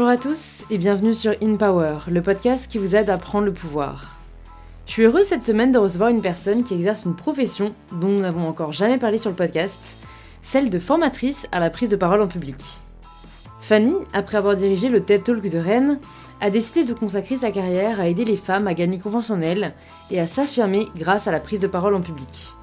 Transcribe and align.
Bonjour 0.00 0.12
à 0.12 0.16
tous 0.16 0.64
et 0.70 0.78
bienvenue 0.78 1.12
sur 1.12 1.34
In 1.42 1.56
Power, 1.56 1.98
le 2.08 2.22
podcast 2.22 2.70
qui 2.70 2.78
vous 2.78 2.96
aide 2.96 3.10
à 3.10 3.18
prendre 3.18 3.44
le 3.44 3.52
pouvoir. 3.52 4.16
Je 4.86 4.92
suis 4.92 5.02
heureuse 5.02 5.26
cette 5.26 5.42
semaine 5.42 5.72
de 5.72 5.78
recevoir 5.78 6.08
une 6.08 6.22
personne 6.22 6.64
qui 6.64 6.72
exerce 6.72 7.04
une 7.04 7.14
profession 7.14 7.74
dont 7.92 8.08
nous 8.08 8.20
n'avons 8.20 8.48
encore 8.48 8.72
jamais 8.72 8.96
parlé 8.96 9.18
sur 9.18 9.28
le 9.28 9.36
podcast, 9.36 9.98
celle 10.40 10.70
de 10.70 10.78
formatrice 10.78 11.48
à 11.52 11.60
la 11.60 11.68
prise 11.68 11.90
de 11.90 11.96
parole 11.96 12.22
en 12.22 12.28
public. 12.28 12.56
Fanny, 13.60 13.92
après 14.14 14.38
avoir 14.38 14.56
dirigé 14.56 14.88
le 14.88 15.02
TED 15.02 15.22
Talk 15.22 15.46
de 15.46 15.58
Rennes, 15.58 16.00
a 16.40 16.48
décidé 16.48 16.84
de 16.84 16.94
consacrer 16.94 17.36
sa 17.36 17.50
carrière 17.50 18.00
à 18.00 18.08
aider 18.08 18.24
les 18.24 18.38
femmes 18.38 18.68
à 18.68 18.72
gagner 18.72 18.98
conventionnel 18.98 19.74
et 20.10 20.18
à 20.18 20.26
s'affirmer 20.26 20.88
grâce 20.96 21.28
à 21.28 21.30
la 21.30 21.40
prise 21.40 21.60
de 21.60 21.66
parole 21.66 21.94
en 21.94 22.00
public. 22.00 22.54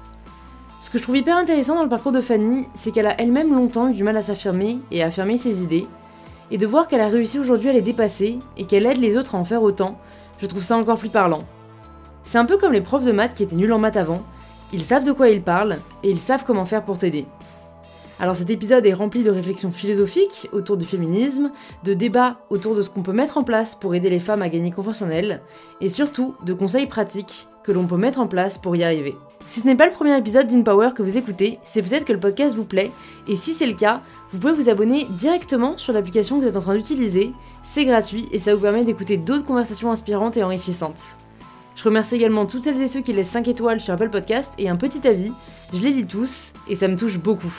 Ce 0.80 0.90
que 0.90 0.98
je 0.98 1.04
trouve 1.04 1.16
hyper 1.18 1.36
intéressant 1.36 1.76
dans 1.76 1.84
le 1.84 1.88
parcours 1.88 2.10
de 2.10 2.20
Fanny, 2.20 2.66
c'est 2.74 2.90
qu'elle 2.90 3.06
a 3.06 3.20
elle-même 3.20 3.54
longtemps 3.54 3.88
eu 3.90 3.94
du 3.94 4.02
mal 4.02 4.16
à 4.16 4.22
s'affirmer 4.22 4.80
et 4.90 5.04
à 5.04 5.06
affirmer 5.06 5.38
ses 5.38 5.62
idées, 5.62 5.86
et 6.50 6.58
de 6.58 6.66
voir 6.66 6.88
qu'elle 6.88 7.00
a 7.00 7.08
réussi 7.08 7.38
aujourd'hui 7.38 7.70
à 7.70 7.72
les 7.72 7.82
dépasser 7.82 8.38
et 8.56 8.64
qu'elle 8.64 8.86
aide 8.86 8.98
les 8.98 9.16
autres 9.16 9.34
à 9.34 9.38
en 9.38 9.44
faire 9.44 9.62
autant, 9.62 9.98
je 10.40 10.46
trouve 10.46 10.62
ça 10.62 10.76
encore 10.76 10.98
plus 10.98 11.08
parlant. 11.08 11.44
C'est 12.22 12.38
un 12.38 12.44
peu 12.44 12.58
comme 12.58 12.72
les 12.72 12.80
profs 12.80 13.04
de 13.04 13.12
maths 13.12 13.34
qui 13.34 13.42
étaient 13.42 13.56
nuls 13.56 13.72
en 13.72 13.78
maths 13.78 13.96
avant, 13.96 14.22
ils 14.72 14.82
savent 14.82 15.04
de 15.04 15.12
quoi 15.12 15.30
ils 15.30 15.42
parlent 15.42 15.78
et 16.02 16.10
ils 16.10 16.18
savent 16.18 16.44
comment 16.44 16.66
faire 16.66 16.84
pour 16.84 16.98
t'aider. 16.98 17.26
Alors 18.20 18.36
cet 18.36 18.50
épisode 18.50 18.84
est 18.84 18.92
rempli 18.92 19.22
de 19.22 19.30
réflexions 19.30 19.70
philosophiques 19.70 20.48
autour 20.52 20.76
du 20.76 20.84
féminisme, 20.84 21.52
de 21.84 21.94
débats 21.94 22.40
autour 22.50 22.74
de 22.74 22.82
ce 22.82 22.90
qu'on 22.90 23.02
peut 23.02 23.12
mettre 23.12 23.38
en 23.38 23.44
place 23.44 23.76
pour 23.76 23.94
aider 23.94 24.10
les 24.10 24.20
femmes 24.20 24.42
à 24.42 24.48
gagner 24.48 24.72
confiance 24.72 25.04
et 25.80 25.88
surtout 25.88 26.34
de 26.44 26.52
conseils 26.52 26.86
pratiques 26.86 27.48
que 27.62 27.70
l'on 27.70 27.86
peut 27.86 27.96
mettre 27.96 28.18
en 28.18 28.26
place 28.26 28.58
pour 28.58 28.74
y 28.74 28.82
arriver. 28.82 29.16
Si 29.48 29.60
ce 29.60 29.66
n'est 29.66 29.76
pas 29.76 29.86
le 29.86 29.92
premier 29.92 30.14
épisode 30.14 30.46
d'InPower 30.46 30.90
que 30.94 31.02
vous 31.02 31.16
écoutez, 31.16 31.58
c'est 31.64 31.80
peut-être 31.80 32.04
que 32.04 32.12
le 32.12 32.20
podcast 32.20 32.54
vous 32.54 32.66
plaît, 32.66 32.90
et 33.26 33.34
si 33.34 33.54
c'est 33.54 33.66
le 33.66 33.72
cas, 33.72 34.02
vous 34.30 34.38
pouvez 34.38 34.52
vous 34.52 34.68
abonner 34.68 35.06
directement 35.08 35.78
sur 35.78 35.94
l'application 35.94 36.36
que 36.36 36.42
vous 36.42 36.48
êtes 36.48 36.58
en 36.58 36.60
train 36.60 36.76
d'utiliser, 36.76 37.32
c'est 37.62 37.86
gratuit 37.86 38.28
et 38.30 38.38
ça 38.38 38.54
vous 38.54 38.60
permet 38.60 38.84
d'écouter 38.84 39.16
d'autres 39.16 39.46
conversations 39.46 39.90
inspirantes 39.90 40.36
et 40.36 40.42
enrichissantes. 40.42 41.16
Je 41.76 41.82
remercie 41.82 42.16
également 42.16 42.44
toutes 42.44 42.64
celles 42.64 42.82
et 42.82 42.86
ceux 42.86 43.00
qui 43.00 43.14
laissent 43.14 43.30
5 43.30 43.48
étoiles 43.48 43.80
sur 43.80 43.94
Apple 43.94 44.10
Podcast 44.10 44.52
et 44.58 44.68
un 44.68 44.76
petit 44.76 45.08
avis, 45.08 45.32
je 45.72 45.80
les 45.80 45.92
lis 45.92 46.06
tous 46.06 46.52
et 46.68 46.74
ça 46.74 46.86
me 46.86 46.96
touche 46.96 47.18
beaucoup. 47.18 47.54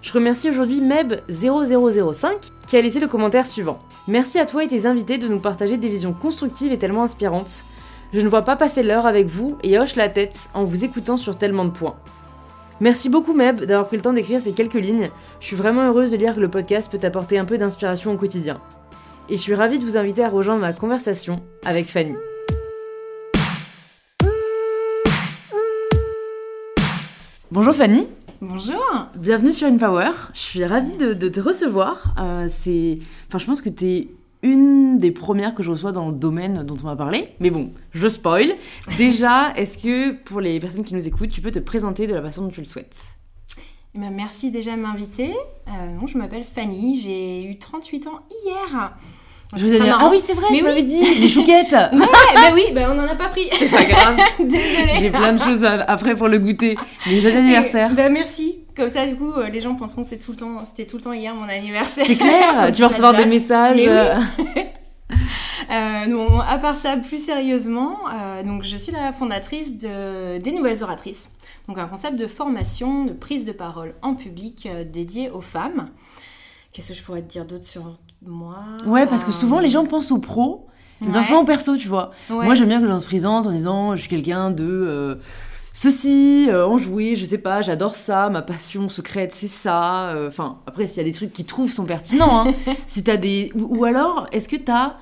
Je 0.00 0.12
remercie 0.14 0.48
aujourd'hui 0.48 0.80
Meb0005 0.80 2.52
qui 2.66 2.76
a 2.78 2.80
laissé 2.80 3.00
le 3.00 3.06
commentaire 3.06 3.46
suivant. 3.46 3.80
Merci 4.06 4.38
à 4.38 4.46
toi 4.46 4.64
et 4.64 4.68
tes 4.68 4.86
invités 4.86 5.18
de 5.18 5.28
nous 5.28 5.40
partager 5.40 5.76
des 5.76 5.90
visions 5.90 6.14
constructives 6.14 6.72
et 6.72 6.78
tellement 6.78 7.02
inspirantes. 7.02 7.64
Je 8.10 8.20
ne 8.20 8.28
vois 8.28 8.40
pas 8.40 8.56
passer 8.56 8.82
l'heure 8.82 9.04
avec 9.04 9.26
vous 9.26 9.58
et 9.62 9.78
hoche 9.78 9.94
la 9.94 10.08
tête 10.08 10.48
en 10.54 10.64
vous 10.64 10.82
écoutant 10.82 11.18
sur 11.18 11.36
tellement 11.36 11.66
de 11.66 11.70
points. 11.70 11.96
Merci 12.80 13.10
beaucoup 13.10 13.34
Meb 13.34 13.60
d'avoir 13.64 13.86
pris 13.86 13.98
le 13.98 14.02
temps 14.02 14.14
d'écrire 14.14 14.40
ces 14.40 14.52
quelques 14.52 14.74
lignes. 14.74 15.10
Je 15.40 15.46
suis 15.46 15.56
vraiment 15.56 15.82
heureuse 15.82 16.12
de 16.12 16.16
lire 16.16 16.34
que 16.34 16.40
le 16.40 16.48
podcast 16.48 16.90
peut 16.90 17.06
apporter 17.06 17.38
un 17.38 17.44
peu 17.44 17.58
d'inspiration 17.58 18.12
au 18.12 18.16
quotidien. 18.16 18.62
Et 19.28 19.36
je 19.36 19.42
suis 19.42 19.54
ravie 19.54 19.78
de 19.78 19.84
vous 19.84 19.98
inviter 19.98 20.24
à 20.24 20.30
rejoindre 20.30 20.62
ma 20.62 20.72
conversation 20.72 21.42
avec 21.66 21.86
Fanny. 21.86 22.14
Bonjour 27.50 27.74
Fanny. 27.74 28.06
Bonjour. 28.40 28.82
Bienvenue 29.16 29.52
sur 29.52 29.68
InPower. 29.68 30.12
Je 30.32 30.40
suis 30.40 30.64
ravie 30.64 30.96
de, 30.96 31.28
te 31.28 31.40
recevoir. 31.40 32.14
Euh, 32.18 32.46
c'est, 32.48 33.00
enfin, 33.26 33.36
je 33.36 33.44
pense 33.44 33.60
que 33.60 33.68
tu 33.68 33.86
es 33.86 34.08
une 34.42 34.98
des 34.98 35.10
premières 35.10 35.54
que 35.54 35.62
je 35.62 35.70
reçois 35.70 35.92
dans 35.92 36.08
le 36.08 36.14
domaine 36.14 36.64
dont 36.64 36.76
on 36.82 36.86
va 36.86 36.96
parler. 36.96 37.28
Mais 37.40 37.50
bon, 37.50 37.72
je 37.92 38.08
spoil. 38.08 38.54
Déjà, 38.96 39.52
est-ce 39.56 39.78
que 39.78 40.12
pour 40.12 40.40
les 40.40 40.60
personnes 40.60 40.84
qui 40.84 40.94
nous 40.94 41.06
écoutent, 41.06 41.30
tu 41.30 41.40
peux 41.40 41.50
te 41.50 41.58
présenter 41.58 42.06
de 42.06 42.14
la 42.14 42.22
façon 42.22 42.42
dont 42.42 42.50
tu 42.50 42.60
le 42.60 42.66
souhaites? 42.66 43.14
Eh 43.94 43.98
ben, 43.98 44.10
Merci 44.10 44.50
déjà 44.50 44.76
de 44.76 44.80
m'inviter. 44.80 45.34
Euh, 45.68 46.06
je 46.06 46.18
m'appelle 46.18 46.44
Fanny, 46.44 46.98
j'ai 46.98 47.44
eu 47.44 47.58
38 47.58 48.06
ans 48.06 48.20
hier. 48.30 48.92
Je 49.56 49.64
vous 49.64 49.70
dire, 49.70 49.98
ah 49.98 50.08
oui, 50.10 50.20
c'est 50.22 50.34
vrai, 50.34 50.46
mais 50.50 50.58
je 50.58 50.64
m'avais 50.64 50.82
dit, 50.82 51.20
des 51.20 51.28
chouquettes. 51.28 51.72
ouais, 51.72 51.88
bah 52.34 52.50
oui, 52.52 52.64
bah 52.74 52.88
on 52.90 52.94
n'en 52.94 53.08
a 53.08 53.14
pas 53.14 53.28
pris. 53.28 53.48
C'est 53.52 53.70
pas 53.70 53.84
grave. 53.84 54.18
Désolée. 54.38 54.98
J'ai 55.00 55.10
plein 55.10 55.32
de 55.32 55.40
choses 55.40 55.64
après 55.64 56.14
pour 56.14 56.28
le 56.28 56.38
goûter. 56.38 56.76
Mais 57.06 57.20
bon 57.22 57.34
anniversaire. 57.34 57.94
Bah 57.94 58.10
merci. 58.10 58.58
Comme 58.78 58.88
ça, 58.88 59.04
du 59.08 59.16
coup, 59.16 59.32
euh, 59.32 59.48
les 59.48 59.60
gens 59.60 59.74
penseront 59.74 60.04
que 60.04 60.08
c'est 60.08 60.20
tout 60.20 60.30
le 60.30 60.36
temps, 60.36 60.64
c'était 60.64 60.86
tout 60.86 60.98
le 60.98 61.02
temps 61.02 61.12
hier 61.12 61.34
mon 61.34 61.48
anniversaire. 61.48 62.06
C'est 62.06 62.14
clair. 62.14 62.70
tu 62.72 62.80
vas 62.80 62.86
recevoir 62.86 63.12
des 63.12 63.26
messages. 63.26 63.80
Euh. 63.84 64.20
euh, 65.72 66.38
à 66.48 66.58
part 66.58 66.76
ça, 66.76 66.96
plus 66.96 67.18
sérieusement, 67.18 67.96
euh, 68.08 68.44
donc 68.44 68.62
je 68.62 68.76
suis 68.76 68.92
la 68.92 69.12
fondatrice 69.12 69.78
de, 69.78 70.38
des 70.38 70.52
Nouvelles 70.52 70.84
Oratrices. 70.84 71.28
Donc 71.66 71.76
un 71.78 71.86
concept 71.86 72.16
de 72.18 72.28
formation, 72.28 73.04
de 73.04 73.12
prise 73.12 73.44
de 73.44 73.50
parole 73.50 73.96
en 74.00 74.14
public 74.14 74.68
dédié 74.92 75.28
aux 75.28 75.40
femmes. 75.40 75.88
Qu'est-ce 76.72 76.90
que 76.90 76.94
je 76.94 77.02
pourrais 77.02 77.22
te 77.22 77.32
dire 77.32 77.46
d'autre 77.46 77.66
sur 77.66 77.98
moi? 78.24 78.60
Ouais, 78.86 79.06
parce 79.06 79.24
que 79.24 79.32
souvent 79.32 79.58
les 79.58 79.70
gens 79.70 79.86
pensent 79.86 80.12
aux 80.12 80.20
pros, 80.20 80.68
mais 81.00 81.18
ouais. 81.18 81.32
au 81.32 81.44
perso, 81.44 81.76
tu 81.76 81.88
vois. 81.88 82.12
Moi, 82.30 82.54
j'aime 82.54 82.68
bien 82.68 82.78
que 82.80 82.84
les 82.84 82.92
gens 82.92 82.98
se 83.00 83.06
présentent 83.06 83.48
en 83.48 83.52
disant 83.52 83.96
je 83.96 84.00
suis 84.02 84.08
quelqu'un 84.08 84.52
de 84.52 84.64
euh, 84.64 85.16
ceci, 85.78 86.46
euh, 86.48 86.66
enjoué, 86.66 87.14
je 87.14 87.24
sais 87.24 87.38
pas, 87.38 87.62
j'adore 87.62 87.94
ça, 87.94 88.30
ma 88.30 88.42
passion 88.42 88.88
secrète, 88.88 89.32
c'est 89.32 89.46
ça. 89.46 90.08
Euh, 90.08 90.26
enfin, 90.26 90.58
après, 90.66 90.88
s'il 90.88 90.98
y 90.98 91.00
a 91.00 91.04
des 91.04 91.12
trucs 91.12 91.32
qui 91.32 91.44
trouvent 91.44 91.70
sont 91.70 91.84
pertinents, 91.84 92.48
hein. 92.48 92.54
si 92.86 93.04
t'as 93.04 93.16
des. 93.16 93.52
Ou, 93.54 93.84
alors, 93.84 94.26
est-ce 94.32 94.48
que 94.48 94.56
t'as 94.56 94.96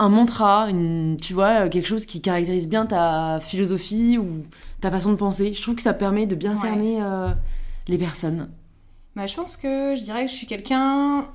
un 0.00 0.08
mantra, 0.08 0.68
une, 0.68 1.16
tu 1.22 1.34
vois, 1.34 1.68
quelque 1.68 1.86
chose 1.86 2.04
qui 2.04 2.20
caractérise 2.20 2.68
bien 2.68 2.84
ta 2.84 3.38
philosophie 3.40 4.18
ou 4.18 4.44
ta 4.80 4.90
façon 4.90 5.12
de 5.12 5.16
penser? 5.16 5.54
Je 5.54 5.62
trouve 5.62 5.76
que 5.76 5.82
ça 5.82 5.94
permet 5.94 6.26
de 6.26 6.34
bien 6.34 6.56
cerner 6.56 6.98
les 7.86 7.98
personnes. 7.98 8.50
Bah, 9.14 9.26
je 9.26 9.36
pense 9.36 9.56
que 9.56 9.94
je 9.94 10.02
dirais 10.02 10.26
que 10.26 10.32
je 10.32 10.36
suis 10.36 10.46
quelqu'un 10.48 11.28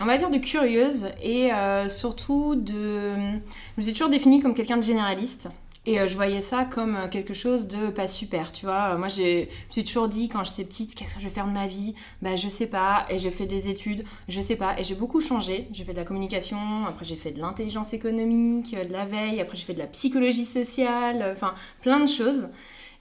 on 0.00 0.04
va 0.04 0.16
dire 0.16 0.30
de 0.30 0.38
curieuse 0.38 1.08
et 1.22 1.52
euh, 1.52 1.88
surtout 1.88 2.54
de... 2.54 3.14
Je 3.16 3.78
me 3.78 3.82
suis 3.82 3.92
toujours 3.92 4.10
définie 4.10 4.40
comme 4.40 4.54
quelqu'un 4.54 4.76
de 4.76 4.82
généraliste. 4.82 5.48
Et 5.88 5.98
euh, 5.98 6.06
je 6.06 6.16
voyais 6.16 6.42
ça 6.42 6.66
comme 6.66 6.96
euh, 6.96 7.08
quelque 7.08 7.32
chose 7.32 7.66
de 7.66 7.88
pas 7.88 8.06
super, 8.06 8.52
tu 8.52 8.66
vois. 8.66 8.96
Moi, 8.96 9.08
je 9.08 9.44
me 9.44 9.46
suis 9.70 9.84
toujours 9.84 10.08
dit, 10.08 10.28
quand 10.28 10.44
j'étais 10.44 10.64
petite, 10.64 10.94
qu'est-ce 10.94 11.14
que 11.14 11.20
je 11.20 11.28
vais 11.28 11.34
faire 11.34 11.46
de 11.46 11.52
ma 11.52 11.66
vie? 11.66 11.94
Bah, 12.20 12.36
je 12.36 12.48
sais 12.48 12.66
pas. 12.66 13.06
Et 13.08 13.18
j'ai 13.18 13.30
fait 13.30 13.46
des 13.46 13.68
études, 13.68 14.04
je 14.28 14.40
sais 14.42 14.56
pas. 14.56 14.78
Et 14.78 14.84
j'ai 14.84 14.94
beaucoup 14.94 15.22
changé. 15.22 15.66
J'ai 15.72 15.84
fait 15.84 15.92
de 15.92 15.98
la 15.98 16.04
communication, 16.04 16.58
après 16.86 17.06
j'ai 17.06 17.16
fait 17.16 17.30
de 17.30 17.40
l'intelligence 17.40 17.94
économique, 17.94 18.76
de 18.76 18.92
la 18.92 19.06
veille, 19.06 19.40
après 19.40 19.56
j'ai 19.56 19.64
fait 19.64 19.72
de 19.72 19.78
la 19.78 19.86
psychologie 19.86 20.44
sociale, 20.44 21.32
enfin, 21.32 21.54
plein 21.80 22.00
de 22.00 22.08
choses. 22.08 22.48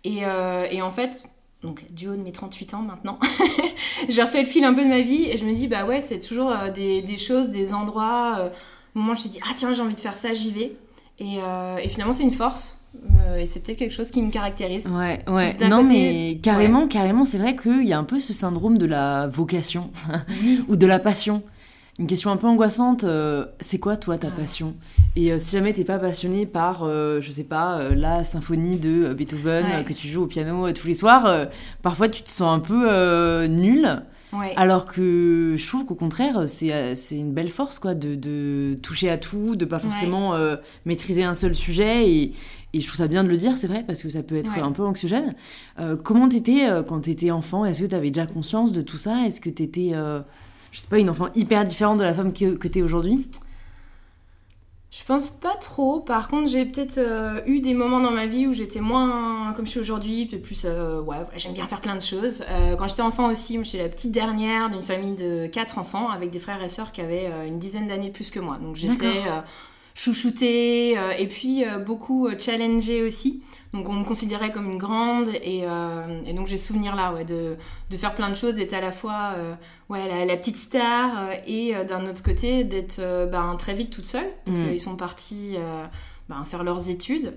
Et, 0.05 0.21
et 0.71 0.81
en 0.81 0.91
fait, 0.91 1.25
donc 1.63 1.91
du 1.91 2.07
haut 2.07 2.15
de 2.15 2.21
mes 2.21 2.31
38 2.31 2.73
ans 2.75 2.81
maintenant, 2.81 3.19
j'ai 4.09 4.21
refait 4.21 4.41
le 4.41 4.47
fil 4.47 4.63
un 4.63 4.73
peu 4.73 4.83
de 4.83 4.89
ma 4.89 5.01
vie 5.01 5.25
et 5.25 5.37
je 5.37 5.45
me 5.45 5.53
dis, 5.53 5.67
bah 5.67 5.85
ouais, 5.85 6.01
c'est 6.01 6.19
toujours 6.19 6.51
euh, 6.51 6.69
des, 6.69 7.01
des, 7.01 7.17
choses, 7.17 7.49
des 7.49 7.73
endroits, 7.73 8.37
euh, 8.39 8.49
au 8.95 8.99
moment 8.99 9.13
où 9.13 9.15
je 9.15 9.23
me 9.23 9.29
dis, 9.29 9.39
ah 9.43 9.53
tiens, 9.55 9.73
j'ai 9.73 9.81
envie 9.81 9.95
de 9.95 9.99
faire 9.99 10.15
ça, 10.15 10.33
j'y 10.33 10.51
vais. 10.51 10.75
Et, 11.19 11.39
euh, 11.39 11.77
et 11.77 11.89
finalement, 11.89 12.13
c'est 12.13 12.23
une 12.23 12.31
force. 12.31 12.76
Et 13.37 13.45
c'est 13.45 13.59
peut-être 13.59 13.77
quelque 13.77 13.93
chose 13.93 14.09
qui 14.09 14.21
me 14.21 14.31
caractérise. 14.31 14.87
Ouais, 14.87 15.19
ouais. 15.27 15.55
Non, 15.67 15.83
mais 15.83 16.39
carrément, 16.41 16.87
carrément, 16.87 17.25
c'est 17.25 17.37
vrai 17.37 17.55
qu'il 17.55 17.87
y 17.87 17.93
a 17.93 17.99
un 17.99 18.03
peu 18.03 18.19
ce 18.19 18.33
syndrome 18.33 18.77
de 18.77 18.85
la 18.85 19.27
vocation 19.27 19.91
ou 20.67 20.75
de 20.75 20.87
la 20.87 20.99
passion 20.99 21.43
une 21.99 22.05
question 22.05 22.29
un 22.29 22.37
peu 22.37 22.45
angoissante, 22.45 23.03
euh, 23.03 23.45
c'est 23.59 23.79
quoi 23.79 23.97
toi 23.97 24.17
ta 24.19 24.29
passion? 24.29 24.75
Et 25.15 25.31
euh, 25.31 25.39
si 25.39 25.55
jamais 25.55 25.73
t'es 25.73 25.83
pas 25.83 25.97
passionné 25.97 26.45
par, 26.45 26.83
euh, 26.83 27.21
je 27.21 27.31
sais 27.31 27.43
pas, 27.43 27.89
la 27.95 28.23
symphonie 28.23 28.77
de 28.77 29.13
Beethoven 29.13 29.83
que 29.83 29.93
tu 29.93 30.07
joues 30.07 30.23
au 30.23 30.27
piano 30.27 30.71
tous 30.73 30.87
les 30.87 30.93
soirs, 30.93 31.47
parfois 31.81 32.07
tu 32.09 32.21
te 32.21 32.29
sens 32.29 32.55
un 32.55 32.59
peu 32.59 33.45
nul. 33.47 34.01
Alors 34.55 34.85
que 34.85 35.55
je 35.57 35.67
trouve 35.67 35.85
qu'au 35.85 35.95
contraire, 35.95 36.43
c'est 36.47 36.95
une 37.11 37.33
belle 37.33 37.49
force 37.49 37.79
quoi, 37.79 37.95
de, 37.95 38.15
de, 38.15 38.75
toucher 38.81 39.09
à 39.09 39.17
tout, 39.17 39.55
de 39.55 39.65
pas 39.65 39.79
forcément 39.79 40.35
maîtriser 40.85 41.23
un 41.23 41.33
seul 41.33 41.55
sujet. 41.55 42.09
Et, 42.09 42.33
et, 42.73 42.81
je 42.81 42.87
trouve 42.87 42.97
ça 42.97 43.07
bien 43.07 43.23
de 43.23 43.29
le 43.29 43.37
dire, 43.37 43.57
c'est 43.57 43.67
vrai, 43.67 43.83
parce 43.85 44.03
que 44.03 44.09
ça 44.09 44.23
peut 44.23 44.35
être 44.35 44.51
un 44.57 44.71
peu 44.71 44.83
anxiogène. 44.83 45.35
comment 46.03 46.29
t'étais 46.29 46.67
quand 46.87 47.01
t'étais 47.01 47.31
enfant? 47.31 47.66
Est-ce 47.66 47.81
que 47.81 47.87
t'avais 47.87 48.11
déjà 48.11 48.25
conscience 48.28 48.73
de 48.73 48.81
tout 48.81 48.97
ça? 48.97 49.25
Est-ce 49.25 49.41
que 49.41 49.49
t'étais 49.49 49.93
je 50.72 50.79
sais 50.79 50.87
pas, 50.87 50.99
une 50.99 51.09
enfant 51.09 51.29
hyper 51.35 51.66
différente 51.66 51.97
de 51.97 52.03
la 52.03 52.13
femme 52.13 52.33
que, 52.33 52.55
que 52.55 52.67
tu 52.67 52.79
es 52.79 52.81
aujourd'hui? 52.81 53.28
Je 54.89 55.03
pense 55.03 55.29
pas 55.29 55.55
trop. 55.55 55.99
Par 55.99 56.29
contre, 56.29 56.49
j'ai 56.49 56.66
peut-être 56.66 56.97
euh, 56.97 57.41
eu 57.45 57.59
des 57.59 57.73
moments 57.73 57.99
dans 57.99 58.11
ma 58.11 58.25
vie 58.25 58.47
où 58.47 58.53
j'étais 58.53 58.79
moins 58.79 59.51
comme 59.53 59.66
je 59.66 59.72
suis 59.72 59.79
aujourd'hui, 59.81 60.25
plus 60.25 60.63
euh, 60.66 61.01
ouais, 61.01 61.17
j'aime 61.35 61.53
bien 61.53 61.66
faire 61.67 61.81
plein 61.81 61.95
de 61.95 62.01
choses. 62.01 62.43
Euh, 62.49 62.78
quand 62.78 62.87
j'étais 62.87 63.01
enfant 63.01 63.29
aussi, 63.29 63.61
j'étais 63.63 63.84
la 63.84 63.89
petite 63.89 64.13
dernière 64.13 64.69
d'une 64.69 64.84
famille 64.84 65.16
de 65.16 65.47
quatre 65.47 65.78
enfants 65.78 66.09
avec 66.09 66.29
des 66.29 66.39
frères 66.39 66.63
et 66.63 66.69
sœurs 66.69 66.93
qui 66.93 67.01
avaient 67.01 67.29
une 67.45 67.59
dizaine 67.59 67.87
d'années 67.87 68.11
plus 68.11 68.31
que 68.31 68.39
moi. 68.39 68.57
Donc 68.61 68.78
j'étais 68.78 69.23
chouchoutée 69.93 70.91
et 70.91 71.28
puis 71.28 71.66
beaucoup 71.85 72.29
challengée 72.37 73.03
aussi. 73.03 73.41
Donc 73.73 73.90
on 73.90 73.93
me 73.93 74.05
considérait 74.05 74.52
comme 74.52 74.72
une 74.72 74.78
grande 74.78 75.28
et, 75.28 75.64
euh, 75.64 76.34
donc 76.34 76.47
j'ai 76.47 76.58
souvenir 76.58 76.96
là 76.96 77.14
ouais, 77.14 77.25
de, 77.25 77.58
de, 77.90 77.97
faire 77.97 78.16
plein 78.16 78.29
de 78.29 78.35
choses, 78.35 78.55
d'être 78.55 78.73
à 78.73 78.81
la 78.81 78.91
fois 78.91 79.34
euh, 79.35 79.55
ouais, 79.90 80.25
la, 80.25 80.37
petite 80.37 80.55
star 80.55 81.11
euh, 81.17 81.34
et 81.46 81.73
d'un 81.85 82.08
autre 82.08 82.23
côté 82.23 82.64
d'être 82.64 82.99
ben, 83.29 83.55
très 83.58 83.73
vite 83.73 83.91
toute 83.91 84.05
seule 84.05 84.29
parce 84.46 84.58
mm. 84.58 84.69
qu'ils 84.69 84.79
sont 84.79 84.96
partis 84.96 85.58
ben, 86.29 86.43
faire 86.46 86.64
leurs 86.64 86.90
études. 86.90 87.34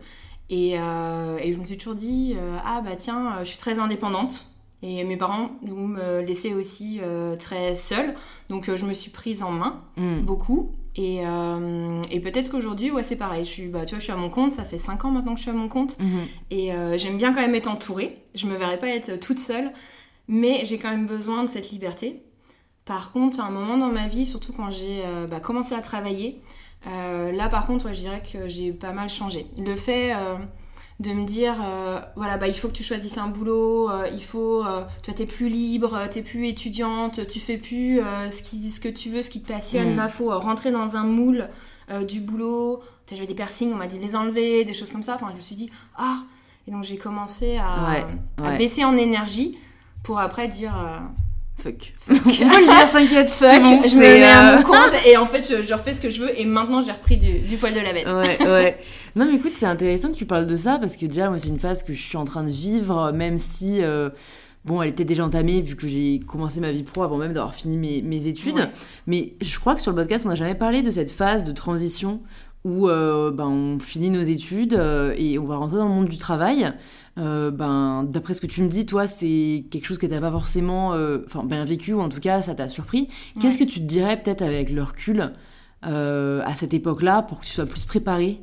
Et, 0.48 0.70
et, 0.72 1.52
je 1.52 1.58
me 1.58 1.64
suis 1.64 1.78
toujours 1.78 1.94
dit, 1.94 2.34
ah 2.64 2.80
bah 2.80 2.96
tiens, 2.96 3.36
je 3.40 3.44
suis 3.44 3.58
très 3.58 3.78
indépendante. 3.78 4.46
Et 4.82 5.04
mes 5.04 5.16
parents 5.16 5.50
nous 5.62 5.86
me 5.86 6.22
laissaient 6.22 6.54
aussi 6.54 7.00
très 7.38 7.74
seule. 7.74 8.14
Donc 8.48 8.74
je 8.74 8.84
me 8.84 8.94
suis 8.94 9.10
prise 9.10 9.42
en 9.42 9.52
main 9.52 9.80
Mm. 9.96 10.22
beaucoup. 10.22 10.72
Et, 10.96 11.20
euh, 11.24 12.02
et 12.10 12.20
peut-être 12.20 12.50
qu'aujourd'hui, 12.50 12.90
ouais, 12.90 13.02
c'est 13.02 13.16
pareil. 13.16 13.44
Je 13.44 13.50
suis, 13.50 13.68
bah, 13.68 13.84
tu 13.84 13.90
vois, 13.94 13.98
je 13.98 14.04
suis 14.04 14.12
à 14.12 14.16
mon 14.16 14.30
compte. 14.30 14.52
Ça 14.52 14.64
fait 14.64 14.78
5 14.78 15.04
ans 15.04 15.10
maintenant 15.10 15.32
que 15.34 15.38
je 15.38 15.42
suis 15.42 15.50
à 15.50 15.54
mon 15.54 15.68
compte. 15.68 15.98
Mhm. 15.98 16.20
Et 16.50 16.72
euh, 16.72 16.96
j'aime 16.96 17.16
bien 17.16 17.32
quand 17.32 17.40
même 17.40 17.54
être 17.54 17.68
entourée. 17.68 18.18
Je 18.34 18.46
me 18.46 18.56
verrais 18.56 18.78
pas 18.78 18.88
être 18.88 19.18
toute 19.18 19.38
seule. 19.38 19.72
Mais 20.28 20.64
j'ai 20.64 20.78
quand 20.78 20.90
même 20.90 21.06
besoin 21.06 21.44
de 21.44 21.48
cette 21.48 21.70
liberté. 21.70 22.22
Par 22.84 23.12
contre, 23.12 23.40
à 23.40 23.44
un 23.44 23.50
moment 23.50 23.76
dans 23.76 23.90
ma 23.90 24.08
vie, 24.08 24.24
surtout 24.24 24.52
quand 24.52 24.70
j'ai 24.70 25.02
euh, 25.04 25.26
bah, 25.26 25.40
commencé 25.40 25.74
à 25.74 25.80
travailler, 25.80 26.40
là 26.84 27.48
par 27.48 27.66
contre, 27.66 27.86
ouais, 27.86 27.94
je 27.94 28.00
dirais 28.00 28.22
que 28.22 28.48
j'ai 28.48 28.72
pas 28.72 28.92
mal 28.92 29.08
changé. 29.08 29.46
Le 29.58 29.76
fait 29.76 30.14
de 31.00 31.12
me 31.12 31.24
dire, 31.24 31.56
euh, 31.64 31.98
voilà, 32.14 32.36
bah, 32.36 32.46
il 32.46 32.54
faut 32.54 32.68
que 32.68 32.74
tu 32.74 32.84
choisisses 32.84 33.16
un 33.16 33.28
boulot, 33.28 33.90
euh, 33.90 34.06
il 34.12 34.22
faut, 34.22 34.64
euh, 34.64 34.84
tu 35.02 35.10
vois, 35.10 35.14
t'es 35.16 35.24
plus 35.24 35.48
libre, 35.48 36.06
t'es 36.10 36.20
plus 36.20 36.46
étudiante, 36.46 37.26
tu 37.26 37.40
fais 37.40 37.56
plus 37.56 38.00
ce, 38.28 38.42
qui, 38.42 38.70
ce 38.70 38.80
que 38.80 38.88
tu 38.88 39.08
veux, 39.08 39.22
ce 39.22 39.30
qui 39.30 39.40
te 39.42 39.48
passionne. 39.50 39.94
Mm. 39.94 39.96
Là, 39.96 40.08
faut 40.08 40.38
rentrer 40.38 40.70
dans 40.70 40.96
un 40.96 41.04
moule 41.04 41.48
du 42.06 42.20
boulot. 42.20 42.82
Tu 43.06 43.10
sais, 43.10 43.16
j'avais 43.16 43.26
des 43.26 43.34
piercings, 43.34 43.72
on 43.72 43.76
m'a 43.76 43.86
dit 43.86 43.98
de 43.98 44.02
les 44.04 44.14
enlever, 44.14 44.64
des 44.64 44.74
choses 44.74 44.92
comme 44.92 45.02
ça. 45.02 45.14
Enfin, 45.14 45.28
je 45.30 45.36
me 45.36 45.40
suis 45.40 45.56
dit, 45.56 45.70
ah 45.96 46.18
Et 46.68 46.70
donc 46.70 46.84
j'ai 46.84 46.98
commencé 46.98 47.56
à, 47.56 47.88
Ouais, 47.88 48.06
à 48.38 48.50
ouais. 48.50 48.58
baisser 48.58 48.84
en 48.84 48.96
énergie 48.96 49.58
pour 50.04 50.20
après 50.20 50.48
dire. 50.48 50.74
Fuck. 51.60 51.92
On 52.08 52.14
peut 52.14 52.20
le 52.28 52.64
dire, 52.64 52.90
t'inquiète. 52.92 53.28
Fuck, 53.28 53.48
c'est 53.50 53.60
bon, 53.60 53.82
je 53.86 53.94
me 53.96 54.00
mets 54.00 54.22
à 54.24 54.56
mon 54.56 54.62
compte 54.62 54.92
et 55.06 55.16
en 55.16 55.26
fait 55.26 55.46
je, 55.48 55.62
je 55.62 55.74
refais 55.74 55.94
ce 55.94 56.00
que 56.00 56.10
je 56.10 56.22
veux 56.22 56.40
et 56.40 56.44
maintenant 56.44 56.80
j'ai 56.80 56.92
repris 56.92 57.16
du, 57.16 57.38
du 57.38 57.56
poil 57.56 57.72
de 57.72 57.80
la 57.80 57.92
bête. 57.92 58.06
Ouais, 58.06 58.46
ouais. 58.46 58.78
Non, 59.16 59.26
mais 59.26 59.34
écoute, 59.36 59.52
c'est 59.54 59.66
intéressant 59.66 60.08
que 60.10 60.16
tu 60.16 60.26
parles 60.26 60.46
de 60.46 60.56
ça 60.56 60.78
parce 60.78 60.96
que 60.96 61.06
déjà, 61.06 61.28
moi, 61.28 61.38
c'est 61.38 61.48
une 61.48 61.58
phase 61.58 61.82
que 61.82 61.92
je 61.92 62.00
suis 62.00 62.16
en 62.16 62.24
train 62.24 62.44
de 62.44 62.50
vivre, 62.50 63.12
même 63.12 63.38
si, 63.38 63.82
euh, 63.82 64.08
bon, 64.64 64.82
elle 64.82 64.90
était 64.90 65.04
déjà 65.04 65.24
entamée 65.24 65.60
vu 65.60 65.76
que 65.76 65.88
j'ai 65.88 66.20
commencé 66.26 66.60
ma 66.60 66.70
vie 66.72 66.82
pro 66.82 67.02
avant 67.02 67.16
même 67.16 67.32
d'avoir 67.32 67.54
fini 67.54 67.76
mes, 67.76 68.02
mes 68.02 68.28
études. 68.28 68.56
Ouais. 68.56 68.70
Mais 69.06 69.34
je 69.40 69.58
crois 69.58 69.74
que 69.74 69.82
sur 69.82 69.90
le 69.90 69.96
podcast, 69.96 70.26
on 70.26 70.28
n'a 70.28 70.34
jamais 70.36 70.54
parlé 70.54 70.82
de 70.82 70.90
cette 70.90 71.10
phase 71.10 71.44
de 71.44 71.52
transition 71.52 72.20
où 72.64 72.88
euh, 72.88 73.30
ben, 73.30 73.46
on 73.46 73.78
finit 73.78 74.10
nos 74.10 74.22
études 74.22 74.74
euh, 74.74 75.14
et 75.16 75.38
on 75.38 75.46
va 75.46 75.56
rentrer 75.56 75.78
dans 75.78 75.88
le 75.88 75.94
monde 75.94 76.08
du 76.08 76.18
travail. 76.18 76.72
Euh, 77.20 77.50
ben, 77.50 78.04
D'après 78.04 78.34
ce 78.34 78.40
que 78.40 78.46
tu 78.46 78.62
me 78.62 78.68
dis, 78.68 78.86
toi, 78.86 79.06
c'est 79.06 79.64
quelque 79.70 79.86
chose 79.86 79.98
que 79.98 80.06
tu 80.06 80.12
n'as 80.12 80.20
pas 80.20 80.30
forcément 80.30 80.94
euh, 80.94 81.18
bien 81.44 81.64
vécu, 81.64 81.92
ou 81.92 82.00
en 82.00 82.08
tout 82.08 82.20
cas, 82.20 82.42
ça 82.42 82.54
t'a 82.54 82.68
surpris. 82.68 83.08
Qu'est-ce 83.40 83.58
que 83.58 83.64
tu 83.64 83.80
te 83.80 83.84
dirais 83.84 84.20
peut-être 84.20 84.42
avec 84.42 84.70
le 84.70 84.82
recul 84.82 85.32
euh, 85.86 86.42
à 86.44 86.54
cette 86.54 86.74
époque-là 86.74 87.22
pour 87.22 87.40
que 87.40 87.44
tu 87.44 87.52
sois 87.52 87.66
plus 87.66 87.84
préparé? 87.84 88.40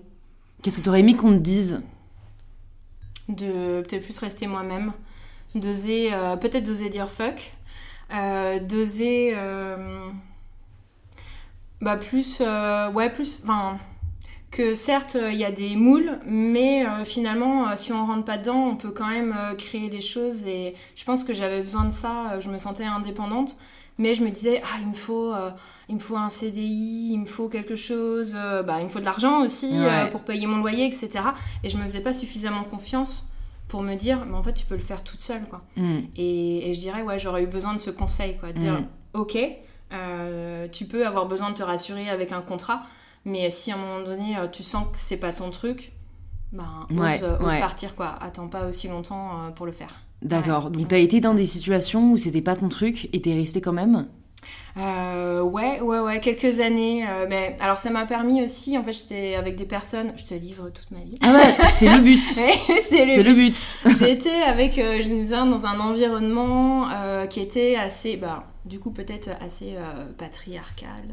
Qu'est-ce 0.62 0.78
que 0.78 0.84
tu 0.84 0.90
aurais 0.90 1.00
aimé 1.00 1.16
qu'on 1.16 1.30
te 1.30 1.36
dise? 1.36 1.82
De 3.30 3.82
peut-être 3.82 4.04
plus 4.04 4.18
rester 4.20 4.48
moi-même, 4.48 4.94
d'oser, 5.54 6.12
peut-être 6.40 6.64
d'oser 6.64 6.90
dire 6.90 7.10
fuck, 7.10 7.52
d'oser. 8.70 9.36
bah 11.82 11.98
plus. 11.98 12.42
ouais, 12.94 13.10
plus. 13.10 13.42
Enfin. 13.44 13.78
Que 14.50 14.74
certes, 14.74 15.18
euh, 15.18 15.32
il 15.32 15.38
y 15.38 15.44
a 15.46 15.52
des 15.52 15.76
moules, 15.76 16.20
mais 16.26 16.86
euh, 16.86 17.04
finalement, 17.04 17.68
euh, 17.70 17.74
si 17.76 17.92
on 17.92 18.06
rentre 18.06 18.24
pas 18.24 18.38
dedans, 18.38 18.66
on 18.66 18.76
peut 18.78 18.92
quand 18.92 19.08
même 19.08 19.36
euh, 19.38 19.56
créer 19.56 19.90
les 19.90 20.00
choses. 20.00 20.48
Et 20.48 20.74
je 20.96 21.04
pense 21.04 21.24
que 21.26 21.34
j'avais 21.34 21.62
besoin 21.62 21.84
de 21.86 21.92
ça. 21.92 22.40
je 22.40 22.50
me 22.50 22.58
sentais 22.58 22.86
indépendante. 22.86 23.56
Mais 24.00 24.14
je 24.14 24.24
me 24.24 24.30
disais, 24.30 24.62
ah, 24.64 24.78
il 24.80 24.88
me 24.90 24.94
faut, 24.94 25.34
il 25.90 25.96
me 25.96 26.00
faut 26.00 26.16
un 26.18 26.30
CDI, 26.30 27.10
il 27.14 27.18
me 27.20 27.26
faut 27.26 27.50
quelque 27.50 27.74
chose, 27.74 28.38
bah, 28.64 28.76
il 28.78 28.84
me 28.84 28.90
faut 28.90 29.00
de 29.00 29.06
l'argent 29.06 29.42
aussi 29.44 29.68
Ouais. 29.72 30.12
pour 30.12 30.22
payer 30.22 30.46
mon 30.46 30.58
loyer, 30.58 30.86
etc. 30.86 31.10
Et 31.64 31.70
je 31.70 31.78
me 31.78 31.82
faisais 31.82 32.02
pas 32.02 32.14
suffisamment 32.14 32.64
confiance 32.64 33.28
pour 33.68 33.82
me 33.82 33.96
dire, 33.96 34.24
mais 34.28 34.36
en 34.38 34.44
fait, 34.44 34.54
tu 34.54 34.68
peux 34.68 34.76
le 34.76 34.82
faire 34.82 35.04
toute 35.04 35.22
seule, 35.22 35.46
quoi. 35.50 35.64
Hmm. 35.78 36.02
Et, 36.16 36.70
et 36.70 36.74
je 36.76 36.80
dirais, 36.80 37.02
ouais, 37.02 37.18
j'aurais 37.18 37.42
eu 37.42 37.48
besoin 37.48 37.74
de 37.74 37.80
ce 37.80 37.90
conseil, 37.90 38.38
quoi. 38.38 38.54
de 38.54 38.60
Dire, 38.60 38.74
Mm. 38.82 38.86
ok, 39.20 39.38
tu 40.72 40.86
peux 40.86 41.06
avoir 41.08 41.26
besoin 41.26 41.50
de 41.50 41.56
te 41.56 41.64
rassurer 41.64 42.08
avec 42.10 42.32
un 42.32 42.42
contrat, 42.42 42.84
mais 43.28 43.50
si 43.52 43.72
à 43.72 43.76
un 43.76 43.78
moment 43.78 44.04
donné, 44.04 44.38
euh, 44.38 44.48
tu 44.48 44.64
sens 44.64 44.86
que 44.92 44.98
c'est 44.98 45.18
pas 45.18 45.34
ton 45.34 45.52
truc, 45.52 45.92
ben, 46.52 46.88
ose, 46.90 46.98
Ouais, 46.98 47.20
ose 47.24 47.46
ouais. 47.48 47.60
partir, 47.60 47.94
quoi. 47.96 48.16
Attends 48.22 48.48
pas 48.48 48.66
aussi 48.68 48.88
longtemps 48.88 49.30
euh, 49.48 49.50
pour 49.52 49.66
le 49.68 49.72
faire. 49.72 50.00
D'accord. 50.24 50.66
Ouais. 50.66 50.72
Donc, 50.72 50.88
tu 50.88 50.96
as 50.96 51.00
été 51.00 51.20
dans 51.20 51.36
des 51.36 51.46
situations 51.46 52.12
où 52.14 52.18
c'était 52.18 52.42
pas 52.42 52.56
ton 52.56 52.70
truc 52.70 53.08
et 53.14 53.22
t'es 53.22 53.34
resté 53.36 53.62
quand 53.62 53.74
même? 53.74 54.08
Euh, 54.78 55.42
ouais, 55.42 55.82
ouais, 55.82 56.00
ouais, 56.00 56.20
quelques 56.20 56.60
années. 56.60 57.06
euh, 57.08 57.26
mais 57.28 57.58
alors, 57.60 57.78
ça 57.78 57.90
m'a 57.90 58.06
permis 58.06 58.44
aussi, 58.44 58.78
en 58.78 58.84
fait, 58.84 58.94
j'étais 58.94 59.36
avec 59.36 59.56
des 59.56 59.66
personnes, 59.66 60.14
je 60.16 60.24
te 60.24 60.34
livre 60.36 60.70
toute 60.70 60.90
ma 60.92 61.00
vie. 61.00 61.18
Ah 61.22 61.34
ouais, 61.34 61.68
c'est 61.70 61.90
le 61.90 62.00
but. 62.02 62.22
C'est 62.90 63.24
le 63.24 63.34
but. 63.34 63.76
J'étais 64.00 64.42
avec, 64.44 64.78
euh, 64.78 65.00
je 65.02 65.08
disais, 65.08 65.36
dans 65.36 65.66
un 65.66 65.80
environnement 65.80 66.90
euh, 66.92 67.26
qui 67.26 67.40
était 67.42 67.76
assez, 67.76 68.16
bah, 68.18 68.44
du 68.66 68.80
coup, 68.80 68.92
peut-être 68.92 69.30
assez 69.42 69.74
euh, 69.76 70.06
patriarcal. 70.18 71.04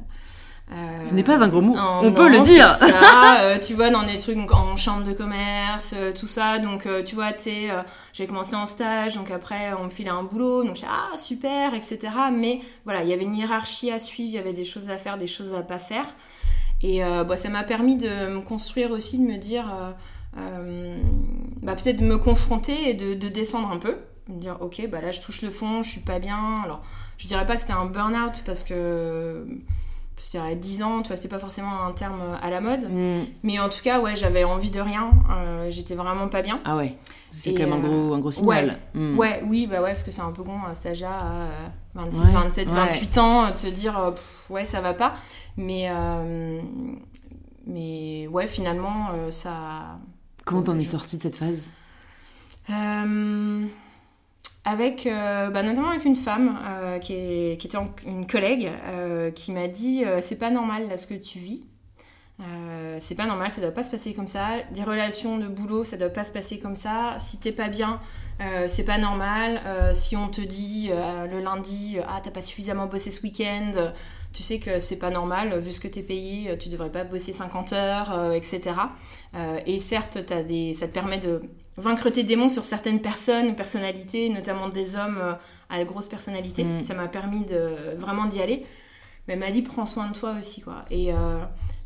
Ce 1.14 1.16
n'est 1.16 1.22
pas 1.22 1.44
un 1.44 1.48
gros 1.48 1.60
mot. 1.60 1.76
non, 1.76 1.98
On 2.00 2.02
non, 2.06 2.12
peut 2.12 2.28
le 2.28 2.40
dire. 2.40 2.74
ça, 2.74 3.40
euh, 3.42 3.58
tu 3.60 3.74
vois, 3.74 3.88
dans 3.90 4.02
des 4.02 4.18
trucs 4.18 4.36
donc, 4.36 4.52
en 4.52 4.74
chambre 4.74 5.04
de 5.04 5.12
commerce, 5.12 5.94
euh, 5.96 6.12
tout 6.12 6.26
ça. 6.26 6.58
Donc, 6.58 6.86
euh, 6.86 7.04
tu 7.04 7.14
vois, 7.14 7.30
euh, 7.46 7.82
j'ai 8.12 8.26
commencé 8.26 8.56
en 8.56 8.66
stage, 8.66 9.14
donc 9.14 9.30
après, 9.30 9.72
on 9.78 9.84
me 9.84 9.90
filait 9.90 10.10
un 10.10 10.24
boulot. 10.24 10.64
Donc, 10.64 10.74
j'ai 10.74 10.88
ah, 10.90 11.16
super, 11.16 11.72
etc. 11.74 11.98
Mais 12.32 12.62
voilà, 12.84 13.04
il 13.04 13.08
y 13.08 13.12
avait 13.12 13.22
une 13.22 13.36
hiérarchie 13.36 13.92
à 13.92 14.00
suivre, 14.00 14.28
il 14.28 14.34
y 14.34 14.38
avait 14.38 14.52
des 14.52 14.64
choses 14.64 14.90
à 14.90 14.96
faire, 14.96 15.16
des 15.16 15.28
choses 15.28 15.54
à 15.54 15.62
pas 15.62 15.78
faire. 15.78 16.06
Et 16.82 17.00
bah, 17.00 17.36
ça 17.36 17.48
m'a 17.48 17.62
permis 17.62 17.96
de 17.96 18.08
me 18.08 18.40
construire 18.40 18.90
aussi, 18.90 19.18
de 19.18 19.24
me 19.24 19.38
dire, 19.38 19.72
bah, 20.34 21.76
peut-être 21.76 22.00
de 22.00 22.04
me 22.04 22.18
confronter 22.18 22.90
et 22.90 22.94
de, 22.94 23.14
de 23.14 23.28
descendre 23.28 23.70
un 23.70 23.78
peu. 23.78 23.96
Me 24.28 24.38
dire, 24.40 24.58
ok, 24.60 24.86
bah 24.90 25.00
là, 25.00 25.12
je 25.12 25.20
touche 25.20 25.42
le 25.42 25.50
fond, 25.50 25.82
je 25.82 25.90
suis 25.92 26.00
pas 26.00 26.18
bien. 26.18 26.62
Alors, 26.64 26.82
je 27.16 27.26
dirais 27.28 27.46
pas 27.46 27.54
que 27.54 27.60
c'était 27.60 27.72
un 27.72 27.86
burn-out 27.86 28.42
parce 28.44 28.64
que 28.64 29.46
c'était 30.24 30.38
à 30.38 30.54
10 30.54 30.82
ans, 30.82 31.02
tu 31.02 31.08
vois, 31.08 31.16
c'était 31.16 31.28
pas 31.28 31.38
forcément 31.38 31.84
un 31.84 31.92
terme 31.92 32.20
à 32.40 32.48
la 32.50 32.60
mode. 32.62 32.88
Hmm. 32.90 33.24
Mais 33.42 33.58
en 33.58 33.68
tout 33.68 33.82
cas, 33.82 34.00
ouais, 34.00 34.16
j'avais 34.16 34.42
envie 34.44 34.70
de 34.70 34.80
rien. 34.80 35.10
euh, 35.30 35.66
J'étais 35.70 35.94
vraiment 35.94 36.28
pas 36.28 36.40
bien. 36.42 36.60
Ah 36.64 36.76
ouais. 36.76 36.96
C'est 37.30 37.52
quand 37.52 37.64
même 37.68 37.72
un 37.72 37.84
euh, 37.84 38.06
gros, 38.06 38.14
un 38.14 38.18
gros 38.20 38.30
signal. 38.30 38.78
Hmm. 38.94 39.18
Ouais, 39.18 39.42
oui, 39.46 39.66
bah 39.66 39.82
ouais, 39.82 39.90
parce 39.90 40.02
que 40.04 40.10
c'est 40.10 40.22
un 40.22 40.30
peu 40.32 40.42
con, 40.44 40.56
un 40.66 40.72
stagiaire 40.72 41.10
à 41.12 41.32
euh, 41.32 41.66
26, 41.94 42.18
Ouais, 42.20 42.32
27, 42.32 42.68
ouais. 42.68 42.74
28 42.74 43.18
ans, 43.18 43.44
euh, 43.46 43.50
de 43.50 43.56
se 43.56 43.66
dire, 43.66 43.98
euh, 43.98 44.10
pff, 44.12 44.46
ouais, 44.50 44.64
ça 44.64 44.80
va 44.80 44.94
pas. 44.94 45.14
Mais, 45.56 45.88
euh, 45.90 46.60
mais 47.66 48.26
ouais, 48.28 48.46
finalement, 48.46 49.08
euh, 49.14 49.30
ça. 49.30 49.98
Comment 50.44 50.62
t'en 50.62 50.78
es 50.78 50.82
Je- 50.84 50.88
sorti 50.90 51.16
de 51.18 51.22
cette 51.22 51.36
phase? 51.36 51.70
Euh, 52.70 53.66
avec, 54.64 55.06
euh, 55.06 55.50
bah, 55.50 55.62
notamment 55.62 55.90
avec 55.90 56.04
une 56.04 56.16
femme 56.16 56.58
euh, 56.66 56.98
qui, 56.98 57.12
était 57.12 57.78
une 58.06 58.26
collègue 58.26 58.70
euh, 58.86 59.30
qui 59.30 59.52
m'a 59.52 59.68
dit 59.68 60.04
c'est 60.20 60.38
pas 60.38 60.50
normal 60.50 60.98
ce 60.98 61.06
que 61.06 61.14
tu 61.14 61.38
vis. 61.38 61.62
C'est 63.00 63.14
pas 63.14 63.26
normal, 63.26 63.50
ça 63.50 63.60
doit 63.60 63.70
pas 63.70 63.82
se 63.84 63.90
passer 63.90 64.14
comme 64.14 64.26
ça. 64.26 64.62
Des 64.72 64.82
relations 64.82 65.38
de 65.38 65.46
boulot, 65.46 65.84
ça 65.84 65.96
doit 65.96 66.08
pas 66.08 66.24
se 66.24 66.32
passer 66.32 66.58
comme 66.58 66.74
ça. 66.74 67.16
Si 67.20 67.38
t'es 67.38 67.52
pas 67.52 67.68
bien, 67.68 68.00
c'est 68.66 68.84
pas 68.84 68.98
normal. 68.98 69.60
Si 69.92 70.16
on 70.16 70.28
te 70.28 70.40
dit 70.40 70.90
le 70.90 71.40
lundi, 71.40 71.98
ah 72.06 72.20
t'as 72.22 72.30
pas 72.30 72.40
suffisamment 72.40 72.86
bossé 72.86 73.10
ce 73.10 73.22
week-end, 73.22 73.92
tu 74.32 74.42
sais 74.42 74.58
que 74.58 74.80
c'est 74.80 74.98
pas 74.98 75.10
normal. 75.10 75.58
Vu 75.58 75.70
ce 75.70 75.80
que 75.80 75.88
t'es 75.88 76.02
payé, 76.02 76.56
tu 76.58 76.68
devrais 76.70 76.90
pas 76.90 77.04
bosser 77.04 77.32
50 77.32 77.72
heures, 77.72 78.32
etc. 78.32 78.72
Et 79.66 79.78
certes, 79.78 80.18
t'as 80.26 80.42
des, 80.42 80.74
ça 80.74 80.88
te 80.88 80.92
permet 80.92 81.18
de 81.18 81.40
vaincre 81.76 82.10
tes 82.10 82.22
démons 82.22 82.48
sur 82.48 82.64
certaines 82.64 83.00
personnes, 83.00 83.54
personnalités, 83.54 84.28
notamment 84.28 84.68
des 84.68 84.96
hommes 84.96 85.18
euh, 85.20 85.32
à 85.70 85.84
grosse 85.84 86.08
personnalité. 86.08 86.64
Mm. 86.64 86.82
Ça 86.82 86.94
m'a 86.94 87.08
permis 87.08 87.44
de 87.44 87.96
vraiment 87.96 88.26
d'y 88.26 88.40
aller. 88.40 88.66
Mais 89.26 89.34
elle 89.34 89.40
m'a 89.40 89.50
dit 89.50 89.62
prends 89.62 89.86
soin 89.86 90.08
de 90.08 90.12
toi 90.12 90.34
aussi 90.38 90.60
quoi. 90.60 90.84
Et 90.90 91.12
euh, 91.12 91.38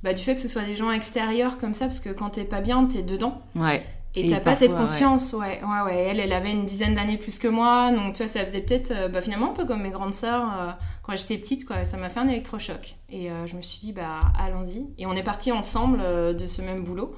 bah, 0.02 0.12
du 0.12 0.22
fait 0.22 0.34
que 0.34 0.40
ce 0.40 0.48
soit 0.48 0.62
des 0.62 0.76
gens 0.76 0.90
extérieurs 0.90 1.58
comme 1.58 1.74
ça, 1.74 1.86
parce 1.86 2.00
que 2.00 2.10
quand 2.10 2.30
t'es 2.30 2.44
pas 2.44 2.60
bien, 2.60 2.84
t'es 2.86 3.02
dedans. 3.02 3.42
Ouais. 3.54 3.82
Et 4.14 4.26
Et 4.26 4.30
t'as 4.30 4.40
pas 4.40 4.56
cette 4.56 4.74
conscience, 4.74 5.34
ouais. 5.34 5.60
ouais, 5.62 5.80
ouais, 5.84 5.96
Elle, 6.08 6.18
elle 6.18 6.32
avait 6.32 6.50
une 6.50 6.64
dizaine 6.64 6.94
d'années 6.94 7.18
plus 7.18 7.38
que 7.38 7.46
moi, 7.46 7.92
donc 7.92 8.14
tu 8.14 8.22
vois, 8.22 8.32
ça 8.32 8.44
faisait 8.44 8.62
peut-être, 8.62 8.90
euh, 8.90 9.08
bah, 9.08 9.20
finalement, 9.20 9.50
un 9.50 9.54
peu 9.54 9.64
comme 9.64 9.82
mes 9.82 9.90
grandes 9.90 10.14
sœurs 10.14 10.48
euh, 10.58 10.70
quand 11.02 11.14
j'étais 11.16 11.36
petite, 11.36 11.66
quoi. 11.66 11.84
Ça 11.84 11.98
m'a 11.98 12.08
fait 12.08 12.20
un 12.20 12.28
électrochoc. 12.28 12.96
Et 13.10 13.30
euh, 13.30 13.46
je 13.46 13.54
me 13.54 13.62
suis 13.62 13.80
dit, 13.80 13.92
bah, 13.92 14.18
allons-y. 14.38 14.86
Et 14.98 15.06
on 15.06 15.12
est 15.12 15.22
partis 15.22 15.52
ensemble 15.52 16.00
euh, 16.02 16.32
de 16.32 16.46
ce 16.46 16.62
même 16.62 16.84
boulot. 16.84 17.16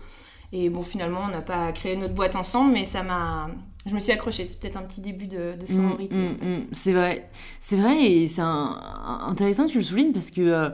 Et 0.53 0.69
bon, 0.69 0.83
finalement, 0.83 1.21
on 1.27 1.31
n'a 1.31 1.43
pas 1.43 1.71
créé 1.73 1.97
notre 1.97 2.15
boîte 2.15 2.35
ensemble, 2.37 2.73
mais 2.73 2.85
ça 2.85 3.03
m'a. 3.03 3.49
Je 3.87 3.95
me 3.95 4.01
suis 4.01 4.13
accrochée. 4.13 4.45
C'est 4.45 4.59
peut-être 4.61 4.77
un 4.77 4.83
petit 4.83 5.01
début 5.01 5.27
de, 5.27 5.55
de 5.59 5.67
sororité. 5.67 6.15
Mm, 6.17 6.37
fait. 6.37 6.45
mm, 6.45 6.55
mm. 6.59 6.63
C'est 6.73 6.93
vrai. 6.93 7.31
C'est 7.61 7.77
vrai 7.77 8.05
et 8.05 8.29
c'est 8.29 8.43
intéressant 8.43 9.67
que 9.67 9.71
tu 9.73 9.79
le 9.79 9.85
soulignes 9.85 10.13
parce 10.13 10.31
que 10.31 10.41
euh, 10.43 10.71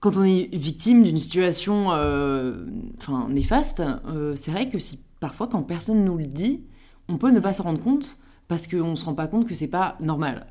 quand 0.00 0.16
on 0.16 0.24
est 0.24 0.48
victime 0.54 1.02
d'une 1.02 1.18
situation 1.18 1.92
euh, 1.92 2.64
enfin, 2.98 3.28
néfaste, 3.28 3.82
euh, 4.08 4.34
c'est 4.36 4.50
vrai 4.50 4.68
que 4.68 4.78
si 4.78 4.98
parfois 5.20 5.48
quand 5.48 5.62
personne 5.62 6.04
nous 6.04 6.16
le 6.16 6.26
dit, 6.26 6.62
on 7.08 7.18
peut 7.18 7.30
ne 7.30 7.40
pas 7.40 7.52
s'en 7.52 7.64
rendre 7.64 7.80
compte 7.80 8.18
parce 8.48 8.66
qu'on 8.66 8.90
ne 8.92 8.96
se 8.96 9.04
rend 9.04 9.14
pas 9.14 9.26
compte 9.26 9.46
que 9.46 9.54
c'est 9.54 9.66
pas 9.68 9.96
normal. 10.00 10.46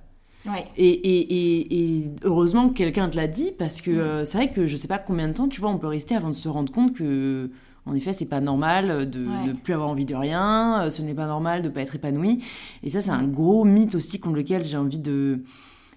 Ouais. 0.45 0.65
Et, 0.77 0.87
et- 0.87 1.19
et- 1.33 1.99
et 2.03 2.11
heureusement 2.23 2.69
que 2.69 2.73
quelqu'un 2.75 3.09
te 3.09 3.15
l'a 3.17 3.27
dit 3.27 3.51
parce 3.57 3.81
que 3.81 3.91
euh, 3.91 4.23
c'est 4.25 4.37
vrai 4.37 4.51
que 4.51 4.67
je 4.67 4.75
sais 4.77 4.87
pas 4.87 4.99
combien 4.99 5.27
de 5.27 5.33
temps, 5.33 5.47
tu 5.49 5.59
vois, 5.59 5.71
on 5.71 5.77
peut 5.79 5.87
rester 5.87 6.15
avant 6.15 6.29
de 6.29 6.35
se 6.35 6.47
rendre 6.47 6.71
compte 6.71 6.93
que 6.93 7.49
en 7.87 7.95
effet, 7.95 8.13
c'est 8.13 8.25
pas 8.25 8.41
normal 8.41 9.09
de 9.09 9.19
ne 9.19 9.53
plus 9.53 9.73
avoir 9.73 9.89
envie 9.89 10.05
de 10.05 10.15
rien, 10.15 10.89
ce 10.89 11.01
n'est 11.01 11.13
pas 11.13 11.25
normal 11.25 11.61
de 11.61 11.69
pas 11.69 11.81
être 11.81 11.95
épanoui. 11.95 12.43
Et 12.83 12.89
ça, 12.89 13.01
c'est 13.01 13.11
un 13.11 13.25
gros 13.25 13.63
mythe 13.63 13.95
aussi 13.95 14.19
contre 14.19 14.35
lequel 14.35 14.65
j'ai 14.65 14.77
envie 14.77 14.99
de 14.99 15.43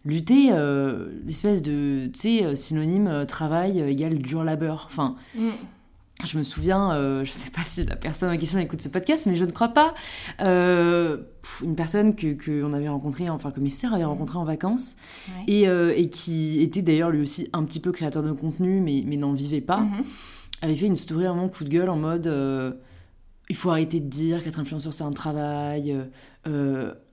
lutter, 0.04 0.50
l'espèce 1.26 1.62
de, 1.62 2.11
tu 2.12 2.20
sais, 2.20 2.56
synonyme 2.56 3.25
travail 3.26 3.80
égale 3.80 4.18
dur 4.18 4.44
labeur. 4.44 4.87
Enfin, 4.88 5.16
mm. 5.37 5.49
Je 6.25 6.38
me 6.38 6.42
souviens, 6.42 6.92
euh, 6.92 7.25
je 7.25 7.30
ne 7.30 7.35
sais 7.35 7.50
pas 7.50 7.62
si 7.62 7.85
la 7.85 7.97
personne 7.97 8.30
en 8.30 8.37
question 8.37 8.59
écoute 8.59 8.82
ce 8.82 8.88
podcast, 8.88 9.26
mais 9.26 9.37
je 9.37 9.44
ne 9.44 9.50
crois 9.50 9.68
pas. 9.68 9.94
Euh, 10.40 11.18
une 11.62 11.75
personne 11.75 12.14
que 12.14 12.35
qu'on 12.35 12.73
avait 12.75 12.88
rencontrée, 12.88 13.30
enfin 13.30 13.50
que 13.50 13.61
mes 13.61 13.70
sœurs 13.70 13.94
avaient 13.94 14.04
rencontrée 14.04 14.38
en 14.38 14.44
vacances, 14.44 14.97
et, 15.47 15.68
euh, 15.68 15.92
et, 15.97 16.11
qui 16.11 16.61
était 16.61 16.82
d'ailleurs 16.82 17.11
lui 17.11 17.23
aussi 17.23 17.49
un 17.52 17.64
petit 17.64 17.80
peu 17.80 17.92
créateur 17.92 18.23
de 18.23 18.32
contenu, 18.32 18.80
mais, 18.80 19.02
mais 19.06 19.16
n'en 19.16 19.32
vivait 19.32 19.61
pas, 19.61 19.80
mhm. 19.80 20.04
Avait 20.62 20.76
fait 20.76 20.87
une 20.87 20.97
story 20.97 21.25
vraiment 21.25 21.49
coup 21.49 21.64
de 21.64 21.69
gueule 21.69 21.90
en 21.90 21.97
mode 21.97 22.26
il 23.49 23.57
faut 23.57 23.71
arrêter 23.71 24.00
de 24.00 24.09
dire 24.09 24.45
qu'être 24.45 24.61
influenceur 24.61 24.93
c'est 24.93 25.05
un 25.05 25.12
travail 25.12 25.97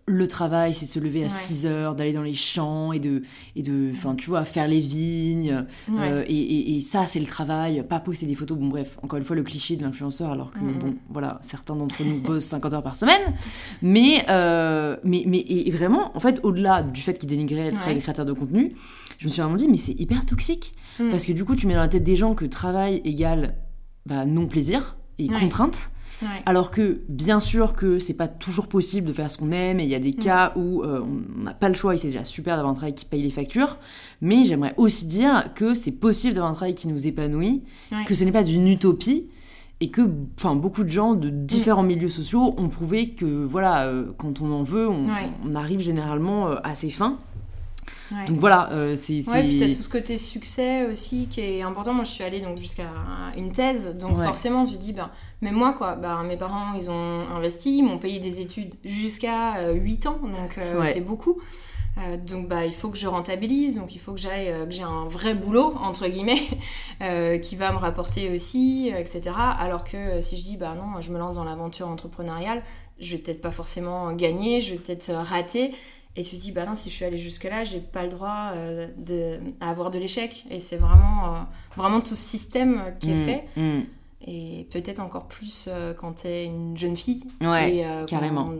le 0.07 0.27
travail, 0.27 0.73
c'est 0.73 0.85
se 0.85 0.99
lever 0.99 1.25
à 1.25 1.29
6 1.29 1.65
heures, 1.65 1.93
d'aller 1.93 2.13
dans 2.13 2.23
les 2.23 2.33
champs 2.33 2.93
et 2.93 2.99
de, 2.99 3.23
et 3.57 3.61
de, 3.61 3.91
enfin, 3.91 4.15
tu 4.15 4.29
vois, 4.29 4.45
faire 4.45 4.67
les 4.67 4.79
vignes. 4.79 5.65
Euh, 5.93 6.23
et, 6.29 6.81
ça, 6.81 7.05
c'est 7.05 7.19
le 7.19 7.25
travail, 7.25 7.83
pas 7.87 7.99
poster 7.99 8.25
des 8.25 8.35
photos. 8.35 8.57
Bon, 8.57 8.67
bref, 8.67 8.97
encore 9.03 9.19
une 9.19 9.25
fois, 9.25 9.35
le 9.35 9.43
cliché 9.43 9.75
de 9.75 9.83
l'influenceur, 9.83 10.31
alors 10.31 10.51
que, 10.51 10.59
bon, 10.59 10.95
voilà, 11.09 11.39
certains 11.41 11.75
d'entre 11.75 12.03
nous 12.03 12.21
bossent 12.21 12.45
50 12.45 12.73
heures 12.73 12.83
par 12.83 12.95
semaine. 12.95 13.21
Mais, 13.81 14.25
euh, 14.29 14.95
mais, 15.03 15.23
mais 15.27 15.39
et 15.39 15.69
vraiment, 15.71 16.15
en 16.15 16.21
fait, 16.21 16.39
au-delà 16.43 16.83
du 16.83 17.01
fait 17.01 17.17
qu'il 17.17 17.27
dénigrait 17.27 17.71
le 17.71 17.75
travail 17.75 17.95
des 17.95 18.01
créateurs 18.01 18.25
de 18.25 18.33
contenu, 18.33 18.75
je 19.17 19.25
me 19.25 19.29
suis 19.29 19.41
vraiment 19.41 19.57
dit, 19.57 19.67
mais 19.67 19.77
c'est 19.77 19.99
hyper 19.99 20.25
toxique. 20.25 20.75
Mm. 20.99 21.09
Parce 21.09 21.25
que 21.25 21.31
du 21.31 21.45
coup, 21.45 21.55
tu 21.55 21.67
mets 21.67 21.73
dans 21.73 21.79
la 21.79 21.87
tête 21.87 22.03
des 22.03 22.15
gens 22.15 22.35
que 22.35 22.45
travail 22.45 23.01
égale 23.03 23.55
bah, 24.05 24.25
non-plaisir 24.25 24.97
et 25.19 25.27
contrainte. 25.27 25.91
Alors 26.45 26.71
que 26.71 27.01
bien 27.09 27.39
sûr 27.39 27.73
que 27.73 27.99
c'est 27.99 28.15
pas 28.15 28.27
toujours 28.27 28.67
possible 28.67 29.07
de 29.07 29.13
faire 29.13 29.29
ce 29.29 29.37
qu'on 29.37 29.51
aime 29.51 29.79
et 29.79 29.83
il 29.83 29.89
y 29.89 29.95
a 29.95 29.99
des 29.99 30.13
cas 30.13 30.53
où 30.55 30.81
euh, 30.81 31.03
on 31.03 31.43
n'a 31.43 31.53
pas 31.53 31.69
le 31.69 31.75
choix 31.75 31.93
et 31.93 31.97
c'est 31.97 32.07
déjà 32.07 32.23
super 32.23 32.55
d'avoir 32.55 32.71
un 32.71 32.75
travail 32.75 32.95
qui 32.95 33.05
paye 33.05 33.21
les 33.21 33.29
factures. 33.29 33.77
Mais 34.21 34.45
j'aimerais 34.45 34.73
aussi 34.77 35.05
dire 35.05 35.51
que 35.53 35.75
c'est 35.75 35.99
possible 35.99 36.33
d'avoir 36.33 36.51
un 36.51 36.55
travail 36.55 36.73
qui 36.73 36.87
nous 36.87 37.05
épanouit, 37.05 37.63
que 38.07 38.15
ce 38.15 38.23
n'est 38.23 38.31
pas 38.31 38.43
une 38.43 38.67
utopie 38.67 39.27
et 39.79 39.91
que 39.91 40.01
enfin 40.39 40.55
beaucoup 40.55 40.83
de 40.83 40.89
gens 40.89 41.13
de 41.13 41.29
différents 41.29 41.83
mm. 41.83 41.87
milieux 41.87 42.09
sociaux 42.09 42.55
ont 42.57 42.69
prouvé 42.69 43.09
que 43.09 43.45
voilà 43.45 43.85
euh, 43.85 44.07
quand 44.17 44.41
on 44.41 44.51
en 44.51 44.63
veut 44.63 44.89
on, 44.89 45.07
on 45.45 45.53
arrive 45.53 45.81
généralement 45.81 46.47
euh, 46.47 46.55
à 46.63 46.73
ses 46.73 46.89
fins 46.89 47.19
donc 48.27 48.37
voilà, 48.39 48.71
euh, 48.71 48.95
c'est. 48.95 49.27
Ouais, 49.29 49.41
puis 49.41 49.59
t'as 49.59 49.67
tout 49.67 49.81
ce 49.81 49.89
côté 49.89 50.17
succès 50.17 50.85
aussi 50.85 51.27
qui 51.29 51.41
est 51.41 51.61
important. 51.61 51.93
Moi, 51.93 52.03
je 52.03 52.11
suis 52.11 52.23
allée 52.23 52.41
donc 52.41 52.57
jusqu'à 52.57 52.89
une 53.35 53.51
thèse, 53.51 53.95
donc 53.95 54.17
forcément, 54.17 54.65
tu 54.65 54.77
dis, 54.77 54.93
ben, 54.93 55.09
même 55.41 55.55
moi, 55.55 55.73
quoi, 55.73 55.95
ben, 55.95 56.23
mes 56.23 56.37
parents, 56.37 56.73
ils 56.73 56.89
ont 56.89 57.27
investi, 57.35 57.77
ils 57.77 57.83
m'ont 57.83 57.97
payé 57.97 58.19
des 58.19 58.41
études 58.41 58.75
jusqu'à 58.85 59.71
8 59.71 60.05
euh, 60.05 60.09
ans, 60.09 60.19
donc 60.23 60.57
euh, 60.57 60.83
c'est 60.85 61.01
beaucoup. 61.01 61.39
donc 62.27 62.47
bah 62.47 62.63
il 62.63 62.73
faut 62.73 62.89
que 62.89 62.97
je 62.97 63.07
rentabilise, 63.07 63.75
donc 63.75 63.95
il 63.95 63.99
faut 63.99 64.13
que 64.13 64.19
j'aille, 64.19 64.53
que 64.65 64.71
j'ai 64.71 64.83
un 64.83 65.05
vrai 65.05 65.33
boulot 65.33 65.73
entre 65.81 66.07
guillemets 66.07 66.43
qui 67.41 67.55
va 67.55 67.71
me 67.71 67.77
rapporter 67.77 68.29
aussi, 68.29 68.91
etc. 68.95 69.35
Alors 69.59 69.83
que 69.83 70.21
si 70.21 70.37
je 70.37 70.43
dis 70.43 70.57
bah 70.57 70.75
non, 70.75 71.01
je 71.01 71.11
me 71.11 71.17
lance 71.17 71.35
dans 71.35 71.43
l'aventure 71.43 71.87
entrepreneuriale, 71.87 72.61
je 72.99 73.15
vais 73.15 73.21
peut-être 73.21 73.41
pas 73.41 73.51
forcément 73.51 74.13
gagner, 74.13 74.61
je 74.61 74.73
vais 74.73 74.79
peut-être 74.79 75.11
rater. 75.11 75.73
Et 76.17 76.23
tu 76.23 76.35
te 76.35 76.41
dis, 76.41 76.51
bah 76.51 76.65
non, 76.65 76.75
si 76.75 76.89
je 76.89 76.95
suis 76.95 77.05
allée 77.05 77.15
jusque-là, 77.15 77.63
j'ai 77.63 77.79
pas 77.79 78.01
le 78.01 78.09
droit 78.09 78.51
euh, 78.55 78.87
de, 78.97 79.39
à 79.61 79.69
avoir 79.69 79.91
de 79.91 79.99
l'échec. 79.99 80.45
Et 80.49 80.59
c'est 80.59 80.77
vraiment, 80.77 81.27
euh, 81.27 81.39
vraiment 81.75 82.01
tout 82.01 82.15
ce 82.15 82.15
système 82.15 82.95
qui 82.99 83.11
est 83.11 83.13
mm, 83.13 83.25
fait. 83.25 83.43
Mm. 83.55 83.81
Et 84.25 84.67
peut-être 84.71 84.99
encore 84.99 85.27
plus 85.27 85.67
euh, 85.67 85.93
quand 85.93 86.21
tu 86.21 86.27
es 86.27 86.45
une 86.45 86.75
jeune 86.75 86.97
fille. 86.97 87.23
Ouais, 87.39 87.85
carrément. 88.07 88.51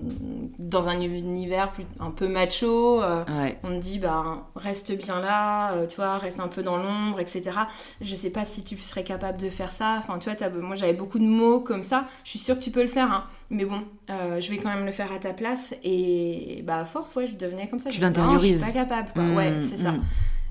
dans 0.59 0.87
un 0.87 1.01
univers 1.01 1.73
un 1.99 2.11
peu 2.11 2.27
macho, 2.27 3.01
on 3.01 3.69
te 3.69 3.81
dit, 3.81 3.99
bah, 3.99 4.47
reste 4.55 4.95
bien 4.95 5.19
là, 5.19 5.85
tu 5.87 5.95
vois, 5.95 6.17
reste 6.17 6.39
un 6.39 6.47
peu 6.47 6.63
dans 6.63 6.77
l'ombre, 6.77 7.19
etc. 7.19 7.43
Je 8.01 8.15
sais 8.15 8.29
pas 8.29 8.45
si 8.45 8.63
tu 8.63 8.77
serais 8.77 9.03
capable 9.03 9.39
de 9.39 9.49
faire 9.49 9.71
ça. 9.71 9.95
Enfin, 9.97 10.19
tu 10.19 10.29
vois, 10.29 10.49
moi 10.49 10.75
j'avais 10.75 10.93
beaucoup 10.93 11.19
de 11.19 11.25
mots 11.25 11.59
comme 11.59 11.81
ça. 11.81 12.05
Je 12.23 12.31
suis 12.31 12.39
sûre 12.39 12.57
que 12.57 12.63
tu 12.63 12.71
peux 12.71 12.83
le 12.83 12.87
faire, 12.87 13.11
hein. 13.11 13.25
Mais 13.49 13.63
bon, 13.63 13.81
euh, 14.09 14.41
je 14.41 14.51
vais 14.51 14.57
quand 14.57 14.69
même 14.69 14.85
le 14.85 14.91
faire 14.91 15.11
à 15.11 15.19
ta 15.19 15.33
place. 15.33 15.73
Et 15.83 16.63
bah, 16.65 16.79
à 16.79 16.85
force, 16.85 17.15
ouais, 17.15 17.27
je 17.27 17.35
devenais 17.35 17.67
comme 17.67 17.79
ça. 17.79 17.89
Tu 17.89 18.01
l'intériorises. 18.01 18.59
Je 18.59 18.63
suis 18.63 18.73
pas 18.73 18.85
capable, 18.85 19.11
quoi. 19.13 19.23
ouais, 19.23 19.51
mmh, 19.51 19.59
c'est 19.59 19.77
ça. 19.77 19.93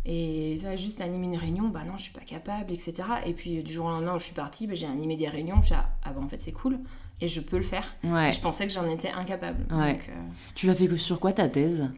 Et 0.08 0.56
ça, 0.62 0.76
juste 0.76 1.00
animer 1.00 1.26
une 1.26 1.36
réunion, 1.36 1.68
bah 1.68 1.82
non, 1.84 1.96
je 1.96 2.04
suis 2.04 2.12
pas 2.12 2.20
capable, 2.20 2.72
etc. 2.72 2.94
Et 3.26 3.32
puis 3.32 3.62
du 3.64 3.72
jour 3.72 3.86
au 3.86 3.90
lendemain 3.90 4.14
où 4.14 4.18
je 4.20 4.24
suis 4.24 4.34
partie, 4.34 4.68
bah, 4.68 4.74
j'ai 4.76 4.86
animé 4.86 5.16
des 5.16 5.28
réunions. 5.28 5.60
Je 5.62 5.74
ah 5.74 5.88
bah 6.04 6.20
en 6.22 6.28
fait, 6.28 6.40
c'est 6.40 6.52
cool. 6.52 6.78
Et 7.20 7.26
je 7.26 7.40
peux 7.40 7.56
le 7.56 7.64
faire. 7.64 7.94
Ouais. 8.04 8.32
je 8.32 8.40
pensais 8.40 8.66
que 8.66 8.72
j'en 8.72 8.88
étais 8.88 9.10
incapable. 9.10 9.66
Ouais. 9.74 9.94
Donc, 9.94 10.08
euh, 10.08 10.22
Tu 10.54 10.66
l'as 10.66 10.76
fait 10.76 10.96
sur 10.96 11.18
quoi 11.18 11.32
ta 11.32 11.48
thèse? 11.48 11.90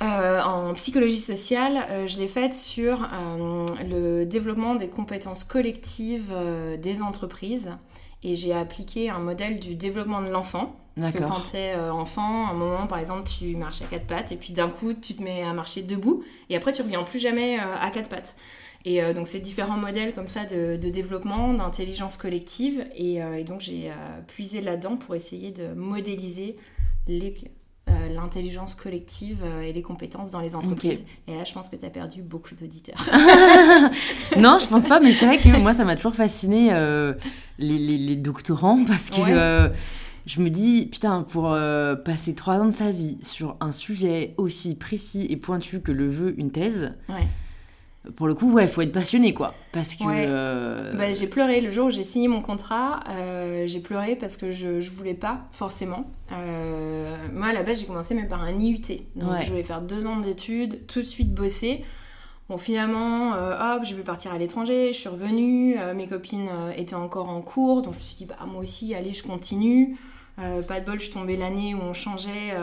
Euh, 0.00 0.40
en 0.42 0.72
psychologie 0.74 1.18
sociale, 1.18 2.06
je 2.06 2.18
l'ai 2.18 2.28
faite 2.28 2.54
sur 2.54 3.08
le 3.84 4.24
développement 4.24 4.76
des 4.76 4.88
compétences 4.88 5.42
collectives 5.42 6.32
des 6.80 7.02
entreprises 7.02 7.72
et 8.22 8.36
j'ai 8.36 8.52
appliqué 8.52 9.10
un 9.10 9.18
modèle 9.18 9.60
du 9.60 9.74
développement 9.74 10.20
de 10.20 10.28
l'enfant. 10.28 10.76
Parce 10.96 11.12
que 11.12 11.18
quand 11.18 11.42
tu 11.48 11.56
es 11.56 11.74
euh, 11.74 11.92
enfant, 11.92 12.48
à 12.48 12.50
un 12.50 12.54
moment, 12.54 12.88
par 12.88 12.98
exemple, 12.98 13.28
tu 13.28 13.54
marches 13.54 13.82
à 13.82 13.84
quatre 13.84 14.08
pattes 14.08 14.32
et 14.32 14.36
puis 14.36 14.52
d'un 14.52 14.68
coup, 14.68 14.94
tu 14.94 15.14
te 15.14 15.22
mets 15.22 15.44
à 15.44 15.52
marcher 15.52 15.82
debout 15.82 16.24
et 16.50 16.56
après, 16.56 16.72
tu 16.72 16.82
reviens 16.82 17.04
plus 17.04 17.20
jamais 17.20 17.56
euh, 17.60 17.62
à 17.80 17.90
quatre 17.90 18.10
pattes. 18.10 18.34
Et 18.84 19.00
euh, 19.00 19.12
donc, 19.12 19.28
c'est 19.28 19.38
différents 19.38 19.76
modèles 19.76 20.12
comme 20.12 20.26
ça 20.26 20.44
de, 20.44 20.76
développement, 20.76 21.54
d'intelligence 21.54 22.16
collective. 22.16 22.84
Et, 22.96 23.16
et 23.16 23.44
donc, 23.44 23.60
j'ai 23.60 23.92
puisé 24.26 24.60
là-dedans 24.60 24.96
pour 24.96 25.14
essayer 25.14 25.52
de 25.52 25.72
modéliser 25.74 26.56
les, 27.06 27.34
euh, 27.90 28.14
l'intelligence 28.14 28.74
collective 28.74 29.38
euh, 29.44 29.62
et 29.62 29.72
les 29.72 29.82
compétences 29.82 30.30
dans 30.30 30.40
les 30.40 30.54
entreprises. 30.54 31.04
Et 31.26 31.34
là, 31.34 31.44
je 31.44 31.52
pense 31.52 31.68
que 31.68 31.76
tu 31.76 31.84
as 31.84 31.90
perdu 31.90 32.22
beaucoup 32.22 32.54
d'auditeurs. 32.54 32.98
non, 34.36 34.58
je 34.60 34.66
pense 34.66 34.86
pas, 34.86 35.00
mais 35.00 35.12
c'est 35.12 35.26
vrai 35.26 35.38
que 35.38 35.56
moi, 35.56 35.72
ça 35.72 35.84
m'a 35.84 35.96
toujours 35.96 36.14
fasciné 36.14 36.72
euh, 36.72 37.14
les, 37.58 37.78
les, 37.78 38.16
doctorants 38.16 38.84
parce 38.86 39.10
que 39.10 39.70
je 40.26 40.40
me 40.40 40.50
dis, 40.50 40.86
putain, 40.86 41.22
pour 41.22 41.56
passer 42.04 42.34
trois 42.34 42.58
ans 42.58 42.66
de 42.66 42.70
sa 42.70 42.92
vie 42.92 43.18
sur 43.22 43.56
un 43.60 43.72
sujet 43.72 44.34
aussi 44.36 44.76
précis 44.76 45.26
et 45.30 45.36
pointu 45.36 45.80
que 45.80 45.92
le 45.92 46.08
veut 46.08 46.38
une 46.38 46.50
thèse. 46.50 46.94
Ouais 47.08 47.26
pour 48.16 48.26
le 48.26 48.34
coup, 48.34 48.52
ouais, 48.52 48.64
il 48.64 48.70
faut 48.70 48.80
être 48.80 48.92
passionné, 48.92 49.34
quoi. 49.34 49.54
Parce 49.72 49.94
que. 49.94 50.04
Euh, 50.06 50.92
bah, 50.94 51.12
j'ai 51.12 51.26
pleuré 51.26 51.60
le 51.60 51.70
jour 51.70 51.86
où 51.86 51.90
j'ai 51.90 52.04
signé 52.04 52.28
mon 52.28 52.40
contrat. 52.40 53.00
Euh, 53.10 53.66
j'ai 53.66 53.80
pleuré 53.80 54.16
parce 54.16 54.36
que 54.36 54.50
je, 54.50 54.80
je 54.80 54.90
voulais 54.90 55.14
pas, 55.14 55.40
forcément. 55.52 56.10
Euh, 56.32 57.14
moi, 57.32 57.48
à 57.48 57.52
la 57.52 57.62
base, 57.62 57.80
j'ai 57.80 57.86
commencé 57.86 58.14
même 58.14 58.28
par 58.28 58.42
un 58.42 58.58
IUT. 58.58 58.80
Donc, 59.16 59.42
je 59.42 59.50
voulais 59.50 59.62
faire 59.62 59.82
deux 59.82 60.06
ans 60.06 60.18
d'études, 60.18 60.86
tout 60.86 61.00
de 61.00 61.06
suite 61.06 61.34
bosser. 61.34 61.84
Bon, 62.48 62.56
finalement, 62.56 63.32
hop, 63.32 63.84
je 63.84 63.94
vais 63.94 64.02
partir 64.02 64.32
à 64.32 64.38
l'étranger. 64.38 64.92
Je 64.92 64.98
suis 64.98 65.08
revenue. 65.08 65.76
mes 65.94 66.06
copines 66.06 66.48
étaient 66.76 66.94
encore 66.94 67.28
en 67.28 67.42
cours. 67.42 67.82
Donc, 67.82 67.94
je 67.94 67.98
me 67.98 68.02
suis 68.02 68.16
dit, 68.16 68.24
bah, 68.24 68.36
moi 68.46 68.62
aussi, 68.62 68.94
allez, 68.94 69.12
je 69.12 69.22
continue. 69.22 69.96
pas 70.36 70.80
de 70.80 70.86
bol, 70.86 70.98
je 70.98 71.04
suis 71.04 71.12
tombée 71.12 71.36
l'année 71.36 71.74
où 71.74 71.80
on 71.82 71.92
changeait 71.92 72.54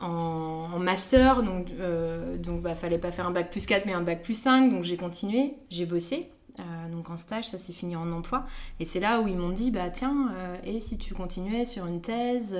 en, 0.00 0.78
master, 0.78 1.42
donc 1.42 1.68
euh, 1.80 2.36
donc 2.36 2.62
bah, 2.62 2.74
fallait 2.74 2.98
pas 2.98 3.10
faire 3.10 3.26
un 3.26 3.30
bac 3.30 3.50
plus 3.50 3.66
4 3.66 3.86
mais 3.86 3.92
un 3.92 4.02
bac 4.02 4.22
plus 4.22 4.34
5, 4.34 4.70
donc 4.70 4.82
j'ai 4.82 4.96
continué, 4.96 5.54
j'ai 5.70 5.86
bossé. 5.86 6.28
Euh, 6.58 6.62
donc 6.90 7.10
en 7.10 7.16
stage, 7.16 7.48
ça 7.48 7.58
s'est 7.58 7.72
fini 7.72 7.96
en 7.96 8.10
emploi. 8.12 8.46
Et 8.80 8.84
c'est 8.84 9.00
là 9.00 9.20
où 9.20 9.28
ils 9.28 9.36
m'ont 9.36 9.50
dit, 9.50 9.70
bah 9.70 9.90
tiens, 9.90 10.30
euh, 10.34 10.56
et 10.64 10.80
si 10.80 10.96
tu 10.96 11.14
continuais 11.14 11.64
sur 11.64 11.86
une 11.86 12.00
thèse 12.00 12.58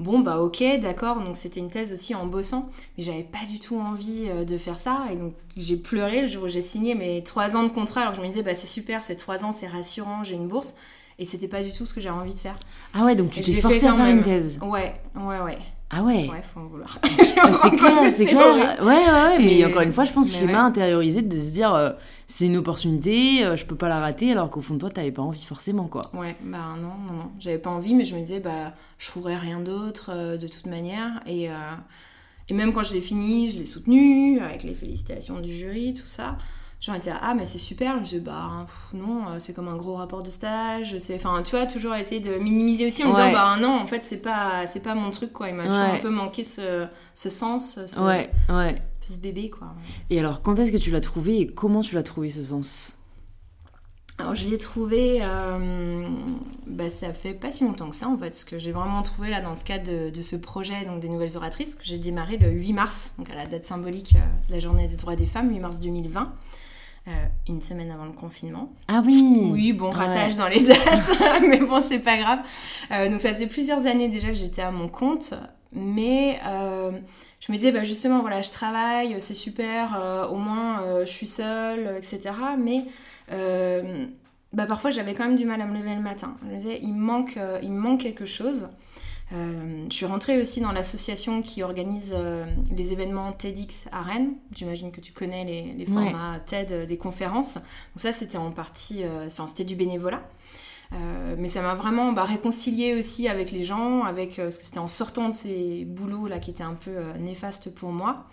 Bon, 0.00 0.18
bah 0.18 0.40
ok, 0.40 0.64
d'accord, 0.80 1.20
donc 1.20 1.36
c'était 1.36 1.60
une 1.60 1.70
thèse 1.70 1.92
aussi 1.92 2.16
en 2.16 2.26
bossant, 2.26 2.68
mais 2.98 3.04
j'avais 3.04 3.22
pas 3.22 3.46
du 3.48 3.60
tout 3.60 3.78
envie 3.78 4.28
de 4.28 4.58
faire 4.58 4.74
ça, 4.74 5.04
et 5.12 5.14
donc 5.14 5.34
j'ai 5.56 5.76
pleuré 5.76 6.22
le 6.22 6.26
jour 6.26 6.44
où 6.44 6.48
j'ai 6.48 6.62
signé 6.62 6.96
mes 6.96 7.22
trois 7.22 7.54
ans 7.54 7.62
de 7.62 7.68
contrat, 7.68 8.00
alors 8.00 8.14
je 8.14 8.20
me 8.20 8.26
disais, 8.26 8.42
bah 8.42 8.56
c'est 8.56 8.66
super, 8.66 9.00
c'est 9.00 9.14
trois 9.14 9.44
ans, 9.44 9.52
c'est 9.52 9.68
rassurant, 9.68 10.24
j'ai 10.24 10.34
une 10.34 10.48
bourse, 10.48 10.74
et 11.20 11.26
c'était 11.26 11.46
pas 11.46 11.62
du 11.62 11.72
tout 11.72 11.84
ce 11.84 11.94
que 11.94 12.00
j'avais 12.00 12.18
envie 12.18 12.34
de 12.34 12.38
faire. 12.38 12.56
Ah 12.92 13.04
ouais, 13.04 13.14
donc 13.14 13.30
tu 13.30 13.40
t'es 13.40 13.60
forcé 13.60 13.86
à 13.86 13.94
faire 13.94 14.06
une 14.06 14.22
thèse 14.22 14.58
Ouais, 14.62 14.94
ouais, 15.14 15.40
ouais. 15.40 15.58
Ah 15.96 16.02
ouais 16.02 16.28
Ouais, 16.28 16.42
faut 16.42 16.60
en 16.60 16.66
vouloir. 16.66 16.98
Bah, 17.36 17.52
c'est 17.52 17.70
clair, 17.76 18.10
c'est 18.10 18.26
clair. 18.26 18.54
Ouais, 18.80 18.86
ouais, 18.86 19.10
ouais. 19.12 19.38
Mais 19.38 19.64
encore 19.66 19.82
une 19.82 19.92
fois, 19.92 20.04
je 20.04 20.12
pense 20.12 20.32
que 20.32 20.38
j'ai 20.38 20.46
mal 20.46 20.56
intériorisé 20.56 21.20
de 21.22 21.38
se 21.38 21.52
dire 21.52 21.74
euh, 21.74 21.90
c'est 22.26 22.46
une 22.46 22.56
opportunité, 22.56 23.44
euh, 23.44 23.56
je 23.56 23.66
peux 23.66 23.76
pas 23.76 23.88
la 23.88 24.00
rater, 24.00 24.32
alors 24.32 24.50
qu'au 24.50 24.62
fond 24.62 24.74
de 24.74 24.80
toi, 24.80 24.90
t'avais 24.90 25.12
pas 25.12 25.22
envie 25.22 25.44
forcément, 25.44 25.86
quoi. 25.86 26.10
Ouais, 26.14 26.36
bah 26.42 26.74
non, 26.76 26.94
non, 27.06 27.12
non. 27.18 27.30
J'avais 27.38 27.58
pas 27.58 27.70
envie, 27.70 27.94
mais 27.94 28.04
je 28.04 28.14
me 28.14 28.20
disais, 28.20 28.40
bah, 28.40 28.72
je 28.98 29.06
trouverais 29.08 29.36
rien 29.36 29.60
d'autre 29.60 30.10
euh, 30.12 30.36
de 30.38 30.48
toute 30.48 30.66
manière. 30.66 31.20
Et, 31.26 31.48
et 32.48 32.54
même 32.54 32.72
quand 32.72 32.82
je 32.82 32.94
l'ai 32.94 33.00
fini, 33.00 33.50
je 33.50 33.58
l'ai 33.58 33.64
soutenu, 33.66 34.40
avec 34.40 34.62
les 34.62 34.74
félicitations 34.74 35.40
du 35.40 35.52
jury, 35.54 35.94
tout 35.94 36.06
ça 36.06 36.38
j'en 36.84 36.94
étais 36.94 37.10
ah 37.10 37.34
mais 37.34 37.46
c'est 37.46 37.58
super 37.58 37.98
je 37.98 38.02
disais 38.02 38.20
bah 38.20 38.66
non 38.92 39.28
euh, 39.28 39.38
c'est 39.38 39.54
comme 39.54 39.68
un 39.68 39.76
gros 39.76 39.94
rapport 39.94 40.22
de 40.22 40.30
stage. 40.30 40.98
C'est 40.98 41.14
enfin 41.14 41.42
tu 41.42 41.56
vois 41.56 41.66
toujours 41.66 41.94
essayer 41.94 42.20
de 42.20 42.36
minimiser 42.36 42.86
aussi 42.86 43.04
en 43.04 43.10
disant 43.10 43.32
bah 43.32 43.56
non 43.58 43.78
en 43.78 43.86
fait 43.86 44.02
c'est 44.04 44.18
pas 44.18 44.66
c'est 44.66 44.80
pas 44.80 44.94
mon 44.94 45.10
truc 45.10 45.32
quoi. 45.32 45.48
Il 45.48 45.54
m'a 45.54 45.64
toujours 45.64 45.80
un 45.80 45.98
peu 46.00 46.10
manqué 46.10 46.44
ce, 46.44 46.86
ce 47.14 47.30
sens 47.30 47.78
ce, 47.86 48.00
ouais 48.00 48.30
ouais. 48.50 48.76
ce 49.06 49.18
bébé 49.18 49.48
quoi. 49.48 49.68
Et 50.10 50.18
alors 50.18 50.42
quand 50.42 50.58
est-ce 50.58 50.72
que 50.72 50.76
tu 50.76 50.90
l'as 50.90 51.00
trouvé 51.00 51.40
et 51.40 51.46
comment 51.46 51.80
tu 51.80 51.94
l'as 51.94 52.02
trouvé 52.02 52.30
ce 52.30 52.44
sens? 52.44 52.98
Alors 54.16 54.36
je 54.36 54.48
l'ai 54.48 54.58
trouvé, 54.58 55.18
euh, 55.22 56.08
bah, 56.68 56.88
ça 56.88 57.12
fait 57.12 57.34
pas 57.34 57.50
si 57.50 57.64
longtemps 57.64 57.90
que 57.90 57.96
ça 57.96 58.06
en 58.06 58.16
fait, 58.16 58.32
ce 58.36 58.44
que 58.44 58.60
j'ai 58.60 58.70
vraiment 58.70 59.02
trouvé 59.02 59.28
là 59.28 59.40
dans 59.40 59.56
ce 59.56 59.64
cadre 59.64 60.10
de, 60.10 60.22
ce 60.22 60.36
projet 60.36 60.84
donc 60.84 61.00
des 61.00 61.08
nouvelles 61.08 61.36
oratrices 61.36 61.74
que 61.74 61.82
j'ai 61.82 61.98
démarré 61.98 62.36
le 62.36 62.48
8 62.48 62.72
mars, 62.74 63.14
donc 63.18 63.28
à 63.30 63.34
la 63.34 63.44
date 63.44 63.64
symbolique 63.64 64.14
euh, 64.14 64.46
de 64.48 64.52
la 64.52 64.60
journée 64.60 64.86
des 64.86 64.94
droits 64.94 65.16
des 65.16 65.26
femmes, 65.26 65.50
8 65.50 65.58
mars 65.58 65.80
2020. 65.80 66.32
Euh, 67.06 67.10
une 67.48 67.60
semaine 67.60 67.90
avant 67.90 68.06
le 68.06 68.12
confinement. 68.12 68.72
Ah 68.88 69.02
oui 69.04 69.50
Oui, 69.52 69.72
bon, 69.74 69.90
ratage 69.90 70.36
dans 70.36 70.48
les 70.48 70.60
dates, 70.60 71.42
mais 71.46 71.60
bon, 71.60 71.82
c'est 71.82 71.98
pas 71.98 72.16
grave. 72.16 72.38
donc 73.10 73.20
ça 73.20 73.34
faisait 73.34 73.46
plusieurs 73.46 73.86
années 73.86 74.08
déjà 74.08 74.28
que 74.28 74.34
j'étais 74.34 74.62
à 74.62 74.70
mon 74.70 74.88
compte, 74.88 75.34
mais 75.72 76.40
je 76.42 77.52
me 77.52 77.56
disais, 77.56 77.72
bah, 77.72 77.82
justement, 77.82 78.20
voilà, 78.20 78.40
je 78.40 78.50
travaille, 78.50 79.16
c'est 79.20 79.34
super, 79.34 80.28
au 80.32 80.36
moins 80.36 80.82
je 81.00 81.10
suis 81.10 81.26
seule, 81.26 81.98
etc. 81.98 82.32
Mais 82.58 82.86
euh, 83.32 84.06
bah 84.52 84.66
parfois 84.66 84.90
j'avais 84.90 85.14
quand 85.14 85.24
même 85.24 85.36
du 85.36 85.46
mal 85.46 85.60
à 85.60 85.66
me 85.66 85.76
lever 85.76 85.94
le 85.94 86.00
matin. 86.00 86.36
Je 86.42 86.48
me 86.48 86.56
disais, 86.56 86.78
il 86.82 86.92
me 86.92 87.00
manque, 87.00 87.36
euh, 87.36 87.58
il 87.62 87.72
manque 87.72 88.00
quelque 88.00 88.24
chose. 88.24 88.68
Euh, 89.32 89.86
je 89.90 89.94
suis 89.94 90.06
rentrée 90.06 90.40
aussi 90.40 90.60
dans 90.60 90.72
l'association 90.72 91.42
qui 91.42 91.62
organise 91.62 92.14
les 92.70 92.92
événements 92.92 93.32
TEDx 93.32 93.88
à 93.90 94.02
Rennes. 94.02 94.34
J'imagine 94.54 94.92
que 94.92 95.00
tu 95.00 95.12
connais 95.12 95.44
les, 95.44 95.86
formats 95.86 96.40
TED 96.46 96.86
des 96.86 96.96
conférences. 96.96 97.54
Donc 97.54 97.64
ça, 97.96 98.12
c'était 98.12 98.38
en 98.38 98.50
partie, 98.50 99.02
enfin 99.26 99.46
c'était 99.46 99.64
du 99.64 99.76
bénévolat. 99.76 100.22
mais 101.38 101.48
ça 101.48 101.62
m'a 101.62 101.74
vraiment 101.74 102.12
bah, 102.12 102.24
réconciliée 102.24 102.94
aussi 102.94 103.28
avec 103.28 103.50
les 103.50 103.62
gens, 103.62 104.02
avec 104.04 104.36
parce 104.36 104.58
que 104.58 104.64
c'était 104.64 104.78
en 104.78 104.88
sortant 104.88 105.30
de 105.30 105.34
ces 105.34 105.84
boulots 105.84 106.26
là 106.26 106.38
qui 106.38 106.50
étaient 106.50 106.62
un 106.62 106.74
peu 106.74 107.12
néfastes 107.18 107.74
pour 107.74 107.92
moi. 107.92 108.26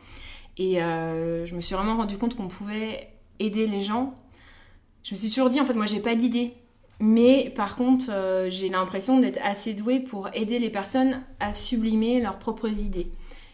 Et 0.57 0.75
je 0.75 1.55
me 1.55 1.61
suis 1.61 1.73
vraiment 1.73 1.95
rendu 1.95 2.17
compte 2.17 2.35
qu'on 2.35 2.49
pouvait 2.49 3.09
aider 3.39 3.65
les 3.65 3.81
gens 3.81 4.15
je 5.03 5.15
me 5.15 5.19
suis 5.19 5.29
toujours 5.29 5.49
dit, 5.49 5.59
en 5.59 5.65
fait, 5.65 5.73
moi, 5.73 5.85
j'ai 5.85 5.99
pas 5.99 6.15
d'idée. 6.15 6.53
Mais 7.01 7.51
par 7.55 7.75
contre, 7.75 8.11
euh, 8.11 8.47
j'ai 8.47 8.69
l'impression 8.69 9.19
d'être 9.19 9.39
assez 9.43 9.73
douée 9.73 9.99
pour 9.99 10.29
aider 10.35 10.59
les 10.59 10.69
personnes 10.69 11.23
à 11.39 11.51
sublimer 11.51 12.21
leurs 12.21 12.37
propres 12.37 12.69
idées. 12.69 13.11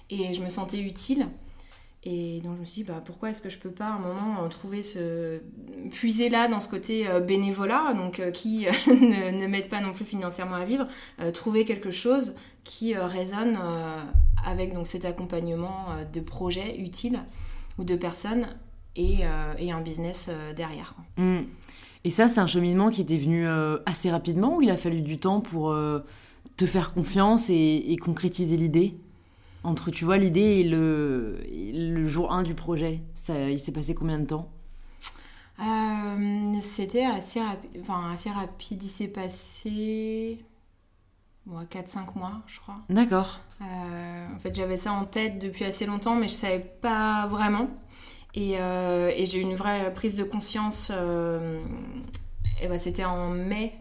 Et 0.09 0.33
je 0.33 0.43
me 0.43 0.49
sentais 0.49 0.79
utile. 0.79 1.27
Et 2.03 2.41
donc 2.41 2.55
je 2.57 2.59
me 2.59 2.65
suis 2.65 2.83
dit, 2.83 2.87
bah, 2.89 3.01
pourquoi 3.03 3.29
est-ce 3.29 3.41
que 3.41 3.49
je 3.49 3.57
peux 3.57 3.71
pas 3.71 3.85
à 3.85 3.93
un 3.93 3.99
moment 3.99 4.43
euh, 4.43 4.49
trouver 4.49 4.81
ce... 4.81 5.39
puiser 5.91 6.27
là 6.27 6.49
dans 6.49 6.59
ce 6.59 6.67
côté 6.67 7.07
euh, 7.07 7.21
bénévolat, 7.21 7.93
donc 7.93 8.21
qui 8.31 8.65
ne, 8.87 9.31
ne 9.31 9.47
m'aide 9.47 9.69
pas 9.69 9.79
non 9.79 9.93
plus 9.93 10.05
financièrement 10.05 10.55
à 10.55 10.65
vivre, 10.65 10.85
trouver 11.33 11.63
quelque 11.63 11.89
chose 11.89 12.35
qui 12.65 12.95
résonne 12.97 13.57
avec 14.45 14.73
donc, 14.73 14.87
cet 14.87 15.05
accompagnement 15.05 15.85
de 16.11 16.19
projets 16.19 16.77
utiles 16.79 17.21
ou 17.77 17.85
de 17.85 17.95
personnes 17.95 18.47
et, 18.97 19.23
un 19.23 19.81
business 19.81 20.29
derrière. 20.53 20.95
Mm. 21.15 21.43
Et 22.07 22.09
ça, 22.09 22.29
c'est 22.29 22.39
un 22.39 22.47
cheminement 22.47 22.89
qui 22.89 23.01
était 23.01 23.17
venu 23.17 23.45
euh, 23.45 23.79
assez 23.85 24.09
rapidement 24.09 24.55
ou 24.55 24.61
il 24.61 24.69
a 24.69 24.77
fallu 24.77 25.01
du 25.01 25.17
temps 25.17 25.41
pour 25.41 25.75
te 26.55 26.65
faire 26.65 26.93
confiance 26.93 27.49
et, 27.49 27.97
concrétiser 28.01 28.55
l'idée 28.55 28.95
Entre, 29.65 29.91
tu 29.91 30.05
vois, 30.05 30.15
l'idée 30.15 30.39
et 30.39 30.63
le, 30.63 31.37
le 31.51 32.07
jour 32.07 32.31
1 32.31 32.43
du 32.43 32.53
projet, 32.53 33.01
ça, 33.13 33.49
il 33.49 33.59
s'est 33.59 33.73
passé 33.73 33.93
combien 33.93 34.19
de 34.19 34.25
temps? 34.25 34.49
C'était 36.61 37.03
assez, 37.03 37.41
enfin, 37.81 38.11
assez 38.13 38.29
rapide. 38.29 38.83
Il 38.83 38.89
s'est 38.89 39.09
passé 39.09 40.45
4-5 41.49 42.17
mois, 42.17 42.41
je 42.47 42.61
crois. 42.61 42.77
D'accord. 42.87 43.41
en 43.59 44.39
fait, 44.39 44.55
j'avais 44.55 44.77
ça 44.77 44.93
en 44.93 45.03
tête 45.03 45.39
depuis 45.39 45.65
assez 45.65 45.85
longtemps, 45.85 46.15
mais 46.15 46.29
je 46.29 46.35
savais 46.35 46.59
pas 46.81 47.27
vraiment. 47.27 47.67
Euh, 48.37 49.11
et, 49.15 49.25
j'ai 49.25 49.39
eu 49.39 49.41
une 49.41 49.55
vraie 49.55 49.93
prise 49.93 50.15
de 50.15 50.23
conscience. 50.23 50.91
Euh, 50.93 51.59
ben, 52.61 52.77
c'était 52.77 53.05
en 53.05 53.29
mai 53.29 53.73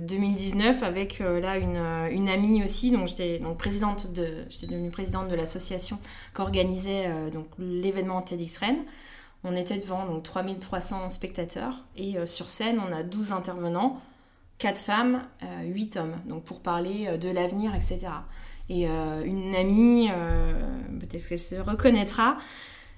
2019 0.00 0.82
euh, 0.82 0.86
avec 0.86 1.18
là 1.18 1.58
une, 1.58 2.28
amie 2.28 2.62
aussi. 2.64 2.90
Donc 2.90 3.08
j'étais 3.08 3.38
donc 3.38 3.58
devenue 3.58 4.90
présidente 4.90 5.28
de 5.28 5.36
l'association 5.36 5.98
qui 6.34 6.40
organisait 6.40 7.30
donc 7.32 7.46
l'événement 7.58 8.22
TEDx 8.22 8.58
Rennes. 8.58 8.84
On 9.46 9.54
était 9.54 9.78
devant 9.78 10.06
donc 10.06 10.22
3300 10.22 11.10
spectateurs 11.10 11.84
et 11.98 12.16
sur 12.24 12.48
scène 12.48 12.80
on 12.80 12.94
a 12.94 13.02
12 13.02 13.32
intervenants, 13.32 14.00
4 14.56 14.80
femmes, 14.80 15.22
8 15.62 15.98
hommes. 15.98 16.16
Donc 16.24 16.44
pour 16.44 16.60
parler 16.60 17.18
de 17.18 17.28
l'avenir, 17.28 17.74
etc. 17.74 18.06
Et 18.70 18.86
une 18.86 19.54
amie, 19.54 20.08
peut-être 20.98 21.28
qu'elle 21.28 21.38
se 21.38 21.56
reconnaîtra, 21.56 22.38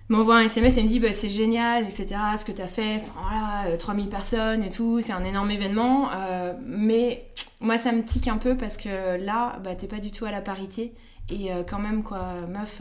m'envoie 0.09 0.37
un 0.37 0.43
SMS 0.43 0.77
et 0.77 0.83
me 0.83 0.89
dit 0.89 1.01
bah, 1.01 1.13
c'est 1.13 1.29
génial, 1.29 1.85
etc. 1.85 2.17
Ce 2.39 2.45
que 2.45 2.53
tu 2.53 2.63
as 2.63 2.69
fait, 2.69 3.03
voilà, 3.15 3.77
3000 3.77 4.07
euh, 4.07 4.11
personnes 4.11 4.63
et 4.63 4.71
tout, 4.71 5.01
c'est 5.01 5.13
un 5.13 5.25
énorme 5.25 5.51
événement. 5.51 6.11
Euh, 6.15 6.55
mais 6.65 7.31
moi, 7.61 7.79
ça 7.79 7.93
me 7.93 8.05
tique 8.05 8.29
un 8.29 8.39
peu 8.39 8.57
parce 8.57 8.77
que 8.77 9.17
là, 9.25 9.59
bah, 9.65 9.75
t'es 9.75 9.87
pas 9.87 9.99
du 9.99 10.11
tout 10.11 10.25
à 10.25 10.31
la 10.31 10.41
parité. 10.41 10.93
Et 11.29 11.53
euh, 11.53 11.65
quand 11.65 11.81
même, 11.81 12.03
quoi, 12.05 12.47
meuf, 12.49 12.81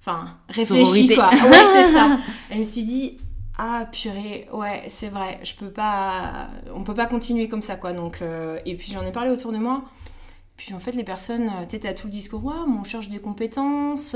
enfin, 0.00 0.26
réfléchis, 0.48 1.08
quoi. 1.14 1.30
Ouais, 1.32 1.64
c'est 1.72 1.92
ça. 1.92 2.18
Et 2.50 2.54
je 2.54 2.58
me 2.60 2.64
suis 2.64 2.84
dit, 2.84 3.18
ah 3.58 3.88
purée, 3.90 4.48
ouais, 4.52 4.84
c'est 4.88 5.08
vrai, 5.08 5.40
je 5.42 5.54
peux 5.54 5.70
pas, 5.70 6.48
on 6.72 6.84
peut 6.84 6.94
pas 6.94 7.06
continuer 7.06 7.48
comme 7.48 7.62
ça, 7.62 7.76
quoi. 7.76 7.92
Donc, 7.92 8.22
et 8.64 8.76
puis 8.76 8.92
j'en 8.92 9.04
ai 9.04 9.12
parlé 9.12 9.30
autour 9.30 9.50
de 9.50 9.58
moi. 9.58 9.82
Puis 10.56 10.72
en 10.72 10.78
fait, 10.78 10.92
les 10.92 11.02
personnes, 11.02 11.50
tu 11.68 11.78
sais, 11.80 11.94
tout 11.94 12.06
le 12.06 12.12
discours, 12.12 12.44
ouais, 12.44 12.54
on 12.68 12.84
cherche 12.84 13.08
des 13.08 13.18
compétences. 13.18 14.14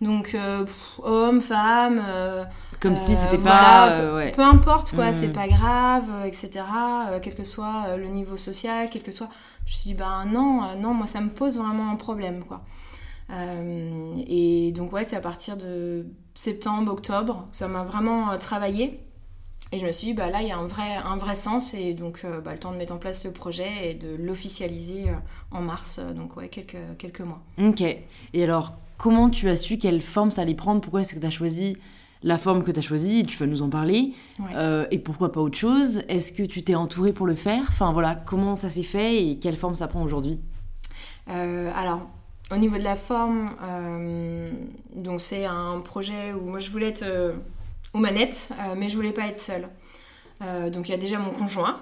Donc, 0.00 0.34
euh, 0.34 0.64
homme, 1.02 1.40
femme. 1.40 2.02
Euh, 2.06 2.44
Comme 2.80 2.96
si 2.96 3.14
c'était 3.14 3.36
euh, 3.36 3.44
pas. 3.44 4.32
peu, 4.34 4.42
importe, 4.42 4.94
quoi, 4.94 5.12
c'est 5.12 5.28
mm. 5.28 5.32
pas 5.32 5.48
grave, 5.48 6.10
etc. 6.24 6.64
quel 7.22 7.34
que 7.34 7.44
soit 7.44 7.96
le 7.96 8.06
niveau 8.06 8.36
social, 8.36 8.88
quel 8.90 9.02
que 9.02 9.12
soit. 9.12 9.28
Je 9.66 9.72
me 9.72 9.76
suis 9.76 9.90
dit, 9.90 9.94
ben 9.94 10.24
non, 10.24 10.74
non, 10.78 10.94
moi 10.94 11.06
ça 11.06 11.20
me 11.20 11.28
pose 11.28 11.58
vraiment 11.58 11.90
un 11.90 11.96
problème, 11.96 12.44
quoi. 12.44 12.62
et 14.26 14.72
donc, 14.72 14.92
ouais, 14.92 15.04
c'est 15.04 15.16
à 15.16 15.20
partir 15.20 15.56
de 15.58 16.06
septembre, 16.34 16.90
octobre, 16.92 17.46
ça 17.50 17.68
m'a 17.68 17.84
vraiment 17.84 18.36
travaillé. 18.38 19.00
Et 19.72 19.78
je 19.78 19.86
me 19.86 19.92
suis 19.92 20.08
dit, 20.08 20.14
bah 20.14 20.30
là, 20.30 20.42
il 20.42 20.48
y 20.48 20.50
a 20.50 20.56
un 20.56 20.66
vrai, 20.66 20.96
un 20.96 21.16
vrai 21.16 21.36
sens. 21.36 21.74
Et 21.74 21.92
donc, 21.92 22.26
bah, 22.42 22.52
le 22.52 22.58
temps 22.58 22.72
de 22.72 22.76
mettre 22.76 22.94
en 22.94 22.98
place 22.98 23.24
le 23.24 23.32
projet 23.32 23.90
et 23.90 23.94
de 23.94 24.16
l'officialiser 24.16 25.04
en 25.52 25.60
mars. 25.60 26.00
donc, 26.16 26.36
ouais, 26.36 26.48
quelques, 26.48 26.96
quelques 26.98 27.20
mois. 27.20 27.40
Ok. 27.62 27.82
Et 27.82 28.42
alors, 28.42 28.72
comment 29.00 29.30
tu 29.30 29.48
as 29.48 29.56
su 29.56 29.78
quelle 29.78 30.02
forme 30.02 30.30
ça 30.30 30.42
allait 30.42 30.54
prendre 30.54 30.82
Pourquoi 30.82 31.00
est-ce 31.00 31.14
que 31.14 31.20
tu 31.20 31.26
as 31.26 31.30
choisi 31.30 31.76
la 32.22 32.36
forme 32.36 32.62
que 32.62 32.70
tu 32.70 32.78
as 32.78 32.82
choisie 32.82 33.24
Tu 33.26 33.38
vas 33.38 33.46
nous 33.46 33.62
en 33.62 33.70
parler. 33.70 34.12
Euh, 34.54 34.86
et 34.90 34.98
pourquoi 34.98 35.32
pas 35.32 35.40
autre 35.40 35.56
chose? 35.56 36.02
Est-ce 36.08 36.32
que 36.32 36.42
tu 36.42 36.62
t'es 36.62 36.74
entouré 36.74 37.14
pour 37.14 37.26
le 37.26 37.34
faire? 37.34 37.62
Enfin 37.68 37.92
voilà, 37.92 38.14
comment 38.14 38.56
ça 38.56 38.68
s'est 38.68 38.82
fait 38.82 39.24
et 39.24 39.38
quelle 39.38 39.56
forme 39.56 39.74
ça 39.74 39.88
prend 39.88 40.02
aujourd'hui? 40.02 40.38
Euh, 41.30 41.72
Alors, 41.74 42.02
au 42.52 42.58
niveau 42.58 42.76
de 42.76 42.82
la 42.82 42.94
forme, 42.94 43.52
euh, 43.62 44.50
donc 44.94 45.22
c'est 45.22 45.46
un 45.46 45.80
projet 45.80 46.34
où 46.34 46.50
moi 46.50 46.58
je 46.58 46.70
voulais 46.70 46.88
être 46.88 47.04
aux 47.94 48.00
manettes, 48.00 48.50
mais 48.76 48.88
je 48.88 48.96
voulais 48.96 49.12
pas 49.12 49.28
être 49.28 49.38
seule. 49.38 49.66
donc 50.70 50.88
il 50.88 50.90
y 50.90 50.94
a 50.94 50.98
déjà 50.98 51.18
mon 51.18 51.30
conjoint 51.30 51.78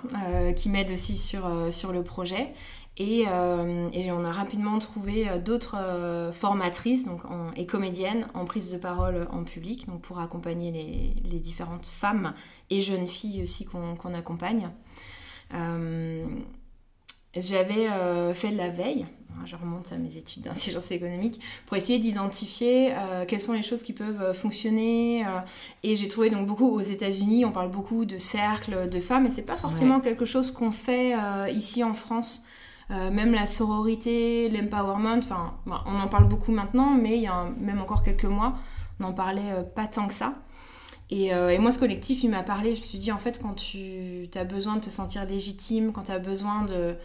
qui 0.55 0.69
m'aide 0.69 0.93
aussi 0.93 1.17
sur, 1.17 1.51
sur 1.71 1.91
le 1.93 2.05
projet. 2.05 2.53
Euh, 3.01 3.89
et, 3.93 4.11
on 4.11 4.25
a 4.25 4.33
rapidement 4.33 4.79
trouvé 4.79 5.29
euh, 5.29 5.39
d'autres 5.39 5.77
euh, 5.79 6.33
formatrices 6.33 7.05
donc 7.05 7.23
et 7.57 7.65
comédiennes 7.65 8.27
en 8.35 8.45
prise 8.45 8.73
de 8.73 8.77
parole 8.77 9.29
en 9.31 9.45
public, 9.45 9.87
donc 9.87 10.03
pour 10.03 10.19
accompagner 10.19 10.73
les, 10.73 11.39
différentes 11.39 11.87
femmes 11.87 12.35
et 12.71 12.81
jeunes 12.81 13.07
filles 13.07 13.43
aussi 13.43 13.65
qu'on 13.65 14.15
accompagne. 14.15 14.71
J'avais 17.37 17.87
fait 18.35 18.51
de 18.51 18.57
la 18.57 18.69
veille, 18.69 19.07
je 19.45 19.55
remonte 19.55 19.93
à 19.93 19.97
mes 19.97 20.17
études 20.17 20.43
d'intelligence 20.43 20.91
économique, 20.91 21.41
pour 21.67 21.77
essayer 21.77 22.01
d'identifier 22.01 22.93
quelles 23.29 23.41
sont 23.41 23.53
les 23.53 23.63
choses 23.63 23.85
qui 23.85 23.93
peuvent 23.93 24.33
fonctionner. 24.35 25.25
et 25.85 25.95
j'ai 25.95 26.09
trouvé 26.09 26.31
donc 26.31 26.47
beaucoup 26.47 26.69
aux 26.69 26.81
États-Unis, 26.81 27.45
on 27.45 27.53
parle 27.53 27.71
beaucoup 27.71 28.05
de 28.05 28.19
cercles 28.19 28.89
de 28.89 29.01
femmes, 29.01 29.27
et 29.27 29.31
c'est 29.31 29.43
pas 29.43 29.57
forcément 29.57 30.01
quelque 30.01 30.25
chose 30.25 30.51
qu'on 30.51 30.73
fait 30.73 31.15
ici 31.53 31.85
en 31.85 31.95
France. 31.95 32.45
Euh, 32.91 33.11
même 33.11 33.33
la 33.33 33.47
sororité, 33.47 34.49
l'empowerment, 34.49 35.19
enfin, 35.19 35.59
on 35.67 36.01
en 36.01 36.09
parle 36.09 36.27
beaucoup 36.27 36.53
maintenant, 36.53 36.95
mais 36.95 37.17
il 37.17 37.23
y 37.23 37.27
a 37.27 37.51
même 37.59 37.81
encore 37.81 38.03
quelques 38.03 38.25
mois, 38.25 38.55
on 38.99 39.05
n'en 39.05 39.13
parlait 39.13 39.53
euh, 39.53 39.63
pas 39.63 39.87
tant 39.87 40.09
que 40.09 40.15
ça. 40.15 40.35
Euh, 41.13 41.49
et, 41.49 41.59
moi, 41.59 41.71
ce 41.71 41.79
collectif, 41.79 42.23
il 42.23 42.31
m'a 42.31 42.43
parlé. 42.43 42.77
Je 42.77 42.81
me 42.81 42.87
suis 42.87 42.99
dit, 42.99 43.13
en 43.13 43.19
fait, 43.19 43.41
quand 43.41 43.55
tu 43.55 44.29
as 44.35 44.45
besoin 44.45 44.77
de 44.77 44.81
te 44.81 44.91
sentir 44.91 45.25
légitime, 45.27 45.93
quand 45.93 46.05
tu 46.05 46.13
as 46.13 46.19
besoin 46.19 46.65
de, 46.65 46.97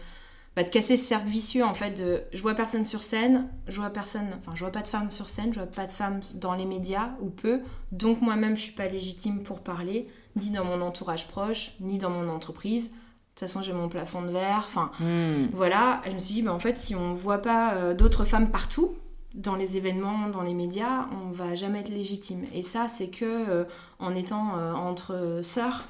bah, 0.56 0.62
de 0.62 0.68
casser 0.68 0.96
ce 0.96 1.04
cercle 1.04 1.28
vicieux, 1.28 1.64
en 1.64 1.74
fait, 1.74 1.90
de 1.92 2.22
je 2.32 2.40
vois 2.42 2.54
personne 2.54 2.84
sur 2.84 3.02
scène, 3.02 3.48
je 3.66 3.80
vois 3.80 3.90
personne, 3.90 4.28
enfin, 4.38 4.52
je 4.54 4.60
vois 4.60 4.72
pas 4.72 4.82
de 4.82 4.88
femmes 4.88 5.10
sur 5.10 5.28
scène, 5.28 5.52
je 5.52 5.60
vois 5.60 5.70
pas 5.70 5.86
de 5.86 5.92
femmes 5.92 6.20
dans 6.36 6.54
les 6.54 6.66
médias, 6.66 7.10
ou 7.20 7.28
peu, 7.28 7.60
donc 7.92 8.20
moi-même, 8.22 8.56
je 8.56 8.62
suis 8.62 8.72
pas 8.72 8.88
légitime 8.88 9.42
pour 9.42 9.60
parler, 9.60 10.08
ni 10.36 10.50
dans 10.50 10.64
mon 10.64 10.80
entourage 10.80 11.28
proche, 11.28 11.72
ni 11.80 11.98
dans 11.98 12.10
mon 12.10 12.28
entreprise 12.28 12.90
de 13.34 13.40
toute 13.40 13.48
façon 13.48 13.62
j'ai 13.62 13.72
mon 13.72 13.88
plafond 13.88 14.22
de 14.22 14.30
verre, 14.30 14.62
enfin 14.66 14.92
hmm. 15.00 15.48
voilà, 15.52 16.00
je 16.06 16.12
me 16.12 16.20
suis 16.20 16.34
dit 16.34 16.42
bah, 16.42 16.52
en 16.52 16.60
fait 16.60 16.78
si 16.78 16.94
on 16.94 17.12
voit 17.14 17.38
pas 17.38 17.74
euh, 17.74 17.94
d'autres 17.94 18.24
femmes 18.24 18.50
partout, 18.50 18.94
dans 19.34 19.56
les 19.56 19.76
événements, 19.76 20.28
dans 20.28 20.42
les 20.42 20.54
médias, 20.54 21.08
on 21.10 21.32
va 21.32 21.56
jamais 21.56 21.80
être 21.80 21.88
légitime. 21.88 22.44
Et 22.54 22.62
ça, 22.62 22.86
c'est 22.86 23.08
que 23.08 23.24
euh, 23.24 23.64
en 23.98 24.14
étant 24.14 24.52
entre 24.76 25.40
sœurs 25.42 25.88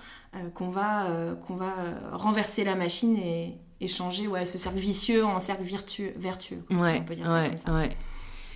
qu'on 0.54 0.70
va, 0.70 1.08
qu'on 1.46 1.54
va 1.54 1.74
renverser 2.12 2.64
la 2.64 2.74
machine 2.74 3.18
et, 3.18 3.58
et, 3.82 3.86
changer 3.86 4.28
ouais, 4.28 4.46
ce 4.46 4.56
cercle 4.56 4.78
vicieux 4.78 5.26
en 5.26 5.38
cercle 5.40 5.62
vertueux, 5.62 6.14
vertueux 6.16 6.62
si 6.70 6.76
on 6.76 7.04
peut 7.04 7.14
dire 7.14 7.26
ça 7.26 7.48
comme 7.50 7.58
ça. 7.58 7.88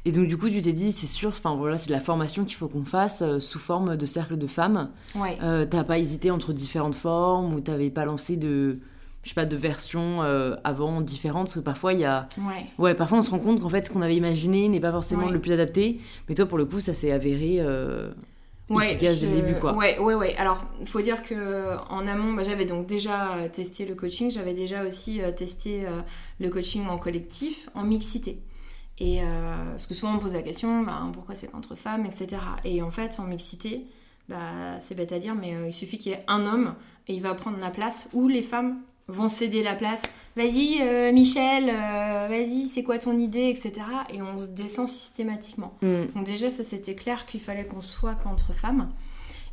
Et 0.05 0.13
donc, 0.13 0.27
du 0.27 0.37
coup, 0.37 0.49
tu 0.49 0.63
t'es 0.63 0.73
dit, 0.73 0.93
c'est 0.93 1.07
sûr, 1.07 1.31
enfin 1.31 1.55
voilà, 1.55 1.77
c'est 1.77 1.89
de 1.89 1.93
la 1.93 2.01
formation 2.01 2.45
qu'il 2.45 2.57
faut 2.57 2.69
qu'on 2.69 2.85
fasse 2.85 3.23
euh, 3.23 3.41
sous 3.41 3.59
forme 3.59 3.97
de 3.97 4.07
cercle 4.07 4.37
de 4.37 4.47
femmes. 4.47 4.91
Ouais. 5.15 5.37
Euh, 5.43 5.67
t'as 5.69 5.85
pas 5.85 5.99
hésité 5.99 6.31
entre 6.31 6.53
différentes 6.53 6.95
formes 6.95 7.55
ou 7.55 7.61
t'avais 7.61 7.91
pas 7.91 8.05
lancé 8.05 8.37
de, 8.37 8.79
je 9.23 9.29
sais 9.29 9.35
pas, 9.35 9.45
de 9.45 9.57
versions 9.57 10.23
euh, 10.23 10.55
avant 10.65 11.01
différentes? 11.01 11.47
Parce 11.47 11.57
que 11.57 11.61
parfois, 11.61 11.93
il 11.93 12.01
y 12.01 12.05
a. 12.05 12.27
Ouais. 12.39 12.67
Ouais, 12.79 12.95
parfois, 12.95 13.19
on 13.19 13.23
se 13.23 13.31
rend 13.31 13.41
compte 13.41 13.61
qu'en 13.61 13.69
fait, 13.69 13.87
ce 13.87 13.91
qu'on 13.91 14.03
avait 14.03 14.17
imaginé 14.17 14.69
n'est 14.69 14.81
pas 14.81 14.93
forcément 14.93 15.29
le 15.29 15.41
plus 15.41 15.53
adapté. 15.53 16.01
Mais 16.29 16.35
toi, 16.35 16.47
pour 16.47 16.59
le 16.59 16.65
coup, 16.65 16.81
ça 16.81 16.95
s'est 16.95 17.13
avéré. 17.13 17.61
Ouais, 18.71 18.93
efficace 18.93 19.21
dès 19.21 19.29
le 19.29 19.33
début 19.33 19.59
quoi. 19.59 19.73
Ouais, 19.73 19.99
ouais, 19.99 20.15
ouais. 20.15 20.37
Alors, 20.37 20.63
il 20.79 20.87
faut 20.87 21.01
dire 21.01 21.23
que 21.23 21.79
en 21.89 22.07
amont, 22.07 22.35
bah, 22.35 22.43
j'avais 22.43 22.67
donc 22.67 22.87
déjà 22.87 23.31
testé 23.51 23.87
le 23.87 23.95
coaching, 23.95 24.31
j'avais 24.31 24.53
déjà 24.53 24.85
aussi 24.85 25.23
testé 25.37 25.87
le 26.39 26.51
coaching 26.51 26.87
en 26.87 26.99
collectif, 26.99 27.71
en 27.75 27.83
mixité. 27.83 28.41
Et 29.01 29.23
euh, 29.23 29.71
parce 29.71 29.87
que 29.87 29.95
souvent 29.95 30.13
on 30.13 30.15
me 30.17 30.21
pose 30.21 30.35
la 30.35 30.43
question, 30.43 30.83
bah, 30.83 31.01
pourquoi 31.13 31.35
c'est 31.35 31.49
qu'entre 31.49 31.75
femmes, 31.75 32.05
etc. 32.05 32.43
Et 32.65 32.83
en 32.83 32.91
fait, 32.91 33.19
en 33.21 33.25
mixité, 33.25 33.87
bah, 34.29 34.79
c'est 34.81 34.95
bête 34.95 35.13
à 35.13 35.19
dire, 35.19 35.35
mais 35.35 35.55
euh, 35.55 35.69
il 35.69 35.73
suffit 35.73 35.99
qu'il 35.99 36.13
y 36.13 36.15
ait 36.15 36.25
un 36.27 36.47
homme 36.47 36.75
et 37.07 37.15
il 37.15 37.23
va 37.23 37.35
prendre 37.35 37.59
la 37.59 37.71
place 37.71 38.09
où 38.13 38.29
les 38.29 38.43
femmes 38.43 38.79
vont 39.07 39.29
céder 39.29 39.63
la 39.63 39.75
place. 39.75 40.03
Vas-y, 40.37 40.83
euh, 40.83 41.13
Michel, 41.13 41.67
vas-y, 41.67 42.67
c'est 42.67 42.83
quoi 42.83 42.99
ton 42.99 43.19
idée, 43.19 43.49
etc. 43.49 43.87
Et 44.13 44.21
on 44.21 44.37
se 44.37 44.49
descend 44.49 44.89
systématiquement. 44.89 45.75
Mm. 45.81 46.07
Donc 46.15 46.27
déjà, 46.27 46.51
ça 46.51 46.65
c'était 46.65 46.95
clair 46.95 47.25
qu'il 47.25 47.41
fallait 47.41 47.67
qu'on 47.67 47.81
soit 47.81 48.15
qu'entre 48.17 48.53
femmes. 48.53 48.91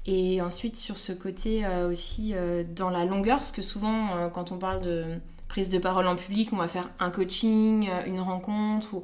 Et 0.07 0.41
ensuite, 0.41 0.75
sur 0.75 0.97
ce 0.97 1.13
côté 1.13 1.65
aussi 1.89 2.35
dans 2.75 2.91
la 2.91 3.05
longueur, 3.05 3.37
parce 3.37 3.51
que 3.51 3.63
souvent, 3.63 4.29
quand 4.29 4.51
on 4.51 4.57
parle 4.57 4.81
de 4.81 5.05
prise 5.47 5.69
de 5.69 5.79
parole 5.79 6.05
en 6.05 6.15
public, 6.15 6.49
on 6.53 6.57
va 6.57 6.67
faire 6.67 6.91
un 6.99 7.09
coaching, 7.09 7.89
une 8.05 8.19
rencontre, 8.19 8.93
ou 8.93 9.03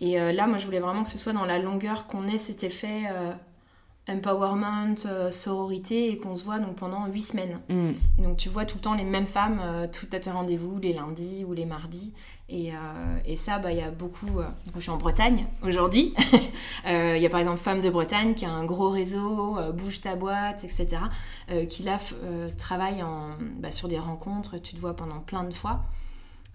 et 0.00 0.20
euh, 0.20 0.32
là, 0.32 0.46
moi, 0.46 0.58
je 0.58 0.66
voulais 0.66 0.80
vraiment 0.80 1.02
que 1.02 1.08
ce 1.08 1.18
soit 1.18 1.32
dans 1.32 1.44
la 1.44 1.58
longueur 1.58 2.06
qu'on 2.06 2.26
ait 2.28 2.38
cet 2.38 2.62
effet 2.62 3.04
euh, 3.10 3.32
empowerment, 4.08 4.94
euh, 5.06 5.30
sororité, 5.30 6.10
et 6.12 6.18
qu'on 6.18 6.34
se 6.34 6.44
voit 6.44 6.60
donc 6.60 6.76
pendant 6.76 7.06
huit 7.06 7.22
semaines. 7.22 7.58
Mm. 7.68 7.90
Et 8.18 8.22
donc, 8.22 8.36
tu 8.36 8.48
vois 8.48 8.64
tout 8.64 8.76
le 8.76 8.82
temps 8.82 8.94
les 8.94 9.04
mêmes 9.04 9.26
femmes, 9.26 9.60
tout 9.92 10.06
à 10.12 10.20
tes 10.20 10.30
rendez-vous, 10.30 10.78
les 10.78 10.92
lundis 10.92 11.44
ou 11.44 11.52
les 11.52 11.66
mardis. 11.66 12.12
Et, 12.50 12.72
et 13.26 13.36
ça, 13.36 13.58
bah, 13.58 13.72
il 13.72 13.78
y 13.78 13.82
a 13.82 13.90
beaucoup. 13.90 14.40
je 14.74 14.80
suis 14.80 14.90
en 14.90 14.96
Bretagne 14.96 15.44
aujourd'hui. 15.62 16.14
Il 16.86 17.18
y 17.18 17.26
a 17.26 17.28
par 17.28 17.40
exemple 17.40 17.58
Femmes 17.58 17.82
de 17.82 17.90
Bretagne 17.90 18.32
qui 18.32 18.46
a 18.46 18.50
un 18.50 18.64
gros 18.64 18.88
réseau, 18.88 19.58
Bouge 19.74 20.00
ta 20.00 20.16
boîte, 20.16 20.64
etc. 20.64 20.96
qui 21.68 21.82
là 21.82 21.98
travaille 22.56 23.02
en, 23.02 23.32
bah, 23.58 23.70
sur 23.70 23.88
des 23.88 23.98
rencontres, 23.98 24.56
tu 24.62 24.74
te 24.74 24.80
vois 24.80 24.96
pendant 24.96 25.18
plein 25.18 25.44
de 25.44 25.52
fois. 25.52 25.82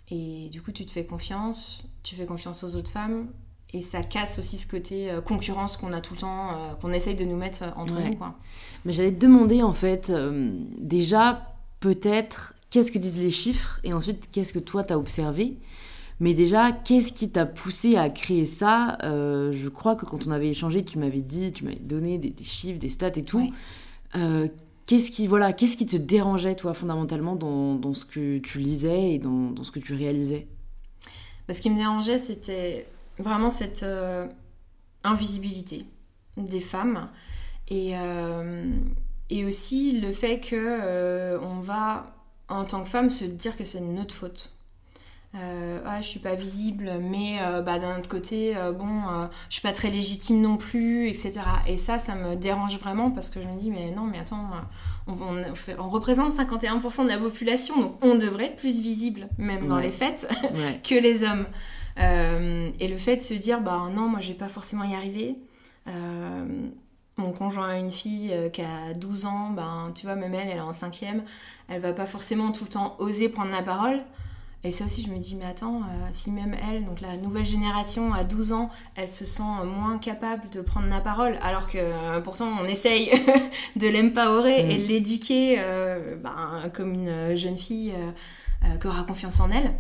Et 0.10 0.50
du 0.52 0.64
coup, 0.64 0.72
tu 0.72 0.84
te 0.84 0.92
fais 0.92 1.06
confiance, 1.06 1.93
tu 2.04 2.16
fais 2.16 2.26
confiance 2.26 2.64
aux 2.64 2.76
autres 2.76 2.92
femmes, 2.92 3.28
et 3.74 3.82
ça 3.82 4.04
casse 4.04 4.38
aussi 4.38 4.58
ce 4.58 4.68
côté 4.68 5.10
euh, 5.10 5.22
concurrence 5.22 5.78
qu'on 5.78 5.94
a 5.94 6.02
tout 6.02 6.14
le 6.14 6.20
temps, 6.20 6.52
euh, 6.52 6.74
qu'on 6.76 6.94
essaye 6.94 7.16
de 7.16 7.26
nous 7.26 7.36
mettre 7.36 7.64
euh, 7.64 7.72
entre 7.76 7.96
nous. 7.96 8.16
Quoi. 8.16 8.36
Mais 8.86 8.94
j'allais 8.94 9.12
te 9.12 9.20
demander 9.20 9.64
en 9.64 9.74
fait, 9.74 10.12
déjà, 10.78 11.56
peut-être, 11.80 12.54
qu'est-ce 12.70 12.92
que 12.92 13.00
disent 13.00 13.20
les 13.20 13.32
chiffres, 13.32 13.80
et 13.84 13.94
ensuite, 13.94 14.30
qu'est-ce 14.32 14.54
que 14.54 14.60
toi 14.60 14.84
t'as 14.84 14.96
observé? 14.96 15.58
Mais 16.20 16.36
déjà, 16.36 16.72
qu'est-ce 16.72 17.12
qui 17.12 17.32
t'a 17.32 17.46
poussé 17.46 17.96
à 17.96 18.10
créer 18.10 18.46
ça? 18.46 18.98
Je 19.02 19.68
crois 19.70 19.96
que 19.96 20.06
quand 20.06 20.28
on 20.28 20.32
avait 20.32 20.50
échangé, 20.50 20.86
tu 20.86 21.00
m'avais 21.00 21.22
dit, 21.22 21.52
tu 21.52 21.66
m'avais 21.66 21.80
donné 21.80 22.20
des, 22.20 22.34
chiffres, 22.44 22.80
des 22.80 22.90
stats 22.90 23.08
et 23.16 23.24
tout. 23.24 23.52
Qu'est-ce 24.86 25.12
qui, 25.12 25.28
voilà, 25.28 25.54
qu'est-ce 25.54 25.76
qui 25.76 25.86
te 25.86 25.98
dérangeait, 25.98 26.56
toi, 26.56 26.74
fondamentalement, 26.74 27.36
dans, 27.36 27.76
dans 27.76 27.94
ce 27.94 28.06
que 28.06 28.38
tu 28.38 28.60
lisais 28.60 29.14
et 29.14 29.20
dans, 29.20 29.50
dans 29.50 29.64
ce 29.64 29.72
que 29.72 29.80
tu 29.80 29.94
réalisais? 29.94 30.48
Ce 31.52 31.60
qui 31.62 31.70
me 31.70 31.78
dérangeait, 31.78 32.20
c'était 32.20 32.88
vraiment 33.20 33.50
cette 33.50 33.84
euh, 33.84 34.28
invisibilité 35.04 35.86
des 36.38 36.62
femmes 36.62 37.10
et, 37.68 37.98
euh, 37.98 38.72
aussi 39.48 40.00
le 40.00 40.12
fait 40.12 40.40
que 40.40 40.56
euh, 40.56 41.40
va, 41.62 42.06
en 42.50 42.66
tant 42.66 42.84
que 42.84 42.90
femme, 42.90 43.10
se 43.10 43.26
dire 43.26 43.58
que 43.58 43.66
c'est 43.66 43.82
notre 43.82 44.14
faute. 44.14 44.53
Euh, 45.36 45.80
ah, 45.84 46.00
je 46.00 46.08
suis 46.08 46.20
pas 46.20 46.36
visible, 46.36 46.92
mais 47.02 47.40
euh, 47.42 47.62
bah, 47.64 47.80
d'un 47.80 47.98
autre 47.98 48.10
côté, 48.10 48.56
euh, 48.56 48.72
bon, 48.72 49.02
je 49.50 49.54
suis 49.54 49.64
pas 49.64 49.72
très 49.72 49.90
légitime 49.90 50.42
non 50.42 50.58
plus, 50.58 51.08
etc. 51.10 51.42
Et 51.68 51.78
ça, 51.78 51.98
ça 51.98 52.14
me 52.14 52.36
dérange 52.36 52.78
vraiment 52.78 53.10
parce 53.10 53.30
que 53.30 53.42
je 53.42 53.48
me 53.48 53.58
dis, 53.58 53.72
mais 53.72 53.92
non, 53.92 54.04
mais 54.04 54.20
attends, 54.20 54.48
on, 55.08 55.14
on, 55.14 55.90
représente 55.90 56.36
51% 56.36 57.04
de 57.04 57.10
la 57.10 57.18
population, 57.18 57.80
donc 57.80 57.98
on 58.04 58.16
devrait 58.16 58.46
être 58.46 58.58
plus 58.58 58.80
visible, 58.80 59.28
même 59.40 59.68
dans 59.68 59.80
les 59.80 59.90
fêtes, 59.90 60.28
que 60.84 60.96
les 60.96 61.24
hommes. 61.24 61.48
et 61.98 62.88
le 62.88 62.98
fait 62.98 63.18
de 63.18 63.22
se 63.22 63.34
dire, 63.34 63.60
bah 63.60 63.90
non, 63.92 64.08
moi 64.08 64.20
je 64.20 64.30
vais 64.30 64.38
pas 64.38 64.50
forcément 64.50 64.84
y 64.84 64.94
arriver. 64.94 65.36
mon 67.18 67.32
conjoint 67.32 67.70
a 67.70 67.78
une 67.78 67.92
fille 67.92 68.32
qui 68.54 68.62
a 68.62 68.94
12 68.94 69.26
ans, 69.26 69.50
ben, 69.50 69.92
tu 69.96 70.06
vois, 70.06 70.16
même 70.16 70.36
elle, 70.36 70.50
elle 70.50 70.58
est 70.58 70.62
en 70.62 70.74
cinquième, 70.74 71.24
elle 71.70 71.82
va 71.82 71.94
pas 71.94 72.06
forcément 72.06 72.52
tout 72.52 72.66
le 72.66 72.70
temps 72.70 72.96
oser 73.00 73.30
prendre 73.30 73.52
la 73.52 73.64
parole. 73.64 74.04
Et 74.66 74.72
ça 74.72 74.86
aussi, 74.86 75.02
je 75.02 75.10
me 75.10 75.18
dis, 75.18 75.36
mais 75.36 75.46
attends, 75.46 75.82
euh, 75.82 76.10
si 76.14 76.32
même 76.32 76.56
elle, 76.70 76.86
donc 76.86 77.02
la 77.02 77.18
nouvelle 77.18 77.46
génération 77.46 78.14
à 78.14 78.24
12 78.24 78.54
ans, 78.54 78.70
elle 78.96 79.10
se 79.10 79.26
sent 79.26 79.44
moins 79.66 79.98
capable 79.98 80.50
de 80.52 80.62
prendre 80.62 80.88
la 80.88 81.02
parole, 81.02 81.38
alors 81.42 81.68
que 81.68 81.78
euh, 81.80 82.22
pourtant 82.22 82.48
on 82.62 82.66
essaye 82.66 83.12
de 83.76 83.88
l'empowerer 83.90 84.72
et 84.72 84.78
de 84.78 84.84
mm. 84.84 84.88
l'éduquer 84.88 85.56
euh, 85.60 86.16
ben, 86.16 86.70
comme 86.74 86.94
une 86.94 87.36
jeune 87.36 87.58
fille 87.58 87.94
qui 88.80 88.88
aura 88.88 89.04
confiance 89.04 89.42
en 89.42 89.52
elle, 89.52 89.74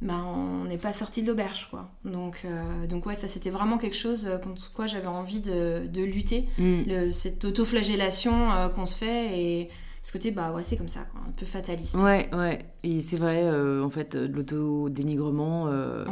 ben, 0.00 0.24
on 0.26 0.64
n'est 0.64 0.78
pas 0.78 0.92
sorti 0.92 1.22
de 1.22 1.28
l'auberge, 1.28 1.68
quoi. 1.70 1.88
Donc, 2.04 2.44
donc 2.88 3.06
ouais, 3.06 3.14
ça 3.14 3.28
c'était 3.28 3.50
vraiment 3.50 3.78
quelque 3.78 3.96
chose 3.96 4.28
contre 4.42 4.72
quoi 4.72 4.86
j'avais 4.86 5.06
envie 5.06 5.40
de, 5.40 5.86
de 5.86 6.02
lutter, 6.02 6.48
mm. 6.58 7.12
cette 7.12 7.44
autoflagellation 7.44 8.70
qu'on 8.74 8.84
se 8.84 8.98
fait 8.98 9.38
et 9.38 9.70
ce 10.02 10.12
côté, 10.12 10.30
bah 10.30 10.52
ouais, 10.52 10.62
c'est 10.64 10.76
comme 10.76 10.88
ça, 10.88 11.00
un 11.14 11.30
peu 11.32 11.44
fataliste. 11.44 11.94
Ouais, 11.96 12.28
ouais. 12.32 12.58
Et 12.82 13.00
c'est 13.00 13.16
vrai, 13.16 13.42
euh, 13.44 13.84
en 13.84 13.90
fait, 13.90 14.16
de 14.16 14.32
l'auto-dénigrement 14.32 15.66
euh, 15.68 16.04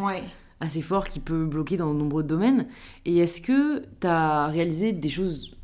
assez 0.60 0.82
fort 0.82 1.08
qui 1.08 1.20
peut 1.20 1.46
bloquer 1.46 1.78
dans 1.78 1.94
de 1.94 1.98
nombreux 1.98 2.22
domaines. 2.22 2.66
Et 3.06 3.18
est-ce 3.18 3.40
que 3.40 3.80
tu 4.00 4.06
as 4.06 4.48
réalisé 4.48 4.92
des 4.92 5.08
choses, 5.08 5.56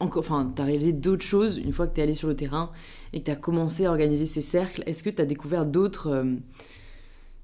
encore, 0.00 0.20
enfin, 0.20 0.52
tu 0.54 0.60
as 0.60 0.64
réalisé 0.64 0.92
d'autres 0.92 1.24
choses 1.24 1.58
une 1.58 1.72
fois 1.72 1.86
que 1.86 1.94
tu 1.94 2.00
es 2.00 2.02
allé 2.02 2.14
sur 2.14 2.26
le 2.26 2.34
terrain 2.34 2.72
et 3.12 3.20
que 3.20 3.26
tu 3.26 3.30
as 3.30 3.36
commencé 3.36 3.86
à 3.86 3.90
organiser 3.90 4.26
ces 4.26 4.42
cercles? 4.42 4.82
Est-ce 4.86 5.04
que 5.04 5.10
tu 5.10 5.22
as 5.22 5.26
découvert 5.26 5.64
d'autres. 5.64 6.08
Euh, 6.08 6.34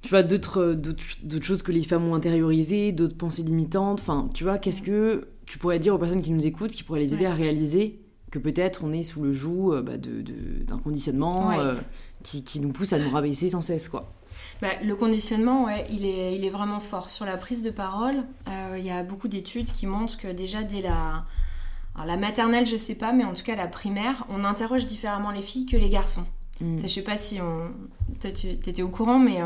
tu 0.03 0.11
vois, 0.11 0.23
d'autres, 0.23 0.75
d'autres, 0.75 1.47
choses 1.47 1.63
que 1.63 1.73
les 1.73 1.83
femmes 1.83 2.07
ont 2.09 2.15
intériorisées, 2.15 2.93
d'autres 2.93 3.17
pensées 3.17 3.43
limitantes? 3.43 4.01
Enfin, 4.01 4.29
tu 4.35 4.45
vois, 4.45 4.59
qu'est-ce 4.59 4.83
que 4.83 5.29
tu 5.47 5.59
pourrais 5.59 5.79
dire 5.79 5.95
aux 5.95 5.99
personnes 5.99 6.21
qui 6.21 6.33
nous 6.33 6.45
écoutent, 6.45 6.73
qui 6.73 6.83
pourraient 6.83 7.01
les 7.01 7.15
aider 7.15 7.25
à 7.25 7.33
réaliser 7.33 8.04
que 8.35 8.41
peut-être 8.41 8.83
on 8.83 8.93
est 8.93 9.05
sous 9.05 9.23
le 9.23 9.33
joug 9.33 9.73
euh, 9.73 9.81
bah, 9.81 9.97
de, 9.97 10.21
d'un 10.65 10.79
conditionnement 10.79 11.53
euh, 11.53 11.77
qui, 12.25 12.43
qui, 12.43 12.59
nous 12.59 12.71
pousse 12.71 12.93
à 12.93 12.99
nous 12.99 13.09
rabaisser 13.09 13.49
sans 13.49 13.61
cesse. 13.61 13.89
quoi. 13.89 14.13
Bah, 14.61 14.71
le 14.83 14.97
conditionnement, 14.97 15.67
ouais, 15.67 15.87
il 15.89 16.05
est, 16.05 16.35
il 16.35 16.45
est 16.45 16.51
vraiment 16.51 16.81
fort. 16.81 17.11
Sur 17.11 17.27
la 17.27 17.37
prise 17.37 17.63
de 17.63 17.71
parole, 17.71 18.25
euh, 18.49 18.77
il 18.77 18.85
y 18.85 18.91
a 18.91 19.05
beaucoup 19.05 19.29
d'études 19.29 19.71
qui 19.71 19.87
montrent 19.87 20.19
que 20.19 20.29
déjà 20.29 20.65
dès 20.65 20.83
la... 20.83 21.25
Alors, 21.95 22.07
la 22.07 22.17
maternelle, 22.17 22.67
je 22.67 22.77
sais 22.77 22.97
pas, 22.97 23.13
mais 23.13 23.23
en 23.23 23.35
tout 23.35 23.45
cas 23.45 23.55
la 23.55 23.69
primaire, 23.69 24.27
on 24.29 24.43
interroge 24.43 24.87
différemment 24.87 25.31
les 25.31 25.43
filles 25.43 25.67
que 25.67 25.77
les 25.77 25.89
garçons. 25.89 26.27
Mm. 26.61 26.79
Ça, 26.79 26.89
je 26.89 26.93
sais 26.93 27.05
pas 27.05 27.17
si 27.17 27.41
on... 27.41 27.71
toi 28.21 28.33
tu 28.33 28.49
étais 28.49 28.83
au 28.83 28.89
courant, 28.89 29.21
mais 29.21 29.39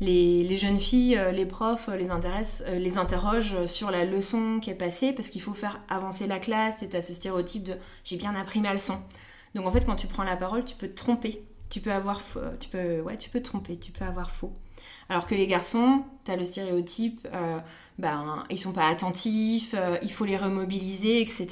les, 0.00 0.56
jeunes 0.56 0.78
filles, 0.78 1.16
euh, 1.16 1.30
les 1.30 1.46
profs 1.46 1.88
euh, 1.88 1.96
les, 1.96 2.10
intéressent, 2.10 2.66
euh, 2.68 2.78
les 2.78 2.96
interrogent 2.98 3.66
sur 3.66 3.90
la 3.90 4.04
leçon 4.04 4.58
qui 4.60 4.70
est 4.70 4.74
passée 4.74 5.12
parce 5.12 5.30
qu'il 5.30 5.42
faut 5.42 5.54
faire 5.54 5.80
avancer 5.88 6.26
la 6.26 6.38
classe. 6.38 6.76
C'est 6.80 6.94
à 6.94 7.02
ce 7.02 7.12
stéréotype 7.12 7.64
de 7.64 7.74
j'ai 8.04 8.16
bien 8.16 8.34
appris 8.34 8.60
ma 8.60 8.72
leçon. 8.72 8.98
Donc 9.54 9.66
en 9.66 9.70
fait, 9.70 9.84
quand 9.84 9.96
tu 9.96 10.06
prends 10.06 10.24
la 10.24 10.36
parole, 10.36 10.64
tu 10.64 10.74
peux 10.74 10.88
te 10.88 10.96
tromper. 10.96 11.44
Tu 11.68 11.80
peux 11.80 11.92
avoir, 11.92 12.20
tu 12.58 12.68
peux, 12.68 13.00
ouais, 13.00 13.16
tu 13.16 13.30
peux 13.30 13.40
tromper, 13.42 13.76
tu 13.76 13.92
peux 13.92 14.04
avoir 14.04 14.32
faux. 14.32 14.52
Alors 15.08 15.26
que 15.26 15.36
les 15.36 15.46
garçons, 15.46 16.02
tu 16.24 16.32
as 16.32 16.36
le 16.36 16.44
stéréotype, 16.44 17.28
ben, 17.98 18.44
ils 18.50 18.58
sont 18.58 18.72
pas 18.72 18.88
attentifs, 18.88 19.76
il 20.02 20.10
faut 20.10 20.24
les 20.24 20.36
remobiliser, 20.36 21.20
etc. 21.20 21.46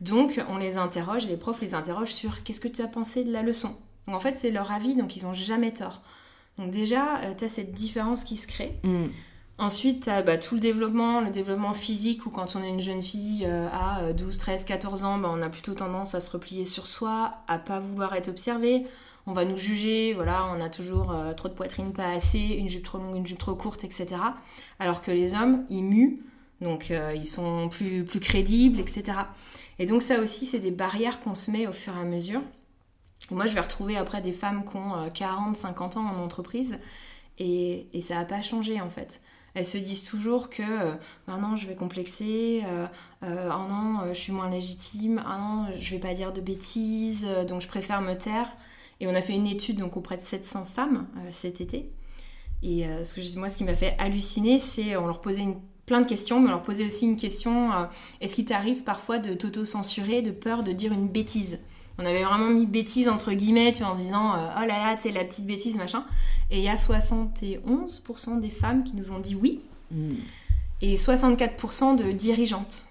Donc 0.00 0.42
on 0.48 0.58
les 0.58 0.76
interroge, 0.76 1.26
les 1.26 1.36
profs 1.36 1.60
les 1.60 1.74
interrogent 1.74 2.12
sur 2.12 2.42
qu'est-ce 2.42 2.58
que 2.58 2.66
tu 2.66 2.82
as 2.82 2.88
pensé 2.88 3.22
de 3.22 3.30
la 3.30 3.42
leçon? 3.42 3.76
Donc 4.08 4.16
en 4.16 4.20
fait, 4.20 4.34
c'est 4.34 4.50
leur 4.50 4.72
avis, 4.72 4.96
donc 4.96 5.14
ils 5.14 5.24
ont 5.24 5.32
jamais 5.32 5.72
tort. 5.72 6.02
Donc 6.58 6.70
déjà, 6.70 7.20
euh, 7.22 7.34
tu 7.36 7.44
as 7.44 7.48
cette 7.48 7.72
différence 7.72 8.24
qui 8.24 8.36
se 8.36 8.46
crée. 8.46 8.78
Mm. 8.84 9.06
Ensuite, 9.58 10.04
tu 10.04 10.10
as 10.10 10.22
bah, 10.22 10.36
tout 10.36 10.54
le 10.54 10.60
développement, 10.60 11.20
le 11.20 11.30
développement 11.30 11.72
physique, 11.72 12.26
où 12.26 12.30
quand 12.30 12.56
on 12.56 12.62
est 12.62 12.68
une 12.68 12.80
jeune 12.80 13.02
fille 13.02 13.44
euh, 13.46 13.68
à 13.72 14.12
12, 14.12 14.38
13, 14.38 14.64
14 14.64 15.04
ans, 15.04 15.18
bah, 15.18 15.30
on 15.32 15.42
a 15.42 15.48
plutôt 15.48 15.74
tendance 15.74 16.14
à 16.14 16.20
se 16.20 16.30
replier 16.30 16.64
sur 16.64 16.86
soi, 16.86 17.34
à 17.48 17.58
pas 17.58 17.78
vouloir 17.78 18.14
être 18.14 18.28
observé. 18.28 18.84
On 19.26 19.32
va 19.32 19.44
nous 19.44 19.56
juger, 19.56 20.12
voilà, 20.12 20.44
on 20.46 20.60
a 20.60 20.68
toujours 20.68 21.10
euh, 21.12 21.32
trop 21.32 21.48
de 21.48 21.54
poitrine, 21.54 21.92
pas 21.92 22.10
assez, 22.10 22.38
une 22.38 22.68
jupe 22.68 22.84
trop 22.84 22.98
longue, 22.98 23.16
une 23.16 23.26
jupe 23.26 23.38
trop 23.38 23.54
courte, 23.54 23.84
etc. 23.84 24.16
Alors 24.78 25.00
que 25.00 25.10
les 25.10 25.34
hommes, 25.34 25.64
ils 25.70 25.82
muent 25.82 26.20
Donc 26.60 26.92
ils 27.14 27.26
sont 27.26 27.68
plus, 27.70 28.04
plus 28.04 28.20
crédibles, 28.20 28.80
etc. 28.80 29.18
Et 29.78 29.86
donc 29.86 30.02
ça 30.02 30.20
aussi, 30.20 30.44
c'est 30.44 30.58
des 30.58 30.70
barrières 30.70 31.20
qu'on 31.20 31.34
se 31.34 31.50
met 31.50 31.66
au 31.66 31.72
fur 31.72 31.96
et 31.96 32.00
à 32.00 32.04
mesure. 32.04 32.42
Moi, 33.30 33.46
je 33.46 33.54
vais 33.54 33.60
retrouver 33.60 33.96
après 33.96 34.20
des 34.20 34.32
femmes 34.32 34.64
qui 34.64 34.76
ont 34.76 35.08
40, 35.12 35.56
50 35.56 35.96
ans 35.96 36.06
en 36.06 36.22
entreprise 36.22 36.78
et, 37.38 37.88
et 37.92 38.00
ça 38.00 38.16
n'a 38.16 38.24
pas 38.24 38.42
changé 38.42 38.80
en 38.80 38.90
fait. 38.90 39.20
Elles 39.54 39.64
se 39.64 39.78
disent 39.78 40.02
toujours 40.02 40.50
que 40.50 40.62
euh, 40.62 40.94
ah 41.28 41.38
je 41.56 41.68
vais 41.68 41.76
complexer, 41.76 42.62
euh, 42.66 42.86
euh, 43.22 43.48
ah 43.50 43.66
non, 43.68 44.08
je 44.08 44.18
suis 44.18 44.32
moins 44.32 44.50
légitime, 44.50 45.22
ah 45.24 45.38
non, 45.38 45.66
je 45.78 45.94
vais 45.94 46.00
pas 46.00 46.12
dire 46.12 46.32
de 46.32 46.40
bêtises, 46.40 47.26
donc 47.48 47.60
je 47.60 47.68
préfère 47.68 48.00
me 48.00 48.14
taire. 48.14 48.48
Et 49.00 49.06
on 49.06 49.14
a 49.14 49.20
fait 49.20 49.34
une 49.34 49.46
étude 49.46 49.78
donc 49.78 49.96
auprès 49.96 50.16
de 50.16 50.22
700 50.22 50.66
femmes 50.66 51.06
cet 51.30 51.60
été. 51.60 51.90
Et 52.62 52.84
ce 53.02 53.14
que 53.14 53.38
moi, 53.38 53.48
ce 53.48 53.58
qui 53.58 53.64
m'a 53.64 53.74
fait 53.74 53.96
halluciner, 53.98 54.58
c'est 54.58 54.96
on 54.96 55.06
leur 55.06 55.20
posait 55.20 55.42
une, 55.42 55.56
plein 55.84 56.00
de 56.00 56.06
questions, 56.06 56.40
mais 56.40 56.48
on 56.48 56.52
leur 56.52 56.62
posait 56.62 56.86
aussi 56.86 57.04
une 57.04 57.16
question 57.16 57.70
est-ce 58.20 58.34
qu'il 58.36 58.46
t'arrive 58.46 58.84
parfois 58.84 59.18
de 59.18 59.34
t'auto-censurer, 59.34 60.22
de 60.22 60.30
peur 60.30 60.62
de 60.62 60.72
dire 60.72 60.92
une 60.92 61.08
bêtise? 61.08 61.58
On 61.98 62.04
avait 62.04 62.24
vraiment 62.24 62.50
mis 62.50 62.66
bêtise 62.66 63.08
entre 63.08 63.32
guillemets, 63.32 63.72
tu 63.72 63.82
vois, 63.82 63.92
en 63.92 63.94
se 63.94 64.00
disant 64.00 64.34
euh, 64.34 64.48
oh 64.56 64.60
là 64.60 64.66
là, 64.66 64.96
tu 65.00 65.10
la 65.10 65.24
petite 65.24 65.46
bêtise, 65.46 65.76
machin. 65.76 66.04
Et 66.50 66.58
il 66.58 66.64
y 66.64 66.68
a 66.68 66.74
71% 66.74 68.40
des 68.40 68.50
femmes 68.50 68.82
qui 68.84 68.96
nous 68.96 69.12
ont 69.12 69.20
dit 69.20 69.34
oui. 69.34 69.60
Hmm. 69.90 70.14
Et 70.82 70.96
64% 70.96 71.96
de 71.96 72.10
dirigeantes. 72.12 72.84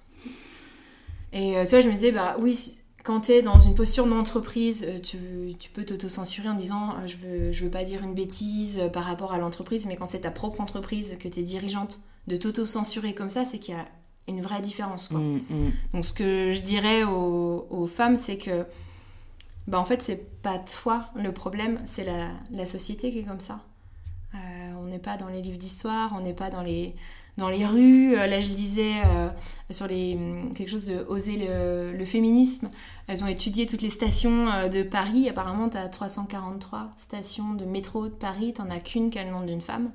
Et 1.34 1.58
euh, 1.58 1.64
tu 1.64 1.72
vois, 1.72 1.82
je 1.82 1.90
me 1.90 1.94
disais, 1.94 2.12
bah 2.12 2.38
oui, 2.40 2.78
quand 3.04 3.22
tu 3.22 3.34
es 3.34 3.42
dans 3.42 3.58
une 3.58 3.76
posture 3.76 4.08
d'entreprise, 4.08 4.86
euh, 4.88 5.00
tu, 5.00 5.18
tu, 5.60 5.70
peux 5.70 5.84
t'auto-censurer 5.84 6.48
en 6.48 6.54
disant 6.54 6.96
je 7.06 7.18
veux, 7.18 7.52
je 7.52 7.66
veux 7.66 7.72
pas 7.72 7.84
dire 7.84 8.04
une 8.04 8.14
bêtise 8.14 8.82
par 8.94 9.04
rapport 9.04 9.34
à 9.34 9.38
l'entreprise, 9.38 9.86
mais 9.86 9.98
quand 9.98 10.06
c'est 10.06 10.22
ta 10.22 10.32
propre 10.32 10.62
entreprise, 10.62 11.18
que 11.20 11.28
tu 11.28 11.42
es 11.42 11.44
dirigeante, 11.44 12.00
de 12.28 12.38
t'auto-censurer 12.38 13.14
comme 13.14 13.30
ça, 13.30 13.44
c'est 13.44 13.60
qu'il 13.60 13.76
y 13.76 13.78
a 13.78 13.86
une 14.30 14.42
vraie 14.42 14.62
différence. 14.62 15.10
Quoi. 15.10 15.20
Hmm, 15.20 15.42
hmm. 15.50 15.72
Donc 15.94 16.06
ce 16.06 16.14
que 16.14 16.52
je 16.54 16.62
dirais 16.62 17.04
aux, 17.04 17.68
aux 17.70 17.88
femmes, 17.88 18.16
c'est 18.16 18.38
que 18.38 18.66
bah 19.68 19.80
en 19.80 19.86
fait 19.86 20.02
c'est 20.02 20.42
pas 20.42 20.60
toi 20.60 21.10
le 21.16 21.32
problème, 21.32 21.82
c'est 21.86 22.04
la, 22.04 22.30
la, 22.52 22.66
société 22.66 23.12
qui 23.12 23.20
est 23.20 23.24
comme 23.24 23.40
ça. 23.40 23.62
Euh, 24.36 24.38
on 24.82 24.86
n'est 24.86 25.00
pas 25.00 25.16
dans 25.16 25.30
les 25.30 25.42
livres 25.42 25.58
d'histoire, 25.58 26.14
on 26.16 26.22
n'est 26.22 26.34
pas 26.34 26.50
dans 26.50 26.62
les, 26.62 26.96
dans 27.38 27.50
les 27.50 27.66
rues. 27.66 28.16
Euh, 28.16 28.28
là 28.28 28.42
je 28.42 28.50
disais 28.50 28.94
euh, 29.06 29.30
sur 29.70 29.88
les, 29.88 30.18
quelque 30.56 30.70
chose 30.70 30.86
de 30.86 31.06
oser 31.08 31.38
le, 31.38 31.94
le, 31.98 32.06
féminisme. 32.06 32.72
Elles 33.08 33.24
ont 33.24 33.28
étudié 33.28 33.66
toutes 33.66 33.82
les 33.82 33.90
stations 33.90 34.68
de 34.70 34.84
Paris. 34.84 35.30
Apparemment 35.30 35.70
tu 35.70 35.78
as 35.78 35.88
343 35.88 36.94
stations 36.98 37.54
de 37.54 37.64
métro 37.64 38.08
de 38.10 38.14
Paris, 38.14 38.54
t'en 38.54 38.70
as 38.70 38.80
qu'une 38.80 39.10
qui 39.10 39.20
a 39.20 39.24
le 39.24 39.32
nom 39.32 39.46
d'une 39.46 39.62
femme. 39.62 39.92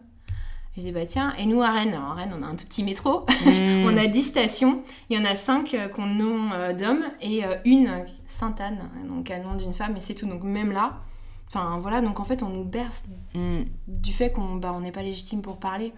Je 0.79 0.85
dis, 0.85 0.93
bah 0.93 1.07
tiens, 1.07 1.35
et 1.37 1.45
nous 1.45 1.61
à 1.61 1.73
Rennes, 1.73 1.95
à 1.95 2.15
Rennes, 2.15 2.33
on 2.39 2.41
a 2.41 2.47
un 2.47 2.55
tout 2.55 2.65
petit 2.65 2.85
métro, 2.85 3.27
hmm. 3.45 3.85
on 3.85 3.97
a 3.97 4.07
10 4.07 4.23
stations, 4.23 4.81
il 5.11 5.19
y 5.19 5.21
en 5.21 5.25
a 5.25 5.35
5 5.35 5.75
euh, 5.75 5.89
qu'on 5.89 6.07
nom 6.07 6.53
euh, 6.53 6.73
d'hommes 6.73 7.03
et 7.21 7.45
euh, 7.45 7.57
une 7.65 8.05
Sainte-Anne, 8.27 8.89
donc 9.09 9.29
à 9.33 9.41
nom 9.41 9.57
d'une 9.57 9.73
femme, 9.73 9.97
et 9.97 10.01
c'est 10.01 10.15
tout. 10.15 10.27
Donc 10.27 10.45
même 10.45 10.71
là, 10.71 11.01
enfin 11.49 11.81
voilà, 11.81 12.01
donc 12.01 12.21
en 12.21 12.25
fait, 12.25 12.45
on 12.45 12.51
nous 12.51 12.63
berce 12.63 13.03
hmm. 13.35 13.63
du 13.89 14.13
fait 14.13 14.31
qu'on 14.31 14.55
bah, 14.55 14.79
n'est 14.81 14.93
pas 14.93 15.03
légitime 15.03 15.43
pour 15.43 15.57
parler. 15.57 15.93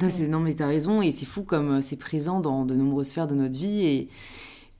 Non, 0.00 0.08
non 0.30 0.40
mais 0.40 0.54
t'as 0.54 0.66
raison, 0.66 1.02
et 1.02 1.10
c'est 1.10 1.26
fou 1.26 1.42
comme 1.42 1.82
c'est 1.82 1.98
présent 1.98 2.40
dans 2.40 2.64
de 2.64 2.74
nombreuses 2.74 3.08
sphères 3.08 3.26
de 3.26 3.34
notre 3.34 3.58
vie. 3.58 3.84
Et, 3.84 4.08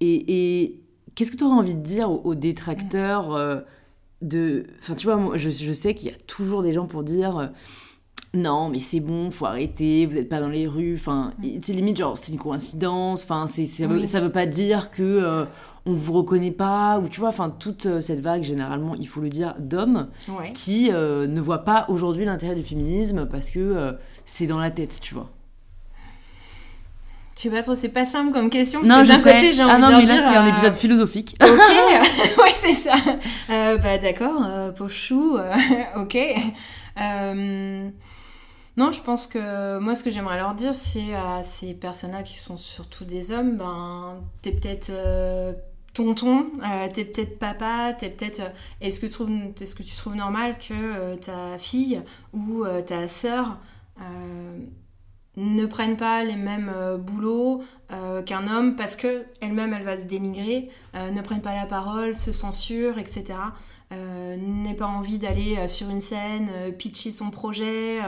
et, 0.00 0.80
qu'est-ce 1.14 1.30
que 1.30 1.36
tu 1.36 1.44
aurais 1.44 1.56
envie 1.56 1.74
de 1.74 1.82
dire 1.82 2.10
aux, 2.10 2.34
détracteurs 2.34 3.62
de... 4.22 4.64
Enfin, 4.80 4.94
tu 4.94 5.06
vois, 5.06 5.16
moi, 5.16 5.36
je, 5.36 5.50
je 5.50 5.72
sais 5.72 5.94
qu'il 5.94 6.08
y 6.08 6.10
a 6.10 6.16
toujours 6.26 6.62
des 6.62 6.72
gens 6.72 6.86
pour 6.86 7.02
dire 7.02 7.52
non 8.34 8.68
mais 8.68 8.80
c'est 8.80 9.00
bon 9.00 9.30
faut 9.30 9.46
arrêter 9.46 10.06
vous 10.06 10.14
n'êtes 10.14 10.28
pas 10.28 10.40
dans 10.40 10.48
les 10.48 10.66
rues 10.66 10.96
enfin 10.98 11.32
c'est 11.62 11.72
limite 11.72 11.96
genre 11.96 12.18
c'est 12.18 12.32
une 12.32 12.38
coïncidence 12.38 13.22
enfin 13.22 13.46
c'est 13.46 13.66
ça, 13.66 13.86
veut, 13.86 14.04
veut 14.04 14.32
pas 14.32 14.46
dire 14.46 14.90
que 14.90 15.02
euh, 15.02 15.44
on 15.86 15.94
vous 15.94 16.12
reconnaît 16.12 16.50
pas 16.50 16.98
ou 16.98 17.08
tu 17.08 17.20
vois 17.20 17.28
enfin 17.28 17.48
toute 17.50 17.86
euh, 17.86 18.00
cette 18.00 18.20
vague 18.20 18.42
généralement 18.42 18.94
il 18.96 19.06
faut 19.06 19.20
le 19.20 19.28
dire 19.28 19.54
d'hommes 19.58 20.08
qui 20.52 20.90
euh, 20.92 21.26
ne 21.26 21.40
voient 21.40 21.64
pas 21.64 21.86
aujourd'hui 21.88 22.24
l'intérêt 22.24 22.56
du 22.56 22.62
féminisme 22.62 23.26
parce 23.26 23.50
que 23.50 23.94
c'est 24.24 24.46
dans 24.46 24.58
la 24.58 24.70
tête 24.70 24.98
tu 25.00 25.14
vois 25.14 25.30
je 27.36 27.42
sais 27.42 27.50
pas 27.50 27.62
trop, 27.62 27.74
c'est 27.74 27.88
pas 27.88 28.04
simple 28.04 28.32
comme 28.32 28.48
question. 28.48 28.78
Parce 28.80 28.92
non, 28.92 29.02
que 29.02 29.08
d'un 29.08 29.18
côté, 29.18 29.50
j'ai 29.50 29.62
ah 29.62 29.64
envie 29.64 29.74
ah 29.74 29.90
non, 29.90 29.98
mais 29.98 30.06
là, 30.06 30.18
c'est 30.18 30.36
un 30.36 30.46
épisode 30.46 30.74
philosophique. 30.76 31.36
Ok, 31.42 31.48
ouais, 32.38 32.52
c'est 32.52 32.72
ça. 32.72 32.94
bah 33.48 33.98
d'accord, 33.98 34.40
Pochou, 34.76 35.36
ok. 35.96 36.16
Non, 38.76 38.90
je 38.90 39.00
pense 39.00 39.28
que 39.28 39.78
moi, 39.78 39.94
ce 39.94 40.02
que 40.02 40.10
j'aimerais 40.10 40.36
leur 40.36 40.54
dire, 40.54 40.74
c'est 40.74 41.14
à 41.14 41.44
ces 41.44 41.74
personnes-là 41.74 42.24
qui 42.24 42.36
sont 42.36 42.56
surtout 42.56 43.04
des 43.04 43.30
hommes, 43.30 43.56
ben, 43.56 44.16
t'es 44.42 44.50
peut-être 44.50 44.90
euh, 44.90 45.52
tonton, 45.92 46.46
euh, 46.60 46.88
t'es 46.92 47.04
peut-être 47.04 47.38
papa, 47.38 47.92
t'es 47.92 48.10
peut-être. 48.10 48.40
Euh, 48.40 48.48
est-ce 48.80 48.98
que, 48.98 49.06
tu 49.06 49.96
trouves 49.96 50.16
normal 50.16 50.58
que 50.58 51.14
ta 51.16 51.56
fille 51.58 52.02
ou 52.32 52.64
ta 52.84 53.06
sœur 53.06 53.58
ne 55.36 55.66
prennent 55.66 55.96
pas 55.96 56.24
les 56.24 56.36
mêmes 56.36 56.72
boulots 56.98 57.62
qu'un 58.26 58.48
homme 58.48 58.74
parce 58.74 58.96
que 58.96 59.24
elle-même 59.40 59.72
elle 59.72 59.84
va 59.84 59.96
se 59.98 60.06
dénigrer, 60.06 60.68
ne 60.94 61.20
prennent 61.22 61.42
pas 61.42 61.54
la 61.54 61.66
parole, 61.66 62.16
se 62.16 62.32
censure, 62.32 62.98
etc. 62.98 63.38
n'ait 63.92 64.74
pas 64.74 64.86
envie 64.86 65.18
d'aller 65.18 65.68
sur 65.68 65.90
une 65.90 66.00
scène, 66.00 66.50
pitcher 66.76 67.12
son 67.12 67.30
projet. 67.30 68.00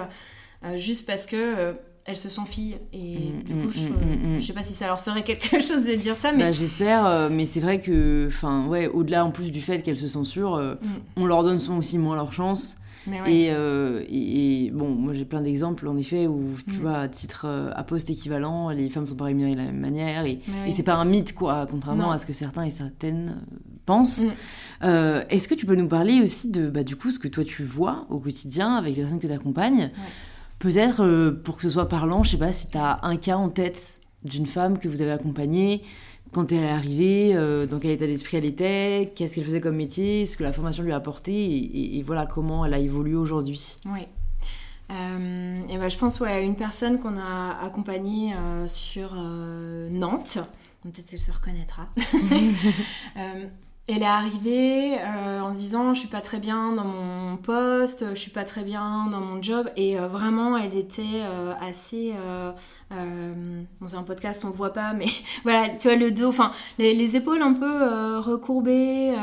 Euh, 0.66 0.76
juste 0.76 1.06
parce 1.06 1.26
que 1.26 1.36
euh, 1.36 1.72
elles 2.04 2.16
se 2.16 2.28
sentent 2.28 2.48
filles. 2.48 2.78
Et 2.92 3.30
mm, 3.30 3.42
du 3.42 3.54
coup, 3.54 3.68
mm, 3.68 4.34
mm, 4.34 4.40
je, 4.40 4.46
sais 4.46 4.52
pas 4.52 4.62
si 4.62 4.72
ça 4.72 4.86
leur 4.86 5.00
ferait 5.00 5.22
quelque 5.22 5.60
chose 5.60 5.84
de 5.86 5.94
dire 5.94 6.16
ça. 6.16 6.32
Mais... 6.32 6.44
Bah, 6.44 6.52
J'espère, 6.52 7.06
euh, 7.06 7.28
mais 7.30 7.46
c'est 7.46 7.60
vrai 7.60 7.80
que, 7.80 8.26
enfin, 8.28 8.66
ouais, 8.66 8.88
au-delà 8.88 9.24
en 9.24 9.30
plus 9.30 9.50
du 9.50 9.60
fait 9.60 9.82
qu'elles 9.82 9.96
se 9.96 10.08
censurent, 10.08 10.76
on 11.16 11.26
leur 11.26 11.42
donne 11.42 11.60
souvent 11.60 11.78
aussi 11.78 11.98
moins 11.98 12.16
leur 12.16 12.32
chance. 12.32 12.78
Et, 13.26 13.52
et, 14.08 14.70
bon, 14.72 14.90
moi 14.90 15.14
j'ai 15.14 15.24
plein 15.24 15.40
d'exemples 15.40 15.86
en 15.86 15.96
effet 15.96 16.26
où, 16.26 16.56
tu 16.66 16.80
vois, 16.80 16.98
à 16.98 17.08
titre 17.08 17.46
à 17.72 17.84
poste 17.84 18.10
équivalent, 18.10 18.70
les 18.70 18.90
femmes 18.90 19.06
sont 19.06 19.14
pas 19.14 19.26
rémunérées 19.26 19.52
de 19.52 19.58
la 19.58 19.66
même 19.66 19.78
manière. 19.78 20.24
Et, 20.24 20.40
et 20.66 20.72
c'est 20.72 20.82
pas 20.82 20.94
un 20.94 21.04
mythe, 21.04 21.32
quoi, 21.32 21.68
contrairement 21.70 22.10
à 22.10 22.18
ce 22.18 22.26
que 22.26 22.32
certains 22.32 22.64
et 22.64 22.70
certaines 22.70 23.42
pensent. 23.84 24.24
Est-ce 24.82 25.46
que 25.46 25.54
tu 25.54 25.66
peux 25.66 25.76
nous 25.76 25.88
parler 25.88 26.20
aussi 26.20 26.50
de, 26.50 26.68
bah, 26.68 26.82
du 26.82 26.96
coup, 26.96 27.12
ce 27.12 27.20
que 27.20 27.28
toi 27.28 27.44
tu 27.44 27.62
vois 27.62 28.06
au 28.10 28.18
quotidien 28.18 28.74
avec 28.74 28.96
les 28.96 29.02
personnes 29.02 29.20
que 29.20 29.28
tu 29.28 29.32
accompagnes 29.32 29.92
Peut-être, 30.66 31.04
euh, 31.04 31.30
pour 31.30 31.54
que 31.54 31.62
ce 31.62 31.70
soit 31.70 31.88
parlant, 31.88 32.24
je 32.24 32.32
sais 32.32 32.38
pas 32.38 32.52
si 32.52 32.68
tu 32.68 32.76
as 32.76 32.98
un 33.04 33.14
cas 33.14 33.36
en 33.36 33.50
tête 33.50 34.00
d'une 34.24 34.46
femme 34.46 34.80
que 34.80 34.88
vous 34.88 35.00
avez 35.00 35.12
accompagnée, 35.12 35.84
quand 36.32 36.50
elle 36.50 36.64
est 36.64 36.68
arrivée, 36.68 37.36
euh, 37.36 37.66
dans 37.66 37.78
quel 37.78 37.92
état 37.92 38.08
d'esprit 38.08 38.38
elle 38.38 38.44
était, 38.46 39.12
qu'est-ce 39.14 39.36
qu'elle 39.36 39.44
faisait 39.44 39.60
comme 39.60 39.76
métier, 39.76 40.26
ce 40.26 40.36
que 40.36 40.42
la 40.42 40.52
formation 40.52 40.82
lui 40.82 40.90
a 40.90 40.96
apporté, 40.96 41.96
et, 41.96 42.02
voilà 42.02 42.26
comment 42.26 42.64
elle 42.64 42.74
a 42.74 42.80
évolué 42.80 43.14
aujourd'hui. 43.14 43.76
Oui. 43.84 44.08
Euh, 44.90 45.60
et 45.68 45.78
ben, 45.78 45.88
je 45.88 45.98
pense 45.98 46.18
ouais, 46.18 46.32
à 46.32 46.40
une 46.40 46.56
personne 46.56 46.98
qu'on 46.98 47.16
a 47.16 47.64
accompagnée 47.64 48.34
sur 48.66 49.14
Nantes, 49.14 50.38
peut-être 50.82 51.12
elle 51.12 51.18
se 51.20 51.30
reconnaîtra. 51.30 51.86
elle 53.88 54.02
est 54.02 54.06
arrivée 54.06 54.98
euh, 54.98 55.40
en 55.40 55.52
se 55.52 55.58
disant 55.58 55.94
je 55.94 56.00
suis 56.00 56.08
pas 56.08 56.20
très 56.20 56.38
bien 56.38 56.72
dans 56.72 56.84
mon 56.84 57.36
poste, 57.36 58.04
je 58.10 58.18
suis 58.18 58.32
pas 58.32 58.42
très 58.42 58.64
bien 58.64 59.06
dans 59.10 59.20
mon 59.20 59.40
job. 59.40 59.70
Et 59.76 59.98
euh, 59.98 60.08
vraiment 60.08 60.56
elle 60.56 60.76
était 60.76 61.22
euh, 61.22 61.52
assez 61.60 62.12
bon 62.90 63.88
c'est 63.88 63.96
un 63.96 64.02
podcast 64.02 64.44
on 64.44 64.50
voit 64.50 64.72
pas 64.72 64.92
mais 64.92 65.06
voilà 65.44 65.70
tu 65.70 65.88
vois 65.88 65.96
le 65.96 66.12
dos 66.12 66.28
enfin 66.28 66.52
les, 66.78 67.16
épaules 67.16 67.42
un 67.42 67.52
peu 67.52 68.18
recourbées 68.18 69.14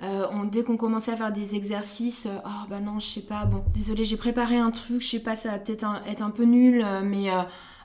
on, 0.00 0.44
dès 0.44 0.62
qu'on 0.62 0.76
commençait 0.76 1.12
à 1.12 1.16
faire 1.16 1.32
des 1.32 1.56
exercices 1.56 2.28
oh 2.44 2.66
bah 2.68 2.78
non 2.78 3.00
je 3.00 3.06
sais 3.06 3.22
pas 3.22 3.46
bon 3.46 3.64
désolé 3.74 4.04
j'ai 4.04 4.16
préparé 4.16 4.58
un 4.58 4.70
truc 4.70 5.02
je 5.02 5.08
sais 5.08 5.22
pas 5.22 5.34
ça 5.34 5.50
va 5.50 5.58
peut-être 5.58 5.86
être 6.06 6.22
un 6.22 6.30
peu 6.30 6.44
nul 6.44 6.84
mais 7.02 7.30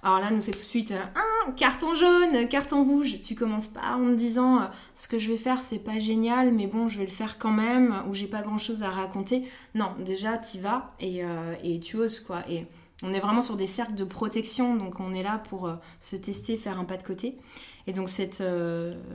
alors 0.05 0.19
là, 0.19 0.29
nous, 0.29 0.39
c'est 0.39 0.51
tout 0.51 0.59
de 0.59 0.63
suite 0.63 0.91
un 0.93 1.51
carton 1.53 1.95
jaune, 1.95 2.47
carton 2.47 2.83
rouge. 2.83 3.21
Tu 3.23 3.33
commences 3.33 3.69
pas 3.69 3.95
en 3.95 4.01
me 4.01 4.15
disant 4.15 4.61
euh, 4.61 4.65
ce 4.93 5.07
que 5.07 5.17
je 5.17 5.31
vais 5.31 5.37
faire, 5.37 5.57
c'est 5.57 5.79
pas 5.79 5.97
génial, 5.97 6.53
mais 6.53 6.67
bon, 6.67 6.87
je 6.87 6.99
vais 6.99 7.05
le 7.05 7.11
faire 7.11 7.39
quand 7.39 7.49
même, 7.49 8.03
ou 8.07 8.13
j'ai 8.13 8.27
pas 8.27 8.43
grand 8.43 8.59
chose 8.59 8.83
à 8.83 8.91
raconter. 8.91 9.45
Non, 9.73 9.93
déjà, 10.05 10.37
tu 10.37 10.59
vas 10.59 10.93
euh, 11.01 11.55
et, 11.63 11.79
tu 11.79 11.97
oses, 11.97 12.19
quoi. 12.19 12.47
Et 12.47 12.67
on 13.01 13.13
est 13.13 13.19
vraiment 13.19 13.41
sur 13.41 13.55
des 13.55 13.65
cercles 13.65 13.95
de 13.95 14.03
protection, 14.03 14.75
donc 14.75 14.99
on 14.99 15.11
est 15.11 15.23
là 15.23 15.41
pour 15.49 15.65
euh, 15.65 15.73
se 15.99 16.15
tester, 16.15 16.55
faire 16.55 16.79
un 16.79 16.85
pas 16.85 16.97
de 16.97 17.03
côté. 17.03 17.39
Et 17.87 17.91
donc, 17.91 18.07
cette 18.07 18.43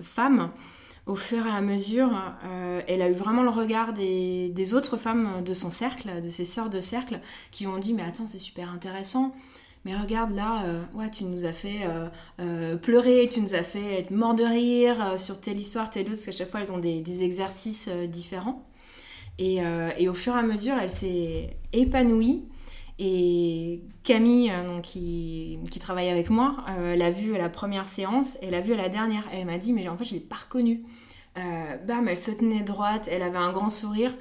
femme, 0.02 0.50
au 1.06 1.14
fur 1.14 1.46
et 1.46 1.50
à 1.50 1.60
mesure, 1.60 2.10
elle 2.86 3.02
a 3.02 3.08
eu 3.08 3.14
vraiment 3.14 3.42
le 3.42 3.48
regard 3.48 3.92
des, 3.92 4.74
autres 4.74 4.96
femmes 4.96 5.42
de 5.44 5.54
son 5.54 5.70
cercle, 5.70 6.20
de 6.20 6.28
ses 6.28 6.44
sœurs 6.44 6.70
de 6.70 6.80
cercle, 6.80 7.20
qui 7.50 7.66
ont 7.68 7.78
dit 7.78 7.94
Mais 7.94 8.02
attends, 8.02 8.28
c'est 8.28 8.38
super 8.38 8.70
intéressant 8.70 9.34
mais 9.84 9.96
regarde 9.96 10.32
là, 10.32 10.64
euh, 10.64 10.82
ouais, 10.92 11.10
tu 11.10 11.24
nous 11.24 11.46
as 11.46 11.54
fait 11.54 11.86
euh, 11.86 12.08
euh, 12.38 12.76
pleurer, 12.76 13.28
tu 13.30 13.40
nous 13.40 13.54
as 13.54 13.62
fait 13.62 13.98
être 14.00 14.10
mort 14.10 14.34
de 14.34 14.44
rire 14.44 15.18
sur 15.18 15.40
telle 15.40 15.56
histoire, 15.56 15.88
telle 15.88 16.02
autre, 16.02 16.12
parce 16.12 16.26
qu'à 16.26 16.32
chaque 16.32 16.50
fois 16.50 16.60
elles 16.60 16.72
ont 16.72 16.78
des, 16.78 17.22
exercices 17.22 17.88
différents. 17.88 18.66
Et, 19.38 19.60
au 20.06 20.14
fur 20.14 20.36
et 20.36 20.38
à 20.38 20.42
mesure, 20.42 20.74
elle 20.80 20.90
s'est 20.90 21.56
épanouie. 21.72 22.44
Et 22.98 23.80
Camille, 24.02 24.52
donc, 24.66 24.82
qui, 24.82 25.58
travaille 25.80 26.10
avec 26.10 26.28
moi, 26.28 26.56
l'a 26.76 27.10
vu 27.10 27.34
à 27.34 27.38
la 27.38 27.48
première 27.48 27.88
séance 27.88 28.36
et 28.42 28.50
l'a 28.50 28.60
vu 28.60 28.74
à 28.74 28.76
la 28.76 28.90
dernière. 28.90 29.24
Elle 29.32 29.46
m'a 29.46 29.56
dit, 29.56 29.72
mais 29.72 29.88
en 29.88 29.96
fait, 29.96 30.04
je 30.04 30.14
ne 30.14 30.18
l'ai 30.18 30.24
pas 30.26 30.36
reconnue. 30.36 30.84
Bam, 31.36 32.06
elle 32.06 32.18
se 32.18 32.30
tenait 32.32 32.60
droite, 32.60 33.08
elle 33.10 33.22
avait 33.22 33.38
un 33.38 33.50
grand 33.50 33.70
sourire. 33.70 34.14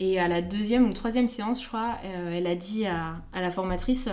Et 0.00 0.18
à 0.18 0.26
la 0.26 0.42
deuxième 0.42 0.90
ou 0.90 0.92
troisième 0.92 1.28
séance, 1.28 1.62
je 1.62 1.68
crois, 1.68 1.98
elle 2.02 2.48
a 2.48 2.56
dit 2.56 2.84
à 2.86 3.22
la 3.32 3.50
formatrice, 3.50 4.08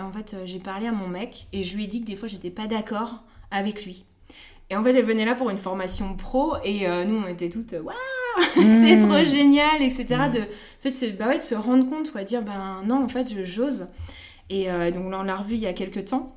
en 0.00 0.12
fait, 0.12 0.36
j'ai 0.44 0.58
parlé 0.58 0.86
à 0.86 0.92
mon 0.92 1.08
mec 1.08 1.48
et 1.52 1.62
je 1.62 1.76
lui 1.76 1.84
ai 1.84 1.86
dit 1.86 2.00
que 2.00 2.06
des 2.06 2.16
fois, 2.16 2.28
j'étais 2.28 2.50
pas 2.50 2.66
d'accord 2.66 3.22
avec 3.50 3.84
lui. 3.84 4.04
Et 4.70 4.76
en 4.76 4.82
fait, 4.82 4.94
elle 4.94 5.04
venait 5.04 5.24
là 5.24 5.34
pour 5.34 5.50
une 5.50 5.58
formation 5.58 6.16
pro 6.16 6.56
et 6.64 6.86
nous, 7.04 7.16
on 7.16 7.26
était 7.26 7.50
toutes, 7.50 7.72
waouh 7.72 7.94
c'est 8.54 8.98
trop 8.98 9.18
mmh. 9.18 9.24
génial, 9.24 9.82
etc. 9.82 10.06
Mmh. 10.28 10.30
De, 10.30 10.40
fait, 10.80 11.12
bah 11.12 11.28
ouais, 11.28 11.38
de 11.38 11.42
se 11.42 11.54
rendre 11.54 11.88
compte, 11.88 12.10
quoi, 12.12 12.24
dire, 12.24 12.42
ben 12.42 12.82
non, 12.84 13.04
en 13.04 13.08
fait, 13.08 13.44
j'ose. 13.44 13.88
Et 14.50 14.70
euh, 14.70 14.90
donc 14.90 15.10
là, 15.10 15.20
on 15.20 15.22
l'a 15.22 15.36
revu 15.36 15.54
il 15.54 15.60
y 15.60 15.66
a 15.66 15.72
quelques 15.72 16.06
temps. 16.06 16.36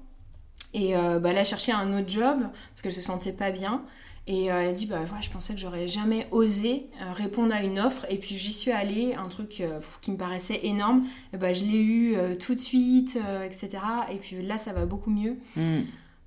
Et 0.73 0.95
euh, 0.95 1.19
bah, 1.19 1.29
elle 1.31 1.37
a 1.37 1.43
cherché 1.43 1.71
un 1.71 1.97
autre 1.97 2.09
job 2.09 2.39
parce 2.69 2.81
qu'elle 2.81 2.93
se 2.93 3.01
sentait 3.01 3.31
pas 3.31 3.51
bien. 3.51 3.83
Et 4.27 4.51
euh, 4.51 4.61
elle 4.61 4.69
a 4.69 4.73
dit, 4.73 4.87
bah 4.87 5.01
ouais, 5.01 5.21
je 5.21 5.29
pensais 5.29 5.53
que 5.53 5.59
j'aurais 5.59 5.87
jamais 5.87 6.27
osé 6.31 6.87
répondre 7.13 7.53
à 7.53 7.61
une 7.61 7.79
offre. 7.79 8.05
Et 8.09 8.17
puis 8.17 8.35
j'y 8.35 8.53
suis 8.53 8.71
allée, 8.71 9.13
un 9.13 9.27
truc 9.29 9.63
qui 10.01 10.11
me 10.11 10.17
paraissait 10.17 10.61
énorme. 10.63 11.03
Et 11.33 11.37
bah, 11.37 11.53
je 11.53 11.63
l'ai 11.63 11.81
eu 11.81 12.17
tout 12.39 12.55
de 12.55 12.59
suite, 12.59 13.19
etc. 13.45 13.83
Et 14.11 14.17
puis 14.17 14.41
là, 14.41 14.57
ça 14.57 14.73
va 14.73 14.85
beaucoup 14.85 15.11
mieux. 15.11 15.37
Mmh. 15.55 15.81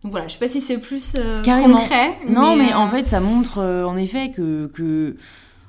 Donc 0.05 0.13
voilà, 0.13 0.29
je 0.29 0.35
sais 0.35 0.39
pas 0.39 0.47
si 0.47 0.61
c'est 0.61 0.79
plus 0.79 1.17
concret. 1.45 2.19
Non, 2.29 2.55
mais, 2.55 2.73
en 2.73 2.89
fait, 2.89 3.09
ça 3.09 3.19
montre 3.19 3.61
en 3.61 3.97
effet 3.97 4.31
que, 4.31 4.71
que 4.73 5.17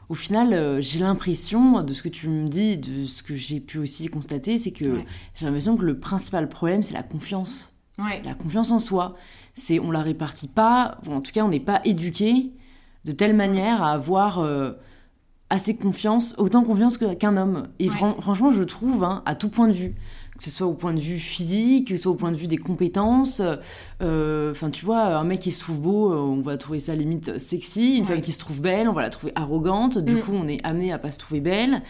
au 0.09 0.15
final, 0.15 0.53
euh, 0.53 0.81
j'ai 0.81 0.99
l'impression, 0.99 1.83
de 1.83 1.93
ce 1.93 2.01
que 2.01 2.09
tu 2.09 2.27
me 2.29 2.49
dis, 2.49 2.77
de 2.77 3.05
ce 3.05 3.21
que 3.21 3.35
j'ai 3.35 3.59
pu 3.59 3.77
aussi 3.77 4.07
constater, 4.07 4.57
c'est 4.57 4.71
que 4.71 4.97
j'ai 5.35 5.45
l'impression 5.45 5.77
que 5.77 5.85
le 5.85 5.99
principal 5.99 6.49
problème, 6.49 6.81
c'est 6.81 6.95
la 6.95 7.03
confiance. 7.03 7.73
La 8.23 8.33
confiance 8.33 8.71
en 8.71 8.79
soi. 8.79 9.15
C'est, 9.53 9.79
on 9.79 9.91
la 9.91 10.01
répartit 10.01 10.47
pas, 10.47 10.97
en 11.07 11.21
tout 11.21 11.31
cas, 11.31 11.43
on 11.43 11.49
n'est 11.49 11.59
pas 11.59 11.81
éduqué 11.85 12.51
de 13.05 13.11
telle 13.11 13.35
manière 13.35 13.83
à 13.83 13.91
avoir 13.91 14.39
euh, 14.39 14.73
assez 15.49 15.75
confiance, 15.75 16.35
autant 16.37 16.63
confiance 16.63 16.97
qu'un 16.97 17.37
homme. 17.37 17.67
Et 17.79 17.89
franchement, 17.89 18.51
je 18.51 18.63
trouve, 18.63 19.03
hein, 19.03 19.23
à 19.25 19.35
tout 19.35 19.49
point 19.49 19.67
de 19.67 19.73
vue, 19.73 19.95
que 20.39 20.45
ce 20.45 20.51
soit 20.51 20.67
au 20.67 20.73
point 20.73 20.93
de 20.93 21.01
vue 21.01 21.19
physique, 21.19 21.89
que 21.89 21.97
ce 21.97 22.03
soit 22.03 22.13
au 22.13 22.15
point 22.15 22.31
de 22.31 22.37
vue 22.37 22.47
des 22.47 22.57
compétences. 22.57 23.41
Euh, 24.01 24.51
enfin, 24.51 24.69
tu 24.69 24.85
vois, 24.85 25.17
un 25.17 25.25
mec 25.25 25.41
qui 25.41 25.51
se 25.51 25.59
trouve 25.59 25.81
beau, 25.81 26.13
euh, 26.13 26.15
on 26.15 26.39
va 26.39 26.55
trouver 26.55 26.79
ça 26.79 26.95
limite 26.95 27.37
sexy. 27.37 27.97
Une 27.97 28.05
femme 28.05 28.21
qui 28.21 28.31
se 28.31 28.39
trouve 28.39 28.61
belle, 28.61 28.87
on 28.87 28.93
va 28.93 29.01
la 29.01 29.09
trouver 29.09 29.33
arrogante. 29.35 29.97
Du 29.97 30.15
mm. 30.15 30.19
coup, 30.19 30.31
on 30.33 30.47
est 30.47 30.65
amené 30.65 30.93
à 30.93 30.97
pas 30.97 31.11
se 31.11 31.19
trouver 31.19 31.41
belle. 31.41 31.81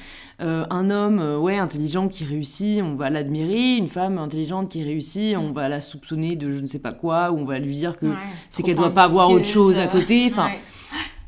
Euh, 0.42 0.66
un 0.72 0.90
homme, 0.90 1.20
ouais, 1.40 1.60
intelligent 1.60 2.08
qui 2.08 2.24
réussit, 2.24 2.82
on 2.82 2.96
va 2.96 3.12
l'admirer. 3.12 3.76
Une 3.76 3.88
femme 3.88 4.18
intelligente 4.18 4.70
qui 4.70 4.84
réussit, 4.84 5.38
on 5.38 5.52
va 5.52 5.70
la 5.70 5.80
soupçonner 5.80 6.36
de 6.36 6.52
je 6.52 6.60
ne 6.60 6.68
sais 6.68 6.80
pas 6.80 6.92
quoi, 6.92 7.32
ou 7.32 7.38
on 7.38 7.46
va 7.46 7.60
lui 7.60 7.76
dire 7.76 7.98
que 7.98 8.08
c'est 8.50 8.64
qu'elle 8.64 8.78
doit 8.78 8.90
pas 8.90 9.04
avoir 9.04 9.30
autre 9.30 9.46
chose 9.46 9.78
à 9.78 9.86
côté. 9.86 10.26
Enfin. 10.26 10.50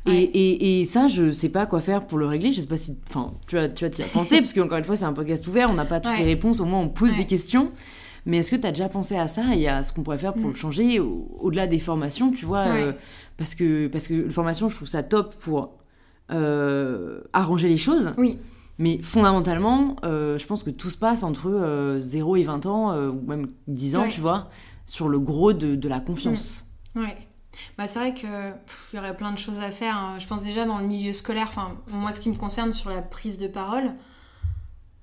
Et, 0.06 0.80
et, 0.80 0.84
ça, 0.84 1.06
je 1.06 1.30
sais 1.30 1.48
pas 1.48 1.66
quoi 1.66 1.80
faire 1.80 2.06
pour 2.06 2.18
le 2.18 2.26
régler. 2.26 2.52
Je 2.52 2.60
sais 2.60 2.66
pas 2.66 2.76
si. 2.76 2.98
Enfin, 3.08 3.34
tu 3.46 3.54
vas, 3.54 3.68
tu 3.68 3.84
vas 3.84 3.90
t'y 3.90 4.02
penser, 4.02 4.38
parce 4.38 4.52
qu'encore 4.52 4.78
une 4.78 4.84
fois, 4.84 4.96
c'est 4.96 5.04
un 5.04 5.12
podcast 5.12 5.46
ouvert, 5.46 5.70
on 5.70 5.74
n'a 5.74 5.84
pas 5.84 6.00
toutes 6.00 6.18
les 6.18 6.24
réponses, 6.24 6.60
au 6.60 6.64
moins 6.64 6.80
on 6.80 6.88
pose 6.88 7.14
des 7.14 7.26
questions. 7.26 7.70
Mais 8.24 8.38
est-ce 8.38 8.50
que 8.50 8.56
tu 8.56 8.66
as 8.66 8.70
déjà 8.70 8.88
pensé 8.88 9.16
à 9.16 9.26
ça 9.28 9.56
et 9.56 9.66
à 9.68 9.82
ce 9.82 9.92
qu'on 9.92 10.02
pourrait 10.02 10.18
faire 10.18 10.32
pour 10.32 10.46
le 10.46 10.52
mm. 10.52 10.56
changer 10.56 11.00
au-delà 11.00 11.66
des 11.66 11.80
formations, 11.80 12.30
tu 12.30 12.44
vois 12.44 12.66
euh, 12.68 12.92
Parce 13.36 13.54
que 13.54 13.88
parce 13.88 14.06
que 14.06 14.14
la 14.14 14.30
formation, 14.30 14.68
je 14.68 14.76
trouve 14.76 14.88
ça 14.88 15.02
top 15.02 15.34
pour 15.36 15.78
euh, 16.30 17.20
arranger 17.32 17.68
les 17.68 17.78
choses. 17.78 18.14
Oui. 18.18 18.38
Mais 18.78 19.00
fondamentalement, 19.02 19.96
euh, 20.04 20.38
je 20.38 20.46
pense 20.46 20.62
que 20.62 20.70
tout 20.70 20.90
se 20.90 20.96
passe 20.96 21.24
entre 21.24 21.98
0 22.00 22.36
et 22.36 22.42
20 22.44 22.66
ans, 22.66 22.96
ou 23.08 23.20
même 23.26 23.46
10 23.68 23.96
ans, 23.96 24.08
tu 24.08 24.20
vois, 24.20 24.48
sur 24.86 25.08
le 25.08 25.18
gros 25.18 25.52
de, 25.52 25.74
de 25.74 25.88
la 25.88 26.00
confiance. 26.00 26.64
Mm. 26.94 27.00
Ouais. 27.00 27.16
Bah, 27.78 27.86
c'est 27.86 27.98
vrai 27.98 28.14
qu'il 28.14 28.28
y 28.94 28.98
aurait 28.98 29.16
plein 29.16 29.32
de 29.32 29.38
choses 29.38 29.60
à 29.60 29.70
faire. 29.70 29.96
Hein. 29.96 30.18
Je 30.18 30.26
pense 30.26 30.42
déjà 30.42 30.64
dans 30.64 30.78
le 30.78 30.86
milieu 30.86 31.12
scolaire, 31.12 31.48
enfin, 31.48 31.76
moi, 31.90 32.12
ce 32.12 32.20
qui 32.20 32.30
me 32.30 32.36
concerne 32.36 32.72
sur 32.72 32.90
la 32.90 33.02
prise 33.02 33.38
de 33.38 33.46
parole, 33.46 33.92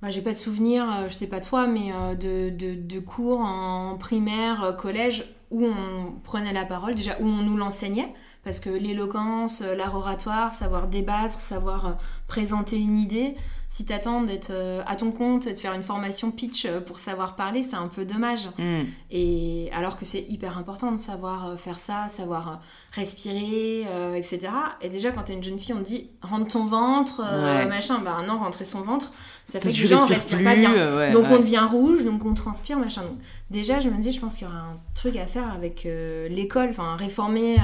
bah, 0.02 0.10
j'ai 0.10 0.22
pas 0.22 0.32
de 0.32 0.38
souvenir, 0.38 0.86
euh, 0.90 1.10
je 1.10 1.14
sais 1.14 1.28
pas 1.28 1.42
toi, 1.42 1.68
mais 1.68 1.92
euh, 1.92 2.16
de, 2.16 2.50
de, 2.50 3.00
cours 3.00 3.42
en 3.42 3.98
primaire, 3.98 4.64
euh, 4.64 4.72
collège, 4.72 5.26
où 5.52 5.66
on 5.66 6.14
prenait 6.24 6.54
la 6.54 6.64
parole, 6.64 6.96
déjà 6.96 7.18
où 7.20 7.26
on 7.26 7.42
nous 7.42 7.58
l'enseignait, 7.58 8.14
parce 8.46 8.62
que 8.62 8.70
l'éloquence, 8.70 9.62
l'art 9.62 9.96
oratoire, 9.96 10.52
savoir 10.52 10.88
débattre, 10.88 11.38
savoir 11.40 11.98
présenter 12.28 12.78
une 12.78 12.98
idée, 12.98 13.36
si 13.72 13.86
t'attends 13.86 14.24
d'être 14.24 14.50
euh, 14.50 14.82
à 14.88 14.96
ton 14.96 15.12
compte 15.12 15.46
et 15.46 15.54
de 15.54 15.58
faire 15.58 15.74
une 15.74 15.84
formation 15.84 16.32
pitch 16.32 16.66
euh, 16.66 16.82
pour 16.82 16.98
savoir 16.98 17.36
parler, 17.36 17.64
c'est 17.64 17.76
un 17.76 17.88
peu 17.88 18.04
dommage. 18.04 18.48
Mm. 18.58 18.82
Et 19.12 19.70
alors 19.74 19.96
que 19.96 20.06
c'est 20.06 20.26
hyper 20.28 20.58
important 20.58 20.92
de 20.92 20.98
savoir 20.98 21.50
euh, 21.50 21.56
faire 21.56 21.78
ça, 21.78 22.10
savoir 22.10 22.62
respirer, 22.92 23.86
etc. 24.16 24.50
Et 24.82 24.90
déjà, 24.90 25.12
quand 25.12 25.22
t'es 25.22 25.34
une 25.34 25.44
jeune 25.44 25.60
fille, 25.60 25.76
on 25.76 25.84
te 25.84 25.84
dit 25.84 26.10
rentre 26.24 26.48
ton 26.48 26.66
ventre, 26.66 27.22
machin. 27.68 28.00
Bah 28.00 28.18
non, 28.28 28.40
rentrer 28.40 28.66
son 28.66 28.82
ventre, 28.82 29.12
ça 29.46 29.60
fait 29.60 29.72
que 29.72 29.78
déjà 29.78 30.02
on 30.02 30.08
respire 30.08 30.44
pas 30.44 30.56
bien. 30.56 31.12
donc 31.12 31.26
on 31.30 31.38
devient 31.38 31.66
rouge, 31.70 32.04
donc 32.04 32.26
on 32.26 32.34
transpire, 32.34 32.80
machin. 32.80 33.04
Donc, 33.04 33.20
déjà, 33.52 33.78
je 33.78 33.90
me 33.90 34.02
dis, 34.02 34.12
je 34.12 34.20
pense 34.20 34.34
qu'il 34.34 34.48
y 34.48 34.50
aura 34.50 34.58
un 34.58 34.80
truc 34.96 35.16
à 35.18 35.28
faire 35.28 35.54
avec 35.54 35.88
l'école, 36.30 36.70
enfin 36.72 36.96
réformer 36.96 37.58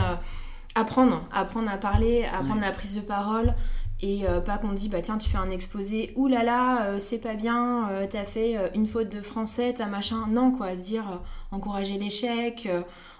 apprendre, 0.75 1.23
apprendre 1.31 1.71
à 1.71 1.77
parler, 1.77 2.25
apprendre 2.25 2.61
la 2.61 2.71
prise 2.71 2.95
de 2.95 3.01
parole, 3.01 3.55
et 4.01 4.27
euh, 4.27 4.41
pas 4.41 4.57
qu'on 4.57 4.73
dit 4.73 4.89
bah 4.89 5.01
tiens 5.01 5.17
tu 5.17 5.29
fais 5.29 5.37
un 5.37 5.49
exposé 5.49 6.13
là 6.29 6.43
là 6.43 6.83
euh, 6.83 6.99
c'est 6.99 7.17
pas 7.17 7.35
bien 7.35 7.89
euh, 7.89 8.07
t'as 8.09 8.25
fait 8.25 8.71
une 8.75 8.87
faute 8.87 9.09
de 9.09 9.21
français 9.21 9.73
t'as 9.77 9.85
machin. 9.85 10.25
Non 10.29 10.51
quoi 10.51 10.75
se 10.75 10.83
dire 10.83 11.21
encourager 11.51 11.97
l'échec 11.97 12.67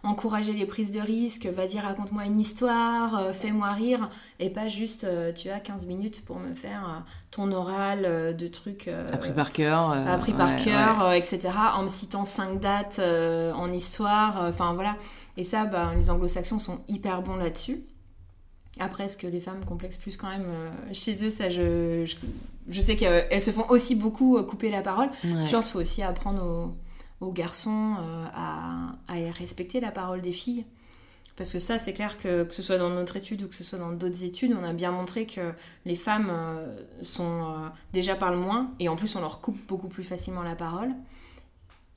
encourager 0.04 0.52
les 0.54 0.66
prises 0.66 0.92
de 0.92 1.00
risques 1.00 1.48
vas-y 1.48 1.80
raconte-moi 1.80 2.26
une 2.26 2.40
histoire 2.40 3.34
fais-moi 3.34 3.72
rire. 3.72 4.10
Et 4.40 4.50
pas 4.50 4.68
juste 4.68 5.08
tu 5.36 5.50
as 5.50 5.62
15 5.62 5.86
minutes 5.86 6.26
pour 6.26 6.40
me 6.40 6.54
faire 6.54 7.06
ton 7.32 7.54
oral 7.54 8.36
de 8.36 8.48
trucs 8.48 8.90
appris 9.14 9.32
par 9.32 9.54
cœur 9.54 9.92
appris 9.92 10.34
par 10.34 10.58
cœur 10.58 11.14
etc 11.14 11.52
en 11.74 11.84
me 11.84 11.88
citant 11.88 12.26
cinq 12.26 12.60
dates 12.60 13.00
en 13.00 13.72
histoire 13.72 14.44
enfin 14.46 14.74
voilà. 14.74 14.98
Et 15.38 15.44
ça 15.44 15.66
bah, 15.66 15.92
les 15.96 16.10
anglo-saxons 16.10 16.60
sont 16.60 16.80
hyper 16.90 17.22
bons 17.22 17.36
là-dessus 17.36 17.86
après, 18.80 19.06
est-ce 19.06 19.18
que 19.18 19.28
les 19.28 19.40
femmes 19.40 19.64
complexent 19.64 19.98
plus 19.98 20.18
quand 20.18 20.30
même 20.30 20.48
euh, 20.48 20.70
chez 20.94 21.24
eux 21.26 21.30
Ça, 21.30 21.48
je, 21.48 22.06
je, 22.68 22.82
sais 22.82 22.96
qu'elles 22.96 23.42
se 23.42 23.52
font 23.52 23.66
aussi 23.70 23.96
beaucoup 23.96 24.38
euh, 24.38 24.44
couper 24.44 24.70
la 24.70 24.82
parole. 24.82 25.10
Je 25.24 25.30
pense 25.50 25.66
qu'il 25.66 25.74
faut 25.74 25.80
aussi 25.80 26.04
apprendre 26.04 26.74
aux, 27.22 27.32
garçons 27.32 27.96
euh, 28.00 28.26
à, 28.36 28.96
à, 29.08 29.14
respecter 29.32 29.80
la 29.80 29.92
parole 29.92 30.22
des 30.22 30.34
filles. 30.34 30.66
Parce 31.38 31.52
que 31.52 31.60
ça, 31.60 31.78
c'est 31.78 31.94
clair 31.94 32.18
que 32.18 32.44
que 32.44 32.54
ce 32.54 32.62
soit 32.62 32.78
dans 32.78 32.90
notre 32.90 33.18
étude 33.18 33.44
ou 33.44 33.48
que 33.48 33.56
ce 33.56 33.64
soit 33.64 33.80
dans 33.80 33.92
d'autres 33.92 34.24
études, 34.24 34.56
on 34.58 34.64
a 34.64 34.72
bien 34.72 34.92
montré 34.92 35.26
que 35.26 35.52
les 35.86 35.96
femmes 35.96 36.32
sont 37.02 37.70
déjà 37.92 38.16
parlent 38.16 38.38
moins 38.38 38.72
et 38.80 38.88
en 38.88 38.96
plus 38.96 39.18
on 39.18 39.20
leur 39.20 39.42
coupe 39.42 39.58
beaucoup 39.68 39.90
plus 39.90 40.04
facilement 40.04 40.44
la 40.44 40.56
parole. 40.56 40.94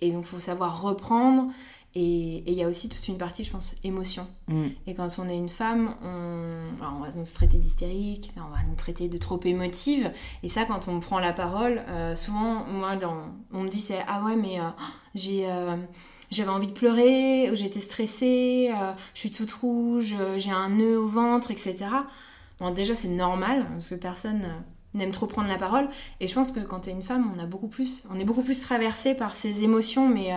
Et 0.00 0.10
donc 0.10 0.24
il 0.24 0.28
faut 0.28 0.40
savoir 0.40 0.82
reprendre 0.82 1.52
et 1.94 2.44
il 2.46 2.52
y 2.52 2.62
a 2.62 2.68
aussi 2.68 2.88
toute 2.88 3.08
une 3.08 3.16
partie, 3.16 3.44
je 3.44 3.50
pense, 3.50 3.74
émotion. 3.82 4.26
Mm. 4.46 4.66
Et 4.86 4.94
quand 4.94 5.08
on 5.18 5.28
est 5.28 5.36
une 5.36 5.48
femme, 5.48 5.94
on, 6.02 6.62
on 6.80 7.00
va 7.00 7.08
nous 7.16 7.24
traiter 7.24 7.56
d'hystérique, 7.56 8.30
on 8.36 8.54
va 8.54 8.62
nous 8.68 8.74
traiter 8.74 9.08
de 9.08 9.16
trop 9.16 9.40
émotive. 9.44 10.12
Et 10.42 10.48
ça, 10.48 10.64
quand 10.66 10.86
on 10.88 11.00
prend 11.00 11.18
la 11.18 11.32
parole, 11.32 11.82
euh, 11.88 12.14
souvent, 12.14 12.64
moi, 12.66 12.92
on 13.52 13.62
me 13.62 13.68
dit 13.68 13.80
c'est 13.80 14.04
Ah 14.06 14.22
ouais, 14.22 14.36
mais 14.36 14.60
euh, 14.60 14.68
j'ai. 15.14 15.50
Euh, 15.50 15.76
j'avais 16.30 16.50
envie 16.50 16.66
de 16.66 16.72
pleurer, 16.72 17.48
j'étais 17.54 17.80
stressée, 17.80 18.70
je 19.14 19.18
suis 19.18 19.30
toute 19.30 19.50
rouge, 19.50 20.14
j'ai 20.36 20.50
un 20.50 20.68
nœud 20.68 20.98
au 20.98 21.08
ventre, 21.08 21.50
etc. 21.50 21.86
Bon, 22.60 22.70
déjà, 22.70 22.94
c'est 22.94 23.08
normal, 23.08 23.64
parce 23.72 23.88
que 23.88 23.94
personne 23.94 24.46
n'aime 24.92 25.10
trop 25.10 25.24
prendre 25.24 25.48
la 25.48 25.56
parole. 25.56 25.88
Et 26.20 26.28
je 26.28 26.34
pense 26.34 26.52
que 26.52 26.60
quand 26.60 26.80
tu 26.80 26.90
es 26.90 26.92
une 26.92 27.02
femme, 27.02 27.32
on, 27.34 27.42
a 27.42 27.46
beaucoup 27.46 27.68
plus, 27.68 28.06
on 28.10 28.20
est 28.20 28.24
beaucoup 28.24 28.42
plus 28.42 28.60
traversé 28.60 29.14
par 29.14 29.34
ces 29.34 29.64
émotions, 29.64 30.06
mais 30.06 30.34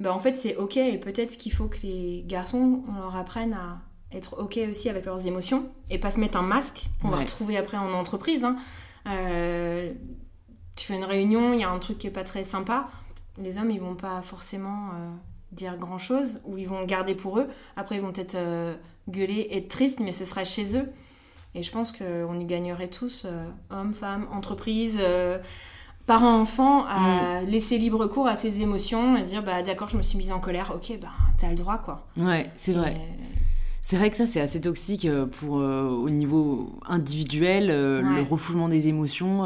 bah, 0.00 0.12
en 0.12 0.18
fait 0.18 0.36
c'est 0.36 0.56
ok 0.56 0.76
et 0.76 0.98
peut-être 0.98 1.38
qu'il 1.38 1.52
faut 1.52 1.68
que 1.68 1.78
les 1.82 2.22
garçons 2.26 2.82
on 2.88 3.00
leur 3.00 3.16
apprenne 3.16 3.54
à 3.54 3.80
être 4.12 4.38
ok 4.38 4.58
aussi 4.70 4.88
avec 4.88 5.04
leurs 5.06 5.26
émotions 5.26 5.68
et 5.90 5.98
pas 5.98 6.10
se 6.10 6.20
mettre 6.20 6.38
un 6.38 6.42
masque 6.42 6.86
qu'on 7.00 7.08
va 7.08 7.18
retrouver 7.18 7.56
après 7.56 7.76
en 7.76 7.92
entreprise. 7.92 8.44
Hein. 8.44 8.56
Euh, 9.06 9.92
tu 10.74 10.86
fais 10.86 10.94
une 10.94 11.04
réunion, 11.04 11.54
il 11.54 11.60
y 11.60 11.64
a 11.64 11.70
un 11.70 11.78
truc 11.78 11.98
qui 11.98 12.06
est 12.06 12.12
pas 12.12 12.24
très 12.24 12.44
sympa, 12.44 12.88
les 13.38 13.58
hommes 13.58 13.70
ils 13.70 13.80
vont 13.80 13.94
pas 13.94 14.22
forcément 14.22 14.90
euh, 14.90 15.10
dire 15.52 15.76
grand 15.76 15.98
chose 15.98 16.40
ou 16.44 16.58
ils 16.58 16.68
vont 16.68 16.84
garder 16.84 17.14
pour 17.14 17.38
eux. 17.38 17.48
Après 17.76 17.96
ils 17.96 18.02
vont 18.02 18.12
peut-être 18.12 18.36
euh, 18.36 18.74
gueuler, 19.08 19.48
être 19.52 19.68
tristes, 19.68 20.00
mais 20.00 20.12
ce 20.12 20.24
sera 20.24 20.44
chez 20.44 20.76
eux. 20.76 20.92
Et 21.54 21.62
je 21.62 21.72
pense 21.72 21.90
qu'on 21.92 22.38
y 22.38 22.44
gagnerait 22.44 22.88
tous, 22.88 23.26
hommes, 23.70 23.92
femmes, 23.92 24.28
entreprises 24.30 25.00
parent-enfant 26.06 26.84
à 26.86 27.42
mm. 27.42 27.46
laisser 27.46 27.78
libre 27.78 28.06
cours 28.06 28.26
à 28.28 28.36
ses 28.36 28.62
émotions, 28.62 29.14
à 29.16 29.24
se 29.24 29.30
dire 29.30 29.42
bah 29.42 29.62
d'accord, 29.62 29.88
je 29.90 29.96
me 29.96 30.02
suis 30.02 30.18
mise 30.18 30.32
en 30.32 30.40
colère, 30.40 30.72
ok, 30.74 30.98
bah 31.00 31.08
t'as 31.38 31.50
le 31.50 31.56
droit 31.56 31.78
quoi. 31.78 32.06
Ouais, 32.16 32.50
c'est 32.54 32.72
vrai. 32.72 32.94
C'est 33.82 33.96
vrai 33.96 34.10
que 34.10 34.16
ça 34.16 34.26
c'est 34.26 34.40
assez 34.40 34.60
toxique 34.60 35.04
euh, 35.04 35.26
pour 35.26 35.58
euh, 35.60 35.88
au 35.88 36.10
niveau 36.10 36.72
individuel, 36.88 37.70
euh, 37.70 38.02
le 38.02 38.22
refoulement 38.22 38.68
des 38.68 38.88
émotions. 38.88 39.44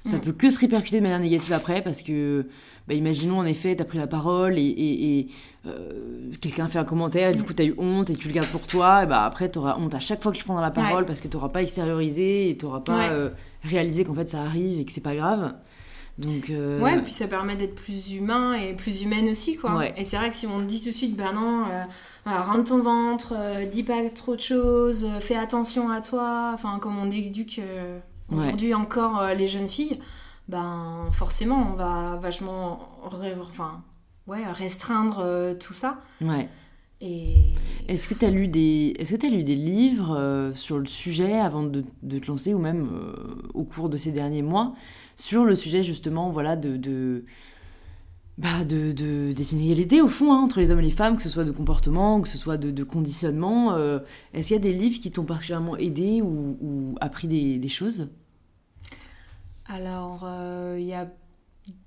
ça 0.00 0.16
Mm. 0.16 0.20
peut 0.20 0.32
que 0.32 0.48
se 0.50 0.58
répercuter 0.58 0.96
de 0.98 1.02
manière 1.02 1.20
négative 1.20 1.52
après 1.52 1.82
parce 1.82 2.00
que, 2.00 2.46
bah, 2.88 2.94
imaginons 2.94 3.38
en 3.38 3.44
effet, 3.44 3.76
t'as 3.76 3.84
pris 3.84 3.98
la 3.98 4.06
parole 4.06 4.58
et, 4.58 4.62
et- 4.62 5.18
et, 5.18 5.28
euh, 5.66 6.30
quelqu'un 6.40 6.68
fait 6.68 6.78
un 6.78 6.84
commentaire 6.84 7.28
et 7.30 7.34
du 7.34 7.42
Mm. 7.42 7.44
coup 7.44 7.52
t'as 7.52 7.64
eu 7.64 7.74
honte 7.76 8.08
et 8.08 8.16
tu 8.16 8.26
le 8.28 8.32
gardes 8.32 8.48
pour 8.48 8.66
toi, 8.66 9.02
et 9.02 9.06
bah 9.06 9.24
après 9.26 9.50
t'auras 9.50 9.76
honte 9.78 9.94
à 9.94 10.00
chaque 10.00 10.22
fois 10.22 10.32
que 10.32 10.38
tu 10.38 10.44
prendras 10.44 10.62
la 10.62 10.70
parole 10.70 11.00
Ouais. 11.00 11.06
parce 11.06 11.20
que 11.20 11.28
t'auras 11.28 11.50
pas 11.50 11.60
extériorisé 11.62 12.48
et 12.48 12.56
t'auras 12.56 12.80
pas 12.80 12.96
Ouais. 12.96 13.08
euh, 13.10 13.28
réalisé 13.62 14.04
qu'en 14.04 14.14
fait 14.14 14.28
ça 14.30 14.40
arrive 14.40 14.80
et 14.80 14.84
que 14.86 14.92
c'est 14.92 15.02
pas 15.02 15.14
grave. 15.14 15.52
Donc, 16.18 16.50
euh, 16.50 16.80
Ouais, 16.82 16.98
et 16.98 17.02
puis 17.02 17.12
ça 17.12 17.26
permet 17.28 17.56
d'être 17.56 17.74
plus 17.74 18.12
humain 18.12 18.52
et 18.54 18.74
plus 18.74 19.02
humaine 19.02 19.28
aussi, 19.28 19.56
quoi. 19.56 19.76
Ouais. 19.76 19.94
Et 19.96 20.04
c'est 20.04 20.16
vrai 20.16 20.28
que 20.30 20.36
si 20.36 20.46
on 20.46 20.58
te 20.60 20.64
dit 20.64 20.80
tout 20.80 20.90
de 20.90 20.94
suite, 20.94 21.16
bah 21.16 21.32
non, 21.32 21.64
euh, 21.70 21.82
voilà, 22.24 22.42
rentre 22.42 22.64
ton 22.64 22.80
ventre, 22.82 23.32
euh, 23.36 23.64
dis 23.66 23.82
pas 23.82 24.08
trop 24.10 24.36
de 24.36 24.40
choses, 24.40 25.04
euh, 25.06 25.20
fais 25.20 25.36
attention 25.36 25.88
à 25.90 26.00
toi, 26.02 26.50
enfin, 26.54 26.78
comme 26.78 26.98
on 26.98 27.10
éduque 27.10 27.58
euh, 27.58 27.98
Ouais. 28.30 28.38
aujourd'hui 28.46 28.74
encore 28.74 29.18
euh, 29.20 29.34
les 29.34 29.46
jeunes 29.48 29.66
filles, 29.68 29.98
ben 30.48 31.08
forcément, 31.10 31.68
on 31.72 31.74
va 31.74 32.16
vachement 32.16 32.78
enfin, 33.04 33.82
ouais, 34.26 34.44
restreindre 34.52 35.18
euh, 35.20 35.54
tout 35.54 35.72
ça. 35.72 35.98
ouais. 36.20 36.48
Et 37.02 37.36
Est-ce 37.88 38.06
que 38.08 38.12
tu 38.14 38.26
as 38.26 38.30
lu 38.30 38.46
des 38.46 38.94
est-ce 38.98 39.14
que 39.14 39.20
tu 39.26 39.30
lu 39.30 39.42
des 39.42 39.54
livres 39.54 40.14
euh, 40.18 40.52
sur 40.54 40.78
le 40.78 40.84
sujet 40.84 41.40
avant 41.40 41.62
de, 41.62 41.82
de 42.02 42.18
te 42.18 42.26
lancer 42.26 42.52
ou 42.52 42.58
même 42.58 42.90
euh, 42.92 43.14
au 43.54 43.64
cours 43.64 43.88
de 43.88 43.96
ces 43.96 44.12
derniers 44.12 44.42
mois? 44.42 44.74
Sur 45.20 45.44
le 45.44 45.54
sujet 45.54 45.82
justement 45.82 46.30
voilà 46.30 46.56
de 46.56 47.24
bah, 48.38 48.64
de, 48.64 48.92
de- 48.92 49.32
des 49.32 49.52
inégalités 49.54 50.00
au 50.00 50.08
fond 50.08 50.32
hein, 50.32 50.38
entre 50.38 50.60
les 50.60 50.70
hommes 50.70 50.78
et 50.80 50.84
les 50.84 50.90
femmes, 50.90 51.16
que 51.16 51.22
ce 51.22 51.28
soit 51.28 51.44
de 51.44 51.50
comportement, 51.50 52.22
que 52.22 52.28
ce 52.28 52.38
soit 52.38 52.56
de, 52.56 52.84
conditionnement. 52.84 53.74
euh, 53.74 53.98
Est-ce 54.32 54.48
qu'il 54.48 54.56
y 54.56 54.58
a 54.58 54.62
des 54.62 54.72
livres 54.72 54.98
qui 54.98 55.10
t'ont 55.10 55.24
particulièrement 55.24 55.76
aidé 55.76 56.22
ou, 56.22 56.94
appris 57.02 57.28
des, 57.28 57.58
des 57.58 57.68
choses? 57.68 58.08
Alors, 59.66 60.22
euh, 60.24 60.76
il 60.80 60.86
y 60.86 60.94
a 60.94 61.06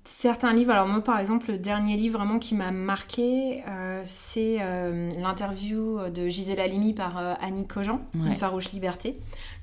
certains 0.04 0.52
livres. 0.52 0.72
Alors, 0.72 0.86
moi, 0.86 1.02
par 1.02 1.18
exemple, 1.18 1.50
le 1.50 1.58
dernier 1.58 1.96
livre 1.96 2.18
vraiment 2.18 2.38
qui 2.38 2.54
m'a 2.54 2.70
marqué, 2.70 3.62
euh, 3.68 4.02
c'est 4.04 4.58
euh, 4.60 5.10
l'interview 5.20 5.98
de 6.14 6.28
Gisèle 6.28 6.60
Halimi 6.60 6.92
par 6.92 7.18
euh, 7.18 7.34
Annie 7.40 7.66
Cogent, 7.66 8.00
Ouais. 8.14 8.28
Une 8.28 8.36
farouche 8.36 8.72
liberté. 8.72 9.16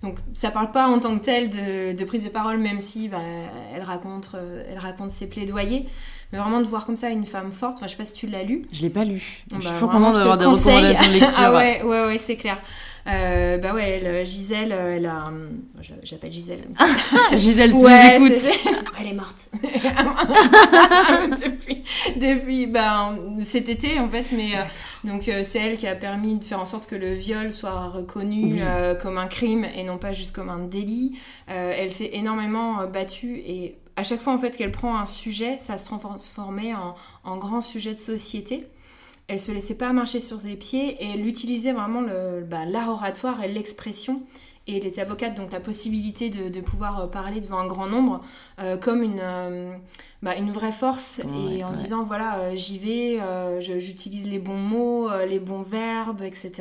Donc, 0.03 0.17
ça 0.33 0.51
parle 0.51 0.71
pas 0.71 0.87
en 0.87 0.99
tant 0.99 1.17
que 1.17 1.23
tel 1.23 1.49
de, 1.49 1.93
de 1.97 2.05
prise 2.05 2.23
de 2.23 2.29
parole, 2.29 2.57
même 2.57 2.79
si 2.79 3.07
bah, 3.07 3.19
elle, 3.73 3.83
raconte, 3.83 4.35
elle 4.69 4.79
raconte 4.79 5.11
ses 5.11 5.27
plaidoyers. 5.27 5.85
Mais 6.31 6.39
vraiment 6.39 6.61
de 6.61 6.65
voir 6.65 6.85
comme 6.85 6.95
ça 6.95 7.09
une 7.09 7.25
femme 7.25 7.51
forte. 7.51 7.77
Enfin, 7.77 7.87
je 7.87 7.91
sais 7.91 7.97
pas 7.97 8.05
si 8.05 8.13
tu 8.13 8.27
l'as 8.27 8.43
lu. 8.43 8.63
Je 8.71 8.81
l'ai 8.81 8.89
pas 8.89 9.03
lu. 9.03 9.43
Bah, 9.49 9.57
je 9.59 9.65
suis 9.65 9.73
toujours 9.73 9.89
vraiment, 9.89 10.07
contente 10.07 10.19
d'avoir 10.19 10.37
des 10.37 10.45
recommandations 10.45 11.07
de 11.07 11.13
lecture. 11.13 11.33
ah 11.37 11.53
ouais, 11.53 11.83
ouais, 11.83 12.05
ouais, 12.05 12.17
c'est 12.17 12.37
clair. 12.37 12.57
Euh, 13.07 13.57
bah 13.57 13.73
ouais, 13.73 13.99
elle, 14.03 14.25
Gisèle, 14.25 14.71
euh, 14.71 14.95
elle 14.97 15.05
a. 15.07 15.31
J'appelle 16.03 16.31
Gisèle. 16.31 16.67
Gisèle, 17.37 17.71
si 17.71 17.83
Ouais, 17.85 18.19
nous 18.19 18.27
elle 18.99 19.07
est 19.07 19.13
morte. 19.13 19.49
depuis, 21.43 21.83
depuis 22.15 22.67
ben, 22.67 23.17
cet 23.43 23.69
été, 23.69 23.99
en 23.99 24.07
fait. 24.07 24.31
Mais 24.33 24.55
euh, 24.55 24.61
donc, 25.03 25.27
euh, 25.27 25.43
c'est 25.45 25.59
elle 25.59 25.77
qui 25.77 25.87
a 25.87 25.95
permis 25.95 26.35
de 26.35 26.43
faire 26.43 26.59
en 26.59 26.65
sorte 26.65 26.87
que 26.87 26.95
le 26.95 27.13
viol 27.13 27.51
soit 27.51 27.87
reconnu 27.89 28.53
Oui. 28.53 28.59
euh, 28.61 28.95
comme 28.95 29.17
un 29.17 29.27
crime 29.27 29.65
et 29.75 29.83
non 29.83 29.97
pas 29.97 30.13
juste 30.13 30.35
comme 30.35 30.49
un 30.49 30.59
délit. 30.59 31.17
Euh, 31.49 31.73
elle 31.75 31.91
s'est 31.91 32.11
énormément 32.13 32.81
euh, 32.81 32.87
battue 32.87 33.37
et 33.45 33.77
à 33.97 34.03
chaque 34.03 34.21
fois, 34.21 34.33
en 34.33 34.37
fait, 34.37 34.55
qu'elle 34.55 34.71
prend 34.71 34.97
un 34.97 35.05
sujet, 35.05 35.57
ça 35.59 35.77
se 35.77 35.85
transformait 35.85 36.73
en, 36.73 36.95
en 37.23 37.37
grand 37.37 37.61
sujet 37.61 37.93
de 37.93 37.99
société. 37.99 38.65
Elle 39.31 39.39
se 39.39 39.51
laissait 39.53 39.75
pas 39.75 39.93
marcher 39.93 40.19
sur 40.19 40.41
ses 40.41 40.55
pieds 40.57 41.01
et 41.01 41.11
elle 41.13 41.25
utilisait 41.25 41.71
vraiment 41.71 42.01
le- 42.01 42.43
bah, 42.43 42.65
l'art 42.65 42.89
oratoire 42.89 43.41
et 43.43 43.47
l'expression. 43.47 44.23
Et 44.67 44.77
elle 44.77 44.85
était 44.85 45.01
avocate, 45.01 45.35
donc 45.35 45.51
la 45.53 45.59
possibilité 45.61 46.29
de, 46.29 46.49
de 46.49 46.61
pouvoir 46.61 46.99
euh, 46.99 47.07
parler 47.07 47.39
devant 47.41 47.57
un 47.59 47.65
grand 47.65 47.87
nombre 47.87 48.21
euh, 48.59 48.77
comme 48.77 49.01
une, 49.01 49.19
euh, 49.21 49.73
bah, 50.21 50.35
une 50.35 50.51
vraie 50.51 50.71
force. 50.73 51.21
Ouais, 51.25 51.57
et 51.59 51.63
en 51.63 51.73
se 51.73 51.79
disant, 51.83 52.03
voilà, 52.03 52.39
euh, 52.39 52.55
j'y 52.55 52.77
vais, 52.77 53.19
je- 53.61 53.79
j'utilise 53.79 54.27
les 54.27 54.37
bons 54.39 54.57
mots, 54.59 55.09
les 55.27 55.39
bons 55.39 55.61
verbes, 55.63 56.21
etc. 56.23 56.51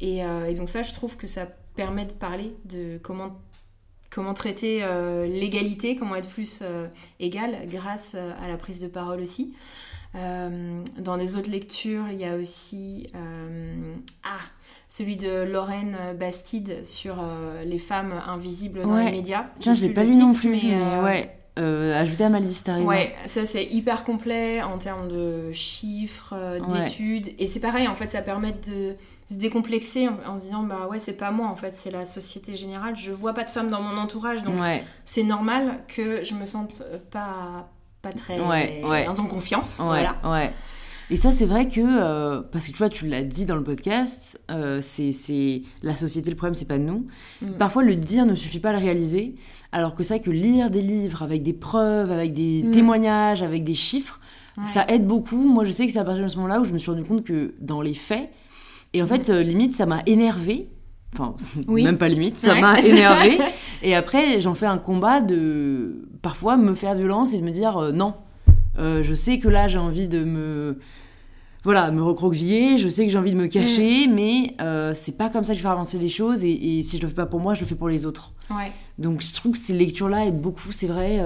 Et, 0.00 0.18
et 0.18 0.54
donc 0.54 0.68
ça, 0.68 0.82
je 0.82 0.92
trouve 0.92 1.16
que 1.16 1.26
ça 1.28 1.46
permet 1.76 2.04
de 2.04 2.12
parler 2.12 2.52
de 2.64 2.98
comment, 3.02 3.30
comment 4.10 4.34
traiter 4.34 4.84
l'égalité, 5.26 5.94
comment 5.96 6.16
être 6.16 6.28
plus 6.28 6.62
égal 7.20 7.66
grâce 7.68 8.14
à 8.14 8.48
la 8.48 8.56
prise 8.58 8.78
de 8.80 8.88
parole 8.88 9.20
aussi. 9.20 9.54
Euh, 10.14 10.82
dans 10.98 11.16
les 11.16 11.36
autres 11.36 11.50
lectures, 11.50 12.04
il 12.10 12.18
y 12.18 12.24
a 12.26 12.34
aussi 12.36 13.08
euh, 13.14 13.94
ah, 14.24 14.40
celui 14.88 15.16
de 15.16 15.42
Lorraine 15.44 15.96
Bastide 16.18 16.84
sur 16.84 17.16
euh, 17.20 17.64
les 17.64 17.78
femmes 17.78 18.12
invisibles 18.26 18.82
dans 18.82 18.94
Ouais. 18.94 19.06
les 19.06 19.12
médias. 19.12 19.46
Tiens, 19.58 19.72
je 19.74 19.82
l'ai 19.82 19.88
pas 19.94 20.04
lu 20.04 20.14
non 20.14 20.32
plus, 20.34 20.50
mais, 20.50 20.74
euh, 20.74 21.02
ouais. 21.02 21.34
Euh, 21.58 21.94
ajouté 22.00 22.24
à 22.24 22.28
ma 22.30 22.40
liste. 22.40 22.70
Ouais, 22.82 23.14
ça 23.26 23.44
c'est 23.44 23.64
hyper 23.64 24.04
complet 24.04 24.62
en 24.62 24.78
termes 24.78 25.08
de 25.08 25.52
chiffres, 25.52 26.34
Ouais. 26.68 26.84
d'études. 26.84 27.28
Et 27.38 27.46
c'est 27.46 27.60
pareil, 27.60 27.88
en 27.88 27.94
fait, 27.94 28.08
ça 28.08 28.22
permet 28.22 28.52
de 28.52 28.94
se 29.30 29.36
décomplexer 29.36 30.08
en, 30.08 30.16
en 30.26 30.38
se 30.38 30.44
disant, 30.44 30.62
bah 30.62 30.86
ouais, 30.90 30.98
c'est 30.98 31.12
pas 31.16 31.30
moi, 31.30 31.48
en 31.48 31.56
fait, 31.56 31.74
c'est 31.74 31.90
la 31.90 32.04
société 32.06 32.54
générale. 32.54 32.96
Je 32.96 33.12
vois 33.12 33.32
pas 33.34 33.44
de 33.44 33.50
femmes 33.50 33.70
dans 33.70 33.82
mon 33.82 33.98
entourage, 33.98 34.42
donc 34.42 34.60
Ouais. 34.60 34.82
c'est 35.04 35.22
normal 35.24 35.80
que 35.88 36.22
je 36.22 36.34
me 36.34 36.46
sente 36.46 36.82
pas, 37.10 37.68
pas 38.02 38.10
très 38.10 38.38
Ouais, 38.40 38.82
ouais. 38.84 39.06
en 39.08 39.14
confiance. 39.26 39.78
Ouais, 39.80 39.86
Voilà. 39.86 40.16
ouais. 40.24 40.52
Et 41.10 41.16
ça, 41.16 41.30
c'est 41.30 41.44
vrai 41.46 41.68
que, 41.68 41.80
euh, 41.80 42.40
parce 42.40 42.66
que 42.66 42.72
tu 42.72 42.78
vois, 42.78 42.88
tu 42.88 43.06
l'as 43.06 43.22
dit 43.22 43.44
dans 43.44 43.54
le 43.56 43.62
podcast, 43.62 44.40
euh, 44.50 44.80
c'est 44.82 45.62
la 45.82 45.94
société, 45.94 46.30
le 46.30 46.36
problème, 46.36 46.54
c'est 46.54 46.66
pas 46.68 46.78
nous. 46.78 47.06
Mm. 47.42 47.52
Parfois, 47.58 47.82
le 47.82 47.96
dire 47.96 48.24
ne 48.24 48.34
suffit 48.34 48.60
pas 48.60 48.70
à 48.70 48.72
le 48.72 48.78
réaliser, 48.78 49.34
alors 49.72 49.94
que 49.94 50.02
c'est 50.04 50.14
vrai 50.14 50.22
que 50.24 50.30
lire 50.30 50.70
des 50.70 50.80
livres 50.80 51.22
avec 51.22 51.42
des 51.42 51.52
preuves, 51.52 52.10
avec 52.10 52.32
des 52.32 52.62
Mm. 52.64 52.70
témoignages, 52.70 53.42
avec 53.42 53.62
des 53.62 53.74
chiffres, 53.74 54.20
Ouais. 54.56 54.64
ça 54.66 54.84
aide 54.88 55.06
beaucoup. 55.06 55.36
Moi, 55.42 55.64
je 55.64 55.70
sais 55.70 55.86
que 55.86 55.92
c'est 55.92 55.98
à 55.98 56.04
partir 56.04 56.22
de 56.24 56.28
ce 56.28 56.36
moment-là 56.36 56.60
où 56.60 56.64
je 56.64 56.72
me 56.72 56.78
suis 56.78 56.90
rendu 56.90 57.04
compte 57.04 57.24
que 57.24 57.54
dans 57.60 57.82
les 57.82 57.94
faits, 57.94 58.30
et 58.94 59.02
en 59.02 59.06
fait, 59.06 59.28
euh, 59.30 59.42
limite, 59.42 59.76
ça 59.76 59.86
m'a 59.86 60.02
énervé. 60.06 60.68
Enfin, 61.14 61.34
Oui. 61.68 61.84
même 61.84 61.98
pas 61.98 62.08
limite, 62.08 62.38
ça 62.38 62.54
Ouais, 62.54 62.60
m'a 62.60 62.80
énervé. 62.82 63.38
Et 63.82 63.94
après, 63.94 64.40
j'en 64.40 64.54
fais 64.54 64.66
un 64.66 64.78
combat 64.78 65.20
de 65.20 66.08
parfois 66.22 66.56
me 66.56 66.74
faire 66.74 66.94
violence 66.94 67.34
et 67.34 67.38
de 67.38 67.44
me 67.44 67.50
dire 67.50 67.76
euh, 67.76 67.92
non. 67.92 68.14
Euh, 68.78 69.02
je 69.02 69.12
sais 69.14 69.38
que 69.38 69.48
là, 69.48 69.68
j'ai 69.68 69.78
envie 69.78 70.08
de 70.08 70.24
me. 70.24 70.78
Voilà, 71.64 71.92
me 71.92 72.02
recroqueviller, 72.02 72.76
je 72.76 72.88
sais 72.88 73.04
que 73.06 73.12
j'ai 73.12 73.18
envie 73.18 73.30
de 73.30 73.36
me 73.36 73.46
cacher, 73.46 74.08
Mm. 74.08 74.14
mais 74.14 74.54
euh, 74.60 74.94
c'est 74.94 75.16
pas 75.16 75.28
comme 75.28 75.44
ça 75.44 75.52
que 75.52 75.58
je 75.58 75.58
vais 75.58 75.62
faire 75.62 75.70
avancer 75.72 75.96
les 75.98 76.08
choses, 76.08 76.42
et, 76.44 76.50
et 76.78 76.82
si 76.82 76.96
je 76.96 77.02
le 77.02 77.08
fais 77.08 77.14
pas 77.14 77.26
pour 77.26 77.38
moi, 77.38 77.54
je 77.54 77.60
le 77.60 77.66
fais 77.66 77.76
pour 77.76 77.88
les 77.88 78.04
autres. 78.04 78.32
Ouais. 78.50 78.72
Donc 78.98 79.20
je 79.20 79.32
trouve 79.32 79.52
que 79.52 79.58
ces 79.58 79.72
lectures-là 79.72 80.26
aident 80.26 80.40
beaucoup, 80.40 80.72
c'est 80.72 80.88
vrai, 80.88 81.20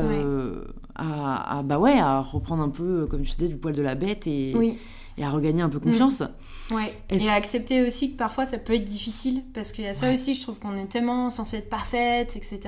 à, 0.95 1.59
à- 1.59 1.62
bah 1.62 1.78
ouais, 1.78 1.99
à 1.99 2.20
reprendre 2.20 2.62
un 2.62 2.68
peu, 2.68 3.07
comme 3.07 3.22
tu 3.22 3.34
disais, 3.34 3.49
du 3.49 3.57
poil 3.57 3.74
de 3.74 3.82
la 3.82 3.95
bête 3.95 4.26
et, 4.26 4.53
Oui. 4.57 4.76
Et 5.18 5.24
à 5.24 5.30
regagner 5.30 5.62
un 5.62 5.68
peu 5.68 5.80
confiance. 5.80 6.22
Ouais. 6.70 6.94
Est-ce- 7.08 7.24
Et 7.24 7.28
à 7.28 7.34
accepter 7.34 7.82
aussi 7.86 8.12
que 8.12 8.16
parfois 8.16 8.44
ça 8.46 8.58
peut 8.58 8.74
être 8.74 8.84
difficile 8.84 9.42
parce 9.54 9.72
qu'il 9.72 9.84
y 9.84 9.88
a 9.88 9.92
ça 9.94 10.06
Ouais. 10.08 10.14
aussi, 10.14 10.34
je 10.34 10.42
trouve 10.42 10.58
qu'on 10.58 10.76
est 10.76 10.86
tellement 10.86 11.30
censé 11.30 11.58
être 11.58 11.70
parfaite, 11.70 12.36
etc. 12.36 12.60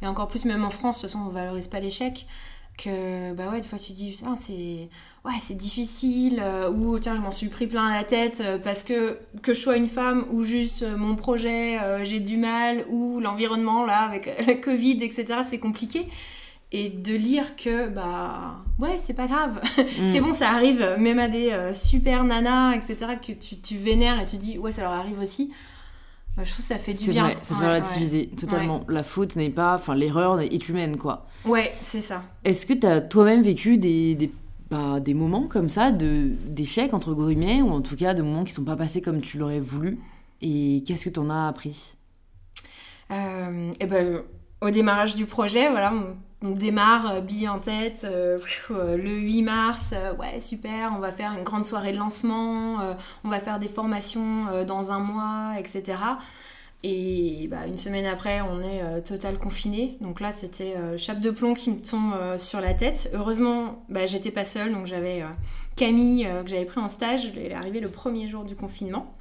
Et 0.00 0.06
encore 0.06 0.28
plus, 0.28 0.44
même 0.44 0.64
en 0.64 0.70
France, 0.70 0.96
de 0.98 1.02
toute 1.02 1.10
façon, 1.10 1.24
on 1.26 1.30
valorise 1.30 1.68
pas 1.68 1.80
l'échec. 1.80 2.26
Que 2.78 3.34
bah 3.34 3.50
ouais, 3.52 3.60
des 3.60 3.68
fois 3.68 3.78
tu 3.78 3.92
dis, 3.92 4.12
putain, 4.12 4.34
c'est 4.34 4.88
ouais, 5.26 5.32
c'est 5.42 5.56
difficile, 5.56 6.40
euh, 6.42 6.70
ou 6.72 6.98
tiens, 6.98 7.14
je 7.14 7.20
m'en 7.20 7.30
suis 7.30 7.48
pris 7.48 7.66
plein 7.66 7.92
la 7.92 8.02
tête 8.02 8.40
euh, 8.40 8.58
parce 8.58 8.82
que 8.82 9.18
que 9.42 9.52
je 9.52 9.58
sois 9.60 9.76
une 9.76 9.86
femme 9.86 10.24
ou 10.30 10.42
juste 10.42 10.82
euh, 10.82 10.96
mon 10.96 11.14
projet, 11.14 11.78
j'ai 12.04 12.18
du 12.18 12.38
mal, 12.38 12.86
ou 12.88 13.20
l'environnement 13.20 13.84
là 13.84 13.98
avec 13.98 14.26
la 14.46 14.54
Covid, 14.54 15.02
etc. 15.02 15.40
C'est 15.48 15.58
compliqué. 15.58 16.08
Et 16.74 16.88
de 16.88 17.14
lire 17.14 17.54
que 17.56 17.88
bah 17.88 18.56
ouais, 18.78 18.96
c'est 18.98 19.12
pas 19.12 19.26
grave, 19.26 19.60
c'est 20.06 20.20
Mm. 20.20 20.24
bon, 20.24 20.32
ça 20.32 20.48
arrive 20.50 20.96
même 20.98 21.18
à 21.18 21.28
des 21.28 21.50
euh, 21.52 21.74
super 21.74 22.24
nanas, 22.24 22.74
etc., 22.74 22.96
que 23.20 23.32
tu, 23.32 23.58
tu 23.60 23.76
vénères 23.76 24.18
et 24.20 24.24
tu 24.24 24.36
dis, 24.38 24.56
ouais, 24.58 24.72
ça 24.72 24.80
leur 24.82 24.92
arrive 24.92 25.20
aussi. 25.20 25.52
Bah, 26.34 26.44
je 26.46 26.50
trouve 26.50 26.64
que 26.64 26.68
ça 26.68 26.78
fait 26.78 26.94
du 26.94 27.04
C'est 27.04 27.10
bien. 27.10 27.24
vrai, 27.24 27.36
ça 27.42 27.54
fait 27.54 27.60
Ouais, 27.60 27.66
relativiser 27.68 28.28
totalement. 28.28 28.84
La 28.88 29.02
faute 29.02 29.36
n'est 29.36 29.50
pas, 29.50 29.74
enfin 29.74 29.94
l'erreur 29.94 30.40
est 30.40 30.66
humaine 30.68 30.96
quoi. 30.96 31.26
Ouais, 31.44 31.70
c'est 31.82 32.00
ça. 32.00 32.22
Est-ce 32.44 32.64
que 32.64 32.72
tu 32.72 32.86
as 32.86 33.02
toi-même 33.02 33.42
vécu 33.42 33.76
des, 33.76 34.14
des, 34.14 34.32
bah, 34.70 34.98
des 34.98 35.12
moments 35.12 35.42
comme 35.48 35.68
ça 35.68 35.90
de 35.92 36.30
d'échecs 36.46 36.94
entre 36.94 37.12
guillemets 37.14 37.60
ou 37.60 37.68
en 37.70 37.82
tout 37.82 37.96
cas 37.96 38.14
de 38.14 38.22
moments 38.22 38.44
qui 38.44 38.52
sont 38.54 38.64
pas 38.64 38.76
passés 38.76 39.02
comme 39.02 39.20
tu 39.20 39.36
l'aurais 39.36 39.60
voulu? 39.60 39.98
Et 40.40 40.82
qu'est-ce 40.86 41.04
que 41.04 41.10
tu 41.10 41.20
en 41.20 41.28
as 41.28 41.48
appris? 41.48 41.96
Euh, 43.10 43.70
et 43.78 43.84
ben, 43.86 44.22
au 44.62 44.70
démarrage 44.70 45.16
du 45.16 45.26
projet, 45.26 45.68
voilà, 45.68 45.92
on, 46.42 46.50
démarre, 46.50 47.10
euh, 47.10 47.20
bille 47.20 47.48
en 47.48 47.58
tête, 47.58 48.06
euh, 48.08 48.38
euh, 48.70 48.96
le 48.96 49.10
8 49.10 49.42
mars, 49.42 49.94
ouais, 50.18 50.40
super, 50.40 50.92
on 50.96 51.00
va 51.00 51.10
faire 51.10 51.32
une 51.36 51.44
grande 51.44 51.66
soirée 51.66 51.92
de 51.92 51.98
lancement, 51.98 52.78
on 53.24 53.28
va 53.28 53.40
faire 53.40 53.58
des 53.58 53.68
formations 53.68 54.64
dans 54.66 54.92
un 54.92 54.98
mois, 54.98 55.54
etc. 55.58 55.98
Et 56.82 57.46
bah, 57.50 57.66
une 57.66 57.76
semaine 57.76 58.06
après, 58.06 58.40
on 58.40 58.60
est 58.60 59.02
total 59.02 59.38
confiné. 59.38 59.96
Donc 60.00 60.20
là, 60.20 60.32
c'était 60.32 60.74
chape 60.98 61.20
de 61.20 61.30
plomb 61.30 61.54
qui 61.54 61.70
me 61.70 61.80
tombe 61.80 62.14
sur 62.38 62.60
la 62.60 62.74
tête. 62.74 63.10
Heureusement, 63.14 63.84
bah, 63.88 64.06
j'étais 64.06 64.30
pas 64.30 64.44
seule, 64.44 64.72
donc 64.72 64.86
j'avais 64.86 65.22
Camille 65.76 66.28
que 66.44 66.50
j'avais 66.50 66.64
pris 66.64 66.80
en 66.80 66.88
stage. 66.88 67.32
Elle 67.36 67.52
est 67.52 67.54
arrivée 67.54 67.80
le 67.80 67.90
premier 67.90 68.26
jour 68.26 68.44
du 68.44 68.56
confinement. 68.56 69.14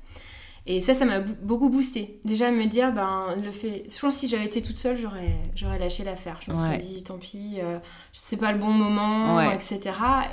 Et 0.67 0.79
ça, 0.79 0.93
ça 0.93 1.05
m'a 1.05 1.19
beaucoup 1.19 1.69
boosté. 1.69 2.19
Déjà, 2.23 2.51
me 2.51 2.65
dire, 2.65 2.93
ben, 2.93 3.35
le 3.43 3.49
fait. 3.49 3.83
Je 3.89 3.99
pense 3.99 4.13
que 4.13 4.19
si 4.19 4.27
j'avais 4.27 4.45
été 4.45 4.61
toute 4.61 4.77
seule, 4.77 4.95
j'aurais, 4.95 5.35
j'aurais 5.55 5.79
lâché 5.79 6.03
l'affaire. 6.03 6.39
Je 6.45 6.51
me 6.51 6.55
suis 6.55 6.87
dit, 6.87 7.03
tant 7.03 7.17
pis, 7.17 7.55
euh, 7.57 7.79
c'est 8.11 8.37
pas 8.37 8.51
le 8.51 8.59
bon 8.59 8.71
moment, 8.71 9.41
etc. 9.49 9.79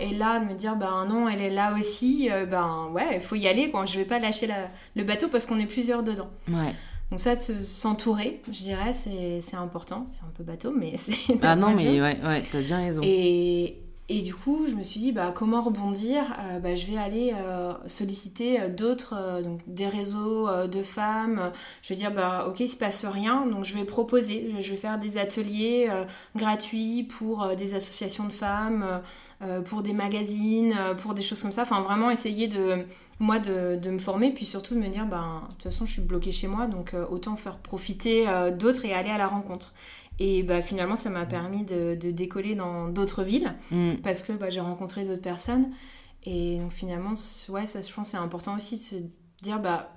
Et 0.01 0.11
là, 0.15 0.39
de 0.39 0.45
me 0.45 0.55
dire, 0.55 0.77
ben 0.77 1.07
non, 1.09 1.29
elle 1.29 1.41
est 1.41 1.51
là 1.51 1.75
aussi, 1.79 2.29
euh, 2.31 2.45
ben 2.45 2.89
ouais, 2.93 3.15
il 3.15 3.21
faut 3.21 3.37
y 3.37 3.49
aller, 3.49 3.71
quoi. 3.71 3.87
Je 3.87 3.99
vais 3.99 4.05
pas 4.05 4.19
lâcher 4.19 4.49
le 4.97 5.05
bateau 5.05 5.29
parce 5.29 5.47
qu'on 5.47 5.59
est 5.59 5.67
plusieurs 5.67 6.03
dedans. 6.03 6.29
Ouais. 6.49 6.75
Donc 7.11 7.21
ça, 7.21 7.35
s'entourer, 7.39 8.43
je 8.49 8.63
dirais, 8.63 8.93
c'est, 8.93 9.57
important. 9.57 10.09
C'est 10.13 10.25
un 10.25 10.33
peu 10.37 10.45
bateau, 10.45 10.73
mais 10.77 10.95
c'est... 10.97 11.39
Ah 11.43 11.57
non, 11.57 11.75
mais 11.75 12.01
ouais, 12.03 12.19
ouais, 12.23 12.45
t'as 12.53 12.61
bien 12.61 12.79
raison. 12.79 13.01
Et, 13.03 13.79
et 14.11 14.23
du 14.23 14.35
coup, 14.35 14.67
je 14.67 14.75
me 14.75 14.83
suis 14.85 15.01
dit, 15.01 15.13
bah, 15.13 15.33
comment 15.35 15.61
rebondir? 15.61 16.23
Euh, 16.41 16.61
bah, 16.61 16.75
Je 16.75 16.87
vais 16.87 16.97
aller 16.97 17.35
euh, 17.35 17.75
solliciter 17.87 18.59
euh, 18.59 18.69
d'autres, 18.71 19.43
donc 19.43 19.61
des 19.67 19.87
réseaux 19.87 20.49
de 20.67 20.83
femmes. 20.83 21.53
Je 21.83 21.91
vais 21.91 21.95
dire, 21.95 22.11
bah, 22.11 22.47
ok, 22.49 22.61
il 22.61 22.71
se 22.71 22.77
passe 22.77 23.05
rien, 23.05 23.47
donc 23.47 23.65
je 23.65 23.75
vais 23.75 23.85
proposer, 23.85 24.55
je 24.61 24.71
vais 24.71 24.79
faire 24.79 24.99
des 24.99 25.19
ateliers 25.19 25.91
gratuits 26.35 27.03
pour 27.03 27.55
des 27.57 27.75
associations 27.75 28.25
de 28.25 28.33
femmes, 28.33 29.03
pour 29.67 29.83
des 29.83 29.93
magazines, 29.93 30.75
pour 31.03 31.15
des 31.15 31.23
choses 31.23 31.43
comme 31.43 31.53
ça. 31.53 31.63
Enfin, 31.63 31.83
vraiment 31.83 32.11
essayer 32.11 32.49
de, 32.49 32.87
moi, 33.21 33.39
de, 33.39 33.77
de 33.77 33.91
me 33.91 33.99
former, 33.99 34.33
puis 34.33 34.47
surtout 34.47 34.75
de 34.75 34.81
me 34.81 34.89
dire, 34.89 35.07
bah, 35.07 35.43
de 35.49 35.55
toute 35.55 35.65
façon, 35.65 35.85
je 35.85 35.93
suis 35.93 36.03
bloquée 36.03 36.33
chez 36.33 36.49
moi, 36.49 36.67
donc 36.67 36.95
autant 37.11 37.37
faire 37.37 37.59
profiter 37.59 38.27
d'autres 38.59 38.85
et 38.85 38.95
aller 38.95 39.11
à 39.11 39.19
la 39.19 39.27
rencontre. 39.27 39.75
Et 40.19 40.43
bah, 40.43 40.61
finalement, 40.61 40.97
ça 40.97 41.11
m'a 41.11 41.27
permis 41.27 41.65
de, 41.65 41.95
décoller 41.95 42.55
dans 42.55 42.89
d'autres 42.89 43.23
villes 43.23 43.55
mm. 43.71 43.97
parce 44.03 44.23
que 44.23 44.33
bah, 44.33 44.51
j'ai 44.51 44.61
rencontré 44.61 45.05
d'autres 45.07 45.23
personnes. 45.23 45.71
Et 46.25 46.59
donc 46.59 46.73
finalement, 46.73 47.15
ouais, 47.49 47.67
ça, 47.67 47.81
je 47.81 47.93
pense 47.93 48.09
c'est 48.09 48.17
important 48.17 48.57
aussi 48.57 48.77
de 48.77 48.81
se 48.81 48.95
dire, 49.43 49.61
bah, 49.61 49.93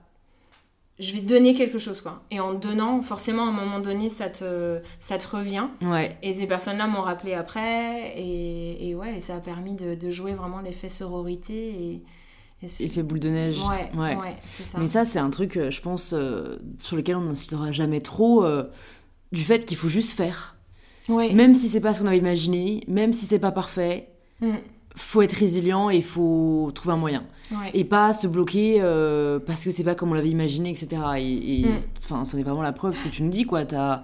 je 1.02 1.14
vais 1.14 1.22
donner 1.22 1.54
quelque 1.54 1.80
chose, 1.80 2.02
quoi. 2.02 2.22
Et 2.30 2.40
en 2.40 2.54
donnant, 2.54 3.02
forcément, 3.02 3.48
à 3.48 3.50
un 3.50 3.54
moment 3.54 3.80
donné, 3.80 4.08
ça 4.08 4.30
te, 4.30 4.80
ça 5.00 5.18
te 5.18 5.36
revient. 5.36 5.68
Ouais. 5.82 6.16
Et 6.22 6.36
ces 6.36 6.46
personnes-là 6.46 6.86
m'ont 6.86 7.02
rappelé 7.02 7.34
après. 7.34 8.14
Et, 8.18 8.90
et 8.90 8.96
ouais, 8.96 9.20
ça 9.20 9.36
a 9.36 9.40
permis 9.40 9.74
de, 9.74 10.10
jouer 10.10 10.34
vraiment 10.34 10.62
l'effet 10.62 10.90
sororité 10.90 11.54
et... 11.54 12.04
Effet 12.64 13.02
boule 13.02 13.20
de 13.20 13.30
neige. 13.30 13.58
Ouais, 13.60 13.90
ouais. 13.98 14.36
ça. 14.44 14.78
Mais 14.78 14.86
ça, 14.86 15.04
c'est 15.04 15.18
un 15.18 15.32
truc, 15.32 15.58
euh, 15.58 15.72
je 15.72 15.82
pense, 15.82 16.14
euh, 16.14 16.60
sur 16.80 16.96
lequel 16.96 17.16
on 17.16 17.22
n'insistera 17.22 17.72
jamais 17.72 18.02
trop. 18.02 18.46
Euh, 18.46 18.66
du 19.32 19.44
fait 19.44 19.66
qu'il 19.66 19.78
faut 19.78 19.90
juste 19.90 20.12
faire. 20.12 20.56
Même 21.10 21.54
si 21.54 21.68
c'est 21.68 21.82
pas 21.82 21.94
ce 21.94 22.02
qu'on 22.02 22.08
avait 22.08 22.18
imaginé, 22.18 22.84
même 22.88 23.14
si 23.14 23.26
c'est 23.26 23.40
pas 23.40 23.52
parfait, 23.52 24.10
mm. 24.42 24.56
faut 24.96 25.22
être 25.22 25.34
résilient 25.34 25.90
et 25.90 26.02
faut 26.02 26.72
trouver 26.74 26.94
un 26.94 26.98
moyen. 26.98 27.24
Et 27.74 27.84
pas 27.84 28.14
se 28.14 28.28
bloquer 28.28 28.78
euh, 28.80 29.38
parce 29.40 29.66
que 29.66 29.72
c'est 29.72 29.84
pas 29.84 29.94
comme 29.94 30.12
on 30.12 30.14
l'avait 30.14 30.30
imaginé, 30.30 30.70
etc. 30.70 31.02
Et, 31.18 31.66
mm. 31.66 31.76
enfin, 32.04 32.24
ça 32.24 32.38
est 32.40 32.44
vraiment 32.44 32.62
la 32.62 32.72
preuve 32.72 32.96
ce 32.96 33.04
que 33.04 33.10
tu 33.10 33.24
nous 33.24 33.30
dis, 33.30 33.46
quoi. 33.46 33.66
T'as, 33.66 34.04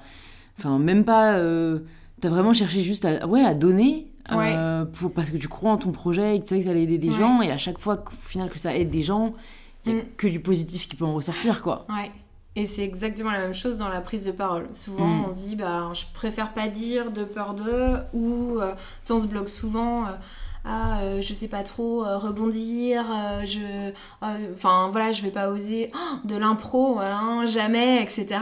enfin, 0.58 0.80
même 0.80 1.06
pas, 1.06 1.36
euh, 1.36 1.80
t'as 2.20 2.30
vraiment 2.30 2.54
cherché 2.54 2.82
juste 2.82 3.06
à, 3.06 3.26
ouais, 3.28 3.44
à 3.44 3.54
donner. 3.54 4.08
Euh, 4.30 4.84
pour, 4.84 5.14
parce 5.14 5.30
que 5.30 5.38
tu 5.38 5.48
crois 5.48 5.72
en 5.72 5.78
ton 5.78 5.94
projet 5.94 6.36
et 6.36 6.40
que 6.40 6.44
tu 6.44 6.50
sais 6.50 6.60
que 6.60 6.66
ça 6.66 6.72
allait 6.72 6.84
aider 6.84 6.98
des 6.98 7.14
gens 7.14 7.42
et 7.42 7.50
à 7.50 7.58
chaque 7.58 7.80
fois 7.80 7.96
qu'au 7.96 8.12
final 8.12 8.50
que 8.50 8.60
ça 8.60 8.76
aide 8.76 8.90
des 8.90 9.02
gens 9.02 9.34
il 9.86 9.94
n'y 9.94 10.00
a 10.02 10.04
mm. 10.04 10.06
que 10.18 10.28
du 10.28 10.42
positif 10.42 10.90
qui 10.90 10.98
peut 10.98 11.06
en 11.06 11.14
ressortir 11.14 11.62
quoi 11.62 11.86
ouais 11.88 12.12
et 12.58 12.66
c'est 12.66 12.84
exactement 12.84 13.30
la 13.30 13.40
même 13.40 13.54
chose 13.54 13.78
dans 13.78 13.88
la 13.88 14.02
prise 14.02 14.26
de 14.26 14.32
parole. 14.32 14.68
Souvent, 14.74 15.06
mm. 15.06 15.26
on 15.30 15.32
se 15.32 15.38
dit, 15.50 15.56
bah, 15.56 15.92
je 15.94 16.06
préfère 16.12 16.54
pas 16.54 16.68
dire 16.68 17.12
de 17.12 17.24
peur 17.24 17.54
d'eux, 17.54 18.00
ou 18.14 18.58
euh, 18.60 18.74
on 19.12 19.22
se 19.22 19.28
bloque 19.28 19.48
souvent. 19.48 20.08
Euh, 20.08 20.12
ah, 20.66 21.02
euh, 21.02 21.22
je 21.22 21.36
sais 21.36 21.48
pas 21.48 21.62
trop 21.62 22.04
rebondir, 22.04 23.06
je, 23.46 23.92
enfin 24.54 24.90
voilà, 24.92 25.12
je 25.12 25.22
vais 25.22 25.30
pas 25.30 25.50
oser 25.50 25.92
oh, 25.94 26.28
de 26.28 26.36
l'impro, 26.36 27.00
hein, 27.00 27.46
jamais, 27.46 28.02
etc. 28.02 28.40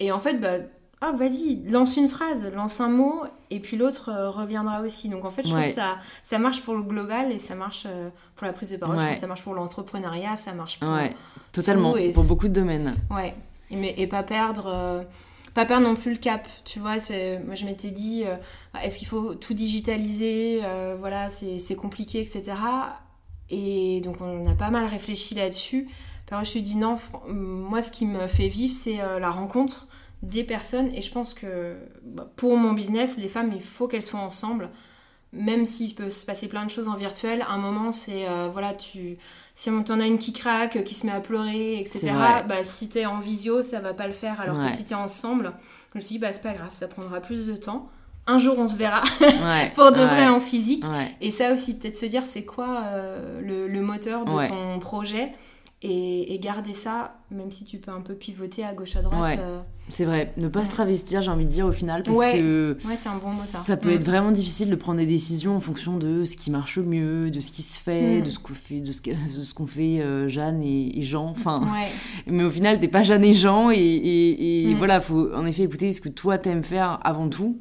Et 0.00 0.10
en 0.10 0.18
fait, 0.18 0.34
bah, 0.34 0.58
ah, 1.00 1.12
vas-y, 1.12 1.62
lance 1.68 1.96
une 1.96 2.08
phrase, 2.08 2.44
lance 2.54 2.80
un 2.80 2.88
mot, 2.88 3.22
et 3.50 3.60
puis 3.60 3.76
l'autre 3.76 4.12
reviendra 4.30 4.80
aussi. 4.82 5.08
Donc 5.08 5.24
en 5.24 5.30
fait, 5.30 5.42
je 5.42 5.50
trouve 5.50 5.62
que 5.62 5.68
ça, 5.68 5.98
ça 6.22 6.38
marche 6.38 6.62
pour 6.62 6.74
le 6.74 6.82
global 6.82 7.30
et 7.30 7.38
ça 7.38 7.54
marche 7.54 7.86
pour 8.34 8.46
la 8.46 8.52
prise 8.52 8.70
de 8.70 8.76
parole, 8.76 8.98
ça 9.16 9.26
marche 9.26 9.42
pour 9.42 9.54
l'entrepreneuriat, 9.54 10.36
ça 10.36 10.52
marche 10.52 10.80
pour. 10.80 10.88
Totalement, 11.52 11.94
pour 12.14 12.24
beaucoup 12.24 12.48
de 12.48 12.52
domaines. 12.52 12.94
Ouais, 13.10 13.34
et, 13.70 14.02
et 14.02 14.06
pas 14.06 14.22
perdre. 14.22 14.66
Euh, 14.66 15.02
pas 15.54 15.64
perdre 15.64 15.88
non 15.88 15.96
plus 15.96 16.12
le 16.12 16.18
cap, 16.18 16.46
tu 16.64 16.78
vois. 16.78 16.96
Moi, 17.44 17.54
je 17.54 17.64
m'étais 17.64 17.90
dit, 17.90 18.22
euh, 18.24 18.36
est-ce 18.82 18.98
qu'il 18.98 19.08
faut 19.08 19.34
tout 19.34 19.54
digitaliser 19.54 20.60
euh, 20.62 20.94
Voilà, 20.98 21.28
c'est 21.30 21.74
compliqué, 21.74 22.20
etc. 22.20 22.52
Et 23.50 24.00
donc, 24.02 24.20
on 24.20 24.46
a 24.46 24.54
pas 24.54 24.70
mal 24.70 24.86
réfléchi 24.86 25.34
là-dessus. 25.34 25.88
je 26.30 26.36
me 26.36 26.44
suis 26.44 26.62
dit, 26.62 26.76
non, 26.76 26.96
moi, 27.28 27.82
ce 27.82 27.90
qui 27.90 28.06
me 28.06 28.28
fait 28.28 28.48
vivre, 28.48 28.74
c'est 28.74 28.98
la 28.98 29.30
rencontre 29.30 29.88
des 30.22 30.44
personnes. 30.44 30.94
Et 30.94 31.02
je 31.02 31.12
pense 31.12 31.34
que 31.34 31.76
bah, 32.02 32.30
pour 32.36 32.56
mon 32.56 32.72
business, 32.72 33.16
les 33.16 33.28
femmes, 33.28 33.52
il 33.54 33.62
faut 33.62 33.88
qu'elles 33.88 34.02
soient 34.02 34.20
ensemble. 34.20 34.70
Même 35.32 35.66
s'il 35.66 35.94
peut 35.94 36.10
se 36.10 36.24
passer 36.24 36.48
plein 36.48 36.64
de 36.64 36.70
choses 36.70 36.88
en 36.88 36.94
virtuel, 36.94 37.44
un 37.48 37.58
moment, 37.58 37.92
c'est, 37.92 38.26
voilà, 38.50 38.72
tu 38.72 39.18
si 39.58 39.70
on 39.70 39.82
t'en 39.82 39.98
a 39.98 40.06
une 40.06 40.18
qui 40.18 40.32
craque, 40.32 40.84
qui 40.84 40.94
se 40.94 41.04
met 41.04 41.10
à 41.10 41.18
pleurer, 41.18 41.80
etc., 41.80 42.12
bah, 42.48 42.62
si 42.62 42.88
t'es 42.88 43.06
en 43.06 43.18
visio, 43.18 43.60
ça 43.60 43.80
va 43.80 43.92
pas 43.92 44.06
le 44.06 44.12
faire. 44.12 44.40
Alors 44.40 44.56
que 44.56 44.70
si 44.70 44.84
t'es 44.84 44.94
ensemble, 44.94 45.52
je 45.92 45.98
me 45.98 46.00
suis 46.00 46.14
dit, 46.14 46.18
bah, 46.20 46.32
c'est 46.32 46.42
pas 46.42 46.52
grave, 46.52 46.70
ça 46.74 46.86
prendra 46.86 47.18
plus 47.20 47.48
de 47.48 47.56
temps. 47.56 47.88
Un 48.28 48.38
jour, 48.38 48.56
on 48.56 48.68
se 48.68 48.76
verra 48.76 49.00
pour 49.74 49.90
de 49.90 50.00
vrai 50.00 50.28
en 50.28 50.38
physique. 50.38 50.84
Et 51.20 51.32
ça 51.32 51.52
aussi, 51.52 51.76
peut-être 51.76 51.96
se 51.96 52.06
dire, 52.06 52.22
c'est 52.22 52.44
quoi 52.44 52.82
euh, 52.92 53.40
le, 53.68 53.80
moteur 53.80 54.24
de 54.24 54.48
ton 54.48 54.78
projet 54.78 55.32
et, 55.82 56.38
garder 56.40 56.72
ça, 56.72 57.16
même 57.32 57.50
si 57.50 57.64
tu 57.64 57.78
peux 57.78 57.90
un 57.90 58.00
peu 58.00 58.14
pivoter 58.14 58.64
à 58.64 58.74
gauche 58.74 58.94
à 58.94 59.02
droite. 59.02 59.40
Euh, 59.40 59.58
c'est 59.90 60.04
vrai, 60.04 60.32
ne 60.36 60.48
pas 60.48 60.64
se 60.64 60.70
travestir, 60.70 61.22
j'ai 61.22 61.30
envie 61.30 61.46
de 61.46 61.50
dire 61.50 61.66
au 61.66 61.72
final, 61.72 62.02
parce 62.02 62.18
que 62.18 62.76
un 63.06 63.16
bon 63.16 63.28
mot, 63.28 63.32
ça. 63.32 63.58
ça. 63.58 63.76
peut 63.76 63.90
être 63.90 64.02
mm. 64.02 64.10
vraiment 64.10 64.30
difficile 64.32 64.68
de 64.68 64.76
prendre 64.76 64.98
des 64.98 65.06
décisions 65.06 65.56
en 65.56 65.60
fonction 65.60 65.96
de 65.96 66.24
ce 66.24 66.36
qui 66.36 66.50
marche 66.50 66.78
mieux, 66.78 67.30
de 67.30 67.40
ce 67.40 67.50
qui 67.50 67.62
se 67.62 67.80
fait, 67.80 68.20
mm. 68.20 68.22
de 68.22 68.30
ce 68.30 68.38
qu'on 68.38 68.54
fait, 68.54 68.80
de 68.80 68.92
ce, 68.92 69.54
qu'on 69.54 69.66
fait 69.66 70.00
euh, 70.00 70.28
Jeanne 70.28 70.62
et, 70.62 71.02
Jean. 71.02 71.26
Enfin, 71.30 71.66
mais 72.26 72.44
au 72.44 72.50
final, 72.50 72.80
t'es 72.80 72.88
pas 72.88 73.02
Jeanne 73.02 73.24
et 73.24 73.34
Jean, 73.34 73.70
et, 73.70 73.78
et, 73.78 74.74
mm. 74.74 74.78
voilà, 74.78 75.00
faut 75.00 75.32
en 75.34 75.46
effet 75.46 75.62
écouter 75.62 75.92
ce 75.92 76.00
que 76.00 76.08
toi 76.08 76.38
t'aimes 76.38 76.64
faire 76.64 76.98
avant 77.02 77.28
tout. 77.28 77.60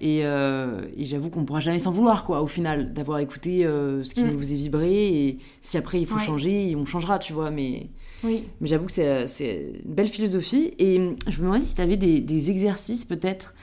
Et, 0.00 0.20
euh, 0.24 0.82
et 0.96 1.06
j'avoue 1.06 1.30
qu'on 1.30 1.44
pourra 1.44 1.60
jamais 1.60 1.78
s'en 1.78 1.92
vouloir, 1.92 2.24
quoi, 2.24 2.42
au 2.42 2.46
final, 2.46 2.92
d'avoir 2.92 3.20
écouté 3.20 3.64
euh, 3.64 4.04
ce 4.04 4.14
qui 4.14 4.24
nous 4.24 4.38
faisait 4.38 4.56
vibrer, 4.56 5.26
et 5.26 5.38
si 5.62 5.78
après 5.78 6.00
il 6.00 6.06
faut 6.06 6.18
changer, 6.18 6.76
on 6.76 6.84
changera, 6.84 7.18
tu 7.18 7.32
vois, 7.32 7.50
mais. 7.50 7.88
Oui. 8.22 8.48
Mais 8.60 8.68
j'avoue 8.68 8.86
que 8.86 8.92
c'est 8.92 9.72
une 9.84 9.94
belle 9.94 10.08
philosophie. 10.08 10.74
Et 10.78 11.16
je 11.28 11.38
me 11.38 11.46
demandais 11.46 11.64
si 11.64 11.74
tu 11.74 11.80
avais 11.80 11.96
des, 11.96 12.50
exercices 12.50 13.04
peut-être 13.04 13.54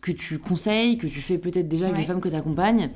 que 0.00 0.12
tu 0.12 0.38
conseilles, 0.38 0.98
que 0.98 1.06
tu 1.06 1.20
fais 1.20 1.38
peut-être 1.38 1.68
déjà 1.68 1.86
avec 1.86 1.98
les 1.98 2.04
femmes 2.04 2.20
que 2.20 2.28
tu 2.28 2.34
accompagnes. 2.34 2.90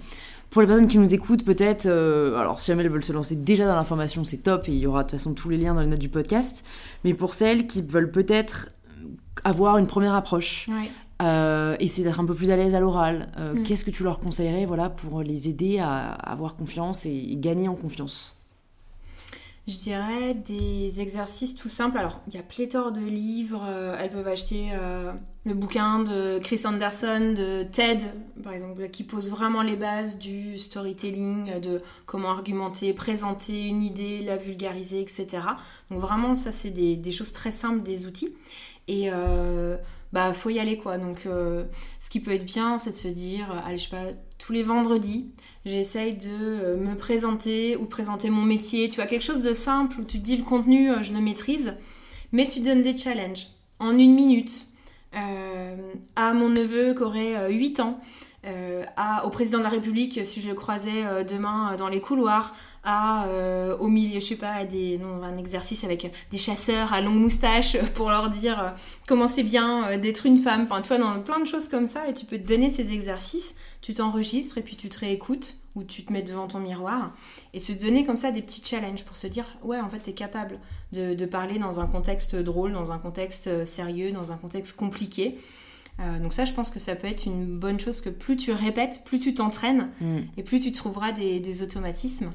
Pour 0.50 0.60
les 0.60 0.68
personnes 0.68 0.88
qui 0.88 0.98
nous 0.98 1.14
écoutent, 1.14 1.44
peut-être, 1.44 1.86
euh, 1.86 2.36
alors 2.36 2.60
si 2.60 2.66
jamais 2.66 2.84
elles 2.84 2.90
veulent 2.90 3.02
se 3.02 3.12
lancer 3.12 3.36
déjà 3.36 3.66
dans 3.66 3.74
l'information, 3.74 4.22
c'est 4.24 4.42
top 4.42 4.68
et 4.68 4.72
il 4.72 4.78
y 4.78 4.86
aura 4.86 5.02
de 5.02 5.08
toute 5.08 5.18
façon 5.18 5.32
tous 5.32 5.48
les 5.48 5.56
liens 5.56 5.72
dans 5.72 5.80
les 5.80 5.86
notes 5.86 5.98
du 5.98 6.10
podcast. 6.10 6.62
Mais 7.04 7.14
pour 7.14 7.32
celles 7.32 7.66
qui 7.66 7.80
veulent 7.80 8.10
peut-être 8.10 8.68
avoir 9.44 9.78
une 9.78 9.86
première 9.86 10.14
approche, 10.14 10.68
euh, 11.22 11.76
essayer 11.80 12.04
d'être 12.04 12.20
un 12.20 12.26
peu 12.26 12.34
plus 12.34 12.50
à 12.50 12.56
l'aise 12.56 12.74
à 12.74 12.80
l'oral, 12.80 13.28
euh, 13.38 13.54
mm. 13.54 13.62
qu'est-ce 13.62 13.84
que 13.84 13.90
tu 13.90 14.02
leur 14.02 14.20
conseillerais 14.20 14.66
voilà, 14.66 14.90
pour 14.90 15.22
les 15.22 15.48
aider 15.48 15.78
à 15.78 16.10
avoir 16.12 16.56
confiance 16.56 17.06
et 17.06 17.36
gagner 17.36 17.68
en 17.68 17.74
confiance? 17.74 18.41
Je 19.68 19.78
dirais 19.78 20.34
des 20.34 21.00
exercices 21.00 21.54
tout 21.54 21.68
simples. 21.68 21.98
Alors, 21.98 22.20
il 22.26 22.34
y 22.34 22.38
a 22.38 22.42
pléthore 22.42 22.90
de 22.90 23.00
livres. 23.00 23.64
Euh, 23.68 23.96
elles 23.98 24.10
peuvent 24.10 24.26
acheter 24.26 24.70
euh, 24.72 25.12
le 25.44 25.54
bouquin 25.54 26.00
de 26.00 26.40
Chris 26.40 26.62
Anderson, 26.64 27.32
de 27.36 27.62
TED, 27.62 28.02
par 28.42 28.52
exemple, 28.52 28.88
qui 28.88 29.04
pose 29.04 29.30
vraiment 29.30 29.62
les 29.62 29.76
bases 29.76 30.18
du 30.18 30.58
storytelling, 30.58 31.60
de 31.60 31.80
comment 32.06 32.30
argumenter, 32.30 32.92
présenter 32.92 33.66
une 33.66 33.82
idée, 33.82 34.22
la 34.22 34.36
vulgariser, 34.36 35.00
etc. 35.00 35.26
Donc, 35.90 36.00
vraiment, 36.00 36.34
ça, 36.34 36.50
c'est 36.50 36.70
des, 36.70 37.12
choses 37.12 37.32
très 37.32 37.52
simples, 37.52 37.82
des 37.82 38.06
outils. 38.06 38.34
Et 38.88 39.10
euh, 39.12 39.76
bah, 40.12 40.32
faut 40.32 40.50
y 40.50 40.58
aller, 40.58 40.76
quoi. 40.76 40.98
Donc, 40.98 41.20
ce 41.24 42.10
qui 42.10 42.20
peut 42.20 42.32
être 42.32 42.44
bien, 42.44 42.78
c'est 42.78 42.90
de 42.90 42.94
se 42.94 43.08
dire, 43.08 43.50
allez, 43.64 43.78
je 43.78 43.84
sais 43.84 43.96
pas, 43.96 44.12
tous 44.42 44.52
les 44.52 44.62
vendredis, 44.64 45.30
j'essaye 45.64 46.14
de 46.14 46.28
euh, 46.30 46.76
me 46.76 46.96
présenter 46.96 47.76
ou 47.76 47.86
présenter 47.86 48.28
mon 48.28 48.42
métier. 48.42 48.88
Tu 48.88 49.00
as 49.00 49.06
quelque 49.06 49.22
chose 49.22 49.42
de 49.42 49.54
simple 49.54 50.00
où 50.00 50.04
tu 50.04 50.18
te 50.18 50.24
dis 50.24 50.36
le 50.36 50.42
contenu, 50.42 50.90
euh, 50.90 51.02
je 51.02 51.12
le 51.12 51.20
maîtrise, 51.20 51.76
mais 52.32 52.46
tu 52.46 52.60
donnes 52.60 52.82
des 52.82 52.96
challenges 52.96 53.46
en 53.78 53.96
une 53.96 54.14
minute 54.14 54.66
euh, 55.14 55.92
à 56.16 56.32
mon 56.32 56.48
neveu 56.48 56.92
qui 56.94 57.02
aurait 57.02 57.52
8 57.52 57.80
ans, 57.80 58.00
à, 58.96 59.24
au 59.24 59.30
président 59.30 59.58
de 59.58 59.62
la 59.62 59.68
République 59.68 60.24
si 60.26 60.40
je 60.40 60.48
le 60.48 60.54
croisais 60.54 61.24
demain 61.24 61.76
dans 61.76 61.88
les 61.88 62.00
couloirs, 62.00 62.54
à, 62.84 63.26
au 63.78 63.86
milieu, 63.86 64.18
je 64.18 64.26
sais 64.26 64.36
pas, 64.36 64.52
à 64.52 64.64
des, 64.64 64.98
non, 64.98 65.22
un 65.22 65.38
exercice 65.38 65.84
avec 65.84 66.12
des 66.32 66.38
chasseurs 66.38 66.92
à 66.92 67.00
longue 67.00 67.20
moustache 67.20 67.76
pour 67.94 68.10
leur 68.10 68.30
dire 68.30 68.74
comment 69.06 69.28
c'est 69.28 69.44
bien 69.44 69.96
d'être 69.98 70.26
une 70.26 70.38
femme. 70.38 70.62
Enfin, 70.62 70.82
tu 70.82 70.88
vois, 70.88 70.98
dans 70.98 71.22
plein 71.22 71.38
de 71.38 71.46
choses 71.46 71.68
comme 71.68 71.86
ça, 71.86 72.08
et 72.08 72.14
tu 72.14 72.26
peux 72.26 72.38
te 72.38 72.46
donner 72.46 72.70
ces 72.70 72.92
exercices 72.92 73.54
tu 73.82 73.94
t'enregistres 73.94 74.58
et 74.58 74.62
puis 74.62 74.76
tu 74.76 74.88
te 74.88 75.00
réécoutes 75.00 75.56
où 75.74 75.82
tu 75.82 76.04
te 76.04 76.12
mets 76.12 76.22
devant 76.22 76.46
ton 76.46 76.60
miroir 76.60 77.14
et 77.52 77.58
se 77.58 77.72
donner 77.72 78.06
comme 78.06 78.16
ça 78.16 78.30
des 78.30 78.40
petits 78.40 78.64
challenges 78.64 79.04
pour 79.04 79.16
se 79.16 79.26
dire 79.26 79.44
ouais 79.62 79.80
en 79.80 79.88
fait 79.88 80.00
tu 80.00 80.10
es 80.10 80.14
capable 80.14 80.60
de, 80.92 81.26
parler 81.26 81.58
dans 81.58 81.80
un 81.80 81.86
contexte 81.86 82.36
drôle, 82.36 82.72
dans 82.72 82.92
un 82.92 82.98
contexte 82.98 83.48
euh, 83.48 83.64
sérieux, 83.64 84.12
dans 84.12 84.30
un 84.30 84.36
contexte 84.36 84.76
compliqué. 84.76 85.38
Euh, 86.00 86.18
donc 86.18 86.32
ça 86.32 86.44
je 86.44 86.52
pense 86.52 86.70
que 86.70 86.78
ça 86.80 86.96
peut 86.96 87.06
être 87.06 87.26
une 87.26 87.58
bonne 87.58 87.78
chose 87.78 88.00
que 88.00 88.08
plus 88.08 88.36
tu 88.36 88.52
répètes, 88.52 89.02
plus 89.04 89.18
tu 89.18 89.34
t'entraînes 89.34 89.90
Mm. 90.00 90.18
et 90.36 90.42
plus 90.42 90.58
tu 90.60 90.72
trouveras 90.72 91.12
des, 91.12 91.38
des 91.40 91.62
automatismes. 91.62 92.32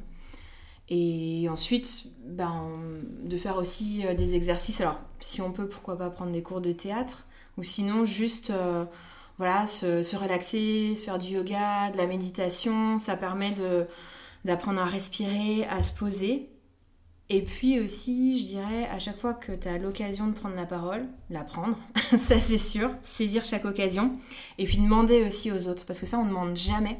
Et 0.89 1.47
ensuite, 1.49 2.05
ben, 2.25 2.63
de 3.25 3.35
faire 3.35 3.57
aussi 3.57 4.03
euh, 4.05 4.13
des 4.13 4.35
exercices. 4.35 4.79
Alors, 4.79 4.99
si 5.19 5.41
on 5.41 5.51
peut, 5.51 5.67
pourquoi 5.67 5.97
pas 5.97 6.09
prendre 6.09 6.31
des 6.31 6.41
cours 6.41 6.61
de 6.61 6.71
théâtre 6.71 7.27
Ou 7.57 7.63
sinon, 7.63 8.05
juste 8.05 8.51
euh, 8.51 8.85
voilà, 9.37 9.67
se, 9.67 10.01
se 10.01 10.15
relaxer, 10.15 10.95
se 10.95 11.03
faire 11.03 11.17
du 11.19 11.33
yoga, 11.33 11.91
de 11.91 11.97
la 11.97 12.05
méditation. 12.07 12.99
Ça 12.99 13.17
permet 13.17 13.51
de, 13.51 13.85
d'apprendre 14.45 14.79
à 14.79 14.85
respirer, 14.85 15.65
à 15.65 15.83
se 15.83 15.91
poser. 15.91 16.47
Et 17.29 17.41
puis 17.41 17.79
aussi, 17.79 18.39
je 18.39 18.45
dirais, 18.45 18.87
à 18.89 18.99
chaque 18.99 19.17
fois 19.17 19.33
que 19.33 19.51
tu 19.51 19.67
as 19.67 19.77
l'occasion 19.77 20.27
de 20.27 20.33
prendre 20.33 20.55
la 20.55 20.65
parole, 20.65 21.07
la 21.29 21.43
prendre, 21.43 21.77
ça 21.95 22.39
c'est 22.39 22.57
sûr, 22.57 22.91
saisir 23.01 23.43
chaque 23.43 23.65
occasion. 23.65 24.17
Et 24.57 24.65
puis 24.65 24.77
demander 24.77 25.23
aussi 25.23 25.51
aux 25.51 25.67
autres, 25.67 25.85
parce 25.85 25.99
que 25.99 26.05
ça, 26.05 26.17
on 26.19 26.23
ne 26.23 26.29
demande 26.29 26.55
jamais 26.55 26.99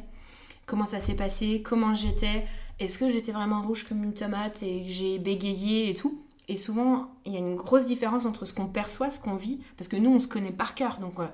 comment 0.66 0.86
ça 0.86 1.00
s'est 1.00 1.16
passé, 1.16 1.64
comment 1.64 1.94
j'étais, 1.94 2.46
est-ce 2.80 3.00
que 3.00 3.10
j'étais 3.10 3.32
vraiment 3.32 3.62
rouge 3.62 3.88
comme 3.88 4.04
une 4.04 4.14
tomate 4.14 4.62
et 4.62 4.84
que 4.84 4.90
j'ai 4.90 5.18
bégayé 5.18 5.90
et 5.90 5.94
tout. 5.94 6.22
Et 6.50 6.58
souvent, 6.58 7.10
il 7.26 7.34
y 7.34 7.36
a 7.36 7.40
une 7.40 7.56
grosse 7.56 7.86
différence 7.86 8.26
entre 8.26 8.46
ce 8.46 8.54
qu'on 8.54 8.68
perçoit, 8.68 9.12
ce 9.12 9.20
qu'on 9.20 9.36
vit, 9.36 9.62
parce 9.78 9.88
que 9.88 9.98
nous, 9.98 10.12
on 10.12 10.20
se 10.20 10.28
connaît 10.28 10.52
par 10.52 10.76
cœur. 10.76 11.00
Donc, 11.00 11.20
euh, 11.20 11.28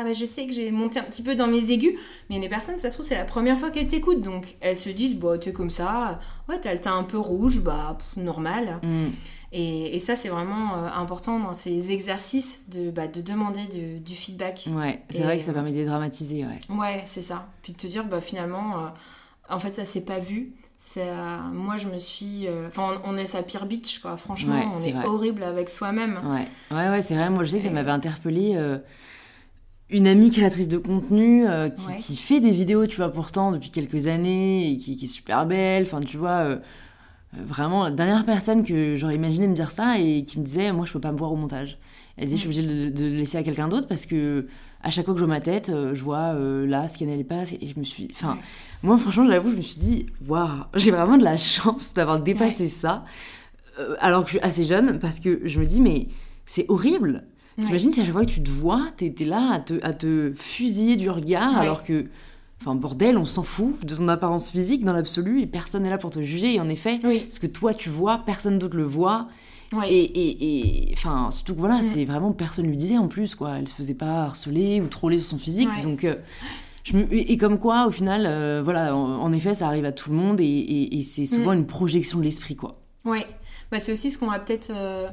ah 0.00 0.04
bah 0.04 0.12
je 0.12 0.24
sais 0.24 0.46
que 0.46 0.52
j'ai 0.52 0.70
monté 0.70 1.00
un 1.00 1.04
petit 1.04 1.22
peu 1.22 1.34
dans 1.34 1.48
mes 1.48 1.72
aigus, 1.72 1.94
mais 2.30 2.36
il 2.36 2.38
y 2.38 2.38
a 2.38 2.42
des 2.42 2.48
personnes, 2.48 2.78
ça 2.78 2.88
se 2.88 2.94
trouve, 2.94 3.06
c'est 3.06 3.16
la 3.16 3.24
première 3.24 3.58
fois 3.58 3.70
qu'elles 3.70 3.88
t'écoutent. 3.88 4.20
Donc, 4.22 4.56
elles 4.60 4.76
se 4.76 4.90
disent, 4.90 5.16
bah, 5.16 5.36
t'es 5.38 5.52
comme 5.52 5.70
ça, 5.70 6.20
ouais, 6.48 6.60
t'as 6.60 6.72
le 6.72 6.78
teint 6.80 6.96
un 6.96 7.02
peu 7.04 7.18
rouge, 7.18 7.60
bah, 7.64 7.96
pff, 7.98 8.22
normal. 8.22 8.78
Mm. 8.84 9.06
Et, 9.50 9.96
et 9.96 9.98
ça, 9.98 10.14
c'est 10.14 10.28
vraiment 10.28 10.74
euh, 10.76 10.88
important 10.94 11.40
dans 11.40 11.54
ces 11.54 11.90
exercices 11.90 12.60
de, 12.68 12.90
bah, 12.90 13.08
de 13.08 13.20
demander 13.22 13.62
de- 13.66 13.98
du 13.98 14.14
feedback. 14.14 14.68
Ouais, 14.70 15.02
c'est 15.10 15.22
vrai 15.22 15.38
que 15.38 15.44
ça 15.44 15.52
permet 15.52 15.70
de 15.70 15.76
dédramatiser, 15.76 16.44
ouais. 16.44 16.76
Ouais, 16.76 17.02
c'est 17.06 17.22
ça. 17.22 17.46
Puis 17.62 17.72
de 17.72 17.78
te 17.78 17.86
dire, 17.86 18.04
bah 18.04 18.20
finalement, 18.20 18.76
euh, 18.76 18.88
en 19.48 19.58
fait, 19.58 19.72
ça 19.72 19.84
s'est 19.84 20.02
pas 20.02 20.18
vu. 20.18 20.52
Ça, 20.80 21.38
moi, 21.52 21.76
je 21.76 21.88
me 21.88 21.98
suis. 21.98 22.46
euh, 22.46 22.68
Enfin, 22.68 23.00
on, 23.04 23.14
on 23.14 23.16
est 23.16 23.26
sa 23.26 23.42
pire 23.42 23.66
bitch, 23.66 23.98
quoi. 24.00 24.16
Franchement, 24.16 24.54
Ouais, 24.54 24.66
on 24.76 24.82
est 24.84 25.06
horrible 25.06 25.42
avec 25.42 25.70
soi-même. 25.70 26.20
Ouais, 26.22 26.46
ouais, 26.76 26.90
ouais 26.90 27.02
c'est 27.02 27.14
vrai. 27.16 27.30
Moi, 27.30 27.42
je 27.44 27.50
sais 27.50 27.58
que 27.58 27.64
ça 27.64 27.70
m'avait 27.70 27.90
interpellé 27.90 28.54
une 29.90 30.06
amie 30.06 30.30
créatrice 30.30 30.68
de 30.68 30.78
contenu 30.78 31.46
euh, 31.48 31.68
qui, 31.70 31.86
Ouais. 31.88 31.96
qui 31.96 32.16
fait 32.16 32.40
des 32.40 32.50
vidéos, 32.50 32.86
tu 32.86 32.96
vois, 32.96 33.10
pourtant 33.10 33.52
depuis 33.52 33.70
quelques 33.70 34.06
années 34.06 34.70
et 34.70 34.76
qui, 34.76 34.96
qui 34.96 35.06
est 35.06 35.08
super 35.08 35.46
belle. 35.46 35.84
Enfin, 35.84 36.00
tu 36.00 36.16
vois, 36.18 36.30
euh, 36.40 36.56
euh, 37.34 37.38
vraiment 37.46 37.84
la 37.84 37.90
dernière 37.90 38.24
personne 38.26 38.64
que 38.64 38.96
j'aurais 38.96 39.14
imaginé 39.16 39.48
me 39.48 39.54
dire 39.54 39.70
ça 39.70 39.98
et 39.98 40.24
qui 40.24 40.38
me 40.38 40.44
disait, 40.44 40.72
moi, 40.72 40.84
je 40.86 40.92
peux 40.92 41.00
pas 41.00 41.12
me 41.12 41.16
voir 41.18 41.32
au 41.32 41.36
montage. 41.36 41.78
Elle 42.16 42.24
disait, 42.26 42.36
je 42.36 42.40
suis 42.50 42.60
obligée 42.60 42.90
de, 42.90 42.90
de 42.94 43.04
le 43.04 43.16
laisser 43.16 43.38
à 43.38 43.42
quelqu'un 43.42 43.68
d'autre 43.68 43.86
parce 43.88 44.04
que 44.04 44.46
à 44.82 44.90
chaque 44.90 45.06
fois 45.06 45.14
que 45.14 45.20
je 45.20 45.24
vois 45.24 45.34
ma 45.34 45.40
tête, 45.40 45.72
je 45.74 46.00
vois 46.02 46.34
euh, 46.34 46.66
là 46.66 46.86
ce 46.86 46.98
qui 46.98 47.04
n'allait 47.06 47.24
pas 47.24 47.42
et 47.60 47.66
je 47.66 47.78
me 47.78 47.84
suis, 47.84 48.06
enfin, 48.12 48.34
Ouais. 48.34 48.38
moi, 48.84 48.98
franchement, 48.98 49.26
j'avoue, 49.26 49.50
je 49.50 49.56
me 49.56 49.62
suis 49.62 49.78
dit, 49.80 50.06
waouh, 50.28 50.48
j'ai 50.74 50.90
vraiment 50.90 51.16
de 51.16 51.24
la 51.24 51.36
chance 51.38 51.92
d'avoir 51.94 52.20
dépassé 52.20 52.68
ça 52.68 53.04
alors 54.00 54.24
que 54.24 54.30
je 54.32 54.36
suis 54.38 54.44
assez 54.46 54.64
jeune 54.64 54.98
parce 54.98 55.20
que 55.20 55.40
je 55.44 55.60
me 55.60 55.64
dis, 55.64 55.80
mais 55.80 56.08
c'est 56.46 56.66
horrible. 56.68 57.24
Ouais. 57.58 57.64
T'imagines 57.64 57.92
si 57.92 58.00
à 58.00 58.04
chaque 58.04 58.12
fois 58.12 58.24
que 58.24 58.30
tu 58.30 58.42
te 58.42 58.50
vois, 58.50 58.86
t'es 58.96 59.12
es 59.18 59.24
là 59.24 59.50
à 59.52 59.58
te, 59.60 59.74
à 59.82 59.92
te 59.92 60.32
fusiller 60.36 60.96
du 60.96 61.10
regard 61.10 61.54
Ouais. 61.54 61.58
alors 61.60 61.82
que, 61.84 62.06
enfin, 62.60 62.74
bordel, 62.76 63.16
on 63.18 63.24
s'en 63.24 63.42
fout 63.42 63.84
de 63.84 63.94
ton 63.96 64.06
apparence 64.08 64.50
physique 64.50 64.84
dans 64.84 64.92
l'absolu 64.92 65.40
et 65.42 65.46
personne 65.46 65.82
n'est 65.82 65.90
là 65.90 65.98
pour 65.98 66.10
te 66.10 66.22
juger. 66.22 66.54
Et 66.54 66.60
en 66.60 66.68
effet, 66.68 67.00
Oui, 67.04 67.26
ce 67.28 67.40
que 67.40 67.46
toi 67.48 67.74
tu 67.74 67.88
vois, 67.90 68.18
personne 68.24 68.58
d'autre 68.58 68.76
le 68.76 68.84
voit. 68.84 69.26
ouais. 69.72 69.88
Et, 69.92 70.90
enfin, 70.92 71.30
surtout 71.32 71.54
que 71.54 71.60
voilà, 71.60 71.78
Mm. 71.80 71.82
c'est 71.82 72.04
vraiment 72.04 72.32
personne 72.32 72.66
lui 72.66 72.76
disait 72.76 72.96
en 72.98 73.08
plus, 73.08 73.34
quoi. 73.34 73.58
Elle 73.58 73.66
se 73.68 73.74
faisait 73.74 73.94
pas 73.94 74.22
harceler 74.24 74.80
ou 74.80 74.86
troller 74.86 75.18
sur 75.18 75.28
son 75.28 75.38
physique. 75.38 75.68
Donc, 75.82 76.04
euh, 76.04 76.14
je 76.84 76.96
me, 76.96 77.06
et, 77.12 77.36
comme 77.38 77.58
quoi, 77.58 77.86
au 77.86 77.90
final, 77.90 78.24
euh, 78.26 78.62
voilà, 78.62 78.94
en, 78.96 79.20
en 79.20 79.32
effet, 79.32 79.52
ça 79.54 79.66
arrive 79.66 79.84
à 79.84 79.92
tout 79.92 80.10
le 80.10 80.16
monde 80.16 80.40
et, 80.40 80.44
et- 80.44 80.96
et 80.98 81.02
c'est 81.02 81.26
souvent 81.26 81.50
Mm. 81.52 81.58
une 81.58 81.66
projection 81.66 82.18
de 82.20 82.24
l'esprit, 82.24 82.54
quoi. 82.56 82.78
Ouais. 83.04 83.26
Bah, 83.72 83.78
c'est 83.80 83.92
aussi 83.92 84.10
ce 84.12 84.16
qu'on 84.18 84.28
va 84.30 84.38
peut-être. 84.38 84.70
euh, 84.74 85.08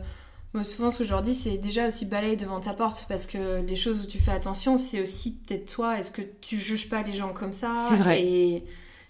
moi, 0.55 0.63
souvent, 0.63 0.89
ce 0.89 0.99
que 0.99 1.03
je 1.03 1.11
leur 1.11 1.21
dis, 1.21 1.35
c'est 1.35 1.57
déjà 1.57 1.87
aussi 1.87 2.05
balayer 2.05 2.35
devant 2.35 2.59
ta 2.59 2.73
porte 2.73 3.05
parce 3.07 3.27
que 3.27 3.61
les 3.61 3.75
choses 3.75 4.03
où 4.03 4.07
tu 4.07 4.17
fais 4.19 4.31
attention, 4.31 4.77
c'est 4.77 5.01
aussi 5.01 5.35
peut-être 5.37 5.71
toi. 5.73 5.97
Est-ce 5.99 6.11
que 6.11 6.21
tu 6.41 6.57
juges 6.57 6.89
pas 6.89 7.01
les 7.03 7.13
gens 7.13 7.33
comme 7.33 7.53
ça? 7.53 7.75
C'est 7.77 7.95
vrai. 7.97 8.21
Et, 8.23 8.63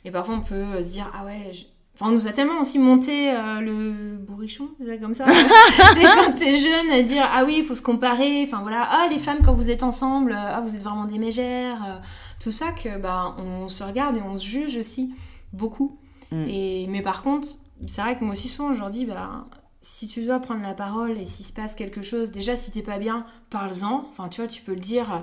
et 0.03 0.11
parfois, 0.11 0.35
on 0.35 0.41
peut 0.41 0.81
se 0.81 0.91
dire, 0.91 1.09
ah 1.13 1.25
ouais. 1.25 1.51
je- 1.53 1.63
Enfin, 1.97 2.07
on 2.09 2.11
nous 2.11 2.27
a 2.27 2.33
tellement 2.33 2.59
aussi 2.59 2.77
monté 2.77 3.31
euh, 3.31 3.61
le 3.61 4.17
bourrichon, 4.17 4.67
comme 4.99 5.13
ça? 5.13 5.23
c'est 5.93 6.03
quand 6.03 6.33
t'es 6.33 6.53
jeune 6.55 6.89
à 6.91 7.01
dire 7.01 7.25
ah 7.31 7.45
oui, 7.45 7.55
il 7.59 7.63
faut 7.63 7.73
se 7.73 7.81
comparer. 7.81 8.43
Enfin 8.45 8.59
voilà, 8.63 8.85
ah 8.91 9.07
les 9.09 9.17
femmes 9.17 9.37
quand 9.45 9.53
vous 9.53 9.69
êtes 9.69 9.81
ensemble, 9.81 10.33
euh, 10.33 10.35
ah 10.55 10.59
vous 10.59 10.75
êtes 10.75 10.83
vraiment 10.83 11.05
des 11.05 11.17
mégères. 11.17 11.81
euh, 11.87 11.95
tout 12.41 12.51
ça 12.51 12.73
que 12.73 12.97
bah 12.97 13.33
on 13.37 13.69
se 13.69 13.81
regarde 13.81 14.17
et 14.17 14.21
on 14.21 14.37
se 14.37 14.45
juge 14.45 14.75
aussi 14.75 15.13
beaucoup. 15.53 15.97
Mm. 16.33 16.45
Et 16.49 16.87
mais 16.89 17.01
par 17.01 17.23
contre, 17.23 17.47
c'est 17.87 18.01
vrai 18.01 18.17
que 18.19 18.25
moi 18.25 18.33
aussi 18.33 18.49
souvent 18.49 18.73
je 18.73 18.79
leur 18.81 18.89
dis 18.89 19.05
bah 19.05 19.45
si 19.86 20.07
tu 20.07 20.25
dois 20.25 20.39
prendre 20.39 20.63
la 20.63 20.73
parole 20.73 21.17
et 21.19 21.25
s'il 21.25 21.45
se 21.45 21.53
passe 21.53 21.75
quelque 21.75 22.01
chose, 22.01 22.31
déjà 22.31 22.55
si 22.55 22.71
t'es 22.71 22.81
pas 22.81 22.97
bien, 22.97 23.25
parle-en. 23.51 24.05
Enfin 24.09 24.29
tu 24.29 24.41
vois, 24.41 24.47
tu 24.49 24.61
peux 24.63 24.73
le 24.73 24.79
dire. 24.79 25.13
euh, 25.13 25.19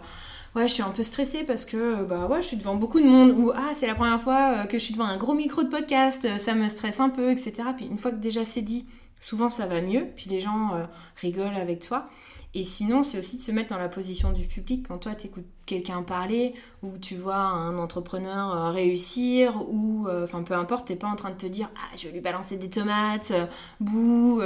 Ouais, 0.55 0.69
je 0.69 0.75
suis 0.75 0.83
un 0.83 0.91
peu 0.91 1.03
stressée 1.03 1.45
parce 1.45 1.65
que 1.65 1.77
euh, 1.79 2.05
bah 2.05 2.27
ouais, 2.27 2.43
je 2.43 2.49
suis 2.49 2.57
devant 2.59 2.75
beaucoup 2.77 3.01
de 3.01 3.07
monde 3.07 3.31
ou 3.39 3.53
ah, 3.55 3.71
c'est 3.75 3.87
la 3.87 3.95
première 3.95 4.21
fois 4.21 4.53
euh, 4.65 4.67
que 4.67 4.79
je 4.79 4.85
suis 4.85 4.93
devant 4.93 5.07
un 5.07 5.17
gros 5.17 5.33
micro 5.35 5.63
de 5.63 5.69
podcast, 5.69 6.29
ça 6.39 6.55
me 6.55 6.69
stresse 6.69 7.01
un 7.01 7.09
peu, 7.09 7.31
etc. 7.31 7.71
Puis 7.77 7.87
une 7.87 7.97
fois 7.99 8.11
que 8.11 8.17
déjà 8.17 8.45
c'est 8.45 8.61
dit, 8.63 8.87
souvent 9.19 9.49
ça 9.49 9.67
va 9.67 9.81
mieux, 9.81 10.07
puis 10.15 10.29
les 10.31 10.41
gens 10.41 10.73
rigolent 11.17 11.57
avec 11.57 11.81
toi. 11.81 12.09
Et 12.55 12.65
sinon, 12.65 13.03
c'est 13.03 13.19
aussi 13.19 13.39
de 13.39 13.43
se 13.43 13.51
mettre 13.51 13.71
dans 13.71 13.81
la 13.81 13.89
position 13.89 14.33
du 14.33 14.47
public 14.47 14.87
quand 14.87 14.99
toi 14.99 15.15
t'écoutes 15.15 15.47
quelqu'un 15.65 16.03
parler 16.03 16.55
ou 16.83 16.99
tu 16.99 17.17
vois 17.17 17.37
un 17.37 17.79
entrepreneur 17.79 18.55
euh, 18.55 18.71
réussir 18.71 19.63
ou 19.71 20.07
euh, 20.07 20.25
enfin 20.25 20.43
peu 20.43 20.55
importe, 20.55 20.89
t'es 20.89 20.97
pas 20.97 21.09
en 21.09 21.17
train 21.17 21.31
de 21.31 21.37
te 21.37 21.47
dire 21.47 21.71
ah 21.77 21.97
je 21.97 22.09
vais 22.09 22.13
lui 22.13 22.21
balancer 22.21 22.57
des 22.57 22.69
tomates, 22.69 23.31
euh, 23.31 23.47
bouh, 23.81 24.43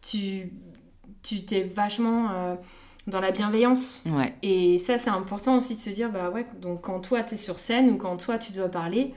tu 0.00 0.50
tu 1.22 1.44
t'es 1.44 1.62
vachement 1.62 2.28
euh, 2.30 2.54
dans 3.06 3.20
la 3.20 3.30
bienveillance. 3.30 4.02
Ouais. 4.06 4.34
Et 4.42 4.78
ça, 4.78 4.98
c'est 4.98 5.10
important 5.10 5.56
aussi 5.56 5.76
de 5.76 5.80
se 5.80 5.90
dire, 5.90 6.10
bah 6.10 6.30
ouais, 6.30 6.46
donc 6.60 6.82
quand 6.82 7.00
toi 7.00 7.22
t'es 7.22 7.36
sur 7.36 7.58
scène 7.58 7.90
ou 7.90 7.96
quand 7.96 8.16
toi 8.16 8.38
tu 8.38 8.52
dois 8.52 8.68
parler, 8.68 9.14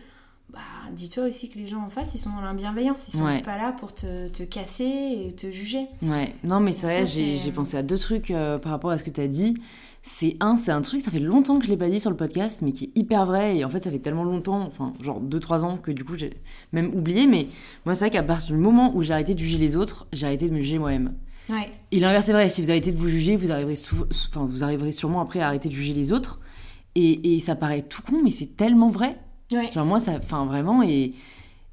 bah 0.54 0.60
dis-toi 0.92 1.26
aussi 1.26 1.50
que 1.50 1.58
les 1.58 1.66
gens 1.68 1.82
en 1.84 1.90
face, 1.90 2.12
ils 2.14 2.20
sont 2.20 2.30
dans 2.30 2.42
la 2.42 2.54
bienveillance, 2.54 3.08
ils 3.08 3.18
sont 3.18 3.24
Ouais. 3.26 3.42
pas 3.42 3.58
là 3.58 3.72
pour 3.72 3.94
te, 3.94 4.28
te 4.30 4.44
casser 4.44 4.84
et 5.28 5.34
te 5.36 5.50
juger. 5.52 5.88
Ouais, 6.04 6.36
non 6.44 6.60
mais 6.60 6.72
c'est 6.74 6.86
vrai, 6.86 7.08
j'ai 7.08 7.52
pensé 7.52 7.76
à 7.78 7.84
deux 7.84 7.98
trucs 7.98 8.30
euh, 8.32 8.58
par 8.60 8.72
rapport 8.72 8.92
à 8.92 8.98
ce 8.98 9.04
que 9.04 9.10
tu 9.10 9.20
as 9.22 9.28
dit. 9.28 9.56
C'est 10.06 10.36
un, 10.42 10.58
c'est 10.58 10.72
un 10.72 10.82
truc, 10.82 11.02
ça 11.02 11.12
fait 11.12 11.20
longtemps 11.20 11.60
que 11.60 11.66
je 11.66 11.72
l'ai 11.72 11.78
pas 11.78 11.90
dit 11.90 12.00
sur 12.00 12.10
le 12.10 12.18
podcast, 12.18 12.60
mais 12.62 12.74
qui 12.74 12.86
est 12.86 13.00
hyper 13.00 13.26
vrai. 13.26 13.58
Et 13.58 13.64
en 13.66 13.70
fait, 13.70 13.84
ça 13.86 13.90
fait 13.90 14.00
tellement 14.00 14.26
longtemps, 14.26 14.62
enfin, 14.62 14.94
genre 15.02 15.22
2-3 15.22 15.64
ans, 15.64 15.78
que 15.78 15.92
du 15.92 16.04
coup, 16.04 16.16
j'ai 16.18 16.34
même 16.74 16.94
oublié. 16.94 17.26
Mais 17.26 17.48
moi, 17.86 17.96
c'est 17.96 18.02
vrai 18.02 18.10
qu'à 18.10 18.22
partir 18.22 18.54
du 18.54 18.62
moment 18.62 18.94
où 18.96 19.02
j'ai 19.02 19.14
arrêté 19.14 19.34
de 19.34 19.40
juger 19.40 19.58
les 19.58 19.78
autres, 19.78 20.06
j'ai 20.12 20.26
arrêté 20.28 20.50
de 20.50 20.54
me 20.54 20.60
juger 20.60 20.78
moi-même. 20.78 21.14
Ouais, 21.50 21.72
Et 21.92 22.00
l'inverse 22.02 22.28
est 22.28 22.34
vrai, 22.34 22.50
si 22.50 22.62
vous 22.62 22.70
arrêtez 22.70 22.92
de 22.92 22.98
vous 22.98 23.08
juger, 23.08 23.38
vous 23.38 23.52
arriverez, 23.54 23.76
sou- 23.78 24.06
enfin, 24.30 24.46
vous 24.46 24.64
arriverez 24.64 24.92
sûrement 24.92 25.22
après 25.22 25.40
à 25.40 25.48
arrêter 25.48 25.70
de 25.70 25.74
juger 25.74 25.94
les 25.94 26.12
autres. 26.12 26.42
Et, 26.96 27.36
et 27.36 27.40
ça 27.40 27.56
paraît 27.56 27.82
tout 27.82 28.02
con, 28.02 28.20
mais 28.24 28.30
c'est 28.30 28.58
tellement 28.58 28.90
vrai. 28.90 29.18
Ouais, 29.58 29.72
Genre 29.72 29.86
moi, 29.86 30.00
ça, 30.00 30.14
enfin 30.18 30.46
vraiment, 30.46 30.84
et, 30.84 31.14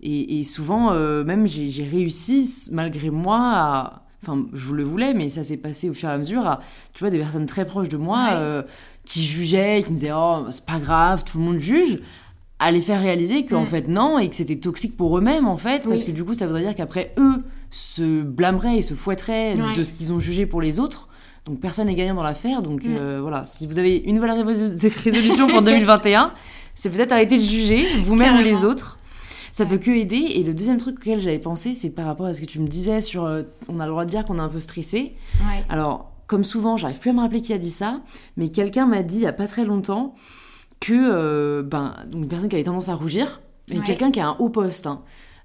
et, 0.02 0.40
et 0.40 0.44
souvent, 0.44 0.92
euh, 0.92 1.24
même 1.24 1.46
j'ai 1.46 1.84
réussi, 1.84 2.68
malgré 2.72 3.10
moi, 3.10 3.38
à... 3.40 4.02
Enfin, 4.22 4.44
je 4.52 4.72
le 4.74 4.84
voulais, 4.84 5.14
mais 5.14 5.30
ça 5.30 5.42
s'est 5.44 5.56
passé 5.56 5.88
au 5.88 5.94
fur 5.94 6.08
et 6.10 6.12
à 6.12 6.18
mesure 6.18 6.46
à, 6.46 6.60
tu 6.92 7.00
vois, 7.00 7.08
des 7.08 7.18
personnes 7.18 7.46
très 7.46 7.66
proches 7.66 7.88
de 7.88 7.96
moi 7.96 8.18
Ouais. 8.28 8.34
euh, 8.34 8.62
qui 9.06 9.24
jugeaient, 9.24 9.82
qui 9.82 9.90
me 9.90 9.96
disaient, 9.96 10.12
oh, 10.14 10.44
c'est 10.50 10.66
pas 10.66 10.78
grave, 10.78 11.24
tout 11.24 11.38
le 11.38 11.44
monde 11.44 11.58
juge, 11.58 12.00
à 12.58 12.70
les 12.70 12.82
faire 12.82 13.00
réaliser 13.00 13.46
qu'en 13.46 13.64
fait, 13.64 13.88
non, 13.88 14.18
et 14.18 14.28
que 14.28 14.36
c'était 14.36 14.56
toxique 14.56 14.94
pour 14.96 15.16
eux-mêmes, 15.16 15.46
en 15.48 15.56
fait, 15.56 15.88
parce 15.88 16.04
que 16.04 16.10
du 16.10 16.22
coup, 16.22 16.34
ça 16.34 16.46
voudrait 16.46 16.60
dire 16.60 16.74
qu'après, 16.74 17.14
eux 17.16 17.42
se 17.70 18.20
blâmeraient 18.22 18.76
et 18.76 18.82
se 18.82 18.92
fouetteraient 18.92 19.56
de 19.74 19.82
ce 19.82 19.92
qu'ils 19.94 20.12
ont 20.12 20.20
jugé 20.20 20.44
pour 20.44 20.60
les 20.60 20.78
autres. 20.80 21.08
Donc 21.46 21.58
personne 21.58 21.86
n'est 21.86 21.94
gagnant 21.94 22.14
dans 22.14 22.22
l'affaire. 22.22 22.60
Donc 22.60 22.84
euh, 22.84 23.20
voilà, 23.22 23.46
si 23.46 23.66
vous 23.66 23.78
avez 23.78 23.96
une 23.96 24.16
nouvelle 24.16 24.32
résolution 24.32 25.48
pour 25.48 25.62
2021, 25.62 26.34
c'est 26.74 26.90
peut-être 26.90 27.12
arrêter 27.12 27.36
de 27.38 27.42
juger 27.42 27.84
vous-même 28.02 28.38
ou 28.38 28.42
les 28.42 28.64
autres. 28.64 28.98
Ça 29.52 29.66
peut 29.66 29.78
que 29.78 29.90
aider. 29.90 30.16
Et 30.16 30.44
le 30.44 30.54
deuxième 30.54 30.76
truc 30.78 30.96
auquel 30.98 31.20
j'avais 31.20 31.38
pensé, 31.40 31.74
c'est 31.74 31.90
par 31.90 32.06
rapport 32.06 32.26
à 32.26 32.34
ce 32.34 32.40
que 32.40 32.46
tu 32.46 32.60
me 32.60 32.68
disais 32.68 33.00
sur 33.00 33.24
euh, 33.24 33.42
on 33.68 33.80
a 33.80 33.84
le 33.84 33.90
droit 33.90 34.04
de 34.04 34.10
dire 34.10 34.24
qu'on 34.24 34.36
est 34.38 34.42
un 34.42 34.48
peu 34.48 34.60
stressé. 34.60 35.14
ouais. 35.40 35.64
Alors, 35.68 36.12
comme 36.28 36.44
souvent, 36.44 36.76
j'arrive 36.76 36.98
plus 37.00 37.10
à 37.10 37.12
me 37.12 37.20
rappeler 37.20 37.40
qui 37.42 37.52
a 37.52 37.58
dit 37.58 37.70
ça, 37.70 38.00
mais 38.36 38.50
quelqu'un 38.50 38.86
m'a 38.86 39.02
dit 39.02 39.16
il 39.16 39.22
y 39.22 39.26
a 39.26 39.32
pas 39.32 39.48
très 39.48 39.64
longtemps 39.64 40.14
que 40.78 40.92
euh, 40.94 41.62
ben 41.62 41.94
donc 42.06 42.22
une 42.22 42.28
personne 42.28 42.48
qui 42.48 42.54
avait 42.56 42.64
tendance 42.64 42.88
à 42.88 42.94
rougir, 42.94 43.40
et 43.68 43.78
Ouais. 43.78 43.84
quelqu'un 43.84 44.10
qui 44.12 44.20
a 44.20 44.28
un 44.28 44.36
haut 44.38 44.48
poste, 44.48 44.86
hein, 44.86 45.02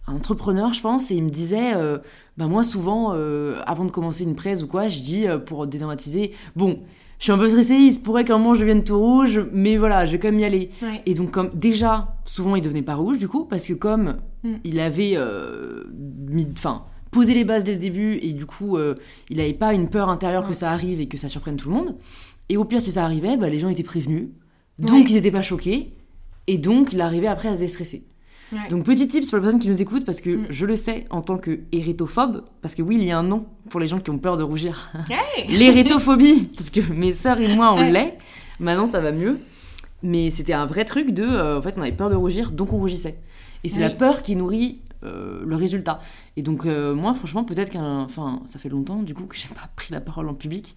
un 0.08 0.16
entrepreneur, 0.16 0.74
je 0.74 0.82
pense, 0.82 1.10
et 1.12 1.16
il 1.16 1.24
me 1.24 1.30
disait 1.32 1.74
euh, 1.76 1.98
bah 2.38 2.46
moi 2.48 2.64
souvent, 2.64 3.14
euh, 3.16 3.60
avant 3.66 3.84
de 3.86 3.92
commencer 3.92 4.24
une 4.24 4.36
presse 4.36 4.62
ou 4.62 4.68
quoi, 4.68 4.88
je 4.88 5.00
dis 5.02 5.28
euh, 5.28 5.40
pour 5.40 5.66
dédramatiser, 5.68 6.32
bon, 6.56 6.84
je 7.20 7.24
suis 7.24 7.32
un 7.32 7.38
peu 7.38 7.48
stressée, 7.50 7.76
il 7.76 7.92
se 7.94 8.00
pourrait 8.00 8.26
qu'un 8.26 8.38
moment 8.38 8.54
je 8.54 8.60
devienne 8.62 8.84
tout 8.84 9.00
rouge, 9.00 9.42
mais 9.54 9.78
voilà, 9.78 10.06
je 10.06 10.12
vais 10.14 10.20
quand 10.20 10.30
même 10.32 10.40
y 10.40 10.44
aller. 10.46 10.70
Ouais. 10.82 11.02
Et 11.06 11.14
donc 11.14 11.32
comme 11.32 11.50
déjà, 11.54 12.16
souvent 12.26 12.56
il 12.56 12.62
devenait 12.62 12.82
pas 12.82 12.96
rouge 12.96 13.18
du 13.18 13.28
coup, 13.28 13.46
parce 13.46 13.66
que 13.68 13.74
comme 13.74 14.18
Mm. 14.44 14.58
il 14.64 14.80
avait 14.80 15.14
euh, 15.16 15.86
mis, 16.30 16.46
enfin, 16.54 16.84
posé 17.10 17.34
les 17.34 17.44
bases 17.46 17.64
dès 17.64 17.72
le 17.72 17.80
début, 17.80 18.20
et 18.22 18.34
du 18.34 18.46
coup 18.46 18.78
euh, 18.78 18.94
il 19.32 19.40
avait 19.40 19.54
pas 19.54 19.74
une 19.74 19.90
peur 19.90 20.10
intérieure 20.10 20.48
que 20.48 20.54
ça 20.54 20.72
arrive 20.72 21.02
et 21.02 21.08
que 21.08 21.18
ça 21.18 21.30
surprenne 21.30 21.56
tout 21.56 21.70
le 21.70 21.76
monde. 21.76 21.96
Et 22.50 22.58
au 22.58 22.64
pire, 22.66 22.80
si 22.80 22.92
ça 22.92 23.04
arrivait, 23.06 23.38
bah, 23.38 23.50
les 23.50 23.58
gens 23.58 23.70
étaient 23.70 23.82
prévenus, 23.82 24.28
donc 24.78 25.06
Ouais. 25.06 25.06
ils 25.10 25.18
étaient 25.18 25.32
pas 25.32 25.42
choqués, 25.42 25.94
et 26.46 26.60
donc 26.60 26.94
il 26.94 27.02
arrivait 27.02 27.26
après 27.26 27.48
à 27.50 27.56
se 27.56 27.62
déstresser. 27.62 28.06
Ouais. 28.56 28.68
Donc 28.70 28.84
petit 28.86 29.08
tips 29.08 29.30
pour 29.30 29.38
les 29.38 29.42
personnes 29.44 29.60
qui 29.60 29.68
nous 29.68 29.82
écoutent, 29.82 30.06
parce 30.06 30.22
que 30.22 30.30
Mm. 30.30 30.46
je 30.50 30.66
le 30.66 30.76
sais 30.76 31.06
en 31.10 31.22
tant 31.22 31.38
que 31.38 31.60
hérétophobe, 31.72 32.44
parce 32.62 32.74
que 32.76 32.82
oui, 32.82 32.96
il 33.00 33.04
y 33.04 33.12
a 33.12 33.20
un 33.20 33.24
nom 33.24 33.46
pour 33.70 33.80
les 33.80 33.88
gens 33.88 34.00
qui 34.00 34.10
ont 34.10 34.18
peur 34.18 34.38
de 34.38 34.44
rougir. 34.44 34.90
Hey 35.10 35.48
L'hérétophobie, 35.58 36.50
parce 36.56 36.70
que 36.70 36.80
mes 36.94 37.12
sœurs 37.12 37.40
et 37.40 37.54
moi 37.56 37.74
on 37.74 37.80
Ouais. 37.80 37.92
l'est. 37.92 38.18
Maintenant 38.60 38.86
ça 38.86 39.02
va 39.02 39.12
mieux, 39.12 39.40
mais 40.04 40.30
c'était 40.30 40.54
un 40.54 40.66
vrai 40.66 40.86
truc 40.86 41.12
de, 41.12 41.24
euh, 41.24 41.60
en 41.60 41.62
fait, 41.62 41.76
on 41.78 41.82
avait 41.82 41.92
peur 41.92 42.10
de 42.10 42.16
rougir, 42.16 42.52
donc 42.52 42.72
on 42.74 42.78
rougissait. 42.78 43.20
Et 43.64 43.70
c'est 43.70 43.76
Oui. 43.78 43.82
la 43.82 43.90
peur 43.90 44.22
qui 44.22 44.36
nourrit 44.36 44.82
euh, 45.04 45.44
le 45.46 45.56
résultat. 45.56 46.00
Et 46.36 46.42
donc 46.42 46.66
euh, 46.66 46.96
moi, 46.96 47.14
franchement, 47.14 47.44
peut-être 47.44 47.70
qu'un, 47.72 48.00
enfin, 48.02 48.42
ça 48.48 48.58
fait 48.58 48.70
longtemps 48.70 49.04
du 49.04 49.14
coup 49.14 49.24
que 49.26 49.36
j'ai 49.36 49.48
pas 49.50 49.70
pris 49.76 49.92
la 49.92 50.02
parole 50.02 50.28
en 50.30 50.34
public, 50.34 50.76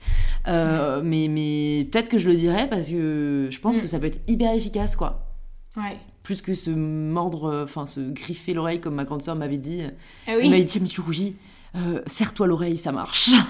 Euh, 0.49 1.01
mais 1.05 1.29
mais 1.29 1.87
peut-être 1.91 2.09
que 2.09 2.19
je 2.19 2.29
le 2.29 2.35
dirais 2.37 2.67
parce 2.69 2.89
que 2.89 3.49
je 3.51 3.59
pense 3.61 3.77
Mm. 3.77 3.81
que 3.81 3.87
ça 3.87 3.99
peut 3.99 4.07
être 4.07 4.21
hyper 4.29 4.53
efficace, 4.55 4.97
quoi 4.97 5.27
Ouais. 5.77 5.97
Plus 6.29 6.43
que 6.43 6.53
se 6.53 6.69
mordre, 6.69 7.47
euh, 7.47 7.65
enfin 7.65 7.87
se 7.87 8.01
griffer 8.01 8.53
l'oreille 8.53 8.81
comme 8.83 8.95
ma 8.97 9.05
grande 9.07 9.23
sœur 9.23 9.35
m'avait 9.35 9.57
dit. 9.57 9.81
Ah 10.27 10.33
Elle 10.33 10.39
oui. 10.43 10.51
m'avait 10.51 10.65
dit, 10.65 10.79
mais 10.79 10.87
tu 10.89 11.01
rougis, 11.01 11.37
euh, 11.75 12.03
serre-toi 12.07 12.47
l'oreille, 12.47 12.77
ça 12.77 12.93
marche. 12.93 13.31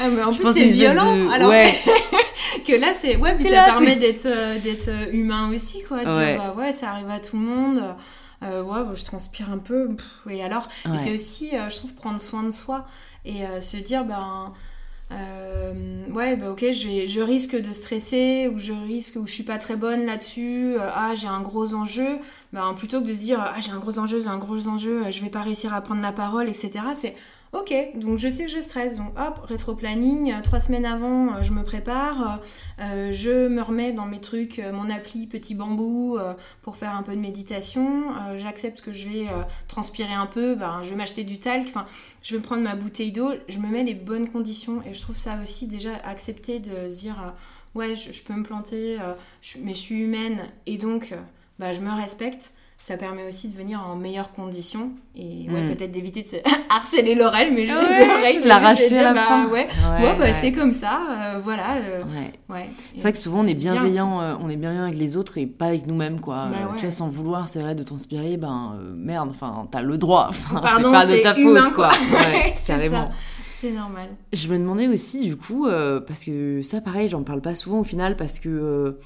Ah, 0.00 0.08
mais 0.08 0.22
en 0.24 0.32
plus, 0.34 0.52
c'est 0.52 0.64
violent. 0.70 1.14
de- 1.16 1.30
Alors 1.32 1.50
Ouais. 1.50 1.72
que 2.66 2.72
là, 2.72 2.88
c'est. 2.92 3.14
Ouais, 3.16 3.36
puis 3.36 3.44
ça 3.44 3.50
là, 3.52 3.64
permet 3.66 3.94
d'être 3.94 4.26
euh, 4.26 4.58
d'être 4.58 4.88
euh, 4.88 5.12
humain 5.12 5.48
aussi, 5.54 5.84
quoi. 5.84 5.98
de 5.98 6.10
Dire, 6.10 6.18
Ouais. 6.18 6.36
bah 6.36 6.54
ouais, 6.58 6.72
ça 6.72 6.90
arrive 6.90 7.08
à 7.10 7.20
tout 7.20 7.36
le 7.36 7.42
monde. 7.44 7.80
Euh, 8.42 8.62
ouais, 8.64 8.80
je 8.96 9.04
transpire 9.04 9.52
un 9.52 9.58
peu. 9.58 9.94
pff, 9.94 10.06
et 10.28 10.42
alors? 10.42 10.68
Ouais. 10.86 10.96
C'est 10.98 11.12
aussi, 11.14 11.50
euh, 11.54 11.70
je 11.70 11.76
trouve, 11.76 11.94
prendre 11.94 12.20
soin 12.20 12.42
de 12.42 12.50
soi 12.50 12.84
et 13.24 13.46
euh, 13.46 13.60
se 13.60 13.76
dire, 13.76 14.04
ben. 14.04 14.52
Euh, 15.12 16.06
ouais, 16.10 16.36
bah 16.36 16.50
ok, 16.50 16.60
je, 16.70 17.06
je 17.06 17.20
risque 17.20 17.56
de 17.56 17.72
stresser 17.72 18.48
ou 18.52 18.58
je 18.58 18.72
risque 18.72 19.16
ou 19.16 19.26
je 19.26 19.32
suis 19.32 19.42
pas 19.44 19.58
très 19.58 19.76
bonne 19.76 20.06
là-dessus. 20.06 20.74
euh, 20.78 20.90
ah, 20.94 21.14
j'ai 21.14 21.28
un 21.28 21.40
gros 21.42 21.74
enjeu. 21.74 22.18
Ben, 22.52 22.74
plutôt 22.74 23.00
que 23.00 23.06
de 23.06 23.14
se 23.14 23.20
dire, 23.20 23.40
ah, 23.40 23.60
j'ai 23.60 23.70
un 23.70 23.78
gros 23.78 23.98
enjeu, 23.98 24.20
j'ai 24.22 24.28
un 24.28 24.38
gros 24.38 24.66
enjeu, 24.68 25.06
euh, 25.06 25.10
je 25.10 25.20
vais 25.22 25.30
pas 25.30 25.42
réussir 25.42 25.74
à 25.74 25.80
prendre 25.82 26.00
la 26.02 26.12
parole, 26.12 26.48
etc. 26.48 26.86
C'est 26.94 27.14
Ok, 27.54 27.72
donc 27.94 28.18
je 28.18 28.28
sais 28.28 28.46
que 28.46 28.50
je 28.50 28.60
stresse, 28.60 28.96
donc 28.96 29.16
hop, 29.16 29.38
rétro-planning, 29.44 30.32
euh, 30.32 30.42
trois 30.42 30.58
semaines 30.58 30.84
avant, 30.84 31.36
euh, 31.36 31.42
je 31.42 31.52
me 31.52 31.62
prépare, 31.62 32.40
euh, 32.80 33.12
je 33.12 33.46
me 33.46 33.62
remets 33.62 33.92
dans 33.92 34.06
mes 34.06 34.20
trucs, 34.20 34.60
mon 34.72 34.90
appli 34.90 35.28
petit 35.28 35.54
bambou 35.54 36.18
pour 36.62 36.76
faire 36.76 36.96
un 36.96 37.04
peu 37.04 37.14
de 37.14 37.20
méditation, 37.20 38.06
j'accepte 38.36 38.80
que 38.80 38.92
je 38.92 39.08
vais 39.08 39.26
transpirer 39.68 40.12
un 40.12 40.26
peu, 40.26 40.56
ben, 40.56 40.80
je 40.82 40.90
vais 40.90 40.96
m'acheter 40.96 41.22
du 41.22 41.38
talc, 41.38 41.66
enfin, 41.68 41.86
je 42.22 42.36
vais 42.36 42.42
prendre 42.42 42.62
ma 42.62 42.74
bouteille 42.74 43.12
d'eau, 43.12 43.30
je 43.48 43.60
me 43.60 43.68
mets 43.68 43.84
les 43.84 43.94
bonnes 43.94 44.28
conditions 44.28 44.82
et 44.84 44.92
je 44.92 45.00
trouve 45.00 45.16
ça 45.16 45.38
aussi 45.40 45.68
déjà 45.68 45.94
accepter 46.04 46.58
de 46.58 46.88
se 46.88 47.00
dire, 47.00 47.34
ouais, 47.76 47.94
je, 47.94 48.20
peux 48.24 48.34
me 48.34 48.42
planter, 48.42 48.98
mais 49.60 49.74
je 49.74 49.78
suis 49.78 50.00
humaine 50.00 50.48
et 50.66 50.76
donc, 50.76 51.14
bah, 51.60 51.70
je 51.70 51.80
me 51.80 51.92
respecte. 51.92 52.52
Ça 52.86 52.98
permet 52.98 53.26
aussi 53.26 53.48
de 53.48 53.56
venir 53.56 53.80
en 53.80 53.96
meilleures 53.96 54.30
conditions 54.30 54.90
et 55.16 55.46
ouais, 55.50 55.68
Mm. 55.70 55.74
peut-être 55.74 55.90
d'éviter 55.90 56.22
de 56.22 56.28
se 56.28 56.36
harceler 56.68 57.14
l'oreille, 57.14 57.50
mais 57.50 57.64
je 57.64 57.72
Ouais, 57.72 57.80
veux 57.80 57.86
dire, 57.94 58.14
ouais, 58.22 58.40
de 58.42 58.46
l'arracher 58.46 58.90
la 58.90 59.14
bah, 59.14 59.46
ouais, 59.50 59.50
Ouais, 59.50 60.02
ouais, 60.06 60.14
bah, 60.18 60.24
ouais. 60.24 60.34
c'est 60.38 60.52
comme 60.52 60.72
ça, 60.72 61.00
euh, 61.08 61.40
voilà. 61.42 61.76
euh, 61.76 62.02
Ouais. 62.02 62.30
ouais. 62.54 62.68
C'est 62.94 63.00
vrai 63.00 63.12
que 63.14 63.18
souvent 63.18 63.40
on 63.40 63.46
est 63.46 63.54
bien, 63.54 63.72
bienveillant, 63.72 64.20
euh, 64.20 64.34
on 64.38 64.50
est 64.50 64.56
bienveillant 64.56 64.82
avec 64.84 64.98
les 64.98 65.16
autres 65.16 65.38
et 65.38 65.46
pas 65.46 65.64
avec 65.68 65.86
nous-mêmes 65.86 66.20
quoi. 66.20 66.48
Bah 66.52 66.56
ouais. 66.72 66.76
Tu 66.76 66.82
vois, 66.82 66.90
sans 66.90 67.08
vouloir, 67.08 67.48
c'est 67.48 67.62
vrai 67.62 67.74
de 67.74 67.82
transpirer, 67.82 68.36
ben 68.36 68.74
euh, 68.78 68.92
merde, 68.94 69.30
enfin 69.30 69.66
t'as 69.70 69.80
le 69.80 69.96
droit. 69.96 70.28
Pardon, 70.52 70.92
c'est 70.92 70.92
pas 70.92 71.06
de 71.06 71.22
ta 71.22 71.40
humain, 71.40 71.64
faute 71.64 71.74
quoi. 71.74 71.90
C'est 72.54 72.66
carrément. 72.66 73.06
ça. 73.08 73.12
C'est 73.60 73.70
normal. 73.70 74.08
Je 74.34 74.46
me 74.48 74.58
demandais 74.58 74.88
aussi, 74.88 75.24
du 75.24 75.36
coup, 75.36 75.66
euh, 75.68 76.00
parce 76.00 76.22
que 76.22 76.60
ça, 76.62 76.82
pareil, 76.82 77.08
j'en 77.08 77.22
parle 77.22 77.40
pas 77.40 77.54
souvent 77.54 77.78
au 77.80 77.84
final, 77.84 78.14
parce 78.14 78.38
que. 78.38 78.98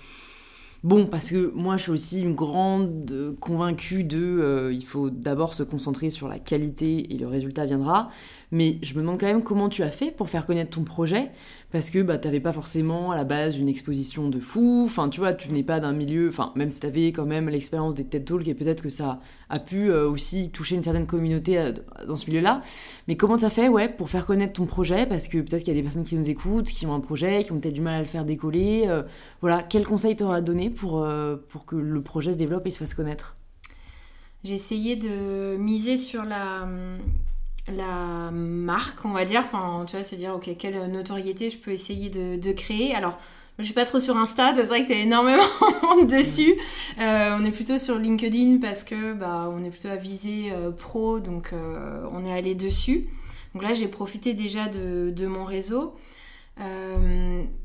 Bon, 0.83 1.07
parce 1.07 1.29
que 1.31 1.53
moi, 1.55 1.77
je 1.77 1.83
suis 1.85 1.93
aussi 1.93 2.21
une 2.21 2.35
grande 2.35 3.37
convaincue 3.41 4.05
de. 4.05 4.19
euh, 4.19 4.73
il 4.73 4.85
faut 4.85 5.11
d'abord 5.11 5.55
se 5.55 5.63
concentrer 5.63 6.11
sur 6.11 6.29
la 6.29 6.39
qualité 6.39 7.13
et 7.15 7.19
le 7.19 7.27
résultat 7.27 7.67
viendra. 7.67 8.11
Mais 8.51 8.79
je 8.83 8.95
me 8.95 9.01
demande 9.01 9.21
quand 9.21 9.27
même 9.27 9.43
comment 9.43 9.69
tu 9.69 9.83
as 9.83 9.91
fait 9.91 10.11
pour 10.11 10.31
faire 10.31 10.47
connaître 10.47 10.71
ton 10.71 10.83
projet, 10.83 11.31
parce 11.71 11.91
que 11.91 12.01
bah, 12.01 12.17
t'avais 12.17 12.41
pas 12.41 12.55
forcément 12.55 13.11
à 13.11 13.17
la 13.17 13.25
base 13.25 13.59
une 13.59 13.69
exposition 13.69 14.31
de 14.31 14.41
fou. 14.41 14.85
Enfin, 14.87 15.11
tu 15.11 15.21
vois, 15.21 15.35
tu 15.35 15.49
venais 15.49 15.63
pas 15.63 15.81
d'un 15.81 15.93
milieu. 15.93 16.29
Enfin, 16.29 16.53
même 16.57 16.71
si 16.71 16.81
t'avais 16.81 17.09
quand 17.09 17.27
même 17.27 17.51
l'expérience 17.51 17.95
des 17.95 18.05
TED 18.05 18.25
Talks, 18.25 18.49
et 18.49 18.55
peut-être 18.55 18.83
que 18.83 18.89
ça 18.89 19.21
a 19.51 19.59
pu 19.59 19.91
euh, 19.91 20.09
aussi 20.09 20.51
toucher 20.51 20.77
une 20.77 20.83
certaine 20.83 21.07
communauté 21.07 21.59
euh, 21.59 21.73
dans 22.07 22.17
ce 22.17 22.27
milieu-là. 22.27 22.63
Mais 23.07 23.17
comment 23.17 23.37
t'as 23.37 23.51
fait, 23.51 23.69
ouais, 23.69 23.89
pour 23.89 24.09
faire 24.09 24.25
connaître 24.25 24.55
ton 24.55 24.65
projet? 24.65 25.05
Parce 25.05 25.29
que 25.29 25.39
peut-être 25.39 25.63
qu'il 25.63 25.75
y 25.75 25.77
a 25.77 25.81
des 25.81 25.83
personnes 25.83 26.05
qui 26.05 26.17
nous 26.17 26.31
écoutent, 26.31 26.69
qui 26.69 26.87
ont 26.87 26.95
un 26.95 27.01
projet, 27.01 27.45
qui 27.45 27.53
ont 27.53 27.61
peut-être 27.61 27.75
du 27.75 27.83
mal 27.83 27.95
à 27.95 27.99
le 28.01 28.07
faire 28.07 28.25
décoller. 28.25 28.85
euh, 28.87 29.03
voilà, 29.43 29.63
quel 29.63 29.85
conseil 29.85 30.17
t'auras 30.17 30.41
donné 30.41 30.71
pour, 30.71 31.03
euh, 31.03 31.37
pour 31.51 31.67
que 31.67 31.77
le 31.77 32.03
projet 32.03 32.33
se 32.33 32.39
développe 32.39 32.67
et 32.67 32.71
se 32.71 32.79
fasse 32.79 32.95
connaître? 32.95 33.37
J'ai 34.45 34.55
essayé 34.55 34.97
de 34.97 35.57
miser 35.57 35.97
sur 35.97 36.25
la, 36.25 36.69
la 37.77 38.31
marque, 38.31 39.05
on 39.05 39.11
va 39.11 39.25
dire. 39.25 39.41
Enfin, 39.45 39.85
tu 39.87 39.97
vois, 39.97 40.05
se 40.05 40.15
dire, 40.15 40.35
ok, 40.35 40.51
quelle 40.59 40.91
notoriété 40.91 41.51
je 41.51 41.59
peux 41.59 41.71
essayer 41.71 42.11
de, 42.11 42.53
créer. 42.53 42.95
Alors, 42.95 43.19
je 43.59 43.65
suis 43.65 43.75
pas 43.75 43.85
trop 43.85 44.01
sur 44.01 44.17
Insta, 44.17 44.53
c'est 44.55 44.63
vrai 44.63 44.83
que 44.85 44.89
t'es 44.89 45.01
énormément 45.01 45.43
dessus. 46.05 46.55
Euh, 47.01 47.37
on 47.39 47.45
est 47.45 47.51
plutôt 47.51 47.79
sur 47.79 47.99
LinkedIn 47.99 48.59
parce 48.61 48.85
que 48.85 49.15
bah, 49.15 49.53
on 49.53 49.65
est 49.65 49.71
plutôt 49.71 49.89
à 49.89 49.97
viser 49.97 50.53
euh, 50.53 50.71
pro, 50.71 51.19
donc 51.19 51.53
euh, 51.53 52.05
on 52.13 52.25
est 52.25 52.33
allé 52.33 52.55
dessus. 52.55 53.09
Donc 53.55 53.63
là, 53.63 53.75
j'ai 53.75 53.89
profité 53.89 54.35
déjà 54.35 54.67
de, 54.69 55.27
mon 55.27 55.45
réseau. 55.45 55.97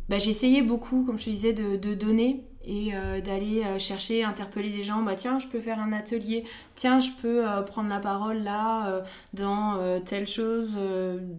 Bah, 0.09 0.19
j'ai 0.19 0.31
essayé 0.31 0.61
beaucoup, 0.61 1.03
comme 1.05 1.17
je 1.17 1.25
te 1.25 1.29
disais, 1.29 1.53
de 1.53 1.93
donner 1.93 2.43
et 2.65 2.91
euh, 2.93 3.19
d'aller 3.21 3.63
euh, 3.65 3.77
chercher, 3.79 4.23
interpeller 4.23 4.69
des 4.69 4.81
gens. 4.83 5.01
Bah 5.01 5.15
tiens, 5.15 5.37
je 5.39 5.47
peux 5.47 5.59
faire 5.59 5.79
un 5.79 5.91
atelier. 5.93 6.43
Tiens, 6.75 6.99
je 6.99 7.09
peux 7.21 7.47
euh, 7.47 7.61
prendre 7.61 7.89
la 7.89 7.99
parole 7.99 8.37
là 8.43 8.87
euh, 8.87 9.01
dans 9.33 10.01
telle 10.05 10.27
chose. 10.27 10.79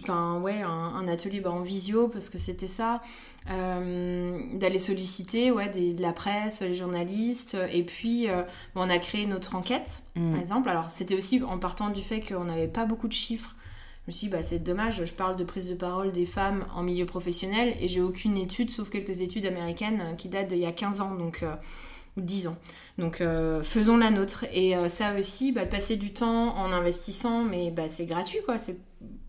Enfin 0.02 0.38
ouais, 0.40 0.62
un, 0.62 0.68
un 0.68 1.08
atelier 1.08 1.40
bah, 1.40 1.50
en 1.50 1.60
visio 1.60 2.08
parce 2.08 2.28
que 2.30 2.38
c'était 2.38 2.68
ça. 2.68 3.00
D'aller 3.48 4.78
solliciter 4.78 5.50
ouais, 5.50 5.68
des- 5.68 5.92
de 5.92 6.02
la 6.02 6.12
presse, 6.12 6.60
les 6.62 6.74
journalistes. 6.74 7.56
Et 7.72 7.82
puis 7.84 8.26
on 8.74 8.88
a 8.90 8.98
créé 8.98 9.26
notre 9.26 9.54
enquête 9.56 10.00
Mm. 10.16 10.30
par 10.32 10.40
exemple. 10.40 10.68
Alors, 10.68 10.90
c'était 10.90 11.16
aussi 11.16 11.42
en 11.42 11.58
partant 11.58 11.90
du 11.90 12.00
fait 12.00 12.20
qu'on 12.20 12.44
n'avait 12.44 12.68
pas 12.68 12.84
beaucoup 12.84 13.08
de 13.08 13.12
chiffres. 13.12 13.56
Je 14.06 14.10
me 14.10 14.12
suis 14.12 14.26
dit, 14.26 14.32
bah, 14.32 14.42
c'est 14.42 14.58
dommage, 14.58 15.02
je 15.02 15.14
parle 15.14 15.34
de 15.36 15.44
prise 15.44 15.66
de 15.70 15.74
parole 15.74 16.12
des 16.12 16.26
femmes 16.26 16.66
en 16.74 16.82
milieu 16.82 17.06
professionnel 17.06 17.74
et 17.80 17.88
j'ai 17.88 18.02
aucune 18.02 18.36
étude, 18.36 18.70
sauf 18.70 18.90
quelques 18.90 19.22
études 19.22 19.46
américaines 19.46 20.02
euh, 20.02 20.14
qui 20.14 20.28
datent 20.28 20.48
d'il 20.48 20.58
y 20.58 20.66
a 20.66 20.72
15 20.72 21.00
ans, 21.00 21.14
donc, 21.14 21.42
euh, 21.42 21.54
ou 22.18 22.20
10 22.20 22.48
ans. 22.48 22.56
Donc, 22.98 23.22
euh, 23.22 23.62
faisons 23.62 23.96
la 23.96 24.10
nôtre. 24.10 24.44
Et 24.52 24.74
ça 24.88 25.14
aussi, 25.18 25.52
bah, 25.52 25.64
passer 25.64 25.96
du 25.96 26.12
temps 26.12 26.54
en 26.54 26.70
investissant, 26.70 27.44
mais 27.44 27.70
bah, 27.70 27.88
c'est 27.88 28.04
gratuit, 28.04 28.40
quoi. 28.44 28.58
C'est 28.58 28.76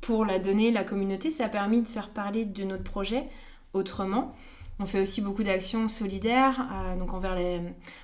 pour 0.01 0.25
la 0.25 0.39
donner, 0.39 0.71
la 0.71 0.83
communauté, 0.83 1.31
ça 1.31 1.45
a 1.45 1.49
permis 1.49 1.81
de 1.81 1.87
faire 1.87 2.09
parler 2.09 2.43
de 2.43 2.63
notre 2.65 2.83
projet 2.83 3.23
autrement. 3.71 4.35
On 4.77 4.85
fait 4.85 4.99
aussi 4.99 5.21
beaucoup 5.21 5.43
d'actions 5.43 5.87
solidaires, 5.87 6.67
euh, 6.73 6.97
donc 6.97 7.11
les, 7.37 7.61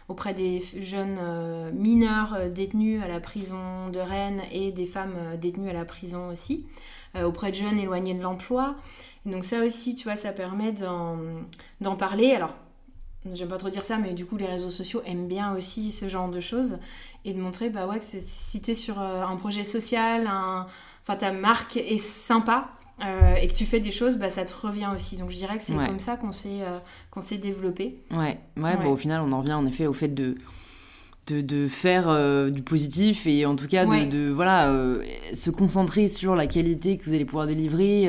auprès 0.08 0.34
des 0.34 0.62
jeunes 0.80 1.18
euh, 1.20 1.70
mineurs 1.74 2.34
euh, 2.34 2.50
détenus 2.50 3.04
à 3.04 3.10
la 3.10 3.20
prison 3.20 3.90
de 3.90 4.00
Rennes 4.00 4.42
et 4.54 4.72
des 4.72 4.86
femmes 4.86 5.36
détenues 5.36 5.70
à 5.70 5.74
la 5.74 5.84
prison 5.84 6.30
aussi, 6.30 6.66
auprès 7.22 7.52
de 7.52 7.58
jeunes 7.58 7.78
éloignés 7.78 8.14
de 8.14 8.22
l'emploi. 8.22 8.76
Donc 9.26 9.44
ça 9.44 9.66
aussi, 9.66 9.96
tu 9.96 10.06
vois, 10.06 10.16
ça 10.16 10.32
permet 10.32 10.72
d'en 10.72 11.96
parler. 11.98 12.32
Alors, 12.32 12.56
j'aime 13.30 13.50
pas 13.50 13.58
trop 13.58 13.70
dire 13.70 13.84
ça, 13.84 13.98
mais 13.98 14.14
du 14.14 14.26
coup, 14.26 14.38
les 14.38 14.46
réseaux 14.46 14.72
sociaux 14.72 15.02
aiment 15.06 15.28
bien 15.28 15.54
aussi 15.54 15.92
ce 15.92 16.08
genre 16.08 16.30
de 16.30 16.40
choses 16.40 16.80
et 17.26 17.34
de 17.34 17.42
montrer, 17.42 17.70
bah 17.70 17.86
ouais, 17.86 18.00
que 18.00 18.06
si 18.06 18.62
t'es 18.62 18.76
sur 18.76 18.98
un 18.98 19.36
projet 19.36 19.66
social, 19.66 20.26
un... 20.26 20.68
enfin 21.04 21.18
ta 21.18 21.34
marque 21.34 21.76
est 21.76 21.98
sympa, 21.98 22.70
euh, 23.06 23.36
et 23.36 23.48
que 23.48 23.54
tu 23.54 23.66
fais 23.66 23.80
des 23.80 23.92
choses, 23.92 24.18
bah, 24.18 24.30
ça 24.30 24.44
te 24.46 24.54
revient 24.54 24.90
aussi. 24.96 25.18
Donc 25.18 25.30
je 25.30 25.36
dirais 25.38 25.58
que 25.58 25.64
c'est 25.64 25.74
Ouais. 25.74 25.86
comme 25.88 26.00
ça 26.00 26.18
qu'on 26.18 26.32
s'est 26.32 26.62
euh, 26.62 26.78
qu'on 27.10 27.22
s'est 27.22 27.38
développé. 27.38 27.98
Ouais, 28.12 28.38
ouais, 28.58 28.64
Ouais. 28.64 28.78
Bon, 28.84 28.92
au 28.92 28.98
final, 28.98 29.22
on 29.26 29.32
en 29.32 29.40
revient 29.42 29.54
en 29.54 29.66
effet 29.66 29.88
au 29.88 29.94
fait 29.94 30.10
de, 30.14 30.36
de, 31.28 31.42
de 31.42 31.68
faire 31.68 32.06
euh, 32.10 32.50
du 32.50 32.62
positif 32.62 33.26
et 33.28 33.46
en 33.46 33.56
tout 33.56 33.68
cas 33.68 33.86
de, 33.86 33.90
Ouais. 33.92 34.06
de, 34.08 34.30
voilà, 34.30 34.74
se 35.34 35.50
concentrer 35.50 36.08
sur 36.08 36.36
la 36.36 36.48
qualité 36.48 36.98
que 36.98 37.06
vous 37.06 37.14
allez 37.14 37.26
pouvoir 37.26 37.48
délivrer 37.48 38.04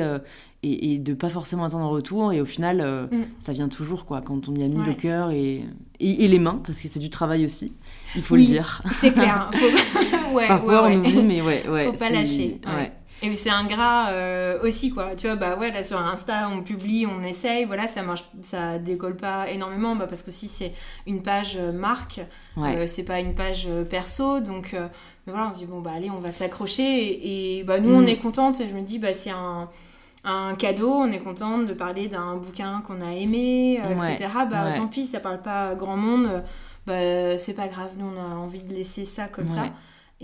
et, 0.65 0.93
et 0.93 0.97
de 0.99 1.13
pas 1.13 1.29
forcément 1.29 1.65
attendre 1.65 1.83
un 1.83 1.89
retour. 1.89 2.31
Et 2.33 2.39
au 2.41 2.45
final, 2.45 3.09
Mm. 3.11 3.23
ça 3.39 3.51
vient 3.53 3.67
toujours 3.69 4.05
quoi, 4.05 4.21
quand 4.21 4.47
on 4.47 4.55
y 4.55 4.63
a 4.63 4.67
mis 4.67 4.77
Ouais. 4.79 4.85
le 4.87 4.93
cœur 4.93 5.31
et, 5.31 5.63
et, 5.99 6.23
et 6.25 6.27
les 6.27 6.39
mains, 6.39 6.61
parce 6.65 6.79
que 6.81 6.87
c'est 6.87 6.99
du 6.99 7.09
travail 7.09 7.43
aussi, 7.45 7.73
il 8.15 8.21
faut 8.23 8.35
Oui. 8.35 8.41
le 8.43 8.47
dire. 8.47 8.81
C'est 8.93 9.11
clair. 9.11 9.49
hein. 9.51 9.57
Faut- 9.57 10.33
ouais, 10.35 10.47
Parfois 10.47 10.83
ouais, 10.87 10.95
on 10.97 11.01
ouais. 11.01 11.09
oublie, 11.09 11.21
mais 11.23 11.41
ouais, 11.41 11.67
ouais. 11.69 11.85
Faut 11.85 11.99
pas 11.99 12.09
lâcher, 12.09 12.59
ouais. 12.65 12.91
Et 13.23 13.33
c'est 13.35 13.49
ingrat 13.49 14.09
euh, 14.09 14.61
aussi, 14.63 14.91
quoi. 14.91 15.15
Tu 15.15 15.27
vois, 15.27 15.37
bah 15.37 15.55
ouais, 15.55 15.71
là 15.71 15.81
sur 15.81 15.97
Insta, 15.97 16.49
on 16.49 16.61
publie, 16.61 17.07
on 17.07 17.23
essaye, 17.23 17.63
voilà, 17.63 17.87
ça 17.87 18.03
marche, 18.03 18.25
ça 18.41 18.79
décolle 18.79 19.15
pas 19.15 19.49
énormément, 19.49 19.95
bah, 19.95 20.07
parce 20.09 20.21
que 20.21 20.31
si 20.31 20.49
c'est 20.49 20.73
une 21.07 21.21
page 21.23 21.55
euh, 21.55 21.71
marque, 21.71 22.19
euh, 22.57 22.85
c'est 22.85 23.05
pas 23.05 23.21
une 23.21 23.33
page 23.33 23.69
perso, 23.89 24.41
donc 24.41 24.73
mais 24.73 25.31
voilà, 25.31 25.47
on 25.49 25.53
se 25.53 25.59
dit, 25.59 25.65
bon, 25.65 25.79
bah 25.79 25.91
allez, 25.95 26.09
on 26.09 26.17
va 26.17 26.33
s'accrocher, 26.33 27.57
et, 27.57 27.63
bah 27.63 27.79
nous, 27.79 27.93
on 27.93 28.01
mm. 28.01 28.09
est 28.09 28.17
contente, 28.17 28.59
et 28.59 28.67
je 28.67 28.75
me 28.75 28.81
dis, 28.81 28.99
bah 28.99 29.13
c'est 29.13 29.31
un 29.31 29.69
un 30.25 30.55
cadeau, 30.55 30.89
on 30.89 31.11
est 31.11 31.19
contente 31.19 31.65
de 31.65 31.73
parler 31.73 32.07
d'un 32.07 32.37
bouquin 32.37 32.81
qu'on 32.87 33.01
a 33.01 33.11
aimé, 33.11 33.75
etc. 33.75 34.27
Bah 34.49 34.71
tant 34.73 34.87
pis, 34.87 35.05
ça 35.05 35.19
parle 35.19 35.41
pas 35.41 35.75
grand 35.75 35.97
monde, 35.97 36.43
bah 36.87 37.37
c'est 37.37 37.53
pas 37.53 37.67
grave, 37.67 37.91
nous 37.97 38.05
on 38.05 38.19
a 38.19 38.35
envie 38.35 38.63
de 38.63 38.73
laisser 38.73 39.03
ça 39.03 39.27
comme 39.27 39.49
ça. 39.49 39.65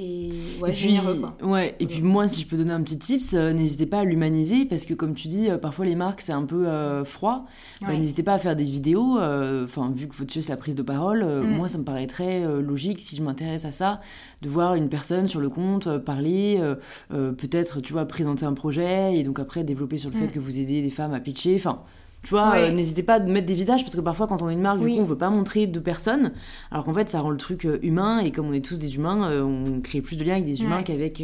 Et 0.02 0.32
ouais, 0.62 0.74
généreux 0.74 1.20
quoi. 1.20 1.36
Ouais, 1.46 1.76
et 1.82 1.86
puis 1.86 2.02
moi, 2.02 2.26
si 2.26 2.42
je 2.42 2.48
peux 2.48 2.56
donner 2.56 2.72
un 2.72 2.82
petit 2.82 2.98
tips, 2.98 3.34
euh, 3.34 3.52
n'hésitez 3.52 3.86
pas 3.86 4.00
à 4.00 4.04
l'humaniser 4.06 4.64
parce 4.64 4.86
que, 4.86 4.94
comme 4.94 5.14
tu 5.14 5.28
dis, 5.28 5.50
euh, 5.50 5.58
parfois 5.58 5.84
les 5.84 5.96
marques 5.96 6.22
c'est 6.22 6.32
un 6.32 6.46
peu 6.46 6.68
euh, 6.68 7.04
froid. 7.04 7.46
Bah, 7.82 7.94
n'hésitez 7.98 8.24
pas 8.24 8.34
à 8.34 8.40
faire 8.40 8.56
des 8.56 8.64
vidéos. 8.64 9.20
Enfin, 9.20 9.92
vu 9.94 10.08
que 10.08 10.16
votre 10.16 10.32
sujet 10.32 10.46
c'est 10.46 10.54
la 10.54 10.58
prise 10.58 10.76
de 10.76 10.84
parole, 10.84 11.26
mm. 11.26 11.50
moi 11.50 11.68
ça 11.68 11.78
me 11.78 11.84
paraîtrait 11.84 12.46
logique 12.62 13.02
si 13.02 13.18
je 13.18 13.24
m'intéresse 13.24 13.66
à 13.66 13.72
ça, 13.72 14.00
de 14.42 14.48
voir 14.48 14.76
une 14.76 14.88
personne 14.88 15.28
sur 15.28 15.42
le 15.42 15.50
compte 15.50 15.98
parler, 15.98 16.62
peut-être, 17.10 17.82
tu 17.82 17.92
vois, 17.92 18.06
présenter 18.06 18.46
un 18.46 18.54
projet 18.54 19.18
et 19.18 19.24
donc 19.24 19.40
après 19.40 19.66
développer 19.66 19.98
sur 19.98 20.10
le 20.12 20.16
mm. 20.16 20.20
fait 20.20 20.28
que 20.32 20.40
vous 20.40 20.60
aidez 20.60 20.82
des 20.82 20.92
femmes 20.92 21.14
à 21.14 21.20
pitcher. 21.20 21.56
Enfin, 21.56 21.84
tu 22.24 22.32
vois, 22.32 22.56
euh, 22.56 22.72
n'hésitez 22.72 23.02
pas 23.02 23.16
à 23.16 23.20
mettre 23.20 23.48
des 23.48 23.54
visages 23.54 23.84
parce 23.84 23.96
que 23.96 24.02
parfois, 24.02 24.28
quand 24.28 24.42
on 24.42 24.50
est 24.50 24.54
une 24.54 24.62
marque, 24.62 24.80
du 24.80 24.86
coup, 24.88 25.00
on 25.00 25.06
veut 25.06 25.18
pas 25.18 25.30
montrer 25.30 25.68
de 25.68 25.80
personnes. 25.80 26.34
Alors 26.70 26.84
qu'en 26.84 26.94
fait, 26.94 27.10
ça 27.10 27.22
rend 27.22 27.30
le 27.30 27.38
truc 27.38 27.66
euh, 27.66 27.80
humain 27.82 28.20
et 28.20 28.32
comme 28.32 28.48
on 28.48 28.54
est 28.54 28.64
tous 28.64 28.78
des 28.78 28.96
humains, 28.96 29.30
euh, 29.30 29.42
on 29.42 29.80
crée 29.80 30.02
plus 30.02 30.18
de 30.18 30.24
liens 30.26 30.34
avec 30.34 30.46
des 30.46 30.62
humains 30.62 30.84
qu'avec 30.84 31.24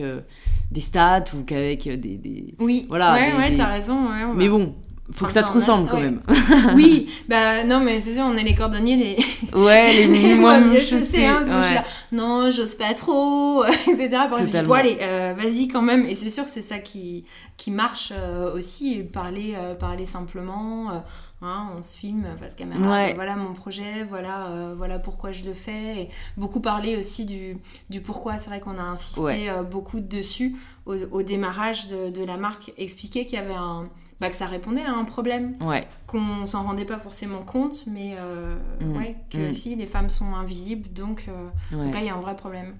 des 0.71 0.81
stats 0.81 1.25
ou 1.37 1.43
qu'avec 1.43 1.83
des, 1.83 2.17
des, 2.17 2.55
Oui, 2.59 2.85
voilà. 2.87 3.13
Ouais, 3.13 3.35
ouais, 3.35 3.57
t'as 3.57 3.67
raison. 3.67 4.07
Mais 4.35 4.47
bon, 4.47 4.73
faut 5.11 5.27
que 5.27 5.33
ça 5.33 5.43
te 5.43 5.51
ressemble 5.51 5.87
quand 5.87 5.99
même. 5.99 6.21
oui, 6.75 7.09
bah 7.29 7.63
non, 7.63 7.79
mais 7.79 7.99
tu 7.99 8.13
sais, 8.13 8.21
on 8.21 8.35
est 8.35 8.43
les 8.43 8.55
cordonniers, 8.55 8.95
les. 8.95 9.17
Ouais, 9.57 10.05
les 10.07 10.33
moins 10.33 10.59
bien 10.61 10.81
chaussés. 10.81 11.25
Hein, 11.25 11.43
ouais. 11.43 11.81
non, 12.11 12.49
j'ose 12.49 12.75
pas 12.75 12.93
trop, 12.93 13.63
etc. 13.65 14.09
Par 14.09 14.39
exemple, 14.39 14.67
bon, 14.67 14.73
allez, 14.73 14.97
euh, 15.01 15.33
vas-y 15.37 15.67
quand 15.67 15.83
même. 15.83 16.05
Et 16.05 16.15
c'est 16.15 16.29
sûr 16.29 16.43
que 16.43 16.49
c'est 16.49 16.63
ça 16.63 16.79
qui, 16.79 17.23
qui 17.55 17.71
marche 17.71 18.11
euh, 18.15 18.53
aussi, 18.55 19.03
parler, 19.03 19.53
euh, 19.55 19.75
parler 19.75 20.05
simplement. 20.05 21.03
Hein, 21.41 21.67
on 21.77 21.81
se 21.81 21.97
filme 21.97 22.25
face 22.39 22.55
caméra, 22.55 23.13
voilà 23.13 23.35
mon 23.35 23.53
projet, 23.53 24.03
voilà, 24.09 24.73
voilà 24.75 24.97
pourquoi 24.97 25.31
je 25.31 25.43
le 25.43 25.53
fais. 25.53 26.01
Et 26.01 26.09
beaucoup 26.37 26.61
parler 26.61 26.97
aussi 26.97 27.25
du, 27.25 27.57
du 27.89 28.01
pourquoi. 28.01 28.39
C'est 28.39 28.49
vrai 28.49 28.59
qu'on 28.59 28.79
a 28.79 28.83
insisté 28.83 29.51
beaucoup 29.69 29.99
dessus 29.99 30.55
au, 30.87 30.95
au 30.95 31.21
démarrage 31.21 31.87
de, 31.87 32.09
de, 32.09 32.23
la 32.23 32.37
marque, 32.37 32.73
expliquer 32.77 33.25
qu'il 33.25 33.37
y 33.37 33.41
avait 33.41 33.53
un, 33.53 33.89
bah, 34.21 34.29
que 34.29 34.35
ça 34.35 34.45
répondait 34.45 34.83
à 34.83 34.93
un 34.93 35.03
problème. 35.03 35.55
Ouais. 35.61 35.87
Qu'on 36.07 36.45
s'en 36.45 36.63
rendait 36.63 36.85
pas 36.85 36.97
forcément 36.97 37.41
compte, 37.41 37.85
mais 37.87 38.15
euh, 38.17 38.55
mm. 38.81 38.97
ouais, 38.97 39.15
que 39.29 39.37
mm. 39.37 39.49
aussi 39.49 39.75
les 39.75 39.85
femmes 39.85 40.09
sont 40.09 40.33
invisibles, 40.35 40.89
donc, 40.93 41.27
euh, 41.27 41.83
là 41.91 41.99
il 41.99 42.05
y 42.05 42.09
a 42.09 42.15
un 42.15 42.19
vrai 42.21 42.35
problème. 42.35 42.75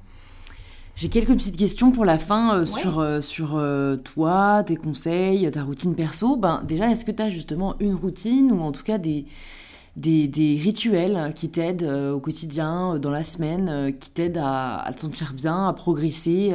J'ai 0.96 1.10
quelques 1.10 1.34
petites 1.34 1.58
questions 1.58 1.92
pour 1.92 2.06
la 2.06 2.18
fin 2.18 2.56
euh, 2.56 2.66
sur, 2.66 3.06
sur 3.22 3.62
toi, 4.06 4.64
tes 4.64 4.78
conseils, 4.78 5.50
ta 5.52 5.64
routine 5.64 5.94
perso. 5.94 6.38
Ben, 6.38 6.62
déjà, 6.66 6.90
est-ce 6.90 7.04
que 7.04 7.12
tu 7.12 7.22
as 7.22 7.30
justement 7.30 7.76
une 7.82 7.96
routine 7.96 8.50
ou 8.54 8.62
en 8.62 8.72
tout 8.72 8.84
cas 8.84 8.98
des, 8.98 9.26
des, 9.98 10.30
des 10.30 10.56
rituels 10.56 11.34
qui 11.36 11.50
t'aident 11.50 11.84
au 11.84 12.22
quotidien, 12.22 12.98
dans 12.98 13.12
la 13.12 13.26
semaine, 13.26 13.94
qui 14.00 14.10
t'aident 14.10 14.38
à, 14.38 14.80
à, 14.80 14.94
te 14.94 15.02
sentir 15.02 15.34
bien, 15.34 15.68
à 15.68 15.74
progresser, 15.74 16.54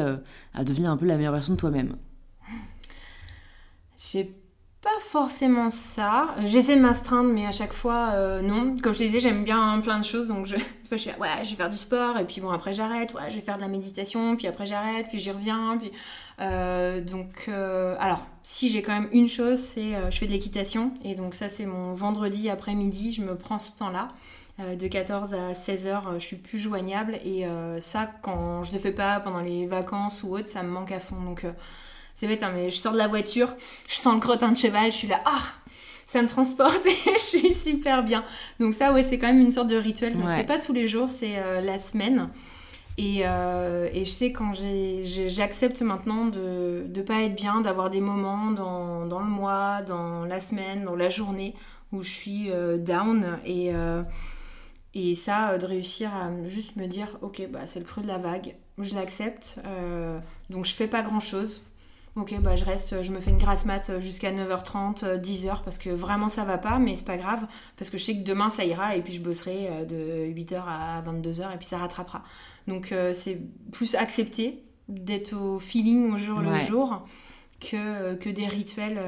à 0.55 0.65
devenir 0.65 0.91
un 0.91 0.97
peu 0.97 1.05
la 1.05 1.19
meilleure 1.19 1.35
version 1.35 1.53
de 1.53 1.59
toi-même? 1.59 1.97
J'ai 3.99 4.40
pas 4.83 4.99
forcément 5.01 5.69
ça. 5.69 6.35
J'essaie 6.47 6.75
de 6.75 6.81
m'astreindre, 6.81 7.31
mais 7.31 7.47
à 7.47 7.53
chaque 7.53 7.75
fois, 7.75 8.13
euh, 8.13 8.41
non. 8.41 8.77
Comme 8.83 8.95
je 8.95 9.01
te 9.01 9.05
disais, 9.05 9.21
j'aime 9.21 9.45
bien 9.45 9.79
plein 9.81 9.99
de 9.99 10.05
choses. 10.05 10.29
Donc, 10.29 10.47
je, 10.47 10.57
je 10.91 10.97
suis 10.97 11.11
ouais, 11.21 11.45
je 11.45 11.51
vais 11.51 11.57
faire 11.57 11.69
du 11.69 11.77
sport, 11.77 12.17
et 12.19 12.25
puis 12.25 12.41
bon, 12.41 12.51
après 12.51 12.73
j'arrête. 12.73 13.13
Ouais, 13.13 13.29
je 13.29 13.35
vais 13.35 13.43
faire 13.43 13.57
de 13.57 13.61
la 13.61 13.69
méditation, 13.69 14.37
puis 14.37 14.47
après 14.47 14.65
j'arrête, 14.65 15.09
puis 15.09 15.19
j'y 15.19 15.31
reviens. 15.33 15.77
Puis, 15.79 15.93
euh, 16.41 17.03
donc, 17.03 17.45
euh, 17.49 17.95
alors, 18.01 18.27
si 18.43 18.71
j'ai 18.71 18.81
quand 18.81 18.99
même 18.99 19.11
une 19.13 19.29
chose, 19.29 19.59
c'est 19.59 20.11
je 20.11 20.17
fais 20.17 20.27
de 20.27 20.33
l'équitation. 20.33 20.95
Et 21.05 21.15
donc, 21.15 21.35
ça, 21.35 21.51
c'est 21.51 21.67
mon 21.67 21.93
vendredi 21.93 22.49
après-midi. 22.49 23.13
Je 23.13 23.23
me 23.23 23.37
prends 23.37 23.59
ce 23.59 23.77
temps-là. 23.79 24.09
De 24.59 24.89
14 24.89 25.33
à 25.33 25.55
16 25.55 25.87
heures, 25.87 26.15
je 26.15 26.27
suis 26.27 26.37
plus 26.37 26.59
joignable. 26.59 27.19
Et 27.25 27.47
ça, 27.79 28.11
quand 28.23 28.63
je 28.63 28.73
le 28.73 28.79
fais 28.79 28.93
pas 28.93 29.21
pendant 29.21 29.41
les 29.41 29.67
vacances 29.67 30.23
ou 30.23 30.37
autre, 30.37 30.49
ça 30.49 30.63
me 30.63 30.69
manque 30.69 30.93
à 30.93 30.99
fond. 30.99 31.21
Donc, 31.21 31.47
c'est 32.21 32.27
bête, 32.27 32.43
hein, 32.43 32.53
mais 32.55 32.71
je 32.71 32.77
sors 32.77 32.93
de 32.93 32.99
la 32.99 33.09
voiture, 33.09 33.49
je 33.89 33.95
sens 33.95 34.13
le 34.13 34.21
crottin 34.21 34.53
de 34.53 34.57
cheval, 34.57 34.93
je 34.93 34.97
suis 34.97 35.09
là, 35.09 35.23
ah 35.25 35.41
ça 36.05 36.21
me 36.21 36.29
transporte 36.29 36.85
et 36.85 37.13
je 37.15 37.19
suis 37.19 37.55
super 37.55 38.03
bien. 38.03 38.25
Donc 38.59 38.75
ça, 38.75 38.93
ouais, 38.93 39.03
c'est 39.03 39.19
quand 39.19 39.29
même 39.29 39.41
une 39.41 39.53
sorte 39.53 39.71
de 39.71 39.77
rituel. 39.77 40.15
Donc 40.15 40.29
c'est 40.29 40.45
pas 40.45 40.59
tous 40.59 40.75
les 40.75 40.87
jours, 40.87 41.09
c'est 41.09 41.39
euh, 41.39 41.63
la 41.63 41.79
semaine. 41.79 42.29
Et, 42.99 43.21
euh, 43.25 43.89
et, 43.95 44.05
je 44.05 44.11
sais 44.11 44.33
quand 44.33 44.53
j'accepte 44.53 45.81
maintenant 45.81 46.27
de 46.27 46.85
ne 46.95 47.03
pas 47.03 47.23
être 47.23 47.37
bien, 47.37 47.63
d'avoir 47.63 47.89
des 47.89 48.03
moments 48.03 48.51
dans, 48.51 49.07
dans, 49.07 49.21
le 49.21 49.31
mois, 49.31 49.81
dans 49.81 50.27
la 50.27 50.41
semaine, 50.41 50.85
dans 50.85 50.97
la 50.97 51.09
journée 51.09 51.55
où 51.91 52.03
je 52.03 52.11
suis 52.11 52.51
euh, 52.51 52.77
down. 52.77 53.39
Et, 53.47 53.71
et 54.93 55.15
ça, 55.15 55.57
de 55.57 55.65
réussir 55.65 56.11
à 56.15 56.29
juste 56.45 56.77
me 56.77 56.87
dire, 56.87 57.17
ok, 57.23 57.49
bah, 57.51 57.61
c'est 57.65 57.79
le 57.79 57.87
creux 57.87 58.03
de 58.03 58.09
la 58.09 58.19
vague, 58.19 58.57
je 58.79 58.95
l'accepte. 58.95 59.59
donc 60.51 60.67
je 60.67 60.75
fais 60.75 60.89
pas 60.89 61.01
grand-chose 61.01 61.63
Ok, 62.17 62.35
bah 62.41 62.57
je 62.57 62.65
reste, 62.65 63.03
je 63.03 63.13
me 63.13 63.21
fais 63.21 63.31
une 63.31 63.39
grasse 63.39 63.65
mat 63.67 64.01
jusqu'à 64.01 64.33
9h30, 64.33 65.21
10h 65.21 65.63
parce 65.63 65.79
que 65.79 65.91
vraiment 65.91 66.29
ça 66.29 66.45
va 66.45 66.59
pas, 66.59 66.81
mais 66.81 66.97
c'est 66.97 67.05
pas 67.05 67.17
grave 67.17 67.47
parce 67.77 67.89
que 67.89 67.99
je 67.99 68.05
sais 68.05 68.17
que 68.17 68.25
demain 68.25 68.51
ça 68.51 68.65
ira 68.65 68.97
et 68.97 69.03
puis 69.03 69.13
je 69.13 69.21
bosserai 69.21 69.69
euh, 69.71 69.85
de 69.85 70.35
8h 70.35 70.61
à 70.67 71.03
22h 71.03 71.55
et 71.55 71.57
puis 71.57 71.67
ça 71.67 71.79
rattrapera. 71.79 72.23
Donc 72.67 72.91
euh, 72.91 73.13
c'est 73.13 73.41
plus 73.71 73.95
accepté 73.95 74.65
d'être 74.89 75.35
au 75.35 75.61
feeling 75.61 76.13
au 76.13 76.19
jour 76.19 76.41
le 76.41 76.53
jour 76.59 77.07
que, 77.61 78.17
que 78.17 78.29
des 78.29 78.47
rituels. 78.47 79.01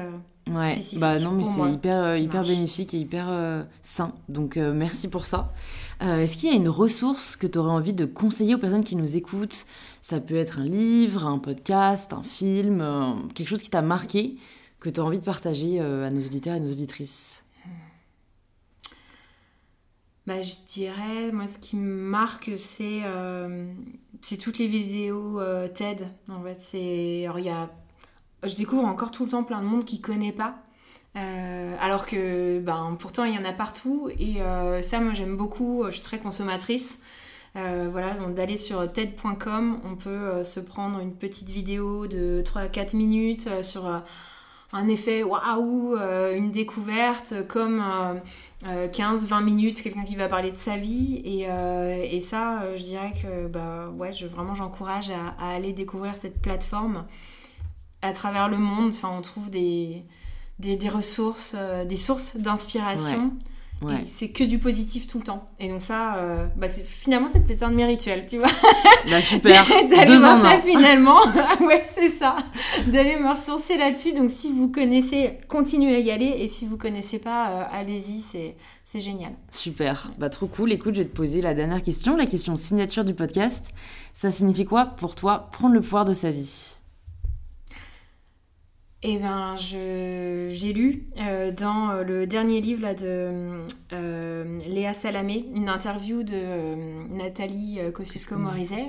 Euh, 0.49 0.59
ouais, 0.59 0.81
bah 0.97 1.19
non, 1.19 1.31
mais 1.31 1.45
c'est 1.45 1.71
hyper, 1.71 2.17
hyper 2.17 2.43
bénéfique 2.43 2.93
et 2.93 2.99
hyper 2.99 3.65
sain. 3.81 4.13
Donc 4.27 4.57
merci 4.57 5.07
pour 5.07 5.25
ça. 5.25 5.53
Est-ce 6.01 6.35
qu'il 6.35 6.49
y 6.49 6.51
a 6.51 6.55
une 6.55 6.69
ressource 6.69 7.35
que 7.35 7.47
tu 7.47 7.57
aurais 7.57 7.71
envie 7.71 7.93
de 7.93 8.05
conseiller 8.05 8.55
aux 8.55 8.57
personnes 8.57 8.83
qui 8.83 8.95
nous 8.95 9.15
écoutent? 9.15 9.65
Ça 10.03 10.19
peut 10.19 10.35
être 10.35 10.59
un 10.59 10.65
livre, 10.65 11.25
un 11.25 11.39
podcast, 11.39 12.11
un 12.11 12.23
film, 12.23 12.81
euh, 12.81 13.13
quelque 13.33 13.47
chose 13.47 13.63
qui 13.63 13.69
t'a 13.69 13.81
marqué, 13.81 14.35
que 14.81 14.89
tu 14.89 14.99
as 14.99 15.03
envie 15.03 15.19
de 15.19 15.23
partager 15.23 15.79
euh, 15.79 16.05
à 16.05 16.09
nos 16.09 16.19
auditeurs 16.19 16.55
et 16.55 16.59
nos 16.59 16.71
auditrices? 16.71 17.45
Bah, 20.27 20.41
je 20.41 20.55
dirais, 20.67 21.31
moi, 21.31 21.47
ce 21.47 21.57
qui 21.57 21.77
me 21.77 21.85
marque, 21.85 22.51
c'est 22.57 23.03
euh, 23.05 23.73
toutes 24.41 24.57
les 24.57 24.67
vidéos 24.67 25.39
TED. 25.73 26.05
En 26.29 26.43
fait, 26.43 26.59
c'est. 26.59 27.23
Alors, 27.23 27.39
il 27.39 27.45
y 27.45 27.49
a. 27.49 27.69
Je 28.43 28.55
découvre 28.55 28.85
encore 28.85 29.11
tout 29.11 29.25
le 29.25 29.31
temps 29.31 29.43
plein 29.43 29.61
de 29.61 29.67
monde 29.67 29.85
qui 29.85 30.01
connaît 30.01 30.31
pas. 30.31 30.55
alors 31.15 32.05
que, 32.05 32.59
ben, 32.59 32.95
pourtant, 32.99 33.23
il 33.23 33.35
y 33.35 33.37
en 33.37 33.45
a 33.45 33.53
partout. 33.53 34.09
Et 34.19 34.37
ça, 34.81 34.99
moi, 34.99 35.13
j'aime 35.13 35.37
beaucoup. 35.37 35.83
Je 35.85 35.91
suis 35.91 36.01
très 36.01 36.19
consommatrice. 36.19 36.99
Euh, 37.55 37.87
voilà, 37.91 38.15
d'aller 38.31 38.57
sur 38.57 38.91
TED.com, 38.91 39.79
on 39.85 39.95
peut 39.95 40.09
euh, 40.09 40.43
se 40.43 40.59
prendre 40.59 40.99
une 40.99 41.13
petite 41.13 41.51
vidéo 41.51 42.07
de 42.07 42.41
3-4 42.43 42.95
minutes 42.95 43.45
euh, 43.45 43.61
sur 43.61 43.85
un 44.75 44.87
effet 44.87 45.21
waouh, 45.21 45.95
une 46.33 46.49
découverte, 46.49 47.47
comme 47.47 47.83
15-20 48.65 49.43
minutes, 49.43 49.83
quelqu'un 49.83 50.03
qui 50.03 50.15
va 50.15 50.27
parler 50.27 50.49
de 50.49 50.57
sa 50.57 50.77
vie. 50.77 51.21
Et, 51.23 52.19
ça, 52.21 52.75
je 52.75 52.81
dirais 52.81 53.13
que 53.21 53.45
bah, 53.45 53.89
ouais, 53.95 54.09
vraiment 54.23 54.55
j'encourage 54.55 55.11
à, 55.11 55.53
aller 55.53 55.73
découvrir 55.73 56.15
cette 56.15 56.41
plateforme 56.41 57.05
à 58.03 58.11
travers 58.11 58.49
le 58.49 58.57
monde. 58.57 58.89
Enfin, 58.89 59.09
on 59.17 59.21
trouve 59.21 59.49
des, 59.49 60.03
des, 60.59 60.77
ressources, 60.89 61.55
des 61.87 61.97
sources 61.97 62.35
d'inspiration. 62.35 63.31
C'est 64.07 64.29
que 64.29 64.43
du 64.43 64.59
positif 64.59 65.07
tout 65.07 65.17
le 65.17 65.23
temps. 65.23 65.49
Et 65.59 65.69
donc 65.69 65.81
ça, 65.81 66.15
euh, 66.15 66.45
bah 66.55 66.67
finalement, 66.67 67.27
c'est 67.31 67.43
peut-être 67.43 67.63
un 67.63 67.71
de 67.71 67.75
mes 67.75 67.85
rituels, 67.85 68.25
tu 68.27 68.37
vois. 68.37 68.47
Bah 69.09 69.21
super. 69.21 69.65
D'aller 69.89 70.17
voir 70.17 70.41
ça 70.41 70.57
finalement. 70.65 71.19
ouais, 71.61 71.83
c'est 71.85 72.07
ça. 72.07 72.37
D'aller 72.87 73.17
me 73.17 73.29
ressourcer 73.29 73.77
là-dessus. 73.77 74.13
Donc 74.13 74.29
si 74.29 74.49
vous 74.51 74.69
connaissez, 74.69 75.37
continuez 75.49 75.95
à 75.95 75.99
y 75.99 76.09
aller. 76.09 76.33
Et 76.37 76.47
si 76.47 76.65
vous 76.65 76.77
connaissez 76.77 77.19
pas, 77.19 77.49
euh, 77.49 77.63
allez-y, 77.71 78.23
c'est, 78.31 78.55
c'est 78.85 79.01
génial. 79.01 79.33
Super. 79.51 80.11
Bah 80.17 80.29
trop 80.29 80.47
cool. 80.47 80.71
Écoute, 80.71 80.95
je 80.95 81.01
vais 81.01 81.07
te 81.07 81.15
poser 81.15 81.41
la 81.41 81.53
dernière 81.53 81.83
question, 81.83 82.15
la 82.15 82.25
question 82.25 82.55
signature 82.55 83.03
du 83.03 83.13
podcast. 83.13 83.71
Ça 84.13 84.31
signifie 84.31 84.65
quoi 84.65 84.85
pour 84.85 85.15
toi 85.15 85.49
prendre 85.51 85.73
le 85.73 85.81
pouvoir 85.81 86.05
de 86.05 86.13
sa 86.13 86.31
vie? 86.31 86.72
Eh 89.05 89.17
ben, 89.17 89.55
j'ai 89.57 90.73
lu 90.73 91.03
euh, 91.17 91.21
euh, 91.21 91.51
dans 91.51 92.03
le 92.03 92.25
dernier 92.25 92.61
livre 92.61 92.81
là, 92.81 92.93
de 92.93 93.65
Léa 94.65 94.93
Salamé, 94.93 95.45
une 95.53 95.67
interview 95.67 96.23
de 96.23 97.13
Nathalie 97.13 97.79
Kosciusko-Morizet, 97.93 98.85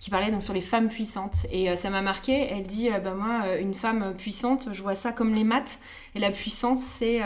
qui 0.00 0.10
parlait 0.10 0.30
donc 0.30 0.42
sur 0.42 0.54
les 0.54 0.60
femmes 0.60 0.88
puissantes. 0.88 1.46
Et 1.50 1.74
ça 1.76 1.90
m'a 1.90 2.02
marqué. 2.02 2.48
Elle 2.50 2.64
dit 2.64 2.88
bah, 3.02 3.14
Moi, 3.14 3.56
une 3.58 3.74
femme 3.74 4.14
puissante, 4.16 4.68
je 4.72 4.82
vois 4.82 4.94
ça 4.94 5.12
comme 5.12 5.34
les 5.34 5.44
maths. 5.44 5.78
Et 6.14 6.18
la 6.18 6.30
puissance, 6.30 6.82
c'est 6.82 7.20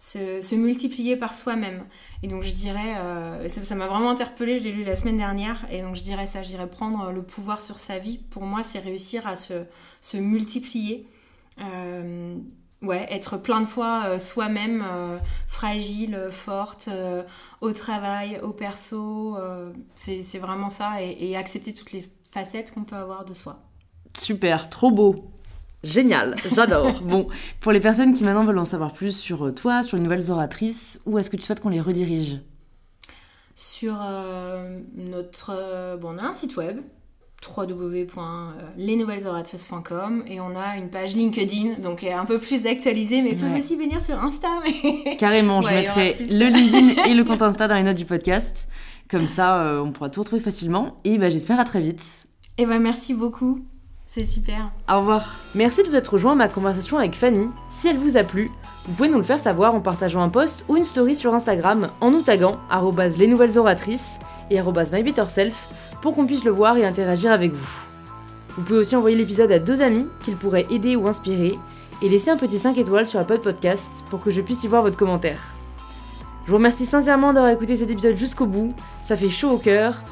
se, 0.00 0.54
multiplier 0.54 1.16
par 1.16 1.34
soi-même. 1.34 1.84
Et 2.22 2.28
donc 2.28 2.42
je 2.42 2.52
dirais, 2.52 2.96
euh, 2.98 3.48
ça 3.48 3.74
m'a 3.74 3.86
vraiment 3.86 4.10
interpellée, 4.10 4.58
je 4.58 4.64
l'ai 4.64 4.72
lu 4.72 4.82
la 4.82 4.96
semaine 4.96 5.18
dernière, 5.18 5.66
et 5.70 5.82
donc 5.82 5.94
je 5.94 6.02
dirais 6.02 6.26
ça, 6.26 6.42
je 6.42 6.48
dirais 6.48 6.68
prendre 6.68 7.12
le 7.12 7.22
pouvoir 7.22 7.62
sur 7.62 7.78
sa 7.78 7.98
vie. 7.98 8.18
Pour 8.30 8.42
moi, 8.42 8.62
c'est 8.62 8.78
réussir 8.78 9.26
à 9.26 9.36
se, 9.36 9.64
se 10.00 10.16
multiplier. 10.16 11.06
Euh, 11.60 12.36
ouais, 12.82 13.06
être 13.10 13.36
plein 13.36 13.60
de 13.60 13.66
fois 13.66 14.04
euh, 14.06 14.18
soi-même, 14.18 14.84
fragile, 15.46 16.28
forte, 16.30 16.88
au 17.60 17.72
travail, 17.72 18.40
au 18.42 18.52
perso. 18.52 19.38
c'est 19.94 20.38
vraiment 20.38 20.68
ça, 20.68 21.02
et, 21.02 21.16
et 21.30 21.36
accepter 21.36 21.74
toutes 21.74 21.92
les 21.92 22.08
facettes 22.24 22.72
qu'on 22.72 22.84
peut 22.84 22.96
avoir 22.96 23.24
de 23.24 23.34
soi. 23.34 23.60
Super, 24.16 24.70
trop 24.70 24.90
beau. 24.90 25.30
Génial, 25.82 26.36
j'adore. 26.54 27.00
bon, 27.02 27.28
pour 27.60 27.72
les 27.72 27.80
personnes 27.80 28.12
qui 28.12 28.24
maintenant 28.24 28.44
veulent 28.44 28.58
en 28.58 28.64
savoir 28.64 28.92
plus 28.92 29.16
sur 29.16 29.46
euh, 29.46 29.52
toi, 29.52 29.82
sur 29.82 29.96
les 29.96 30.02
nouvelles 30.02 30.30
oratrices, 30.30 31.02
où 31.06 31.18
est-ce 31.18 31.30
que 31.30 31.36
tu 31.36 31.42
souhaites 31.42 31.60
qu'on 31.60 31.70
les 31.70 31.80
redirige? 31.80 32.40
Sur 33.54 33.96
euh, 34.00 34.80
notre... 34.94 35.52
Euh, 35.54 35.96
bon, 35.96 36.14
on 36.14 36.18
a 36.18 36.22
un 36.22 36.32
site 36.34 36.56
web, 36.56 36.80
www.lesnouvellesoratrices.com 37.46 40.24
et 40.26 40.40
on 40.40 40.56
a 40.56 40.76
une 40.76 40.90
page 40.90 41.14
LinkedIn, 41.14 41.78
donc 41.80 42.04
un 42.04 42.26
peu 42.26 42.38
plus 42.38 42.66
actualisée, 42.66 43.22
mais 43.22 43.34
peut 43.34 43.46
aussi 43.58 43.76
venir 43.76 44.02
sur 44.02 44.22
Insta. 44.22 44.48
Mais... 44.84 45.16
Carrément, 45.16 45.62
je 45.62 45.70
mettrai 45.70 46.16
le 46.18 46.48
LinkedIn 46.48 47.04
et 47.06 47.14
le 47.14 47.24
compte 47.24 47.40
Insta 47.42 47.68
dans 47.68 47.76
les 47.76 47.82
notes 47.82 47.96
du 47.96 48.04
podcast. 48.04 48.68
Comme 49.10 49.28
ça, 49.28 49.80
on 49.82 49.90
pourra 49.90 50.10
tout 50.10 50.20
retrouver 50.20 50.42
facilement. 50.42 50.98
Et 51.04 51.16
bah, 51.18 51.30
j'espère 51.30 51.58
à 51.58 51.64
très 51.64 51.80
vite. 51.80 52.26
Et 52.58 52.66
bah, 52.66 52.78
merci 52.78 53.14
beaucoup. 53.14 53.64
C'est 54.12 54.24
super. 54.24 54.72
Au 54.90 54.98
revoir. 54.98 55.36
Merci 55.54 55.84
de 55.84 55.88
vous 55.88 55.94
être 55.94 56.14
rejoint 56.14 56.32
à 56.32 56.34
ma 56.34 56.48
conversation 56.48 56.98
avec 56.98 57.14
Fanny. 57.14 57.48
Si 57.68 57.86
elle 57.86 57.96
vous 57.96 58.16
a 58.16 58.24
plu, 58.24 58.50
vous 58.86 58.94
pouvez 58.94 59.08
nous 59.08 59.18
le 59.18 59.22
faire 59.22 59.38
savoir 59.38 59.74
en 59.74 59.80
partageant 59.80 60.20
un 60.20 60.28
post 60.28 60.64
ou 60.68 60.76
une 60.76 60.82
story 60.82 61.14
sur 61.14 61.32
Instagram 61.32 61.90
en 62.00 62.10
nous 62.10 62.22
taguant 62.22 62.58
les 63.18 63.28
nouvelles 63.28 63.56
oratrices 63.56 64.18
et 64.50 64.60
mybetterself 64.60 65.89
pour 66.00 66.14
qu'on 66.14 66.26
puisse 66.26 66.44
le 66.44 66.50
voir 66.50 66.76
et 66.76 66.84
interagir 66.84 67.32
avec 67.32 67.52
vous. 67.52 67.68
Vous 68.56 68.62
pouvez 68.62 68.78
aussi 68.78 68.96
envoyer 68.96 69.16
l'épisode 69.16 69.52
à 69.52 69.58
deux 69.58 69.82
amis 69.82 70.06
qu'il 70.22 70.36
pourrait 70.36 70.66
aider 70.70 70.96
ou 70.96 71.06
inspirer 71.06 71.58
et 72.02 72.08
laisser 72.08 72.30
un 72.30 72.36
petit 72.36 72.58
5 72.58 72.76
étoiles 72.78 73.06
sur 73.06 73.18
la 73.18 73.24
pod 73.24 73.42
podcast 73.42 74.04
pour 74.10 74.20
que 74.20 74.30
je 74.30 74.40
puisse 74.40 74.64
y 74.64 74.68
voir 74.68 74.82
votre 74.82 74.96
commentaire. 74.96 75.40
Je 76.44 76.50
vous 76.50 76.56
remercie 76.56 76.86
sincèrement 76.86 77.32
d'avoir 77.32 77.52
écouté 77.52 77.76
cet 77.76 77.90
épisode 77.90 78.16
jusqu'au 78.16 78.46
bout, 78.46 78.74
ça 79.02 79.16
fait 79.16 79.28
chaud 79.28 79.50
au 79.50 79.58
cœur 79.58 80.02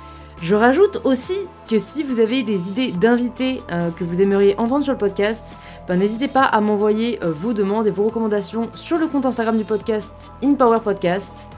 je 0.40 0.54
rajoute 0.54 1.00
aussi 1.04 1.36
que 1.68 1.78
si 1.78 2.02
vous 2.02 2.20
avez 2.20 2.42
des 2.42 2.68
idées 2.68 2.92
d'invités 2.92 3.60
euh, 3.72 3.90
que 3.90 4.04
vous 4.04 4.22
aimeriez 4.22 4.58
entendre 4.58 4.84
sur 4.84 4.92
le 4.92 4.98
podcast, 4.98 5.58
ben, 5.88 5.98
n'hésitez 5.98 6.28
pas 6.28 6.44
à 6.44 6.60
m'envoyer 6.60 7.18
euh, 7.24 7.32
vos 7.32 7.52
demandes 7.52 7.86
et 7.86 7.90
vos 7.90 8.04
recommandations 8.04 8.70
sur 8.74 8.98
le 8.98 9.08
compte 9.08 9.26
Instagram 9.26 9.56
du 9.56 9.64
podcast 9.64 10.32
InPower 10.42 10.80
Podcast. 10.84 11.48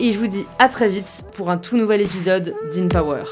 Et 0.00 0.10
je 0.10 0.18
vous 0.18 0.26
dis 0.26 0.44
à 0.58 0.68
très 0.68 0.88
vite 0.88 1.26
pour 1.36 1.50
un 1.50 1.58
tout 1.58 1.76
nouvel 1.76 2.00
épisode 2.00 2.56
d'InPower. 2.72 3.22